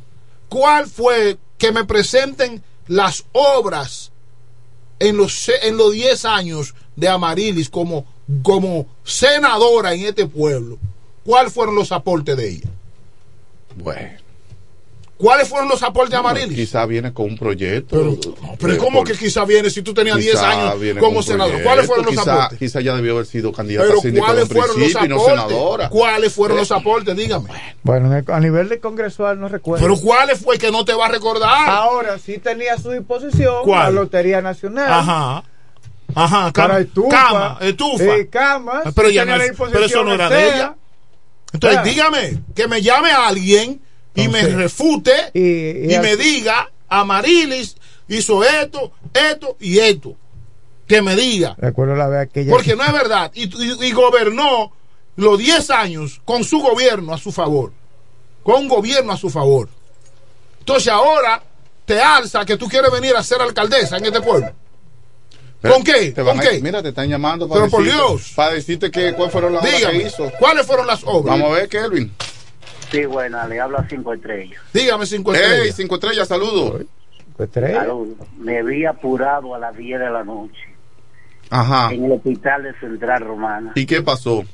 cuál 0.52 0.86
fue, 0.86 1.38
que 1.56 1.72
me 1.72 1.84
presenten 1.84 2.62
las 2.86 3.24
obras 3.32 4.12
en 4.98 5.16
los 5.16 5.48
en 5.62 5.78
los 5.78 5.92
10 5.92 6.24
años 6.26 6.74
de 6.94 7.08
Amarilis 7.08 7.70
como, 7.70 8.04
como 8.42 8.86
senadora 9.02 9.94
en 9.94 10.02
este 10.02 10.26
pueblo, 10.26 10.78
¿cuáles 11.24 11.54
fueron 11.54 11.74
los 11.74 11.90
aportes 11.90 12.36
de 12.36 12.50
ella? 12.50 12.70
Bueno. 13.76 14.22
¿Cuáles 15.23 15.49
fueron 15.49 15.69
los 15.69 15.81
aportes 15.85 16.11
de 16.11 16.16
Amarilis? 16.16 16.57
Quizá 16.57 16.85
viene 16.85 17.12
con 17.12 17.27
un 17.27 17.39
proyecto. 17.39 17.97
Pero, 17.97 18.57
pero 18.59 18.73
Eh, 18.73 18.77
¿cómo 18.77 18.99
por- 18.99 19.07
que 19.07 19.16
quizá 19.16 19.44
viene 19.44 19.70
si 19.70 19.81
tú 19.81 19.94
tenías 19.94 20.16
10 20.16 20.32
quizá 20.32 20.51
años 20.51 20.74
como 20.99 21.23
senador? 21.23 21.51
proyecto, 21.53 21.69
¿Cuáles 21.69 21.86
fueron 21.86 22.05
los 22.07 22.15
quizá, 22.16 22.35
aportes? 22.35 22.59
Quizá 22.59 22.81
ya 22.81 22.97
debió 22.97 23.12
haber 23.12 23.27
sido 23.27 23.53
candidata 23.53 23.86
Pero 23.86 23.99
a 24.01 24.03
síndico 24.03 24.27
¿cuáles 24.27 24.49
fueron 24.49 24.81
los 24.81 24.90
y 24.90 24.93
no 25.09 25.15
aportes? 25.15 25.27
senadora. 25.28 25.89
¿Cuáles 25.90 26.32
fueron 26.32 26.57
los 26.57 26.73
aportes? 26.73 27.16
Dígame. 27.16 27.49
Bueno, 27.85 28.16
el- 28.16 28.24
a 28.32 28.40
nivel 28.40 28.69
de 28.69 28.81
congresual 28.81 29.39
no 29.39 29.49
recuerdo. 29.49 29.85
Pero 29.86 29.97
¿cuáles 30.01 30.40
fue 30.40 30.59
que 30.59 30.73
no 30.73 30.85
te 30.85 30.93
va 30.93 31.07
a 31.07 31.09
recordar? 31.11 31.69
Ahora 31.70 32.19
sí 32.19 32.39
tenía 32.39 32.74
a 32.74 32.78
su 32.78 32.90
disposición 32.90 33.62
¿Cuál? 33.62 33.94
la 33.94 34.01
Lotería 34.03 34.43
Nacional. 34.43 34.90
Ajá. 34.93 35.44
Ajá, 36.16 36.53
Para 36.53 36.53
cama, 36.53 36.78
estufa. 36.81 37.09
cama, 37.16 37.59
estufa. 37.61 38.05
Sí, 38.16 38.27
camas. 38.28 38.82
Pero, 38.94 39.09
ya 39.09 39.23
tenía 39.23 39.36
no 39.39 39.43
es- 39.44 39.53
pero 39.73 39.85
eso 39.85 40.03
no 40.05 40.12
era 40.12 40.28
de 40.28 40.49
ella. 40.49 40.74
Entonces, 41.53 41.78
Ya. 41.78 41.85
dígame, 41.85 42.43
que 42.57 42.66
me 42.66 42.82
llame 42.82 43.12
a 43.12 43.28
alguien 43.28 43.81
y 44.14 44.28
me 44.28 44.43
refute 44.43 45.30
y, 45.34 45.94
y 45.94 45.98
me 46.01 46.16
diga, 46.16 46.70
Amarilis 46.89 47.76
hizo 48.09 48.44
esto, 48.44 48.93
esto 49.14 49.56
y 49.60 49.78
esto. 49.78 50.16
Que 50.86 51.01
me 51.01 51.16
diga. 51.16 51.55
Recuerdo 51.59 51.94
la 51.94 52.09
vez 52.09 52.20
aquella. 52.28 52.51
Porque 52.51 52.76
no 52.76 52.84
es 52.84 52.93
verdad. 52.93 53.30
Y, 53.34 53.44
y- 53.44 53.86
y 53.86 53.93
gobernó 53.93 54.72
los 55.16 55.39
10 55.39 55.70
años 55.70 56.20
con 56.24 56.44
su 56.44 56.59
gobierno 56.60 57.14
a 57.14 57.18
su 57.18 57.32
favor. 57.32 57.72
Con 58.43 58.56
un 58.62 58.68
gobierno 58.68 59.12
a 59.12 59.16
su 59.16 59.30
favor. 59.30 59.68
Entonces 60.59 60.89
ahora 60.93 61.43
te 61.86 62.01
alza 62.01 62.44
que 62.44 62.56
tú 62.56 62.68
quieres 62.68 62.90
venir 62.90 63.14
a 63.16 63.22
ser 63.22 63.40
alcaldesa 63.40 63.97
en 63.97 64.06
este 64.06 64.20
pueblo. 64.20 64.51
Pero 65.60 65.74
¿Con 65.74 65.84
qué? 65.84 66.12
¿Con 66.12 66.40
a- 66.40 66.43
qué? 66.43 66.60
Mira, 66.60 66.82
te 66.82 66.89
están 66.89 67.09
llamando 67.09 67.48
para 67.48 67.60
Pero 67.60 67.70
por 67.70 67.84
decirte, 67.84 68.05
Dios. 68.06 68.32
para 68.34 68.52
decirte 68.52 68.90
que, 68.90 69.14
cuál 69.14 69.30
fueron 69.30 69.55
las 69.55 69.62
obras 69.64 69.84
que 69.93 69.97
hizo. 69.97 70.30
¿cuáles 70.39 70.66
fueron 70.66 70.86
las 70.89 71.02
obras? 71.05 71.39
Vamos 71.39 71.52
a 71.52 71.60
ver, 71.60 71.68
Kelvin. 71.68 72.12
Sí, 72.93 73.05
buena, 73.06 73.47
le 73.47 73.59
habla 73.60 73.85
cinco 73.89 74.12
estrellas. 74.14 74.60
Dígame 74.73 75.06
cinco 75.06 75.35
estrellas. 75.35 75.74
cinco 75.74 75.94
estrellas, 75.97 76.28
saludos. 76.28 76.82
Saludos. 77.52 78.19
Me 78.39 78.62
vi 78.62 78.85
apurado 78.85 79.55
a 79.55 79.59
las 79.59 79.74
10 79.77 79.98
de 79.98 80.10
la 80.10 80.23
noche 80.23 80.60
Ajá. 81.51 81.93
en 81.93 82.05
el 82.05 82.12
hospital 82.12 82.62
de 82.64 82.74
Central 82.74 83.23
Romana. 83.24 83.73
¿Y 83.74 83.86
qué 83.86 84.01
pasó? 84.02 84.44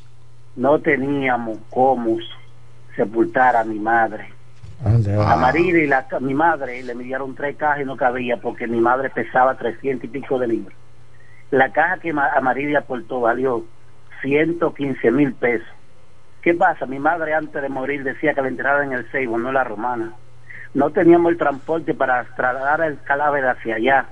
No 0.56 0.78
teníamos 0.80 1.58
cómo 1.70 2.16
sepultar 2.96 3.56
a 3.56 3.64
mi 3.64 3.78
madre. 3.78 4.32
A 4.84 5.36
Marina 5.36 5.78
y 5.80 5.86
la, 5.88 6.06
mi 6.20 6.34
madre 6.34 6.82
le 6.84 6.94
midieron 6.94 7.34
tres 7.34 7.56
cajas 7.56 7.80
y 7.82 7.84
no 7.84 7.96
cabía 7.96 8.36
porque 8.36 8.68
mi 8.68 8.80
madre 8.80 9.10
pesaba 9.10 9.56
300 9.58 10.04
y 10.04 10.08
pico 10.08 10.38
de 10.38 10.46
libras. 10.46 10.76
La 11.50 11.72
caja 11.72 11.98
que 11.98 12.12
Ma- 12.12 12.30
Amarilla 12.36 12.78
aportó 12.78 13.20
valió 13.20 13.64
115 14.22 15.10
mil 15.10 15.32
pesos. 15.34 15.66
¿Qué 16.48 16.54
pasa? 16.54 16.86
Mi 16.86 16.98
madre 16.98 17.34
antes 17.34 17.60
de 17.60 17.68
morir 17.68 18.02
decía 18.02 18.32
que 18.32 18.40
la 18.40 18.48
enterraran 18.48 18.90
en 18.90 18.98
el 19.00 19.10
Seibo, 19.10 19.36
no 19.36 19.52
la 19.52 19.64
Romana. 19.64 20.14
No 20.72 20.88
teníamos 20.88 21.32
el 21.32 21.36
transporte 21.36 21.92
para 21.92 22.24
trasladar 22.24 22.80
el 22.80 22.98
cadáver 23.02 23.44
hacia 23.44 23.74
allá. 23.74 24.06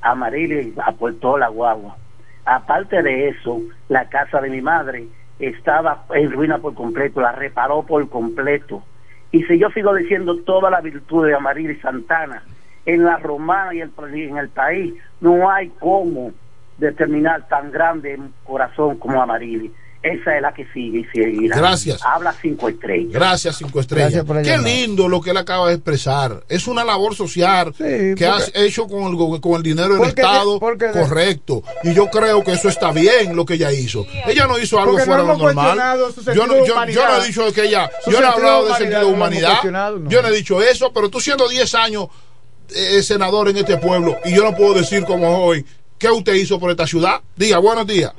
Amarilla 0.00 0.82
aportó 0.86 1.36
la 1.36 1.48
guagua. 1.48 1.98
Aparte 2.46 3.02
de 3.02 3.28
eso, 3.28 3.60
la 3.90 4.08
casa 4.08 4.40
de 4.40 4.48
mi 4.48 4.62
madre 4.62 5.04
estaba 5.38 6.06
en 6.14 6.32
ruina 6.32 6.56
por 6.56 6.72
completo, 6.72 7.20
la 7.20 7.32
reparó 7.32 7.82
por 7.82 8.08
completo. 8.08 8.82
Y 9.30 9.42
si 9.42 9.58
yo 9.58 9.68
sigo 9.68 9.94
diciendo 9.94 10.38
toda 10.46 10.70
la 10.70 10.80
virtud 10.80 11.26
de 11.26 11.34
Amarilla 11.34 11.72
y 11.72 11.80
Santana, 11.80 12.42
en 12.86 13.04
la 13.04 13.18
romana 13.18 13.74
y 13.74 13.82
el, 13.82 13.92
en 14.14 14.38
el 14.38 14.48
país 14.48 14.94
no 15.20 15.50
hay 15.50 15.68
cómo 15.78 16.32
determinar 16.78 17.46
tan 17.48 17.70
grande 17.70 18.18
corazón 18.44 18.96
como 18.96 19.20
Amarilla. 19.20 19.68
Esa 20.02 20.34
es 20.36 20.42
la 20.42 20.52
que 20.52 20.66
sigue 20.74 21.00
y 21.00 21.04
seguirá. 21.16 21.56
Gracias. 21.56 22.00
Habla 22.04 22.34
cinco 22.42 22.68
estrellas. 22.68 23.12
Gracias, 23.12 23.56
cinco 23.58 23.78
estrellas. 23.78 24.12
Gracias 24.12 24.24
por 24.24 24.42
Qué 24.42 24.58
lindo 24.58 25.08
lo 25.08 25.20
que 25.20 25.30
él 25.30 25.36
acaba 25.36 25.68
de 25.68 25.74
expresar. 25.74 26.42
Es 26.48 26.66
una 26.66 26.82
labor 26.84 27.14
social 27.14 27.72
que 27.76 28.14
porque- 28.18 28.26
has 28.26 28.50
hecho 28.56 28.88
con 28.88 29.04
el, 29.12 29.40
con 29.40 29.54
el 29.54 29.62
dinero 29.62 29.94
del 29.94 30.08
Estado 30.08 30.58
porque 30.58 30.90
correcto. 30.90 31.62
Y 31.84 31.94
yo 31.94 32.08
creo 32.08 32.42
que 32.42 32.52
eso 32.52 32.68
está 32.68 32.90
bien 32.90 33.36
lo 33.36 33.44
que 33.46 33.54
ella 33.54 33.70
hizo. 33.70 34.04
Ella 34.26 34.46
no 34.48 34.58
hizo 34.58 34.78
algo 34.80 34.92
Porque 34.92 35.06
no 35.06 35.12
fuera 35.14 35.22
de 35.22 35.28
lo 35.28 35.34
hemos 35.34 35.54
normal. 35.54 35.98
Yo 36.34 36.46
no, 36.48 36.66
yo- 36.66 36.86
yo 36.86 37.08
no 37.08 37.22
he 37.22 37.26
dicho 37.26 37.52
que 37.52 37.62
ella. 37.64 37.88
Su 38.04 38.10
Yo 38.10 38.20
no 38.20 38.26
he 38.26 38.30
hablado 38.30 38.66
de 38.66 38.74
sentido 38.74 38.98
de 38.98 39.04
no 39.04 39.10
lo 39.10 39.16
humanidad. 39.16 39.62
no. 39.64 40.08
Yo 40.10 40.20
no 40.20 40.28
he 40.28 40.32
dicho 40.32 40.60
eso, 40.62 40.92
pero 40.92 41.10
tú 41.10 41.20
siendo 41.20 41.48
10 41.48 41.74
años 41.76 42.08
eh, 42.74 43.02
senador 43.02 43.48
en 43.50 43.58
este 43.58 43.76
pueblo 43.76 44.16
y 44.24 44.34
yo 44.34 44.42
no 44.42 44.56
puedo 44.56 44.74
decir 44.74 45.04
como 45.04 45.36
joven 45.36 45.64
qué 45.98 46.10
usted 46.10 46.34
hizo 46.34 46.58
por 46.58 46.70
esta 46.72 46.86
ciudad. 46.88 47.20
Diga, 47.36 47.58
buenos 47.58 47.86
días. 47.86 48.12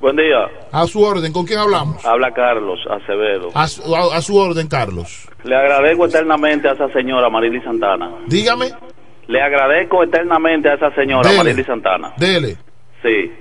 Buen 0.00 0.16
día, 0.16 0.36
A 0.76 0.86
su 0.88 1.00
orden, 1.02 1.32
¿con 1.32 1.46
quién 1.46 1.60
hablamos? 1.60 2.04
habla 2.04 2.32
Carlos 2.32 2.80
Acevedo. 2.90 3.50
A 3.54 3.68
su, 3.68 3.94
a- 3.94 4.16
a 4.16 4.20
su 4.20 4.36
orden, 4.36 4.66
Carlos. 4.66 5.28
Le 5.44 5.54
agradezco 5.54 6.06
eternamente 6.06 6.68
a 6.68 6.72
esa 6.72 6.88
señora 6.88 7.28
Marily 7.30 7.60
Santana. 7.62 8.10
Dígame, 8.26 8.70
Le 9.28 9.40
agradezco 9.40 10.02
eternamente 10.02 10.68
a 10.68 10.74
esa 10.74 10.90
señora 10.94 11.28
Dele. 11.30 11.38
Marily 11.44 11.64
Santana. 11.64 12.12
dele. 12.18 12.56
Sí. 13.02 13.32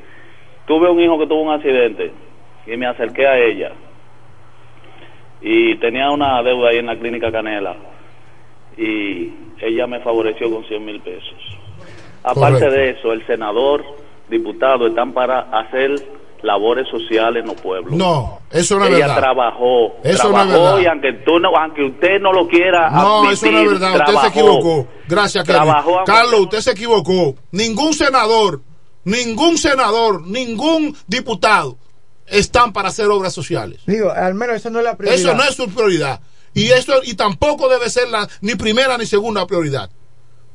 Tuve 0.68 0.90
un 0.90 1.00
hijo 1.00 1.18
que 1.20 1.26
tuvo 1.28 1.42
un 1.42 1.52
accidente 1.54 2.12
y 2.68 2.78
me 2.78 2.86
acerqué 2.88 3.28
a 3.28 3.38
ella. 3.38 3.72
y 5.42 5.76
tenía 5.80 6.10
una 6.10 6.42
deuda 6.42 6.70
ahí 6.70 6.78
en 6.78 6.86
la 6.86 6.96
clínica 6.98 7.30
Canela 7.30 7.76
y 8.78 9.30
ella 9.60 9.88
me 9.88 10.00
favoreció 10.00 10.50
con 10.50 10.64
100 10.66 10.86
mil 10.86 11.02
pesos. 11.02 11.36
Aparte 12.24 12.60
Correcto. 12.60 12.72
de 12.72 12.90
eso, 12.92 13.12
el 13.12 13.28
senador, 13.28 13.84
diputado 14.30 14.88
están 14.88 15.12
para 15.12 15.40
hacer 15.52 15.96
labores 16.44 16.88
sociales 16.90 17.42
en 17.42 17.48
los 17.48 17.60
pueblos. 17.62 17.94
No, 17.96 18.40
eso 18.52 18.78
no 18.78 18.86
es 18.86 18.92
ella 18.92 19.08
verdad. 19.08 19.18
trabajó, 19.22 19.94
Eso 20.04 20.04
no 20.04 20.12
es 20.12 20.20
trabajó 20.48 20.64
verdad. 20.64 20.80
y 20.82 20.86
aunque, 20.86 21.14
tú 21.26 21.40
no, 21.40 21.50
aunque 21.56 21.84
usted 21.86 22.20
no 22.22 22.32
lo 22.34 22.48
quiera 22.48 22.90
No, 22.92 23.20
admitir, 23.24 23.34
eso 23.34 23.52
no 23.52 23.60
es 23.60 23.70
verdad. 23.72 23.90
Usted 23.94 24.06
se 24.06 24.12
trabajó. 24.12 24.28
equivocó. 24.28 24.88
Gracias. 25.08 25.46
Trabajó 25.46 26.04
Carlos, 26.06 26.40
usted 26.42 26.60
se 26.60 26.72
equivocó. 26.72 27.36
Ningún 27.52 27.94
senador, 27.94 28.62
ningún 29.06 29.58
senador, 29.58 30.22
ningún 30.28 30.96
diputado 31.08 31.78
están 32.28 32.74
para 32.74 32.90
hacer 32.90 33.08
obras 33.08 33.34
sociales. 33.34 33.82
Digo, 33.86 34.12
al 34.12 34.34
menos 34.34 34.56
esa 34.58 34.70
no 34.70 34.80
es 34.80 34.86
la 34.86 34.96
prioridad. 34.98 35.20
Eso 35.20 35.34
no 35.36 35.44
es 35.44 35.56
su 35.56 35.68
prioridad. 35.70 36.22
Y 36.54 36.70
eso 36.70 36.94
y 37.04 37.16
tampoco 37.16 37.68
debe 37.68 37.90
ser 37.90 38.10
la 38.10 38.28
ni 38.42 38.56
primera 38.56 38.98
ni 38.98 39.06
segunda 39.06 39.46
prioridad. 39.48 39.90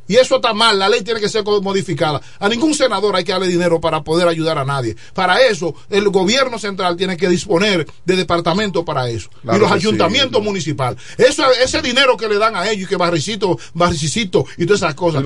Y 0.09 0.17
eso 0.17 0.37
está 0.37 0.53
mal, 0.55 0.79
la 0.79 0.89
ley 0.89 1.03
tiene 1.03 1.21
que 1.21 1.29
ser 1.29 1.45
modificada. 1.45 2.21
A 2.39 2.49
ningún 2.49 2.75
senador 2.75 3.15
hay 3.15 3.25
que 3.25 3.33
darle 3.33 3.47
dinero 3.47 3.81
para 3.81 4.03
poder 4.03 4.27
ayudar 4.27 4.59
a 4.59 4.65
nadie. 4.65 4.97
Para 5.15 5.43
eso, 5.43 5.75
el 5.91 6.09
gobierno 6.09 6.59
central 6.59 6.97
tiene 6.97 7.17
que 7.17 7.29
disponer 7.29 7.87
de 8.05 8.17
departamentos 8.17 8.85
para 8.85 9.09
eso. 9.09 9.29
Claro 9.43 9.59
y 9.59 9.61
los 9.61 9.71
ayuntamientos 9.71 10.43
municipales. 10.43 11.01
Eso, 11.19 11.45
ese 11.53 11.83
dinero 11.83 12.17
que 12.17 12.29
le 12.29 12.39
dan 12.39 12.57
a 12.57 12.69
ellos, 12.71 12.85
y 12.85 12.87
que 12.87 12.97
barricito, 12.97 13.59
barricito 13.75 14.47
y 14.57 14.65
todas 14.67 14.83
esas 14.83 14.95
cosas. 14.95 15.23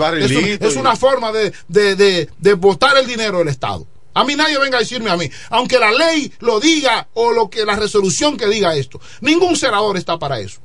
Es 0.60 0.76
una 0.76 0.96
forma 0.96 1.32
de, 1.32 1.52
de, 1.68 1.94
de, 1.96 2.28
de 2.38 2.54
botar 2.54 2.96
el 2.96 3.06
dinero 3.06 3.38
del 3.38 3.48
Estado. 3.48 3.86
A 4.14 4.24
mí 4.24 4.34
nadie 4.34 4.58
venga 4.58 4.76
a 4.76 4.80
decirme 4.80 5.10
a 5.10 5.16
mí, 5.16 5.30
aunque 5.48 5.78
la 5.78 5.90
ley 5.90 6.32
lo 6.40 6.60
diga 6.60 7.08
o 7.14 7.32
lo 7.32 7.48
que 7.48 7.64
la 7.64 7.76
resolución 7.76 8.36
que 8.36 8.46
diga 8.46 8.74
esto, 8.74 9.00
ningún 9.20 9.56
senador 9.56 9.96
está 9.96 10.18
para 10.18 10.38
eso. 10.38 10.60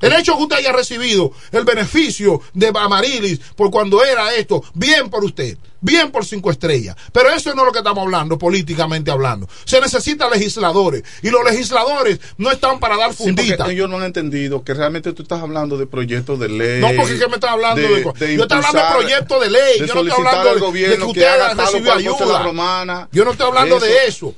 El 0.00 0.12
hecho 0.12 0.36
que 0.36 0.42
usted 0.42 0.56
haya 0.56 0.72
recibido 0.72 1.32
el 1.52 1.64
beneficio 1.64 2.40
de 2.52 2.70
Amarilis 2.74 3.40
por 3.56 3.70
cuando 3.70 4.04
era 4.04 4.34
esto, 4.34 4.62
bien 4.74 5.08
por 5.08 5.24
usted, 5.24 5.56
bien 5.80 6.10
por 6.10 6.24
cinco 6.24 6.50
estrellas. 6.50 6.94
Pero 7.12 7.30
eso 7.30 7.54
no 7.54 7.62
es 7.62 7.66
lo 7.66 7.72
que 7.72 7.78
estamos 7.78 8.02
hablando, 8.04 8.38
políticamente 8.38 9.10
hablando. 9.10 9.48
Se 9.64 9.80
necesitan 9.80 10.30
legisladores 10.30 11.02
y 11.22 11.30
los 11.30 11.42
legisladores 11.44 12.20
no 12.36 12.50
están 12.50 12.78
para 12.78 12.96
dar 12.96 13.14
Sí, 13.14 13.24
funditas. 13.24 13.68
ellos 13.70 13.88
no 13.88 13.96
han 13.96 14.04
entendido 14.04 14.62
que 14.62 14.74
realmente 14.74 15.12
tú 15.12 15.22
estás 15.22 15.40
hablando 15.40 15.78
de 15.78 15.86
proyectos 15.86 16.38
de 16.38 16.48
ley. 16.48 16.80
No, 16.80 16.88
porque 16.96 17.18
que 17.18 17.26
me 17.28 17.34
estás 17.36 17.50
hablando 17.52 17.80
de, 17.82 18.02
yo 18.36 18.42
estoy 18.42 18.58
hablando 18.58 18.78
de 18.78 18.90
proyectos 18.92 19.40
de 19.42 19.50
ley. 19.50 19.80
de 19.80 19.86
yo 19.86 19.94
no 19.94 20.00
estoy 20.02 20.24
hablando 20.24 20.40
al 20.40 20.46
de, 20.46 20.54
de 20.54 20.60
gobierno 20.60 21.12
que 21.12 21.20
usted 21.20 21.88
ayuda. 21.90 22.42
romana. 22.42 23.08
Yo 23.12 23.24
no 23.24 23.30
estoy 23.32 23.46
hablando 23.46 23.76
Eso. 23.76 23.86
de 23.86 24.06
eso. 24.06 24.34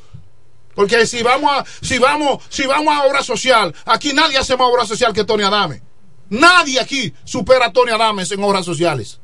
Porque 0.78 1.08
si 1.08 1.24
vamos 1.24 1.50
a, 1.50 1.64
si 1.82 1.98
vamos, 1.98 2.44
si 2.48 2.64
vamos 2.64 2.94
a 2.94 3.02
obra 3.02 3.20
social, 3.24 3.74
aquí 3.84 4.12
nadie 4.12 4.38
hace 4.38 4.56
más 4.56 4.68
obra 4.68 4.86
social 4.86 5.12
que 5.12 5.24
Tony 5.24 5.42
Adame. 5.42 5.82
Nadie 6.30 6.78
aquí 6.78 7.12
supera 7.24 7.66
a 7.66 7.72
Tony 7.72 7.90
Adames 7.90 8.30
en 8.30 8.44
obras 8.44 8.64
sociales. 8.64 9.18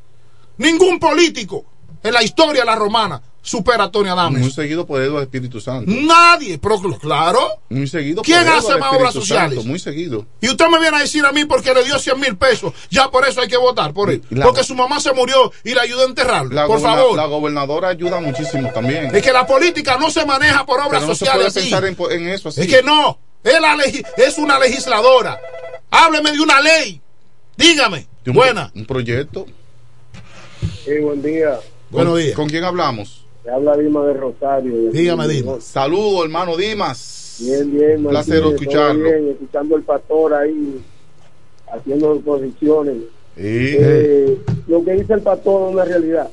Ningún 0.57 0.99
político 0.99 1.65
en 2.03 2.13
la 2.13 2.25
historia 2.25 2.63
de 2.63 2.67
la 2.67 2.75
romana 2.75 3.23
supera 3.45 3.85
a 3.85 3.91
Tony 3.93 4.09
Adames. 4.09 4.41
Muy 4.41 4.51
seguido 4.51 4.85
por 4.87 5.01
Eduardo 5.01 5.23
Espíritu 5.23 5.61
Santo. 5.61 5.89
Nadie, 5.95 6.59
pero 6.59 6.81
claro. 6.99 7.39
Muy 7.69 7.87
seguido 7.87 8.23
¿Quién 8.23 8.45
por 8.45 8.55
hace 8.55 8.77
más 8.79 8.93
obras 8.95 9.12
sociales? 9.15 9.55
Santo, 9.57 9.69
muy 9.69 9.79
seguido. 9.79 10.27
Y 10.41 10.49
usted 10.49 10.66
me 10.69 10.81
viene 10.81 10.97
a 10.97 11.01
decir 11.01 11.25
a 11.27 11.31
mí 11.31 11.45
porque 11.45 11.73
le 11.75 11.85
dio 11.85 11.99
100 11.99 12.19
mil 12.19 12.37
pesos, 12.37 12.73
ya 12.91 13.11
por 13.11 13.29
eso 13.29 13.41
hay 13.43 13.49
que 13.49 13.59
votar 13.59 13.93
por 13.93 14.11
él. 14.11 14.23
La- 14.31 14.47
porque 14.47 14.65
su 14.65 14.75
mamá 14.75 14.99
se 14.99 15.12
murió 15.12 15.53
y 15.62 15.75
le 15.75 15.81
ayudó 15.81 16.03
a 16.03 16.07
enterrarlo. 16.07 16.55
La 16.55 16.66
por 16.66 16.79
goberna- 16.81 16.97
favor. 16.97 17.16
La 17.16 17.27
gobernadora 17.27 17.89
ayuda 17.89 18.19
muchísimo 18.21 18.73
también. 18.73 19.15
Es 19.15 19.23
que 19.23 19.33
la 19.33 19.47
política 19.47 19.99
no 19.99 20.11
se 20.11 20.25
maneja 20.25 20.65
por 20.66 20.81
obras 20.81 20.89
Pero 21.03 21.07
no 21.09 21.15
se 21.15 21.19
sociales 21.19 21.53
puede 21.53 21.61
así. 21.66 21.71
pensar 21.95 22.12
en, 22.12 22.29
eso 22.29 22.49
así. 22.49 22.62
Es 22.62 22.66
que 22.66 22.83
no. 22.83 23.19
Es, 23.45 23.61
la 23.61 23.77
es 24.16 24.39
una 24.39 24.59
legisladora. 24.59 25.39
Hábleme 25.91 26.33
de 26.33 26.41
una 26.41 26.61
ley. 26.62 27.01
Dígame. 27.59 28.07
De 28.25 28.31
un- 28.31 28.37
Buena. 28.37 28.73
Un 28.75 28.87
proyecto. 28.87 29.45
Sí, 30.85 30.99
buen 31.03 31.23
día. 31.23 31.61
Buenos 31.91 32.19
días. 32.19 32.35
¿Con 32.35 32.49
quién 32.49 32.65
hablamos? 32.65 33.24
Me 33.45 33.53
habla 33.53 33.77
Dima 33.77 34.07
de 34.07 34.15
Rosario. 34.15 34.91
Dígame, 34.91 35.29
Dimas. 35.29 35.65
Saludos, 35.65 36.25
hermano 36.25 36.57
Dimas. 36.57 37.37
Bien, 37.41 37.71
bien. 37.71 37.99
Un 37.99 38.11
placer 38.11 38.41
Martínez, 38.43 38.61
escucharlo. 38.61 39.03
bien, 39.03 39.29
escuchando 39.29 39.77
al 39.77 39.83
pastor 39.83 40.35
ahí 40.35 40.83
haciendo 41.71 42.15
exposiciones. 42.15 42.97
Sí. 43.37 43.77
Eh, 43.79 44.39
lo 44.66 44.85
que 44.85 44.93
dice 44.93 45.15
el 45.15 45.21
pastor 45.21 45.69
es 45.69 45.75
una 45.75 45.85
realidad. 45.85 46.31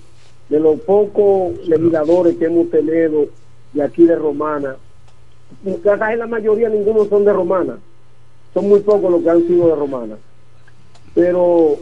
De 0.48 0.60
los 0.60 0.80
pocos 0.82 1.54
legisladores 1.68 2.38
que 2.38 2.46
hemos 2.46 2.70
tenido 2.70 3.28
de 3.74 3.84
aquí 3.84 4.06
de 4.06 4.16
Romana, 4.16 4.76
casi 5.84 6.16
la 6.18 6.28
mayoría 6.28 6.70
ninguno 6.70 7.06
son 7.06 7.26
de 7.26 7.34
Romana. 7.34 7.78
Son 8.54 8.68
muy 8.68 8.82
pocos 8.82 9.12
los 9.12 9.22
que 9.24 9.30
han 9.30 9.48
sido 9.48 9.68
de 9.68 9.76
Romana. 9.76 10.18
Pero 11.14 11.78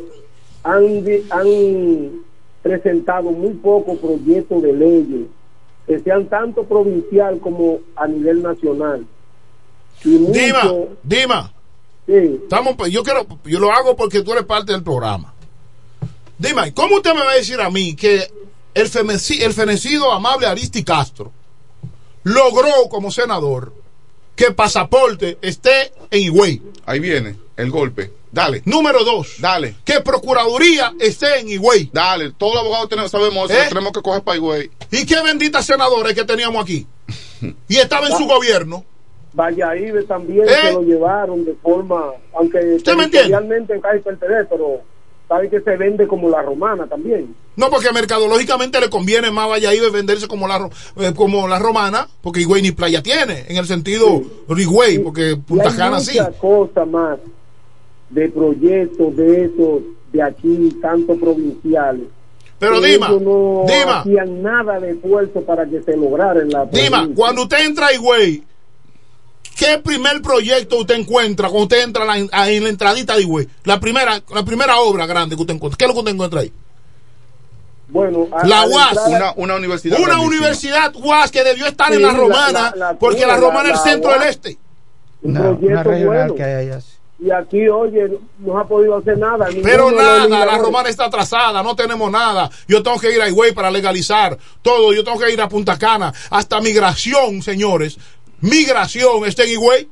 han, 0.64 1.04
han 1.30 2.12
presentado 2.62 3.32
muy 3.32 3.54
pocos 3.54 3.98
proyectos 4.00 4.62
de 4.64 4.74
leyes 4.74 5.28
que 5.88 6.00
sean 6.00 6.26
tanto 6.28 6.64
provincial 6.66 7.40
como 7.40 7.80
a 7.96 8.08
nivel 8.08 8.42
nacional. 8.44 9.06
Y 10.04 10.10
mucho- 10.10 10.32
Dima, 10.40 10.72
Dima. 11.04 11.54
Sí. 12.06 12.40
Estamos, 12.44 12.76
yo 12.90 13.04
quiero, 13.04 13.26
yo 13.46 13.60
lo 13.60 13.72
hago 13.72 13.96
porque 13.96 14.22
tú 14.22 14.32
eres 14.34 14.46
parte 14.46 14.72
del 14.72 14.84
programa. 14.84 15.34
Dime, 16.38 16.74
¿cómo 16.74 16.98
usted 16.98 17.14
me 17.14 17.22
va 17.24 17.32
a 17.32 17.36
decir 17.36 17.60
a 17.60 17.70
mí 17.70 17.96
que 17.96 18.24
el, 18.74 18.90
femeci- 18.90 19.42
el 19.42 19.54
fenecido 19.54 20.12
amable 20.12 20.48
Aristi 20.48 20.84
Castro 20.84 21.32
logró 22.24 22.70
como 22.90 23.12
senador 23.12 23.74
que 24.36 24.46
el 24.46 24.56
pasaporte 24.56 25.38
esté 25.42 25.92
en 26.12 26.22
Higüey? 26.24 26.62
Ahí 26.86 27.00
viene 27.00 27.36
el 27.58 27.70
golpe. 27.72 28.12
Dale. 28.32 28.62
Número 28.66 29.04
dos. 29.04 29.36
Dale. 29.40 29.76
Que 29.84 30.02
Procuraduría 30.02 30.94
esté 31.00 31.40
en 31.40 31.50
Higüey. 31.50 31.90
Dale. 31.92 32.32
Todos 32.32 32.54
los 32.56 32.64
abogados 32.64 32.90
tenemos, 32.90 33.12
sabemos 33.12 33.50
eso. 33.50 33.60
¿Eh? 33.60 33.66
Tenemos 33.70 33.92
que 33.92 34.02
coger 34.02 34.22
para 34.22 34.38
Higüey. 34.38 34.70
¿Y 34.92 35.06
qué 35.06 35.22
benditas 35.24 35.66
senadores 35.66 36.14
que 36.14 36.24
teníamos 36.24 36.64
aquí? 36.64 36.86
Y 37.70 37.78
estaba 37.78 38.08
en 38.08 38.18
su 38.18 38.26
gobierno. 38.26 38.84
Valladolid 39.34 40.06
también 40.08 40.48
¿Eh? 40.48 40.54
se 40.62 40.74
lo 40.74 40.82
llevaron 40.82 41.46
de 41.46 41.54
forma, 41.56 42.12
aunque 42.34 42.58
¿Usted 42.76 42.96
me 42.96 43.06
entiende? 43.06 43.32
casi 43.82 44.00
pertenece, 44.00 44.48
pero 44.50 44.82
sabe 45.28 45.50
que 45.50 45.62
se 45.62 45.78
vende 45.78 46.08
como 46.08 46.30
la 46.30 46.42
romana 46.42 46.88
también. 46.88 47.36
No, 47.56 47.70
porque 47.70 47.92
mercadológicamente 47.92 48.82
le 48.82 48.90
conviene 48.90 49.32
más 49.32 49.48
Valladolid 49.48 49.92
venderse 49.92 50.28
como 50.28 50.48
la, 50.48 50.70
eh, 50.98 51.14
como 51.16 51.48
la 51.48 51.60
romana, 51.60 52.08
porque 52.22 52.42
Higüey 52.42 52.62
ni 52.62 52.72
playa 52.72 53.04
tiene, 53.04 53.46
en 53.48 53.58
el 53.58 53.68
sentido 53.68 54.22
Higüey, 54.50 55.00
porque 55.00 55.38
Punta 55.38 55.70
hay 55.70 55.78
Cana 55.78 56.00
sí. 56.00 56.18
muchas 56.20 56.36
cosas 56.36 56.88
más 56.88 57.20
de 58.10 58.30
proyectos 58.30 59.16
de 59.16 59.46
esos 59.46 59.82
de 60.12 60.22
aquí, 60.24 60.78
tanto 60.82 61.16
provinciales. 61.18 62.08
Pero 62.58 62.82
Dima, 62.82 63.08
no 63.10 63.64
Dima. 63.68 64.00
hacían 64.02 64.42
nada 64.44 64.80
de 64.80 64.92
esfuerzo 64.92 65.42
para 65.44 65.66
que 65.66 65.82
se 65.82 65.96
lograra 65.96 66.42
en 66.42 66.50
la 66.50 66.66
Dima, 66.66 66.98
provincia. 66.98 67.16
cuando 67.16 67.44
usted 67.44 67.66
entra 67.66 67.88
a 67.88 67.94
Higüey, 67.94 68.44
¿qué 69.58 69.78
primer 69.84 70.22
proyecto 70.22 70.78
usted 70.80 70.96
encuentra 70.96 71.48
cuando 71.48 71.64
usted 71.64 71.84
entra 71.84 72.04
a 72.04 72.06
la- 72.18 72.50
en 72.50 72.64
la 72.64 72.70
entradita 72.70 73.16
de 73.16 73.22
Higüey? 73.22 73.48
La 73.64 73.80
primera, 73.80 74.22
la 74.34 74.44
primera 74.44 74.78
obra 74.80 75.06
grande 75.06 75.36
que 75.36 75.42
usted 75.42 75.54
encuentra. 75.54 75.78
¿Qué 75.78 75.86
es 75.86 75.88
lo 75.88 75.94
que 75.94 76.00
usted 76.00 76.14
encuentra 76.14 76.42
ahí? 76.42 76.52
Bueno, 77.88 78.28
La 78.44 78.68
UAS. 78.68 78.98
Una, 79.08 79.34
una 79.36 79.56
universidad. 79.56 79.98
Una 79.98 80.08
grandísima. 80.10 80.36
universidad 80.36 80.96
UAS 80.96 81.32
que 81.32 81.44
debió 81.44 81.66
estar 81.66 81.88
Sí, 81.88 81.96
en 81.96 82.02
la 82.04 82.12
romana, 82.14 82.72
la- 82.72 82.76
la- 82.76 83.00
porque 83.00 83.22
la 83.22 83.28
la- 83.30 83.38
romana 83.38 83.70
es 83.70 83.80
el 83.86 83.92
centro 83.92 84.10
UAS. 84.12 84.20
del 84.20 84.30
este. 84.30 84.58
un 85.22 85.32
Una, 85.38 85.52
regional 85.84 86.06
bueno. 86.06 86.36
que 86.36 86.44
hay 86.44 86.68
allá. 86.68 86.82
sí. 86.82 86.88
Y 87.22 87.32
aquí, 87.32 87.68
oye, 87.68 88.18
no 88.40 88.58
ha 88.58 88.66
podido 88.66 88.96
hacer 88.96 89.18
nada. 89.18 89.48
Pero 89.62 89.92
nada, 89.92 90.46
la 90.46 90.58
romana 90.58 90.88
está 90.88 91.06
atrasada, 91.06 91.62
no 91.62 91.76
tenemos 91.76 92.10
nada. 92.10 92.50
Yo 92.68 92.82
tengo 92.82 92.98
que 92.98 93.14
ir 93.14 93.22
a 93.22 93.28
Higüey 93.28 93.52
para 93.52 93.70
legalizar 93.70 94.38
todo. 94.62 94.94
Yo 94.94 95.04
tengo 95.04 95.20
que 95.20 95.32
ir 95.32 95.42
a 95.42 95.50
Punta 95.50 95.78
Cana. 95.78 96.14
Hasta 96.30 96.62
migración, 96.62 97.42
señores. 97.42 97.98
Migración 98.40 99.26
está 99.26 99.44
en 99.44 99.50
Higüey. 99.50 99.90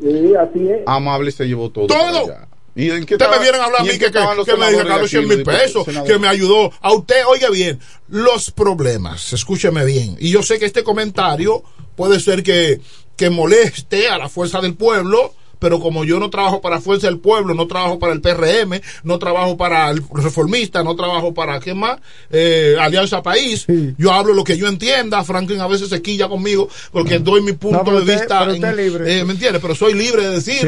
Sí, 0.00 0.34
así 0.36 0.70
es. 0.70 0.82
Amable 0.86 1.32
se 1.32 1.44
llevó 1.44 1.70
todo. 1.70 1.88
Todo. 1.88 2.28
¿Y 2.76 2.90
en 2.90 3.06
qué 3.06 3.14
Ustedes 3.14 3.30
me 3.30 3.42
vienen 3.42 3.60
a 3.62 3.64
hablar 3.64 3.80
a 3.80 3.84
mí 3.84 3.98
que, 3.98 4.10
me 4.10 4.12
senadores 4.12 4.78
regaló 4.84 5.00
aquí, 5.00 5.08
100 5.08 5.22
los 5.22 5.36
mil 5.36 5.44
pesos, 5.44 5.86
que 6.06 6.18
me 6.18 6.28
ayudó. 6.28 6.70
A 6.82 6.92
usted, 6.92 7.24
oiga 7.26 7.48
bien, 7.48 7.80
los 8.08 8.50
problemas, 8.50 9.32
escúcheme 9.32 9.84
bien. 9.86 10.16
Y 10.20 10.30
yo 10.30 10.42
sé 10.42 10.58
que 10.58 10.66
este 10.66 10.84
comentario 10.84 11.64
puede 11.96 12.20
ser 12.20 12.42
que, 12.42 12.80
que 13.16 13.30
moleste 13.30 14.08
a 14.08 14.18
la 14.18 14.28
fuerza 14.28 14.60
del 14.60 14.74
pueblo, 14.74 15.32
pero 15.58 15.80
como 15.80 16.04
yo 16.04 16.18
no 16.18 16.30
trabajo 16.30 16.60
para 16.60 16.80
Fuerza 16.80 17.06
del 17.06 17.18
Pueblo, 17.18 17.54
no 17.54 17.66
trabajo 17.66 17.98
para 17.98 18.12
el 18.12 18.20
PRM, 18.20 18.80
no 19.04 19.18
trabajo 19.18 19.56
para 19.56 19.90
el 19.90 20.02
Reformista, 20.12 20.82
no 20.82 20.94
trabajo 20.96 21.32
para, 21.34 21.58
¿qué 21.60 21.74
más? 21.74 21.98
Eh, 22.30 22.76
Alianza 22.80 23.22
País. 23.22 23.66
Yo 23.98 24.12
hablo 24.12 24.34
lo 24.34 24.44
que 24.44 24.56
yo 24.56 24.68
entienda. 24.68 25.22
Franklin 25.24 25.60
a 25.60 25.66
veces 25.66 25.88
se 25.88 26.02
quilla 26.02 26.28
conmigo 26.28 26.68
porque 26.92 27.18
doy 27.18 27.40
mi 27.42 27.52
punto 27.52 27.82
No, 27.84 27.92
de 27.92 27.98
usted- 28.02 28.18
vista. 28.20 28.42
usted 28.50 28.64
en- 28.64 28.76
libre. 28.76 29.18
eh, 29.20 29.24
¿Me 29.24 29.32
entiendes? 29.32 29.62
Pero 29.62 29.74
soy 29.74 29.94
libre 29.94 30.22
de 30.22 30.30
decir. 30.30 30.60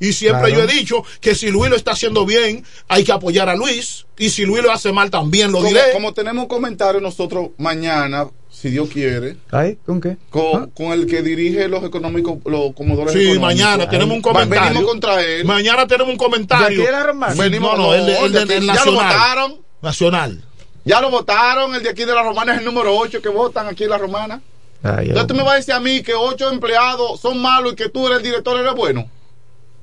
Sí, 0.00 0.06
y 0.08 0.12
siempre 0.12 0.50
claro. 0.50 0.64
yo 0.66 0.70
he 0.70 0.74
dicho 0.74 1.02
que 1.20 1.34
si 1.34 1.50
Luis 1.50 1.70
lo 1.70 1.76
está 1.76 1.92
haciendo 1.92 2.26
bien, 2.26 2.64
hay 2.88 3.04
que 3.04 3.12
apoyar 3.12 3.48
a 3.48 3.54
Luis. 3.56 4.06
Y 4.18 4.30
si 4.30 4.44
Luis 4.44 4.62
lo 4.62 4.70
hace 4.70 4.92
mal, 4.92 5.10
también 5.10 5.50
lo 5.50 5.58
como, 5.58 5.68
diré. 5.68 5.80
como 5.92 6.12
tenemos 6.14 6.42
un 6.42 6.48
comentario 6.48 7.00
nosotros 7.00 7.48
mañana, 7.58 8.28
si 8.64 8.70
Dios 8.70 8.88
quiere, 8.88 9.36
¿Ay? 9.50 9.76
¿Con 9.84 10.00
qué? 10.00 10.16
con, 10.30 10.70
con 10.70 10.86
el 10.92 11.06
que 11.06 11.20
dirige 11.20 11.68
los 11.68 11.84
económicos, 11.84 12.38
los 12.46 12.72
comodores 12.74 13.12
Sí, 13.12 13.18
económicos. 13.32 13.42
mañana 13.42 13.88
tenemos 13.90 14.16
un 14.16 14.22
comentario. 14.22 14.64
Venimos 14.70 14.90
contra 14.90 15.22
él. 15.22 15.44
Mañana 15.44 15.86
tenemos 15.86 16.12
un 16.12 16.16
comentario. 16.16 16.82
¿De? 16.82 17.34
Venimos, 17.36 17.76
no, 17.76 17.88
No, 17.88 17.94
el, 17.94 18.08
el 18.08 18.32
Ya 18.32 18.44
lo 18.56 18.62
nacional. 18.72 18.94
votaron. 18.94 19.56
Nacional. 19.82 20.42
Ya 20.86 21.00
lo 21.02 21.10
votaron, 21.10 21.74
el 21.74 21.82
de 21.82 21.90
aquí 21.90 22.04
de 22.06 22.14
la 22.14 22.22
Romana 22.22 22.54
es 22.54 22.60
el 22.60 22.64
número 22.64 22.96
8 22.96 23.20
que 23.20 23.28
votan 23.28 23.66
aquí 23.68 23.84
en 23.84 23.90
la 23.90 23.98
Romana. 23.98 24.40
Ay, 24.82 25.08
Entonces 25.08 25.26
tú 25.26 25.34
me 25.34 25.42
vas 25.42 25.52
a 25.52 25.56
decir 25.56 25.74
a 25.74 25.80
mí 25.80 26.02
que 26.02 26.14
ocho 26.14 26.50
empleados 26.50 27.20
son 27.20 27.38
malos 27.42 27.74
y 27.74 27.76
que 27.76 27.90
tú 27.90 28.06
eres 28.06 28.18
el 28.18 28.24
director, 28.24 28.58
eres 28.58 28.74
bueno. 28.74 29.06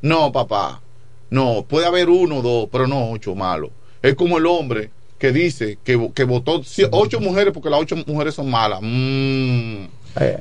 No, 0.02 0.32
papá. 0.32 0.82
No, 1.30 1.66
puede 1.70 1.86
haber 1.86 2.10
uno 2.10 2.38
o 2.38 2.42
dos, 2.42 2.70
pero 2.72 2.88
no 2.88 3.12
ocho 3.12 3.36
malos. 3.36 3.70
Es 4.02 4.16
como 4.16 4.40
el 4.40 4.48
hombre 4.48 4.90
que 5.22 5.32
dice 5.32 5.78
que, 5.84 6.10
que 6.16 6.24
votó 6.24 6.64
ocho 6.92 7.20
mujeres 7.20 7.54
porque 7.54 7.70
las 7.70 7.80
ocho 7.80 7.96
mujeres 8.08 8.34
son 8.34 8.50
malas. 8.50 8.80
Mm. 8.82 9.86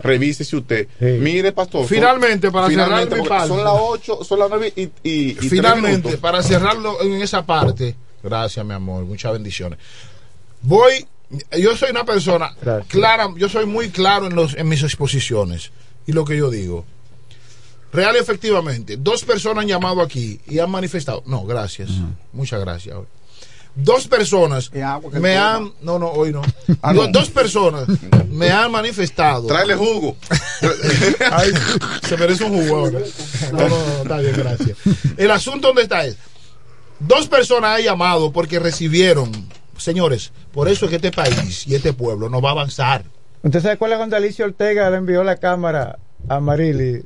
Revísese 0.03 0.57
usted. 0.57 0.89
Mire, 0.99 1.53
pastor. 1.53 1.83
son- 1.83 1.89
Finalmente, 1.89 2.51
para 2.51 2.67
finalmente, 2.69 3.03
cerrar 3.03 3.09
mi 3.11 3.17
porque 3.19 3.29
parte. 3.29 3.49
Son 3.49 3.63
las 3.65 3.75
ocho, 3.79 4.25
son 4.25 4.39
las 4.39 4.49
nueve 4.49 4.73
y, 4.75 4.91
y- 5.09 5.35
Finalmente, 5.35 6.17
para 6.17 6.43
cerrarlo 6.43 7.01
en 7.03 7.21
esa 7.21 7.45
parte, 7.45 7.95
gracias, 8.23 8.65
mi 8.65 8.73
amor, 8.73 9.05
muchas 9.05 9.33
bendiciones. 9.35 9.79
Voy, 10.63 11.07
yo 11.59 11.77
soy 11.77 11.91
una 11.91 12.05
persona 12.05 12.53
clara, 12.89 13.29
yo 13.37 13.49
soy 13.51 13.67
muy 13.67 13.91
claro 13.91 14.27
en, 14.27 14.35
los, 14.35 14.57
en 14.57 14.67
mis 14.67 14.83
exposiciones 14.83 15.71
y 16.07 16.13
lo 16.13 16.25
que 16.25 16.37
yo 16.39 16.51
digo. 16.51 16.87
Real 17.93 18.15
y 18.17 18.19
efectivamente, 18.19 18.97
dos 18.97 19.25
personas 19.25 19.63
han 19.63 19.69
llamado 19.69 20.01
aquí 20.01 20.41
y 20.49 20.59
han 20.59 20.71
manifestado. 20.71 21.23
No, 21.27 21.45
gracias. 21.45 21.91
Muchas 22.33 22.61
gracias. 22.61 22.97
Dos 23.75 24.09
personas 24.09 24.71
me 25.13 25.37
han. 25.37 25.73
No, 25.81 25.99
no, 25.99 26.09
hoy 26.09 26.33
no. 26.33 26.43
Ah, 26.83 26.93
no. 26.93 27.07
Dos 27.09 27.31
personas 27.31 27.87
me 28.29 28.51
han 28.51 28.71
manifestado. 28.71 29.47
Tráele 29.47 29.75
jugo. 29.75 30.17
Ay, 31.33 31.53
se 32.07 32.17
merece 32.17 32.45
un 32.45 32.63
jugo 32.63 32.77
ahora. 32.77 33.01
No, 33.53 33.59
no, 33.59 33.69
no, 33.69 34.03
está 34.03 34.19
bien, 34.19 34.35
gracias. 34.37 34.79
El 35.17 35.31
asunto 35.31 35.69
donde 35.69 35.83
está 35.83 36.05
es. 36.05 36.17
Dos 36.99 37.29
personas 37.29 37.79
han 37.79 37.83
llamado 37.83 38.33
porque 38.33 38.59
recibieron. 38.59 39.31
Señores, 39.77 40.33
por 40.53 40.69
eso 40.69 40.85
es 40.85 40.91
que 40.91 40.97
este 40.97 41.11
país 41.11 41.67
y 41.67 41.75
este 41.75 41.93
pueblo 41.95 42.29
no 42.29 42.43
va 42.43 42.51
a 42.51 42.53
avanzar. 42.53 43.05
¿Usted 43.43 43.63
sabe 43.63 43.79
cuál 43.79 43.93
es 43.93 43.99
cuando 43.99 44.17
Alicia 44.17 44.45
Ortega 44.45 44.91
le 44.91 44.99
envió 44.99 45.25
la 45.25 45.37
cámara 45.37 45.99
a 46.29 46.41
Marili? 46.41 47.03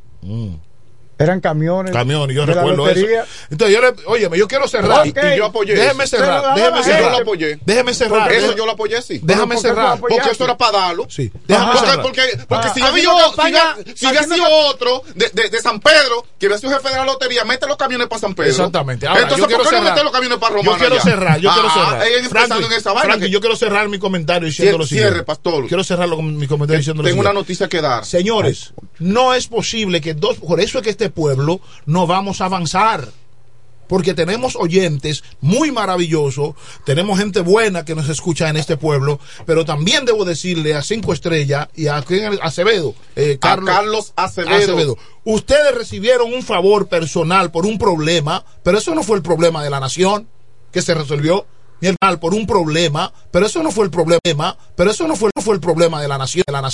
Eran 1.18 1.40
camiones. 1.40 1.92
Camión, 1.92 2.28
yo 2.30 2.44
recuerdo 2.46 2.88
eso. 2.88 3.06
Entonces, 3.50 3.76
yo 3.76 3.80
le, 3.82 3.94
óyeme, 4.06 4.36
yo 4.38 4.48
quiero 4.48 4.66
cerrar. 4.68 5.06
Y 5.06 5.12
yo 5.36 5.46
apoyé 5.46 5.74
Déjeme 5.74 6.06
cerrar, 6.06 6.54
déjeme 6.54 6.82
cerrar. 6.82 7.02
Yo 7.02 7.10
lo 7.10 7.16
apoyé. 7.18 7.58
Déjeme 7.64 7.94
cerrar. 7.94 8.32
Eso 8.32 8.56
yo 8.56 8.66
lo 8.66 8.72
apoyé, 8.72 9.02
sí. 9.02 9.20
Déjame 9.22 9.54
¿Por 9.54 9.62
qué 9.62 9.68
cerrar. 9.68 10.00
Porque 10.00 10.30
eso 10.30 10.44
era 10.44 10.56
para 10.56 10.78
darlo. 10.78 11.06
Sí. 11.08 11.30
Déjame 11.46 11.72
porque, 11.72 11.86
cerrar. 11.86 12.02
porque, 12.02 12.22
porque 12.48 12.68
Ah, 12.68 12.72
si 12.74 12.80
aquí 12.82 12.90
había, 12.90 13.24
campaña- 13.26 13.76
si 13.94 14.06
había 14.06 14.22
no 14.22 14.34
sido 14.34 14.46
otro 14.68 15.02
de, 15.14 15.28
de, 15.30 15.48
de 15.50 15.60
San 15.60 15.80
Pedro, 15.80 16.26
que 16.38 16.46
había 16.46 16.58
sido 16.58 16.72
jefe 16.72 16.88
de 16.90 16.96
la 16.96 17.04
lotería, 17.04 17.44
mete 17.44 17.66
los 17.66 17.76
camiones 17.76 18.08
para 18.08 18.20
San 18.20 18.34
Pedro. 18.34 18.50
Exactamente. 18.50 19.06
Ahora, 19.06 19.22
Entonces, 19.22 19.46
¿por 19.46 19.56
qué 19.56 19.62
no 19.62 19.70
cerrar. 19.70 19.84
meter 19.84 20.04
los 20.04 20.12
camiones 20.12 20.38
para 20.38 20.54
Romana? 20.54 20.72
Yo 20.72 20.78
quiero 20.78 20.96
ya? 20.96 21.02
cerrar, 21.02 21.38
yo 21.40 21.50
quiero 21.52 21.68
Ah, 21.68 22.00
cerrar. 22.00 22.28
Franklin, 22.30 22.64
en 22.64 22.72
esa 22.72 22.90
vaina. 22.92 23.04
Franklin, 23.04 23.28
que- 23.28 23.32
yo 23.32 23.40
quiero 23.40 23.56
cerrar 23.56 23.88
mi 23.88 23.98
comentario 23.98 24.46
diciendo 24.46 24.78
lo 24.78 24.86
Cierre, 24.86 25.04
siguiente. 25.08 25.24
pastor. 25.26 25.66
Quiero 25.68 25.84
cerrarlo 25.84 26.16
con 26.16 26.36
mi 26.36 26.46
comentario 26.46 26.78
diciendo 26.78 27.02
lo 27.02 27.08
Tengo 27.08 27.20
una 27.20 27.30
siguiente. 27.30 27.48
noticia 27.48 27.68
que 27.68 27.80
dar. 27.80 28.04
Señores, 28.04 28.72
no 28.98 29.34
es 29.34 29.46
posible 29.46 30.00
que 30.00 30.14
dos, 30.14 30.38
por 30.38 30.60
eso 30.60 30.78
es 30.78 30.84
que 30.84 30.90
este 30.90 31.03
pueblo 31.10 31.60
no 31.86 32.06
vamos 32.06 32.40
a 32.40 32.46
avanzar. 32.46 33.08
Porque 33.86 34.14
tenemos 34.14 34.56
oyentes 34.56 35.22
muy 35.42 35.70
maravillosos, 35.70 36.54
tenemos 36.84 37.18
gente 37.18 37.40
buena 37.40 37.84
que 37.84 37.94
nos 37.94 38.08
escucha 38.08 38.48
en 38.48 38.56
este 38.56 38.78
pueblo, 38.78 39.20
pero 39.44 39.66
también 39.66 40.06
debo 40.06 40.24
decirle 40.24 40.74
a 40.74 40.82
Cinco 40.82 41.12
Estrellas 41.12 41.68
y 41.76 41.88
a. 41.88 42.02
Acevedo, 42.42 42.94
eh, 43.14 43.38
A 43.42 43.56
Carlos 43.56 44.12
Acevedo. 44.16 44.96
Ustedes 45.24 45.74
recibieron 45.74 46.32
un 46.32 46.42
favor 46.42 46.88
personal 46.88 47.50
por 47.50 47.66
un 47.66 47.76
problema, 47.78 48.44
pero 48.62 48.78
eso 48.78 48.94
no 48.94 49.02
fue 49.02 49.18
el 49.18 49.22
problema 49.22 49.62
de 49.62 49.70
la 49.70 49.80
nación 49.80 50.28
que 50.72 50.82
se 50.82 50.94
resolvió. 50.94 51.46
Ni 51.80 51.88
el 51.88 51.96
mal 52.00 52.18
por 52.18 52.34
un 52.34 52.46
problema, 52.46 53.12
pero 53.30 53.46
eso 53.46 53.62
no 53.62 53.70
fue 53.70 53.84
el 53.84 53.90
problema, 53.90 54.56
pero 54.76 54.90
eso 54.90 55.06
no 55.06 55.16
fue, 55.16 55.30
no 55.34 55.42
fue 55.42 55.54
el 55.54 55.60
problema 55.60 56.00
de 56.00 56.08
la 56.08 56.16
nación, 56.16 56.44
de 56.46 56.52
la 56.52 56.62
nación. 56.62 56.72